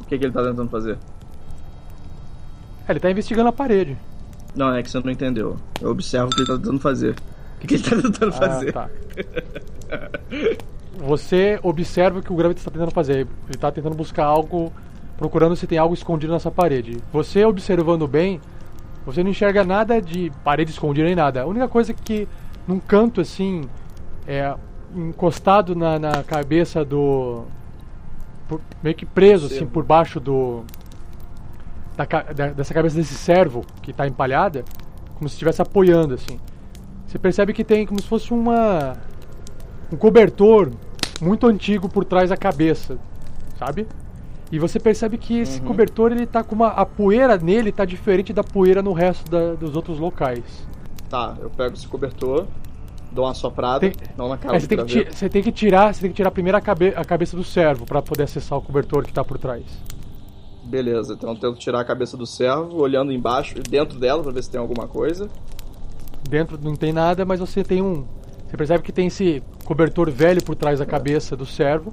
O 0.00 0.04
que, 0.04 0.16
que 0.16 0.24
ele 0.24 0.32
tá 0.32 0.42
tentando 0.42 0.68
fazer? 0.68 0.98
É, 2.86 2.92
ele 2.92 3.00
tá 3.00 3.10
investigando 3.10 3.48
a 3.48 3.52
parede. 3.52 3.96
Não, 4.54 4.74
é 4.74 4.82
que 4.82 4.90
você 4.90 5.00
não 5.00 5.10
entendeu. 5.10 5.56
Eu 5.80 5.90
observo 5.90 6.28
o 6.28 6.30
que 6.30 6.40
ele 6.40 6.46
tá 6.46 6.56
tentando 6.56 6.80
fazer. 6.80 7.14
O 7.62 7.66
que, 7.66 7.74
ele 7.74 7.82
tá 7.82 7.96
tentando 7.96 8.32
fazer? 8.32 8.68
Ah, 8.70 8.72
tá. 8.72 8.90
Você 10.98 11.58
observa 11.62 12.18
o 12.20 12.22
que 12.22 12.32
o 12.32 12.36
Gravity 12.36 12.60
está 12.60 12.70
tentando 12.70 12.90
fazer. 12.90 13.18
Ele 13.18 13.28
está 13.50 13.70
tentando 13.70 13.94
buscar 13.94 14.24
algo, 14.24 14.72
procurando 15.16 15.54
se 15.56 15.66
tem 15.66 15.78
algo 15.78 15.94
escondido 15.94 16.32
nessa 16.32 16.50
parede. 16.50 16.98
Você 17.12 17.44
observando 17.44 18.06
bem, 18.08 18.40
você 19.04 19.22
não 19.22 19.30
enxerga 19.30 19.62
nada 19.62 20.00
de 20.00 20.32
parede 20.42 20.70
escondida 20.70 21.06
nem 21.06 21.14
nada. 21.14 21.42
A 21.42 21.46
única 21.46 21.68
coisa 21.68 21.92
que 21.92 22.26
num 22.66 22.80
canto 22.80 23.20
assim, 23.20 23.62
é 24.26 24.54
encostado 24.94 25.74
na, 25.76 25.98
na 25.98 26.22
cabeça 26.24 26.84
do 26.84 27.44
por- 28.48 28.60
meio 28.82 28.96
que 28.96 29.04
preso 29.04 29.46
assim 29.46 29.56
Servo. 29.58 29.70
por 29.70 29.84
baixo 29.84 30.18
do 30.18 30.64
da 31.96 32.04
dessa 32.50 32.74
cabeça 32.74 32.96
desse 32.96 33.14
servo 33.14 33.64
que 33.82 33.90
está 33.90 34.06
empalhada, 34.06 34.64
como 35.14 35.28
se 35.28 35.34
estivesse 35.34 35.62
apoiando 35.62 36.14
assim. 36.14 36.38
Você 37.06 37.18
percebe 37.18 37.52
que 37.52 37.64
tem 37.64 37.86
como 37.86 38.00
se 38.00 38.06
fosse 38.08 38.32
uma 38.32 38.94
um 39.92 39.96
cobertor 39.96 40.70
muito 41.20 41.46
antigo 41.46 41.88
por 41.88 42.04
trás 42.04 42.30
da 42.30 42.36
cabeça, 42.36 42.98
sabe? 43.58 43.86
E 44.52 44.58
você 44.58 44.78
percebe 44.78 45.16
que 45.18 45.38
esse 45.40 45.60
Uhum. 45.60 45.66
cobertor 45.66 46.12
ele 46.12 46.26
tá 46.26 46.42
com 46.44 46.54
uma 46.54 46.68
a 46.68 46.84
poeira 46.84 47.36
nele 47.36 47.72
tá 47.72 47.84
diferente 47.84 48.32
da 48.32 48.44
poeira 48.44 48.82
no 48.82 48.92
resto 48.92 49.28
da- 49.30 49.54
dos 49.54 49.74
outros 49.74 49.98
locais. 49.98 50.42
Tá, 51.08 51.36
eu 51.40 51.48
pego 51.50 51.74
esse 51.74 51.86
cobertor, 51.88 52.46
dou 53.10 53.24
uma 53.24 53.34
soprada, 53.34 53.80
Tem- 53.80 53.92
não 54.16 54.28
na 54.28 54.36
cara 54.36 54.56
É, 54.56 54.60
você, 54.60 54.66
tem 54.66 54.84
que 54.84 55.04
você 55.14 55.28
tem 55.28 55.42
que 55.42 55.52
tirar, 55.52 55.94
você 55.94 56.00
tem 56.02 56.10
que 56.10 56.16
tirar 56.16 56.30
primeiro 56.30 56.58
a, 56.58 56.60
cabe- 56.60 56.92
a 56.96 57.04
cabeça 57.04 57.36
do 57.36 57.42
servo 57.44 57.86
para 57.86 58.02
poder 58.02 58.24
acessar 58.24 58.58
o 58.58 58.62
cobertor 58.62 59.04
que 59.04 59.12
tá 59.12 59.24
por 59.24 59.38
trás. 59.38 59.64
Beleza, 60.66 61.14
então 61.14 61.30
eu 61.30 61.36
tento 61.36 61.58
tirar 61.58 61.80
a 61.80 61.84
cabeça 61.84 62.16
do 62.16 62.26
servo, 62.26 62.76
olhando 62.76 63.12
embaixo, 63.12 63.54
dentro 63.54 63.98
dela, 63.98 64.22
pra 64.22 64.32
ver 64.32 64.42
se 64.42 64.50
tem 64.50 64.60
alguma 64.60 64.88
coisa. 64.88 65.28
Dentro 66.28 66.58
não 66.60 66.74
tem 66.74 66.92
nada, 66.92 67.24
mas 67.24 67.38
você 67.38 67.62
tem 67.62 67.80
um, 67.80 68.04
você 68.46 68.56
percebe 68.56 68.82
que 68.82 68.92
tem 68.92 69.06
esse 69.06 69.42
cobertor 69.64 70.10
velho 70.10 70.42
por 70.42 70.54
trás 70.54 70.78
da 70.78 70.86
cabeça 70.86 71.36
do 71.36 71.46
servo, 71.46 71.92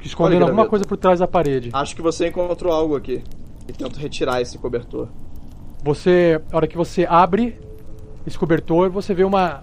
que 0.00 0.06
escondendo 0.06 0.44
alguma 0.44 0.66
coisa 0.66 0.84
por 0.84 0.96
trás 0.96 1.20
da 1.20 1.28
parede. 1.28 1.70
Acho 1.72 1.94
que 1.94 2.02
você 2.02 2.28
encontrou 2.28 2.72
algo 2.72 2.96
aqui. 2.96 3.22
E 3.68 3.72
tento 3.72 3.98
retirar 3.98 4.40
esse 4.40 4.58
cobertor. 4.58 5.08
Você, 5.84 6.40
a 6.50 6.56
hora 6.56 6.66
que 6.66 6.76
você 6.76 7.06
abre 7.08 7.58
esse 8.26 8.38
cobertor, 8.38 8.90
você 8.90 9.14
vê 9.14 9.24
uma 9.24 9.62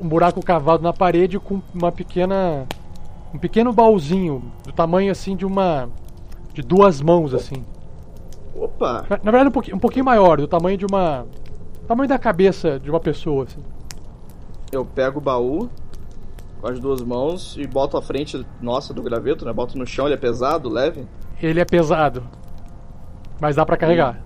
um 0.00 0.06
buraco 0.06 0.42
cavado 0.44 0.82
na 0.82 0.92
parede 0.92 1.38
com 1.38 1.62
uma 1.74 1.90
pequena 1.90 2.66
um 3.32 3.38
pequeno 3.38 3.72
baúzinho 3.72 4.52
do 4.62 4.70
tamanho 4.70 5.10
assim 5.10 5.34
de 5.34 5.46
uma 5.46 5.88
de 6.56 6.62
duas 6.62 7.02
mãos 7.02 7.34
assim. 7.34 7.62
Opa! 8.54 9.04
Na, 9.10 9.20
na 9.22 9.30
verdade 9.30 9.48
um 9.48 9.52
pouquinho, 9.52 9.76
um 9.76 9.80
pouquinho 9.80 10.04
maior, 10.06 10.38
do 10.38 10.48
tamanho 10.48 10.78
de 10.78 10.86
uma 10.86 11.26
tamanho 11.86 12.08
da 12.08 12.18
cabeça 12.18 12.80
de 12.80 12.88
uma 12.90 12.98
pessoa 12.98 13.44
assim. 13.44 13.62
Eu 14.72 14.82
pego 14.84 15.18
o 15.18 15.20
baú 15.20 15.68
com 16.60 16.66
as 16.66 16.80
duas 16.80 17.02
mãos 17.02 17.56
e 17.58 17.66
boto 17.66 17.98
à 17.98 18.02
frente 18.02 18.44
nossa 18.60 18.94
do 18.94 19.02
graveto, 19.02 19.44
né? 19.44 19.52
Boto 19.52 19.76
no 19.76 19.86
chão, 19.86 20.06
ele 20.06 20.14
é 20.14 20.18
pesado, 20.18 20.70
leve. 20.70 21.06
Ele 21.42 21.60
é 21.60 21.64
pesado. 21.66 22.22
Mas 23.38 23.54
dá 23.54 23.66
pra 23.66 23.76
carregar. 23.76 24.22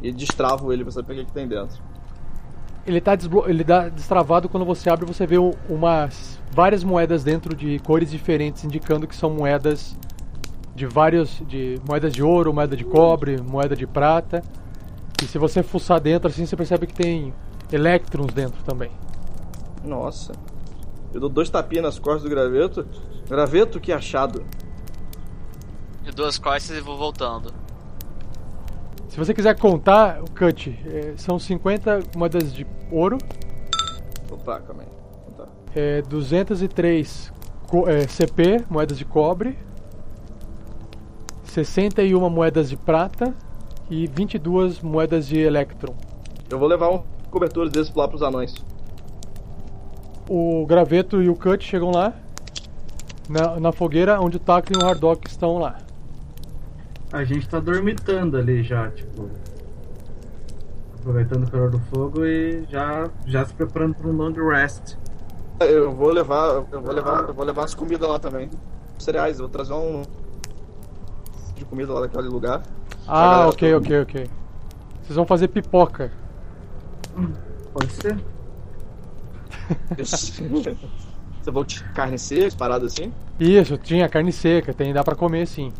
E 0.00 0.12
destravo 0.12 0.72
ele 0.72 0.84
pra 0.84 0.92
saber 0.92 1.12
o 1.12 1.16
que, 1.16 1.24
que 1.24 1.32
tem 1.32 1.48
dentro. 1.48 1.76
Ele 2.86 3.00
tá 3.00 3.16
desblo- 3.16 3.48
ele 3.48 3.64
dá 3.64 3.88
destravado 3.88 4.48
quando 4.48 4.64
você 4.64 4.88
abre, 4.88 5.04
você 5.04 5.26
vê 5.26 5.36
umas 5.68 6.40
várias 6.52 6.84
moedas 6.84 7.24
dentro 7.24 7.54
de 7.54 7.80
cores 7.80 8.10
diferentes, 8.10 8.64
indicando 8.64 9.06
que 9.08 9.14
são 9.14 9.30
moedas 9.30 9.94
de 10.80 10.86
vários 10.86 11.42
de 11.46 11.78
moedas 11.86 12.10
de 12.10 12.22
ouro, 12.22 12.54
moeda 12.54 12.74
de 12.74 12.84
cobre, 12.84 13.38
moeda 13.42 13.76
de 13.76 13.86
prata. 13.86 14.42
E 15.22 15.26
se 15.26 15.36
você 15.36 15.62
fuçar 15.62 16.00
dentro 16.00 16.28
assim, 16.30 16.46
você 16.46 16.56
percebe 16.56 16.86
que 16.86 16.94
tem 16.94 17.34
elétrons 17.70 18.32
dentro 18.32 18.62
também. 18.64 18.90
Nossa. 19.84 20.32
Eu 21.12 21.20
dou 21.20 21.28
dois 21.28 21.50
tapinhas 21.50 21.84
nas 21.84 21.98
costas 21.98 22.22
do 22.22 22.30
graveto. 22.30 22.86
Graveto, 23.28 23.78
que 23.78 23.92
achado. 23.92 24.42
De 26.02 26.10
duas 26.12 26.38
costas 26.38 26.74
e 26.78 26.80
vou 26.80 26.96
voltando. 26.96 27.52
Se 29.10 29.18
você 29.18 29.34
quiser 29.34 29.58
contar, 29.58 30.22
o 30.22 30.30
cut, 30.30 30.70
é, 30.86 31.12
são 31.18 31.38
50 31.38 32.00
moedas 32.16 32.54
de 32.54 32.66
ouro, 32.90 33.18
Opa, 34.30 34.60
calma 34.60 34.82
aí. 34.82 34.88
Tá. 35.36 35.46
é, 35.74 36.00
203 36.02 37.30
co- 37.66 37.86
é, 37.88 38.06
CP, 38.06 38.64
moedas 38.70 38.96
de 38.96 39.04
cobre, 39.04 39.58
61 41.50 42.30
moedas 42.30 42.70
de 42.70 42.76
prata 42.76 43.34
e 43.90 44.06
22 44.06 44.80
moedas 44.80 45.26
de 45.26 45.38
electron. 45.38 45.94
Eu 46.48 46.58
vou 46.58 46.68
levar 46.68 46.90
um 46.90 47.02
cobertor 47.30 47.68
desses 47.68 47.94
lá 47.94 48.06
pros 48.06 48.22
anões. 48.22 48.54
O 50.28 50.64
Graveto 50.64 51.20
e 51.20 51.28
o 51.28 51.34
Cut 51.34 51.64
chegam 51.64 51.90
lá, 51.90 52.14
na, 53.28 53.58
na 53.58 53.72
fogueira 53.72 54.20
onde 54.20 54.36
o 54.36 54.40
Taco 54.40 54.72
e 54.72 54.76
o 54.76 54.84
Hardock 54.86 55.28
estão 55.28 55.58
lá. 55.58 55.78
A 57.12 57.24
gente 57.24 57.48
tá 57.48 57.58
dormitando 57.58 58.36
ali 58.36 58.62
já, 58.62 58.88
tipo. 58.90 59.28
Aproveitando 61.00 61.48
o 61.48 61.50
calor 61.50 61.70
do 61.70 61.80
fogo 61.80 62.24
e 62.24 62.64
já, 62.70 63.10
já 63.26 63.44
se 63.44 63.54
preparando 63.54 63.94
para 63.96 64.08
um 64.08 64.12
long 64.12 64.32
rest. 64.48 64.96
Eu 65.58 65.92
vou 65.92 66.12
levar. 66.12 66.64
Eu 66.70 66.80
vou 66.80 66.92
levar. 66.92 67.28
Eu 67.28 67.34
vou 67.34 67.44
levar 67.44 67.64
as 67.64 67.74
comidas 67.74 68.08
lá 68.08 68.20
também. 68.20 68.48
Cereais, 68.98 69.38
eu 69.40 69.46
vou 69.46 69.48
trazer 69.48 69.72
um. 69.72 70.02
De 71.60 71.64
comida 71.66 71.92
lá 71.92 72.00
daquele 72.00 72.28
lugar. 72.28 72.62
Ah, 73.06 73.46
ok, 73.48 73.74
ok, 73.74 74.02
ok. 74.02 74.30
Vocês 75.02 75.16
vão 75.16 75.26
fazer 75.26 75.48
pipoca. 75.48 76.10
Pode 77.72 77.92
ser? 77.92 78.18
Você 81.40 81.50
vou 81.50 81.64
de 81.64 81.82
carne 81.94 82.18
seca, 82.18 82.56
parada 82.56 82.86
assim? 82.86 83.12
Isso, 83.38 83.78
tinha 83.78 84.08
carne 84.08 84.32
seca, 84.32 84.74
tem, 84.74 84.92
dá 84.92 85.02
pra 85.02 85.14
comer 85.14 85.46
sim. 85.46 85.72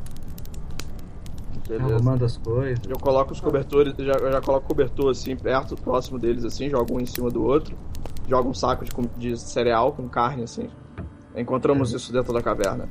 Beleza. 1.69 1.95
Arrumando 1.95 2.25
as 2.25 2.37
coisas. 2.37 2.81
Eu 2.89 2.99
coloco 2.99 3.33
os 3.33 3.41
cobertores, 3.41 3.95
já, 3.99 4.13
eu 4.13 4.33
já 4.33 4.41
coloco 4.41 4.65
o 4.65 4.69
cobertor 4.69 5.11
assim, 5.11 5.37
perto, 5.37 5.77
próximo 5.77 6.19
deles, 6.19 6.45
assim, 6.45 6.69
jogo 6.69 6.97
um 6.97 7.01
em 7.01 7.07
cima 7.07 7.31
do 7.31 7.45
outro. 7.45 7.77
Jogo 8.29 8.49
um 8.49 8.55
saco 8.55 8.85
de, 8.85 8.91
de 9.19 9.37
cereal 9.39 9.93
com 9.93 10.09
carne, 10.09 10.45
assim. 10.45 10.69
Encontramos 11.37 11.93
isso 11.93 12.13
dentro 12.13 12.33
da 12.33 12.43
caverna. 12.43 12.89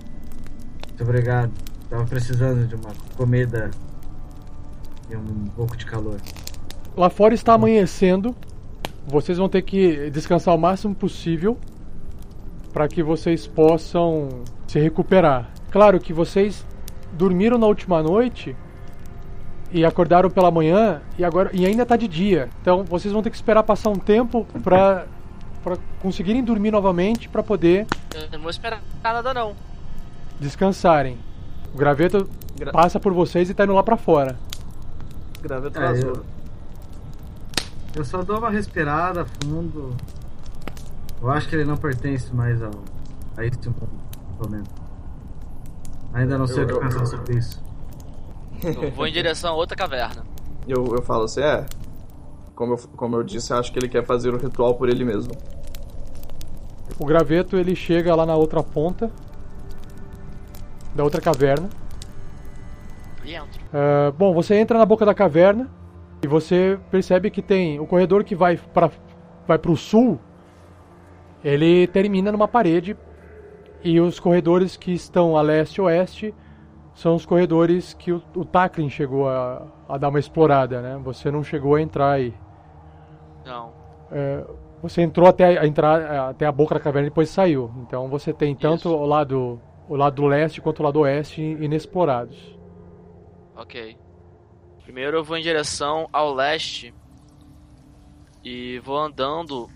Muito 0.88 1.04
obrigado. 1.04 1.52
Tava 1.90 2.06
precisando 2.06 2.68
de 2.68 2.76
uma 2.76 2.92
comida 3.18 3.72
e 5.10 5.16
um 5.16 5.48
pouco 5.56 5.76
de 5.76 5.86
calor. 5.86 6.18
Lá 6.96 7.10
fora 7.10 7.34
está 7.34 7.54
amanhecendo. 7.54 8.36
Vocês 9.08 9.38
vão 9.38 9.50
ter 9.50 9.64
que 9.64 10.10
descansar 10.12 10.54
o 10.54 10.58
máximo 10.58 10.94
possível 10.94 11.58
para 12.72 12.88
que 12.88 13.02
vocês 13.02 13.48
possam 13.48 14.44
se 14.68 14.80
recuperar. 14.80 15.50
Claro 15.72 16.00
que 16.00 16.14
vocês 16.14 16.64
dormiram 17.14 17.58
na 17.58 17.66
última 17.66 18.04
noite 18.04 18.56
e 19.72 19.84
acordaram 19.84 20.30
pela 20.30 20.52
manhã 20.52 21.02
e 21.18 21.24
agora 21.24 21.50
e 21.54 21.66
ainda 21.66 21.84
está 21.84 21.98
de 21.98 22.08
dia. 22.08 22.50
Então 22.62 22.84
vocês 22.84 23.12
vão 23.12 23.24
ter 23.24 23.32
que 23.32 23.36
esperar 23.36 23.64
passar 23.64 23.90
um 23.90 23.96
tempo 24.00 24.46
para 24.64 25.08
para 25.64 25.78
conseguirem 26.02 26.42
dormir 26.42 26.72
novamente 26.72 27.28
para 27.28 27.44
poder 27.44 27.86
Eu 28.16 28.30
não 28.32 28.40
vou 28.40 28.50
esperar 28.50 28.82
nada 29.04 29.34
não. 29.34 29.54
descansarem. 30.40 31.18
O 31.74 31.78
graveto 31.78 32.28
Gra- 32.58 32.72
passa 32.72 33.00
por 33.00 33.14
vocês 33.14 33.50
e 33.50 33.54
tá 33.54 33.64
indo 33.64 33.74
lá 33.74 33.84
para 33.84 33.98
fora. 33.98 34.38
Graveto 35.42 35.80
É, 35.80 35.82
vazou. 35.88 36.10
eu- 36.10 36.26
Eu 37.96 38.06
só 38.06 38.22
dou 38.22 38.38
uma 38.38 38.50
respirada 38.50 39.26
fundo. 39.44 39.96
Eu 41.22 41.30
acho 41.32 41.50
que 41.50 41.56
ele 41.56 41.66
não 41.66 41.76
pertence 41.76 42.34
mais 42.34 42.62
ao, 42.62 42.72
a 43.36 43.44
este 43.46 43.68
mundo, 43.68 43.90
pelo 44.38 44.50
menos. 44.52 44.70
Ainda 46.14 46.38
não 46.38 46.48
sei 46.48 46.60
Eu- 46.60 46.64
o 46.64 46.68
que 46.68 46.74
eu- 46.74 46.80
pensar 46.80 47.06
sobre 47.06 47.38
isso. 47.38 47.62
Eu 48.64 48.92
vou 48.92 49.08
em 49.08 49.12
direção 49.12 49.52
a 49.52 49.56
outra 49.56 49.76
caverna. 49.76 50.24
Eu, 50.68 50.86
eu 50.96 51.02
falo 51.02 51.24
assim, 51.24 51.42
é. 51.42 51.66
Como 52.56 52.74
eu, 52.74 52.78
como 52.96 53.16
eu 53.16 53.24
disse, 53.24 53.54
acho 53.54 53.72
que 53.72 53.80
ele 53.80 53.88
quer 53.90 54.06
fazer 54.06 54.34
o 54.34 54.38
ritual 54.38 54.76
por 54.76 54.90
ele 54.90 55.04
mesmo. 55.04 55.32
O 57.00 57.06
graveto 57.06 57.56
ele 57.56 57.76
chega 57.76 58.14
lá 58.16 58.26
na 58.26 58.36
outra 58.36 58.62
ponta 58.62 59.10
da 60.94 61.04
outra 61.04 61.22
caverna. 61.22 61.70
E 63.24 63.36
entro. 63.36 63.62
Ah, 63.74 64.12
bom, 64.18 64.34
você 64.34 64.56
entra 64.56 64.78
na 64.78 64.86
boca 64.86 65.06
da 65.06 65.14
caverna 65.14 65.70
e 66.24 66.28
você 66.28 66.80
percebe 66.90 67.30
que 67.30 67.42
tem 67.42 67.80
o 67.80 67.86
corredor 67.86 68.24
que 68.24 68.36
vai 68.36 68.58
para 68.58 68.90
vai 69.48 69.58
para 69.58 69.72
o 69.72 69.78
sul. 69.78 70.20
Ele 71.44 71.88
termina 71.88 72.32
numa 72.32 72.48
parede 72.48 72.96
e 73.84 74.00
os 74.00 74.20
corredores 74.20 74.76
que 74.76 74.92
estão 74.92 75.38
a 75.38 75.42
leste 75.42 75.78
e 75.78 75.82
oeste 75.82 76.36
são 76.94 77.16
os 77.16 77.26
corredores 77.26 77.94
que 77.94 78.12
o, 78.12 78.22
o 78.36 78.44
Takrin 78.44 78.90
chegou 78.90 79.30
a, 79.30 79.66
a 79.88 79.98
dar 79.98 80.10
uma 80.10 80.20
explorada, 80.20 80.82
né? 80.82 81.00
Você 81.04 81.32
não 81.32 81.44
chegou 81.44 81.76
a 81.76 81.82
entrar 81.82 82.12
aí. 82.12 82.34
Não. 83.46 83.72
É, 84.12 84.44
você 84.82 85.02
entrou 85.02 85.28
até 85.28 85.58
a, 85.58 85.66
entrar, 85.66 86.30
até 86.30 86.46
a 86.46 86.52
boca 86.52 86.76
da 86.76 86.82
caverna 86.82 87.08
e 87.08 87.10
depois 87.10 87.30
saiu. 87.30 87.72
Então 87.88 88.08
você 88.10 88.34
tem 88.34 88.54
tanto 88.54 88.90
Isso. 88.90 88.96
o 88.96 89.06
lado, 89.06 89.62
o 89.90 89.96
lado 89.96 90.24
leste 90.28 90.62
quanto 90.62 90.82
o 90.82 90.84
lado 90.84 91.00
oeste 91.00 91.42
inexplorados. 91.42 92.38
Ok. 93.56 93.98
Primeiro 94.84 95.18
eu 95.18 95.24
vou 95.24 95.36
em 95.36 95.42
direção 95.42 96.08
ao 96.14 96.32
leste 96.32 96.94
e 98.44 98.80
vou 98.80 98.98
andando, 98.98 99.68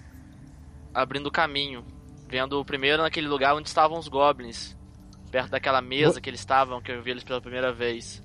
abrindo 0.93 1.31
caminho, 1.31 1.83
vendo 2.27 2.63
primeiro 2.63 3.01
naquele 3.01 3.27
lugar 3.27 3.55
onde 3.55 3.67
estavam 3.67 3.97
os 3.97 4.07
goblins, 4.07 4.77
perto 5.31 5.49
daquela 5.49 5.81
mesa 5.81 6.21
que 6.21 6.29
eles 6.29 6.39
estavam, 6.39 6.79
que 6.79 6.91
eu 6.91 7.01
vi 7.01 7.09
eles 7.09 7.23
pela 7.23 7.41
primeira 7.41 7.73
vez. 7.73 8.21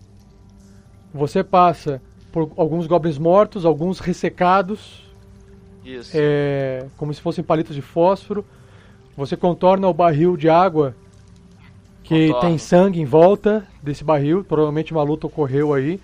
Você 1.13 1.43
passa 1.43 2.03
por 2.31 2.53
alguns 2.59 2.87
goblins 2.87 3.17
mortos, 3.17 3.65
alguns 3.65 3.99
ressecados, 3.99 5.11
Isso. 5.83 6.13
é, 6.15 6.87
como 6.99 7.15
se 7.15 7.21
fossem 7.23 7.43
palitos 7.43 7.75
de 7.75 7.81
fósforo. 7.81 8.45
Você 9.17 9.39
contorna 9.39 9.89
o 9.89 9.95
barril 9.95 10.37
de 10.37 10.51
água 10.51 10.95
que 12.09 12.29
Contorno. 12.29 12.49
tem 12.49 12.59
sangue 12.59 13.01
em 13.01 13.05
volta 13.05 13.67
desse 13.83 14.03
barril. 14.03 14.43
Provavelmente 14.43 14.93
uma 14.93 15.03
luta 15.03 15.27
ocorreu 15.27 15.75
aí. 15.75 16.01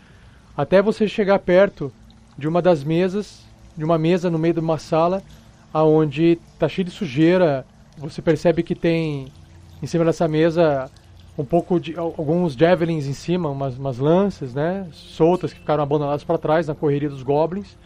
Até 0.57 0.83
você 0.83 1.09
chegar 1.09 1.39
perto 1.39 1.91
de 2.37 2.47
uma 2.47 2.61
das 2.61 2.85
mesas, 2.85 3.43
de 3.77 3.85
uma 3.85 3.97
mesa 3.99 4.29
no 4.31 4.39
meio 4.39 4.55
de 4.55 4.61
uma 4.61 4.79
sala, 4.79 5.23
aonde 5.73 6.39
tá 6.59 6.69
cheio 6.69 6.85
de 6.85 6.91
sujeira. 6.91 7.65
Você 7.97 8.21
percebe 8.21 8.63
que 8.63 8.75
tem 8.75 9.27
em 9.83 9.87
cima 9.87 10.05
dessa 10.05 10.29
mesa 10.29 10.91
um 11.39 11.45
pouco 11.45 11.81
de 11.81 11.97
al- 11.99 12.15
alguns 12.17 12.55
javelins 12.55 13.07
em 13.07 13.13
cima, 13.13 13.49
umas, 13.49 13.77
umas 13.77 13.99
lanças, 13.99 14.55
né, 14.55 14.87
soltas 14.93 15.53
que 15.53 15.59
ficaram 15.59 15.83
abandonadas 15.83 16.23
para 16.23 16.39
trás 16.39 16.69
na 16.69 16.75
correria 16.77 17.09
dos 17.09 17.23
goblins 17.25 17.77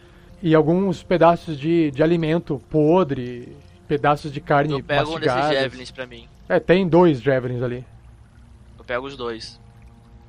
e 0.41 0.53
alguns 0.53 1.01
pedaços 1.01 1.57
de, 1.57 1.89
de 1.89 2.03
alimento 2.03 2.61
podre, 2.69 3.55
pedaços 3.87 4.31
de 4.31 4.39
carne 4.39 4.73
eu 4.73 4.83
pego 4.83 5.15
um 5.15 5.19
desses 5.19 5.51
javelins 5.51 5.89
pra 5.91 6.05
mim. 6.05 6.27
É, 6.47 6.59
tem 6.59 6.87
dois 6.87 7.19
javelins 7.21 7.63
ali. 7.63 7.83
Pego 8.89 9.05
os 9.05 9.15
dois. 9.15 9.61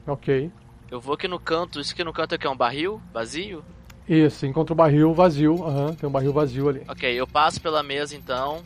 Ok. 0.06 0.52
Eu 0.90 1.00
vou 1.00 1.14
aqui 1.14 1.26
no 1.26 1.40
canto, 1.40 1.80
isso 1.80 1.94
aqui 1.94 2.04
no 2.04 2.12
canto 2.12 2.34
aqui 2.34 2.46
é 2.46 2.50
um 2.50 2.56
barril 2.56 3.00
vazio? 3.10 3.64
Isso, 4.06 4.44
encontra 4.44 4.74
o 4.74 4.76
barril 4.76 5.14
vazio. 5.14 5.64
Aham, 5.64 5.94
tem 5.94 6.06
um 6.06 6.12
barril 6.12 6.30
vazio 6.30 6.68
ali. 6.68 6.82
Ok, 6.86 7.10
eu 7.10 7.26
passo 7.26 7.58
pela 7.58 7.82
mesa 7.82 8.14
então 8.14 8.62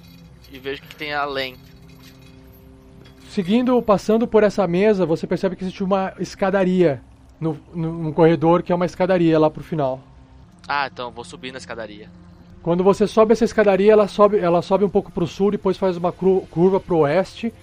e 0.50 0.58
vejo 0.58 0.82
o 0.82 0.86
que 0.86 0.96
tem 0.96 1.14
além. 1.14 1.54
Seguindo, 3.28 3.80
passando 3.82 4.26
por 4.26 4.42
essa 4.42 4.66
mesa, 4.66 5.06
você 5.06 5.28
percebe 5.28 5.54
que 5.54 5.62
existe 5.62 5.84
uma 5.84 6.12
escadaria 6.18 7.00
no, 7.38 7.56
no, 7.72 8.12
corredor 8.12 8.64
que 8.64 8.72
é 8.72 8.74
uma 8.74 8.86
escadaria 8.86 9.38
lá 9.38 9.48
pro 9.48 9.62
final. 9.62 10.00
Ah, 10.66 10.88
então 10.92 11.06
eu 11.06 11.12
vou 11.12 11.22
subir 11.22 11.52
na 11.52 11.58
escadaria. 11.58 12.10
Quando 12.64 12.82
você 12.82 13.06
sobe 13.06 13.32
essa 13.32 13.44
escadaria, 13.44 13.92
ela 13.92 14.08
sobe, 14.08 14.38
ela 14.38 14.60
sobe 14.60 14.84
um 14.84 14.90
pouco 14.90 15.12
pro 15.12 15.24
sul, 15.24 15.52
depois 15.52 15.78
faz 15.78 15.96
uma 15.96 16.10
curva 16.10 16.80
pro 16.80 16.98
oeste. 16.98 17.54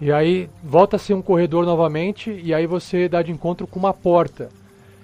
E 0.00 0.12
aí 0.12 0.50
volta 0.62 0.96
a 0.96 0.98
ser 0.98 1.14
um 1.14 1.22
corredor 1.22 1.64
novamente, 1.64 2.30
e 2.30 2.52
aí 2.52 2.66
você 2.66 3.08
dá 3.08 3.22
de 3.22 3.32
encontro 3.32 3.66
com 3.66 3.78
uma 3.78 3.94
porta. 3.94 4.48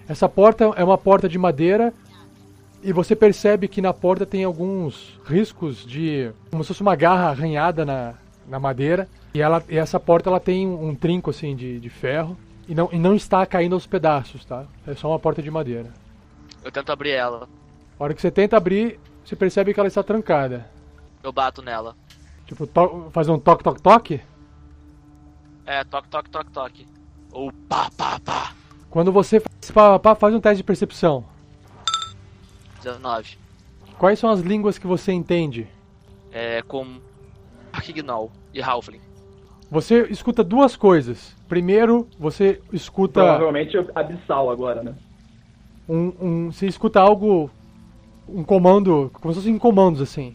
Essa 0.08 0.28
porta 0.28 0.72
é 0.76 0.84
uma 0.84 0.98
porta 0.98 1.28
de 1.28 1.38
madeira, 1.38 1.94
e 2.82 2.92
você 2.92 3.14
percebe 3.14 3.68
que 3.68 3.82
na 3.82 3.92
porta 3.92 4.24
tem 4.24 4.44
alguns 4.44 5.18
riscos 5.24 5.84
de. 5.84 6.30
como 6.50 6.64
se 6.64 6.68
fosse 6.68 6.82
uma 6.82 6.96
garra 6.96 7.28
arranhada 7.28 7.84
na, 7.84 8.14
na 8.48 8.58
madeira. 8.58 9.08
E, 9.34 9.40
ela, 9.40 9.62
e 9.68 9.76
essa 9.76 10.00
porta 10.00 10.28
ela 10.28 10.40
tem 10.40 10.66
um 10.66 10.94
trinco 10.94 11.30
assim 11.30 11.54
de, 11.54 11.78
de 11.78 11.90
ferro. 11.90 12.36
E 12.66 12.74
não, 12.74 12.88
e 12.92 12.98
não 12.98 13.14
está 13.14 13.44
caindo 13.44 13.74
aos 13.74 13.86
pedaços, 13.86 14.44
tá? 14.44 14.64
É 14.86 14.94
só 14.94 15.08
uma 15.08 15.18
porta 15.18 15.42
de 15.42 15.50
madeira. 15.50 15.90
Eu 16.64 16.70
tento 16.70 16.90
abrir 16.90 17.10
ela. 17.10 17.48
A 17.98 18.04
hora 18.04 18.14
que 18.14 18.20
você 18.20 18.30
tenta 18.30 18.56
abrir, 18.56 18.98
você 19.24 19.36
percebe 19.36 19.74
que 19.74 19.80
ela 19.80 19.88
está 19.88 20.02
trancada. 20.02 20.66
Eu 21.22 21.32
bato 21.32 21.62
nela. 21.62 21.94
Tipo, 22.46 22.68
fazer 23.10 23.30
um 23.30 23.38
toque, 23.38 23.62
toque, 23.62 23.82
toque. 23.82 24.20
É, 25.70 25.84
toque, 25.84 26.08
toque, 26.08 26.28
toque, 26.30 26.50
toque. 26.50 26.88
Ou 27.30 27.52
pá, 27.68 27.88
pá, 27.96 28.18
pá. 28.18 28.52
Quando 28.90 29.12
você 29.12 29.38
faz, 29.38 29.70
pá, 29.70 30.00
pá, 30.00 30.16
faz 30.16 30.34
um 30.34 30.40
teste 30.40 30.56
de 30.56 30.64
percepção. 30.64 31.24
19. 32.82 33.38
Quais 33.96 34.18
são 34.18 34.30
as 34.30 34.40
línguas 34.40 34.78
que 34.78 34.86
você 34.88 35.12
entende? 35.12 35.68
É 36.32 36.60
com 36.62 36.98
Arquignol 37.72 38.32
e 38.52 38.60
Halfling. 38.60 39.00
Você 39.70 40.08
escuta 40.10 40.42
duas 40.42 40.74
coisas. 40.74 41.36
Primeiro, 41.48 42.08
você 42.18 42.60
escuta 42.72 43.20
Provavelmente 43.20 43.76
abissal 43.94 44.50
agora, 44.50 44.82
né? 44.82 44.92
um, 45.88 46.12
um, 46.20 46.50
você 46.50 46.66
escuta 46.66 47.00
algo, 47.00 47.48
um 48.28 48.42
comando, 48.42 49.08
como 49.14 49.32
se 49.32 49.38
fossem 49.38 49.56
comandos 49.56 50.02
assim. 50.02 50.34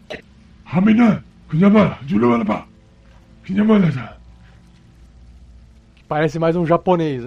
Parece 6.08 6.40
mais 6.40 6.56
um 6.56 6.66
japonês. 6.66 7.24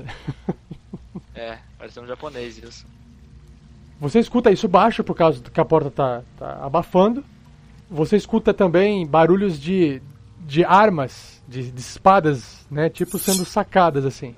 Parece 1.79 2.01
um 2.01 2.07
japonês 2.07 2.59
isso. 2.59 2.87
Você 4.01 4.19
escuta 4.19 4.51
isso 4.51 4.69
baixo 4.69 5.03
por 5.03 5.15
causa 5.15 5.43
que 5.43 5.61
a 5.61 5.65
porta 5.65 5.91
tá, 5.91 6.23
tá 6.37 6.65
abafando. 6.65 7.25
Você 7.91 8.17
escuta 8.17 8.53
também 8.53 9.07
barulhos 9.07 9.59
de, 9.59 10.03
de 10.41 10.65
armas, 10.65 11.43
de, 11.49 11.71
de 11.71 11.81
espadas, 11.81 12.67
né? 12.71 12.89
Tipo 12.89 13.19
sendo 13.19 13.45
sacadas 13.45 14.05
assim. 14.05 14.37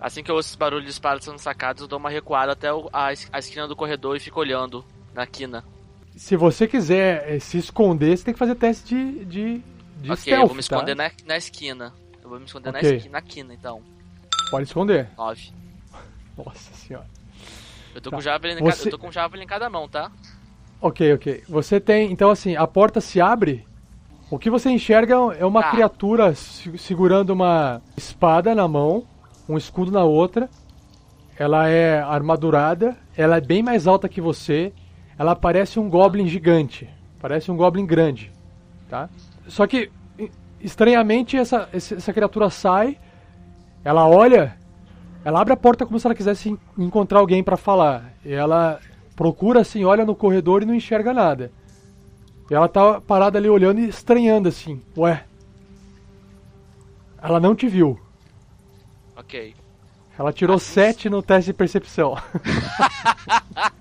Assim 0.00 0.22
que 0.22 0.30
eu 0.30 0.34
ouço 0.34 0.50
esse 0.50 0.58
barulho 0.58 0.84
de 0.84 0.90
espadas 0.90 1.24
sendo 1.24 1.38
sacados, 1.38 1.82
eu 1.82 1.88
dou 1.88 1.98
uma 1.98 2.10
recuada 2.10 2.52
até 2.52 2.68
a, 2.68 3.12
a 3.32 3.38
esquina 3.38 3.66
do 3.66 3.76
corredor 3.76 4.16
e 4.16 4.20
fico 4.20 4.40
olhando 4.40 4.84
na 5.14 5.26
quina. 5.26 5.64
Se 6.16 6.36
você 6.36 6.66
quiser 6.66 7.24
eh, 7.28 7.38
se 7.38 7.58
esconder, 7.58 8.16
você 8.16 8.24
tem 8.24 8.34
que 8.34 8.38
fazer 8.38 8.54
teste 8.54 8.94
de, 8.94 9.24
de, 9.24 9.62
de 9.98 10.10
ok, 10.10 10.16
stealth, 10.16 10.40
eu 10.40 10.46
vou 10.46 10.56
me 10.56 10.62
tá? 10.62 10.76
esconder 10.76 10.96
na, 10.96 11.10
na 11.26 11.36
esquina. 11.36 11.92
Eu 12.26 12.30
vou 12.30 12.40
me 12.40 12.44
esconder 12.44 12.72
na, 12.72 12.78
Ok. 12.80 12.96
esqui, 12.96 13.08
na 13.08 13.22
quina, 13.22 13.54
então. 13.54 13.80
Pode 14.50 14.64
esconder. 14.66 15.08
9. 15.16 15.52
Nossa 16.36 16.74
senhora. 16.74 17.06
Eu 17.94 18.00
tô 18.00 18.10
Tá. 18.10 18.16
com 18.16 18.20
javelin, 18.20 18.58
Você- 18.60 18.88
eu 18.88 18.90
tô 18.90 18.98
com 18.98 19.12
javelin 19.12 19.44
em 19.44 19.46
cada 19.46 19.70
mão, 19.70 19.88
tá? 19.88 20.10
Ok, 20.80 21.14
ok. 21.14 21.44
Você 21.48 21.78
tem. 21.78 22.10
Então, 22.10 22.28
assim, 22.28 22.56
a 22.56 22.66
porta 22.66 23.00
se 23.00 23.20
abre. 23.20 23.64
O 24.28 24.40
que 24.40 24.50
você 24.50 24.68
enxerga 24.70 25.14
é 25.38 25.46
uma 25.46 25.62
Tá. 25.62 25.70
criatura 25.70 26.34
se- 26.34 26.76
segurando 26.78 27.30
uma 27.30 27.80
espada 27.96 28.56
na 28.56 28.66
mão, 28.66 29.04
um 29.48 29.56
escudo 29.56 29.92
na 29.92 30.02
outra. 30.02 30.50
Ela 31.38 31.68
é 31.68 32.00
armadurada, 32.00 32.96
ela 33.16 33.36
é 33.36 33.40
bem 33.40 33.62
mais 33.62 33.86
alta 33.86 34.08
que 34.08 34.20
você. 34.20 34.72
Ela 35.16 35.36
parece 35.36 35.78
um 35.78 35.88
goblin 35.88 36.26
gigante. 36.26 36.90
Parece 37.20 37.52
um 37.52 37.56
goblin 37.56 37.86
grande, 37.86 38.32
tá? 38.90 39.08
Só 39.46 39.64
que, 39.64 39.92
estranhamente, 40.66 41.36
essa, 41.36 41.68
essa 41.72 42.12
criatura 42.12 42.50
sai, 42.50 42.98
ela 43.84 44.06
olha, 44.08 44.56
ela 45.24 45.40
abre 45.40 45.52
a 45.52 45.56
porta 45.56 45.86
como 45.86 45.98
se 45.98 46.06
ela 46.06 46.14
quisesse 46.14 46.50
en- 46.50 46.58
encontrar 46.76 47.20
alguém 47.20 47.42
pra 47.42 47.56
falar. 47.56 48.12
E 48.24 48.32
ela 48.32 48.80
procura 49.14 49.60
assim, 49.60 49.84
olha 49.84 50.04
no 50.04 50.16
corredor 50.16 50.62
e 50.62 50.66
não 50.66 50.74
enxerga 50.74 51.14
nada. 51.14 51.52
E 52.50 52.54
ela 52.54 52.68
tá 52.68 53.00
parada 53.00 53.38
ali 53.38 53.48
olhando 53.48 53.80
e 53.80 53.88
estranhando 53.88 54.48
assim. 54.48 54.82
Ué. 54.96 55.24
Ela 57.22 57.40
não 57.40 57.54
te 57.54 57.68
viu. 57.68 57.98
Ok. 59.16 59.54
Ela 60.18 60.32
tirou 60.32 60.58
7 60.58 61.08
no 61.08 61.22
teste 61.22 61.50
de 61.50 61.56
percepção. 61.56 62.16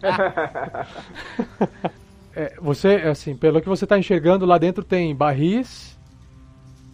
É, 2.38 2.54
você, 2.60 2.96
assim, 2.96 3.34
pelo 3.34 3.62
que 3.62 3.70
você 3.70 3.88
tá 3.88 3.98
enxergando, 3.98 4.46
lá 4.46 4.58
dentro 4.58 4.84
tem 4.84 5.16
barris, 5.16 5.95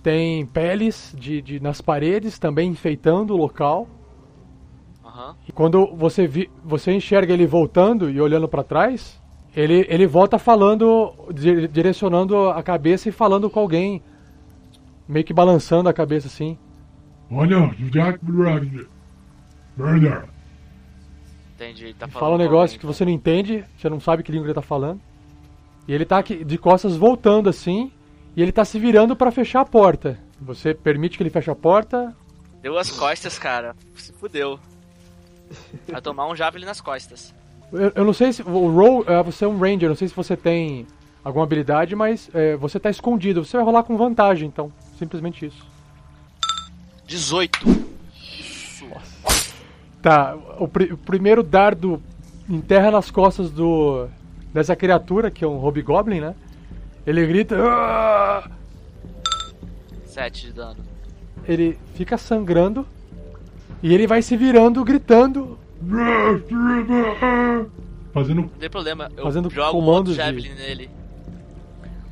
tem 0.03 0.45
peles 0.45 1.15
de, 1.17 1.41
de- 1.41 1.59
nas 1.59 1.81
paredes, 1.81 2.39
também 2.39 2.69
enfeitando 2.71 3.33
o 3.33 3.37
local. 3.37 3.87
Aham. 5.05 5.35
E 5.47 5.51
quando 5.51 5.87
você, 5.95 6.27
vi, 6.27 6.49
você 6.63 6.91
enxerga 6.93 7.33
ele 7.33 7.45
voltando 7.45 8.09
e 8.09 8.19
olhando 8.19 8.47
pra 8.47 8.63
trás, 8.63 9.21
ele, 9.55 9.85
ele 9.89 10.07
volta 10.07 10.39
falando, 10.39 11.13
di- 11.33 11.67
direcionando 11.67 12.49
a 12.49 12.63
cabeça 12.63 13.09
e 13.09 13.11
falando 13.11 13.49
com 13.49 13.59
alguém. 13.59 14.01
Meio 15.07 15.25
que 15.25 15.33
balançando 15.33 15.89
a 15.89 15.93
cabeça 15.93 16.27
assim. 16.27 16.57
Olha, 17.29 17.67
Jack 17.91 18.19
Brother. 18.23 18.87
Entendi. 21.55 21.93
Tá 21.93 22.07
falando 22.07 22.19
Fala 22.21 22.35
um 22.35 22.37
negócio 22.37 22.75
alguém, 22.75 22.79
que 22.79 22.85
você 22.85 23.05
não 23.05 23.11
entende, 23.11 23.63
você 23.77 23.89
não 23.89 23.99
sabe 23.99 24.23
que 24.23 24.31
língua 24.31 24.47
ele 24.47 24.53
tá 24.53 24.61
falando. 24.61 24.99
E 25.87 25.93
ele 25.93 26.05
tá 26.05 26.17
aqui 26.17 26.43
de 26.43 26.57
costas 26.57 26.95
voltando 26.95 27.49
assim, 27.49 27.91
e 28.35 28.41
ele 28.41 28.51
tá 28.51 28.63
se 28.65 28.79
virando 28.79 29.15
pra 29.15 29.31
fechar 29.31 29.61
a 29.61 29.65
porta. 29.65 30.17
Você 30.39 30.73
permite 30.73 31.17
que 31.17 31.23
ele 31.23 31.29
feche 31.29 31.49
a 31.51 31.55
porta? 31.55 32.15
Deu 32.61 32.77
as 32.77 32.89
costas, 32.91 33.37
cara. 33.39 33.75
Se 33.95 34.11
fudeu. 34.13 34.59
Vai 35.87 36.01
tomar 36.01 36.27
um 36.27 36.35
javelin 36.35 36.65
nas 36.65 36.79
costas. 36.81 37.33
Eu, 37.71 37.91
eu 37.95 38.05
não 38.05 38.13
sei 38.13 38.33
se 38.33 38.41
o 38.41 38.69
roll, 38.71 39.03
é, 39.07 39.21
você 39.23 39.45
é 39.45 39.47
um 39.47 39.57
ranger, 39.59 39.89
não 39.89 39.95
sei 39.95 40.07
se 40.07 40.15
você 40.15 40.35
tem 40.37 40.85
alguma 41.23 41.43
habilidade, 41.45 41.95
mas 41.95 42.29
é, 42.33 42.55
você 42.55 42.79
tá 42.79 42.89
escondido. 42.89 43.43
Você 43.45 43.57
vai 43.57 43.65
rolar 43.65 43.83
com 43.83 43.97
vantagem, 43.97 44.47
então, 44.47 44.71
simplesmente 44.97 45.45
isso. 45.45 45.65
18. 47.07 47.59
Tá, 50.01 50.35
o, 50.57 50.67
pri- 50.67 50.93
o 50.93 50.97
primeiro 50.97 51.43
dardo 51.43 52.01
enterra 52.49 52.89
nas 52.91 53.11
costas 53.11 53.51
do 53.51 54.07
dessa 54.53 54.75
criatura, 54.75 55.31
que 55.31 55.45
é 55.45 55.47
um 55.47 55.57
hobgoblin, 55.57 56.19
né? 56.19 56.35
Ele 57.05 57.25
grita. 57.27 57.55
"Ah!" 57.59 58.49
7 60.05 60.47
de 60.47 60.53
dano. 60.53 60.77
Ele 61.47 61.77
fica 61.95 62.17
sangrando 62.17 62.85
e 63.81 63.93
ele 63.93 64.05
vai 64.05 64.21
se 64.21 64.37
virando, 64.37 64.83
gritando. 64.83 65.57
Fazendo 68.13 68.41
Não 68.41 68.47
tem 68.49 68.69
problema. 68.69 69.09
Eu 69.17 69.23
Fazendo 69.23 69.49
jogo 69.49 69.69
um 69.69 69.71
comandos 69.71 70.11
outro 70.17 70.31
de- 70.33 70.41
javelin 70.41 70.53
nele. 70.55 70.89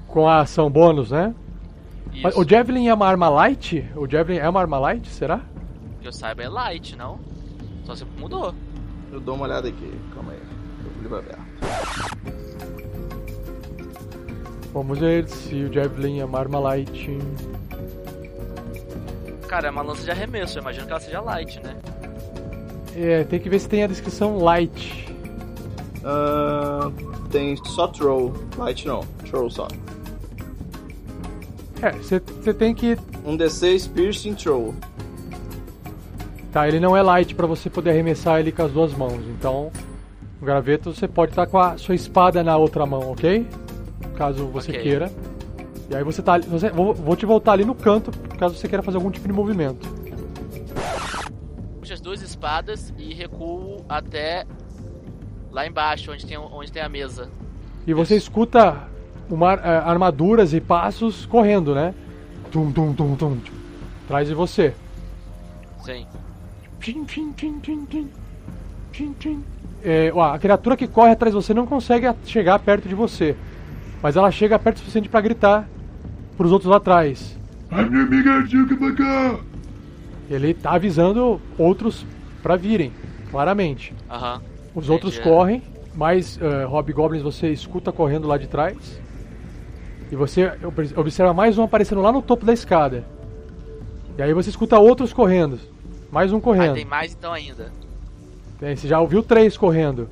Com 0.07 0.27
a 0.27 0.39
ação 0.41 0.69
bônus, 0.71 1.11
né? 1.11 1.35
Isso. 2.11 2.39
O 2.41 2.47
Javelin 2.47 2.87
é 2.87 2.93
uma 2.93 3.07
arma 3.07 3.29
light? 3.29 3.85
O 3.95 4.09
Javelin 4.09 4.39
é 4.39 4.49
uma 4.49 4.59
arma 4.59 4.79
light, 4.79 5.07
será? 5.09 5.41
Que 6.01 6.07
eu 6.07 6.11
saiba 6.11 6.41
é 6.41 6.49
light, 6.49 6.95
não? 6.95 7.19
Só 7.85 7.93
se 7.95 8.03
mudou. 8.17 8.53
Eu 9.11 9.19
dou 9.19 9.35
uma 9.35 9.45
olhada 9.45 9.67
aqui, 9.67 9.93
calma 10.15 10.31
aí. 10.31 10.39
O 10.97 11.01
livro 11.03 11.17
aberto. 11.17 11.39
Vamos 14.73 14.99
ver 14.99 15.27
se 15.27 15.55
o 15.63 15.73
Javelin 15.73 16.19
é 16.19 16.25
uma 16.25 16.39
arma 16.39 16.59
light. 16.59 17.17
Cara, 19.47 19.67
é 19.67 19.71
uma 19.71 19.81
lança 19.81 20.03
de 20.03 20.11
arremesso. 20.11 20.57
Eu 20.57 20.61
imagino 20.61 20.85
que 20.85 20.91
ela 20.91 20.99
seja 20.99 21.21
light, 21.21 21.59
né? 21.63 21.75
É, 22.95 23.23
tem 23.23 23.39
que 23.39 23.49
ver 23.49 23.59
se 23.59 23.67
tem 23.67 23.83
a 23.83 23.87
descrição 23.87 24.37
light. 24.37 25.13
Ah, 26.03 26.91
tem 27.31 27.55
só 27.65 27.87
throw. 27.87 28.33
Light 28.57 28.87
não, 28.87 29.01
throw 29.25 29.49
só. 29.49 29.67
É, 31.81 31.91
você 31.91 32.53
tem 32.53 32.75
que. 32.75 32.97
Um 33.25 33.37
D6 33.37 33.91
piercing 33.91 34.35
throw. 34.35 34.75
Tá, 36.51 36.67
ele 36.67 36.79
não 36.79 36.95
é 36.95 37.01
light 37.01 37.35
pra 37.35 37.45
você 37.47 37.69
poder 37.69 37.91
arremessar 37.91 38.39
ele 38.39 38.51
com 38.51 38.63
as 38.63 38.71
duas 38.71 38.93
mãos. 38.93 39.21
Então, 39.29 39.71
o 40.41 40.45
graveto 40.45 40.93
você 40.93 41.07
pode 41.07 41.31
estar 41.31 41.47
com 41.47 41.59
a 41.59 41.77
sua 41.77 41.95
espada 41.95 42.43
na 42.43 42.57
outra 42.57 42.85
mão, 42.85 43.11
ok? 43.11 43.45
Caso 44.19 44.47
você 44.47 44.71
Ok. 44.71 44.83
queira. 44.83 45.09
E 45.89 45.95
aí 45.95 46.03
você 46.03 46.21
tá. 46.21 46.33
ali- 46.33 46.45
Você, 46.47 46.69
vou, 46.69 46.93
vou 46.93 47.15
te 47.15 47.25
voltar 47.25 47.53
ali 47.53 47.63
no 47.63 47.73
canto, 47.73 48.11
caso 48.37 48.53
você 48.55 48.67
queira 48.67 48.83
fazer 48.83 48.97
algum 48.97 49.09
tipo 49.09 49.25
de 49.25 49.33
movimento. 49.33 49.87
Puxo 51.79 51.93
as 51.93 52.01
duas 52.01 52.21
espadas 52.21 52.93
e 52.97 53.13
recuo 53.13 53.77
até 53.87 54.45
lá 55.53 55.65
embaixo, 55.65 56.11
onde 56.11 56.25
tem, 56.25 56.37
onde 56.37 56.69
tem 56.69 56.81
a 56.83 56.89
mesa. 56.89 57.29
E 57.87 57.93
você 57.93 58.17
escuta 58.17 58.89
uma, 59.29 59.53
eh, 59.53 59.77
armaduras 59.85 60.53
e 60.53 60.59
passos 60.59 61.25
correndo, 61.25 61.73
né? 61.73 61.95
Tum, 62.51 62.73
tum, 62.73 62.93
tum, 62.93 63.15
tum, 63.15 63.37
tum. 63.37 63.51
Atrás 64.03 64.27
de 64.27 64.33
você. 64.33 64.73
Sim. 65.85 66.05
Tchim, 66.81 67.05
tchim, 67.05 67.31
tchim, 67.31 67.59
tchim, 67.59 67.85
tchim. 67.85 68.09
Tchim, 68.91 69.13
tchim. 69.17 69.43
É, 69.81 70.11
ó, 70.13 70.33
a 70.33 70.37
criatura 70.39 70.75
que 70.75 70.87
corre 70.87 71.11
atrás 71.11 71.33
de 71.33 71.41
você 71.41 71.53
não 71.53 71.65
consegue 71.65 72.05
chegar 72.25 72.59
perto 72.59 72.89
de 72.89 72.93
você. 72.93 73.33
Mas 74.01 74.15
ela 74.15 74.31
chega 74.31 74.57
perto 74.57 74.77
o 74.77 74.79
suficiente 74.79 75.09
pra 75.09 75.21
gritar 75.21 75.67
pros 76.37 76.51
outros 76.51 76.69
lá 76.69 76.77
atrás. 76.77 77.37
A 77.69 77.81
minha 77.83 78.03
amiga 78.03 78.75
pra 78.77 78.91
cá. 78.93 79.39
Ele 80.29 80.53
tá 80.53 80.71
avisando 80.71 81.41
outros 81.57 82.05
pra 82.41 82.55
virem, 82.55 82.91
claramente. 83.31 83.93
Aham. 84.09 84.41
Os 84.73 84.85
Entendi, 84.85 84.91
outros 84.91 85.19
é. 85.19 85.21
correm, 85.21 85.63
mas 85.95 86.37
uh, 86.37 86.67
hobgoblins 86.67 87.21
você 87.23 87.49
escuta 87.49 87.91
correndo 87.91 88.27
lá 88.27 88.37
de 88.37 88.47
trás. 88.47 89.01
E 90.11 90.15
você 90.15 90.51
ob- 90.63 90.93
observa 90.99 91.33
mais 91.33 91.57
um 91.57 91.63
aparecendo 91.63 92.01
lá 92.01 92.11
no 92.11 92.21
topo 92.21 92.45
da 92.45 92.53
escada. 92.53 93.03
E 94.17 94.21
aí 94.21 94.33
você 94.33 94.49
escuta 94.49 94.77
outros 94.79 95.11
correndo. 95.13 95.59
Mais 96.11 96.31
um 96.31 96.37
Ah, 96.37 96.41
correndo. 96.41 96.75
tem 96.75 96.85
mais 96.85 97.13
então 97.13 97.31
ainda. 97.33 97.71
Tem, 98.59 98.75
você 98.75 98.87
já 98.87 98.99
ouviu 98.99 99.21
três 99.23 99.55
correndo. 99.57 100.09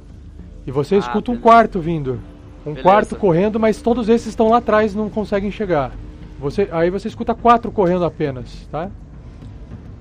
E 0.65 0.71
você 0.71 0.95
Ah, 0.95 0.99
escuta 0.99 1.31
um 1.31 1.35
beleza. 1.35 1.41
quarto 1.43 1.79
vindo. 1.79 2.19
Um 2.67 2.73
Beleza. 2.73 2.83
quarto 2.83 3.15
correndo, 3.15 3.57
mas 3.57 3.81
todos 3.81 4.09
esses 4.09 4.27
estão 4.27 4.49
lá 4.49 4.57
atrás 4.57 4.93
e 4.93 4.97
não 4.97 5.09
conseguem 5.09 5.49
chegar. 5.49 5.93
Você, 6.37 6.67
aí 6.69 6.89
você 6.89 7.07
escuta 7.07 7.33
quatro 7.33 7.71
correndo 7.71 8.03
apenas, 8.03 8.67
tá? 8.69 8.91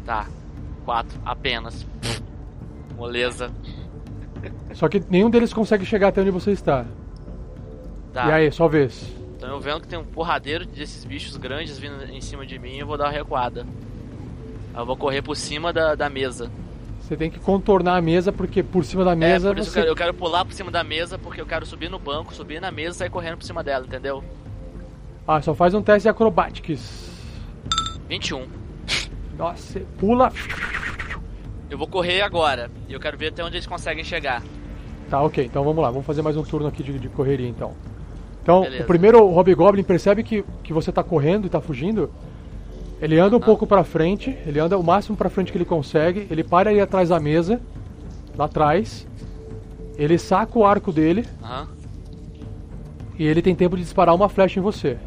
Tá. 0.05 0.27
Quatro, 0.85 1.17
apenas. 1.25 1.87
Moleza. 2.97 3.53
Só 4.75 4.89
que 4.89 5.01
nenhum 5.09 5.31
deles 5.31 5.53
consegue 5.53 5.85
chegar 5.85 6.09
até 6.09 6.21
onde 6.21 6.31
você 6.31 6.51
está. 6.51 6.85
Tá. 8.13 8.27
E 8.29 8.33
aí, 8.33 8.53
só 8.53 8.67
vez. 8.67 9.15
Então 9.37 9.51
eu 9.51 9.61
vendo 9.61 9.83
que 9.83 9.89
tem 9.89 9.99
um 9.99 10.05
porradeiro 10.05 10.67
desses 10.67 11.05
bichos 11.05 11.37
grandes 11.37 11.79
vindo 11.79 12.03
em 12.05 12.21
cima 12.21 12.45
de 12.45 12.59
mim, 12.59 12.79
eu 12.79 12.87
vou 12.87 12.99
dar 12.99 13.05
uma 13.05 13.13
recuada. 13.13 13.65
Eu 14.77 14.85
vou 14.85 14.97
correr 14.97 15.23
por 15.23 15.37
cima 15.37 15.73
da, 15.73 15.95
da 15.95 16.11
mesa. 16.11 16.51
Você 17.07 17.17
tem 17.17 17.31
que 17.31 17.39
contornar 17.39 17.97
a 17.97 18.01
mesa, 18.03 18.33
porque 18.33 18.65
por 18.65 18.85
cima 18.85 19.05
da 19.05 19.15
mesa 19.15 19.51
é, 19.51 19.53
por 19.53 19.61
isso 19.61 19.71
você. 19.71 19.79
eu 19.79 19.83
quero, 19.83 19.93
eu 19.93 19.97
quero 19.97 20.15
pular 20.15 20.45
por 20.45 20.53
cima 20.53 20.73
da 20.73 20.83
mesa, 20.83 21.17
porque 21.17 21.41
eu 21.41 21.47
quero 21.47 21.65
subir 21.65 21.89
no 21.89 22.01
banco, 22.01 22.35
subir 22.35 22.61
na 22.61 22.73
mesa 22.73 22.97
e 22.97 22.99
sair 22.99 23.11
correndo 23.11 23.37
por 23.37 23.45
cima 23.45 23.63
dela, 23.63 23.87
entendeu? 23.87 24.25
Ah, 25.25 25.41
só 25.41 25.55
faz 25.55 25.73
um 25.73 25.81
teste 25.81 26.03
de 26.03 26.09
acrobatics. 26.09 27.09
21. 28.09 28.49
Nossa, 29.39 29.81
pula. 29.99 30.33
Eu 31.71 31.79
vou 31.79 31.87
correr 31.87 32.23
agora. 32.23 32.73
E 32.89 32.93
eu 32.93 32.99
quero 32.99 33.17
ver 33.17 33.29
até 33.29 33.45
onde 33.45 33.55
eles 33.55 33.69
conseguem 33.69 34.03
chegar. 34.03 34.43
Tá, 35.09 35.23
ok. 35.23 35.45
Então 35.45 35.63
vamos 35.63 35.81
lá. 35.81 35.93
Vamos 35.93 36.07
fazer 36.07 36.23
mais 36.23 36.37
um 36.37 36.43
turno 36.43 36.67
aqui 36.67 36.83
de, 36.83 36.99
de 36.99 37.09
correria, 37.09 37.49
então. 37.49 37.73
Então, 38.43 38.63
Beleza. 38.63 38.83
o 38.83 38.87
primeiro 38.87 39.25
Hobgoblin 39.31 39.85
percebe 39.85 40.25
que, 40.25 40.45
que 40.65 40.73
você 40.73 40.91
tá 40.91 41.05
correndo 41.05 41.47
e 41.47 41.51
tá 41.51 41.61
fugindo. 41.61 42.11
Ele 43.01 43.19
anda 43.19 43.37
um 43.37 43.41
pouco 43.41 43.67
pra 43.67 43.85
frente. 43.85 44.37
Ele 44.47 44.59
anda 44.59 44.79
o 44.79 44.83
máximo 44.83 45.17
pra 45.17 45.29
frente 45.29 45.53
que 45.53 45.59
ele 45.59 45.65
consegue. 45.65 46.27
Ele 46.31 46.43
para 46.43 46.71
aí 46.71 46.81
atrás 46.81 47.11
da 47.11 47.21
mesa. 47.21 47.61
Lá 48.37 48.47
atrás. 48.47 49.07
Ele 49.97 50.19
saca 50.19 50.59
o 50.59 50.65
arco 50.65 50.93
dele. 50.93 51.25
Aham. 51.43 51.69
E 53.19 53.25
ele 53.25 53.41
tem 53.41 53.55
tempo 53.55 53.77
de 53.77 53.83
disparar 53.83 54.15
uma 54.15 54.29
flecha 54.29 54.61
em 54.61 54.63
você. 54.63 54.99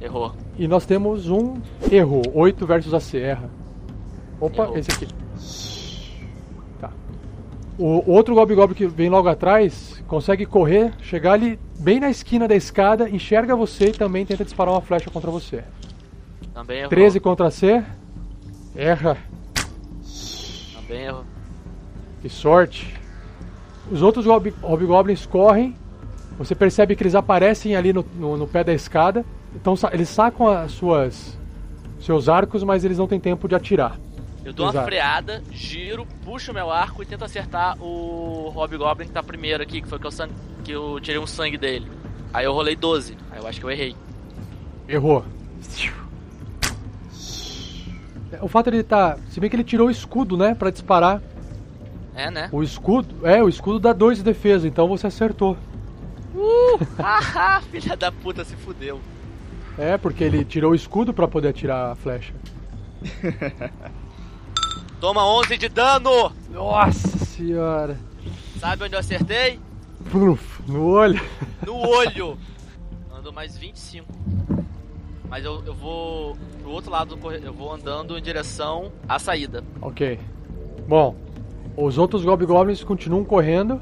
Errou. 0.00 0.32
E 0.58 0.68
nós 0.68 0.84
temos 0.84 1.30
um 1.30 1.56
erro. 1.90 2.20
8 2.34 2.66
versus 2.66 2.92
AC. 2.92 3.14
Erra. 3.14 3.50
Opa, 4.40 4.64
Errou. 4.64 4.78
esse 4.78 4.90
aqui. 4.90 5.08
Tá. 6.78 6.90
O, 7.78 8.10
outro 8.10 8.34
Goblin 8.34 8.74
que 8.74 8.86
vem 8.86 9.08
logo 9.08 9.28
atrás 9.28 10.02
consegue 10.06 10.44
correr, 10.44 10.92
chegar 11.00 11.32
ali 11.32 11.58
bem 11.78 11.98
na 11.98 12.10
esquina 12.10 12.46
da 12.46 12.54
escada, 12.54 13.08
enxerga 13.08 13.56
você 13.56 13.86
e 13.86 13.92
também 13.92 14.26
tenta 14.26 14.44
disparar 14.44 14.74
uma 14.74 14.82
flecha 14.82 15.10
contra 15.10 15.30
você. 15.30 15.64
Também 16.54 16.78
errou. 16.78 16.88
13 16.90 17.20
contra 17.20 17.50
C. 17.50 17.82
Erra. 18.76 19.18
Também 20.74 21.02
errou. 21.02 21.24
Que 22.22 22.28
sorte. 22.28 22.94
Os 23.90 24.00
outros 24.00 24.24
Gob- 24.24 24.54
Hobgoblins 24.62 25.26
correm. 25.26 25.76
Você 26.38 26.54
percebe 26.54 26.96
que 26.96 27.02
eles 27.02 27.14
aparecem 27.14 27.76
ali 27.76 27.92
no, 27.92 28.04
no, 28.16 28.36
no 28.36 28.46
pé 28.46 28.64
da 28.64 28.72
escada. 28.72 29.24
Então 29.54 29.74
eles 29.92 30.08
sacam 30.08 30.48
as 30.48 30.72
suas 30.72 31.36
seus 32.00 32.28
arcos, 32.28 32.62
mas 32.62 32.84
eles 32.84 32.98
não 32.98 33.06
têm 33.06 33.20
tempo 33.20 33.46
de 33.48 33.54
atirar. 33.54 33.98
Eu 34.44 34.52
dou 34.52 34.66
uma 34.66 34.72
Exato. 34.72 34.84
freada, 34.86 35.42
giro, 35.50 36.06
puxo 36.24 36.52
meu 36.52 36.70
arco 36.70 37.02
e 37.02 37.06
tento 37.06 37.24
acertar 37.24 37.80
o 37.82 38.50
Hobgoblin 38.54 39.06
que 39.06 39.12
tá 39.12 39.22
primeiro 39.22 39.62
aqui, 39.62 39.80
que 39.80 39.88
foi 39.88 39.98
que 39.98 40.06
eu, 40.06 40.10
sang- 40.10 40.30
que 40.62 40.72
eu 40.72 41.00
tirei 41.00 41.18
um 41.18 41.26
sangue 41.26 41.56
dele. 41.56 41.90
Aí 42.32 42.44
eu 42.44 42.52
rolei 42.52 42.76
12. 42.76 43.16
Aí 43.30 43.38
eu 43.40 43.46
acho 43.46 43.58
que 43.60 43.64
eu 43.64 43.70
errei. 43.70 43.96
Errou. 44.88 45.24
O 48.40 48.48
fato 48.48 48.70
de 48.70 48.78
ele 48.78 48.84
tá. 48.84 49.16
Se 49.30 49.40
bem 49.40 49.50
que 49.50 49.56
ele 49.56 49.64
tirou 49.64 49.88
o 49.88 49.90
escudo, 49.90 50.36
né? 50.36 50.54
Pra 50.54 50.70
disparar. 50.70 51.22
É, 52.14 52.30
né? 52.30 52.48
O 52.52 52.62
escudo. 52.62 53.26
É, 53.26 53.42
o 53.42 53.48
escudo 53.48 53.80
dá 53.80 53.92
2 53.92 54.18
de 54.18 54.24
defesa, 54.24 54.68
então 54.68 54.86
você 54.86 55.06
acertou. 55.06 55.56
Haha, 56.98 57.60
filha 57.70 57.96
da 57.96 58.10
puta 58.12 58.44
se 58.44 58.56
fudeu. 58.56 59.00
É, 59.76 59.96
porque 59.98 60.22
ele 60.22 60.44
tirou 60.44 60.72
o 60.72 60.74
escudo 60.74 61.12
pra 61.12 61.26
poder 61.26 61.48
atirar 61.48 61.92
a 61.92 61.94
flecha. 61.96 62.32
Toma 65.00 65.26
11 65.26 65.58
de 65.58 65.68
dano! 65.68 66.32
Nossa 66.50 67.18
senhora. 67.24 67.98
Sabe 68.58 68.84
onde 68.84 68.94
eu 68.94 69.00
acertei? 69.00 69.60
Pluf, 70.10 70.62
no 70.66 70.86
olho. 70.86 71.20
No 71.66 71.76
olho! 71.76 72.38
Ando 73.12 73.32
mais 73.32 73.58
25. 73.58 74.06
Mas 75.34 75.44
eu, 75.44 75.60
eu 75.66 75.74
vou 75.74 76.36
pro 76.62 76.70
outro 76.70 76.92
lado 76.92 77.08
do 77.08 77.16
corredor. 77.16 77.48
Eu 77.48 77.52
vou 77.52 77.72
andando 77.72 78.16
em 78.16 78.22
direção 78.22 78.92
à 79.08 79.18
saída. 79.18 79.64
Ok. 79.82 80.16
Bom, 80.86 81.16
os 81.76 81.98
outros 81.98 82.24
Goblins 82.24 82.84
continuam 82.84 83.24
correndo. 83.24 83.80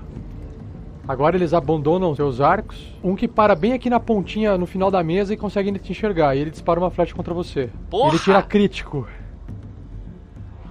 Agora 1.07 1.37
eles 1.37 1.53
abandonam 1.53 2.15
seus 2.15 2.41
arcos. 2.41 2.79
Um 3.05 3.15
que 3.15 3.29
para 3.29 3.55
bem 3.55 3.75
aqui 3.75 3.91
na 3.91 4.01
pontinha, 4.01 4.57
no 4.57 4.65
final 4.65 4.91
da 4.91 5.03
mesa, 5.03 5.35
e 5.35 5.37
consegue 5.37 5.69
ainda 5.69 5.79
te 5.79 5.93
enxergar. 5.93 6.35
E 6.35 6.39
ele 6.39 6.51
dispara 6.51 6.81
uma 6.81 6.91
flecha 6.91 7.15
contra 7.15 7.35
você. 7.35 7.69
Porra! 7.91 8.09
Ele 8.09 8.19
tira 8.19 8.43
crítico. 8.43 9.07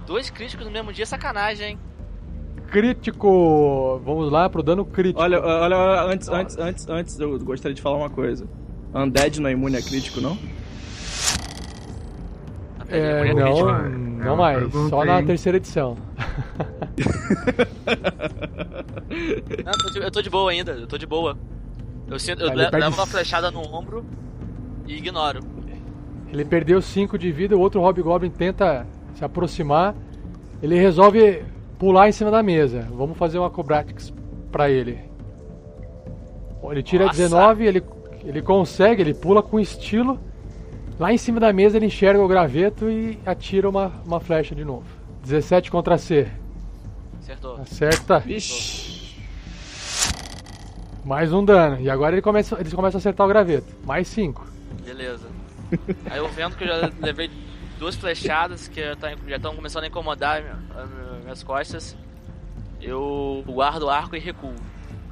Dois 0.04 0.30
críticos 0.30 0.66
no 0.66 0.72
mesmo 0.72 0.92
dia, 0.92 1.06
sacanagem, 1.06 1.68
hein? 1.68 1.78
Crítico! 2.72 4.02
Vamos 4.04 4.32
lá 4.32 4.50
pro 4.50 4.64
dano 4.64 4.84
crítico. 4.84 5.20
Olha, 5.20 5.40
olha, 5.40 5.76
olha, 5.76 6.12
antes, 6.12 6.28
antes, 6.28 6.58
antes, 6.58 6.88
antes, 6.88 7.20
eu 7.20 7.38
gostaria 7.38 7.72
de 7.72 7.80
falar 7.80 7.98
uma 7.98 8.10
coisa. 8.10 8.48
Undead 8.92 9.40
não 9.40 9.48
é 9.48 9.52
imune 9.52 9.76
a 9.76 9.80
crítico, 9.80 10.20
não? 10.20 10.36
É, 12.96 13.18
Mulher 13.18 13.34
não, 13.34 13.44
crítica. 13.44 13.86
É 14.22 14.24
não 14.24 14.36
mais. 14.36 14.72
Só 14.88 15.04
na 15.04 15.22
terceira 15.22 15.56
edição. 15.58 15.96
Não, 19.64 19.72
eu 19.72 19.78
tô 19.78 19.90
de- 19.90 19.98
eu 20.06 20.10
tô 20.10 20.22
de 20.22 20.30
boa 20.30 20.50
ainda, 20.50 20.72
eu 20.72 20.86
tô 20.86 20.96
de 20.98 21.06
boa. 21.06 21.36
Eu, 22.08 22.18
sinto, 22.18 22.42
eu 22.42 22.48
Tá, 22.48 22.54
perde 22.54 22.78
levo 22.78 22.96
uma 22.96 23.06
flechada 23.06 23.50
no 23.50 23.60
ombro 23.60 24.04
e 24.86 24.96
ignoro. 24.96 25.40
Ele 26.32 26.44
perdeu 26.44 26.80
5 26.80 27.18
de 27.18 27.30
vida, 27.30 27.54
o 27.56 27.60
outro 27.60 27.80
Hobgoblin 27.82 28.30
tenta 28.30 28.86
se 29.14 29.24
aproximar. 29.24 29.94
Ele 30.62 30.78
resolve 30.78 31.42
pular 31.78 32.08
em 32.08 32.12
cima 32.12 32.30
da 32.30 32.42
mesa. 32.42 32.88
Vamos 32.90 33.18
fazer 33.18 33.38
uma 33.38 33.48
Acrobatics 33.48 34.12
pra 34.50 34.70
ele. 34.70 34.98
Ele 36.70 36.82
tira 36.82 37.04
Nossa. 37.06 37.18
19, 37.20 37.66
ele, 37.66 37.82
ele 38.24 38.40
consegue, 38.40 39.02
ele 39.02 39.12
pula 39.12 39.42
com 39.42 39.60
estilo. 39.60 40.18
Lá 41.02 41.12
em 41.12 41.18
cima 41.18 41.40
da 41.40 41.52
mesa 41.52 41.78
ele 41.78 41.86
enxerga 41.86 42.22
o 42.22 42.28
graveto 42.28 42.88
e 42.88 43.18
atira 43.26 43.68
uma, 43.68 43.88
uma 44.06 44.20
flecha 44.20 44.54
de 44.54 44.64
novo. 44.64 44.84
17 45.24 45.68
contra 45.68 45.98
C. 45.98 46.28
Acertou. 47.18 47.56
Acerta. 47.56 48.20
Vixe. 48.20 49.16
Mais 51.04 51.32
um 51.32 51.44
dano. 51.44 51.80
E 51.80 51.90
agora 51.90 52.14
ele 52.14 52.22
começa, 52.22 52.56
eles 52.60 52.72
começam 52.72 52.98
a 52.98 53.00
acertar 53.00 53.26
o 53.26 53.28
graveto. 53.28 53.66
Mais 53.84 54.06
5. 54.06 54.46
Beleza. 54.84 55.26
Aí 56.08 56.18
eu 56.18 56.28
vendo 56.28 56.54
que 56.56 56.62
eu 56.62 56.68
já 56.68 56.92
levei 57.00 57.28
duas 57.80 57.96
flechadas 57.96 58.68
que 58.68 58.80
já 58.80 58.94
tá- 58.94 59.10
já 59.26 59.34
estão 59.38 59.56
começando 59.56 59.82
a 59.82 59.88
incomodar 59.88 60.40
minhas 61.24 61.42
costas. 61.42 61.96
Eu 62.80 63.42
guardo 63.44 63.82
o 63.86 63.90
arco 63.90 64.14
e 64.14 64.20
recuo. 64.20 64.54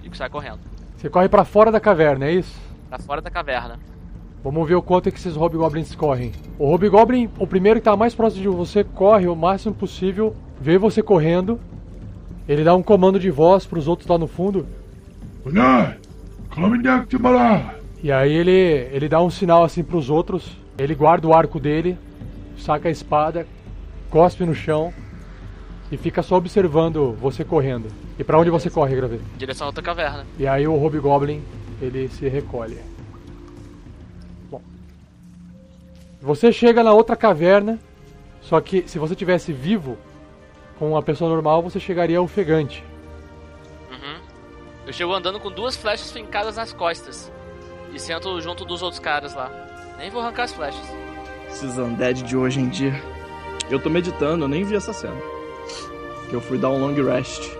E 0.04 0.16
saio 0.16 0.30
correndo. 0.30 0.60
Você 0.96 1.10
corre 1.10 1.28
pra 1.28 1.44
fora 1.44 1.72
da 1.72 1.80
caverna, 1.80 2.26
é 2.26 2.32
isso? 2.34 2.56
Pra 2.88 3.00
fora 3.00 3.20
da 3.20 3.28
caverna. 3.28 3.89
Vamos 4.42 4.66
ver 4.66 4.74
o 4.74 4.82
quanto 4.82 5.08
é 5.08 5.12
que 5.12 5.18
esses 5.18 5.36
Hobgoblins 5.36 5.94
correm. 5.94 6.32
O 6.58 6.66
Hobgoblin, 6.72 7.28
o 7.38 7.46
primeiro 7.46 7.78
que 7.78 7.84
tá 7.84 7.94
mais 7.94 8.14
próximo 8.14 8.42
de 8.42 8.48
você, 8.48 8.82
corre 8.82 9.28
o 9.28 9.36
máximo 9.36 9.74
possível, 9.74 10.34
vê 10.58 10.78
você 10.78 11.02
correndo. 11.02 11.60
Ele 12.48 12.64
dá 12.64 12.74
um 12.74 12.82
comando 12.82 13.20
de 13.20 13.30
voz 13.30 13.66
pros 13.66 13.86
outros 13.86 14.08
lá 14.08 14.16
no 14.16 14.26
fundo. 14.26 14.66
E 18.02 18.10
aí 18.10 18.32
ele, 18.32 18.50
ele 18.50 19.08
dá 19.08 19.20
um 19.22 19.28
sinal 19.28 19.62
assim 19.62 19.84
pros 19.84 20.08
outros. 20.08 20.56
Ele 20.78 20.94
guarda 20.94 21.28
o 21.28 21.34
arco 21.34 21.60
dele, 21.60 21.98
saca 22.56 22.88
a 22.88 22.90
espada, 22.90 23.46
cospe 24.08 24.46
no 24.46 24.54
chão 24.54 24.90
e 25.92 25.98
fica 25.98 26.22
só 26.22 26.36
observando 26.36 27.14
você 27.20 27.44
correndo. 27.44 27.88
E 28.18 28.24
pra 28.24 28.38
onde 28.38 28.48
você 28.48 28.70
corre, 28.70 28.96
Graveto? 28.96 29.22
Direção 29.36 29.66
a 29.66 29.68
outra 29.68 29.82
caverna. 29.82 30.24
E 30.38 30.46
aí 30.46 30.66
o 30.66 30.74
Hobgoblin, 30.74 31.42
ele 31.82 32.08
se 32.08 32.26
recolhe. 32.26 32.78
Você 36.20 36.52
chega 36.52 36.82
na 36.82 36.92
outra 36.92 37.16
caverna, 37.16 37.78
só 38.42 38.60
que 38.60 38.86
se 38.86 38.98
você 38.98 39.14
tivesse 39.14 39.54
vivo, 39.54 39.96
com 40.78 40.90
uma 40.90 41.02
pessoa 41.02 41.30
normal, 41.30 41.62
você 41.62 41.80
chegaria 41.80 42.20
ofegante. 42.20 42.84
Uhum. 43.90 44.18
Eu 44.86 44.92
chego 44.92 45.14
andando 45.14 45.40
com 45.40 45.50
duas 45.50 45.76
flechas 45.76 46.12
fincadas 46.12 46.56
nas 46.56 46.74
costas. 46.74 47.32
E 47.92 47.98
sento 47.98 48.38
junto 48.40 48.66
dos 48.66 48.82
outros 48.82 49.00
caras 49.00 49.34
lá. 49.34 49.50
Nem 49.98 50.10
vou 50.10 50.20
arrancar 50.20 50.44
as 50.44 50.52
flechas. 50.52 50.86
Esses 51.48 51.78
undead 51.78 52.22
de 52.22 52.36
hoje 52.36 52.60
em 52.60 52.68
dia. 52.68 53.02
Eu 53.70 53.80
tô 53.80 53.88
meditando, 53.88 54.44
eu 54.44 54.48
nem 54.48 54.62
vi 54.62 54.76
essa 54.76 54.92
cena. 54.92 55.16
Que 56.28 56.34
eu 56.34 56.40
fui 56.40 56.58
dar 56.58 56.68
um 56.68 56.78
long 56.78 56.94
rest. 57.02 57.50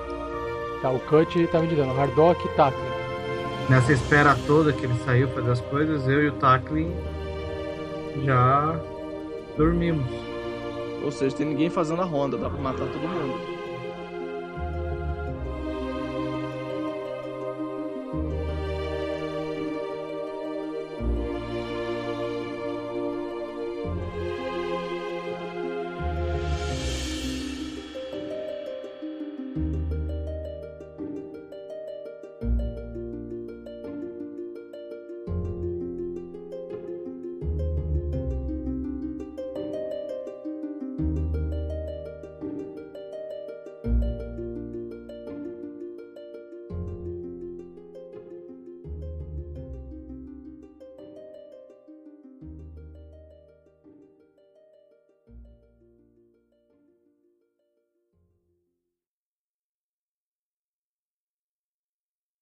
Tá, 0.82 0.90
o 0.90 1.00
Cut 1.00 1.46
tá 1.46 1.60
me 1.60 1.66
dizendo, 1.66 1.98
Hardock 1.98 2.44
e 2.44 2.48
Tackling. 2.50 2.90
Nessa 3.70 3.92
espera 3.92 4.36
toda 4.46 4.72
que 4.72 4.84
ele 4.84 4.94
saiu 5.04 5.28
fazer 5.28 5.50
as 5.50 5.60
coisas, 5.62 6.06
eu 6.06 6.24
e 6.24 6.28
o 6.28 6.32
Tackling 6.32 6.94
já 8.24 8.80
dormimos. 9.56 10.06
Ou 11.02 11.10
seja, 11.10 11.36
tem 11.36 11.46
ninguém 11.46 11.70
fazendo 11.70 12.02
a 12.02 12.04
ronda, 12.04 12.36
dá 12.36 12.50
pra 12.50 12.60
matar 12.60 12.86
todo 12.86 13.00
mundo. 13.00 13.49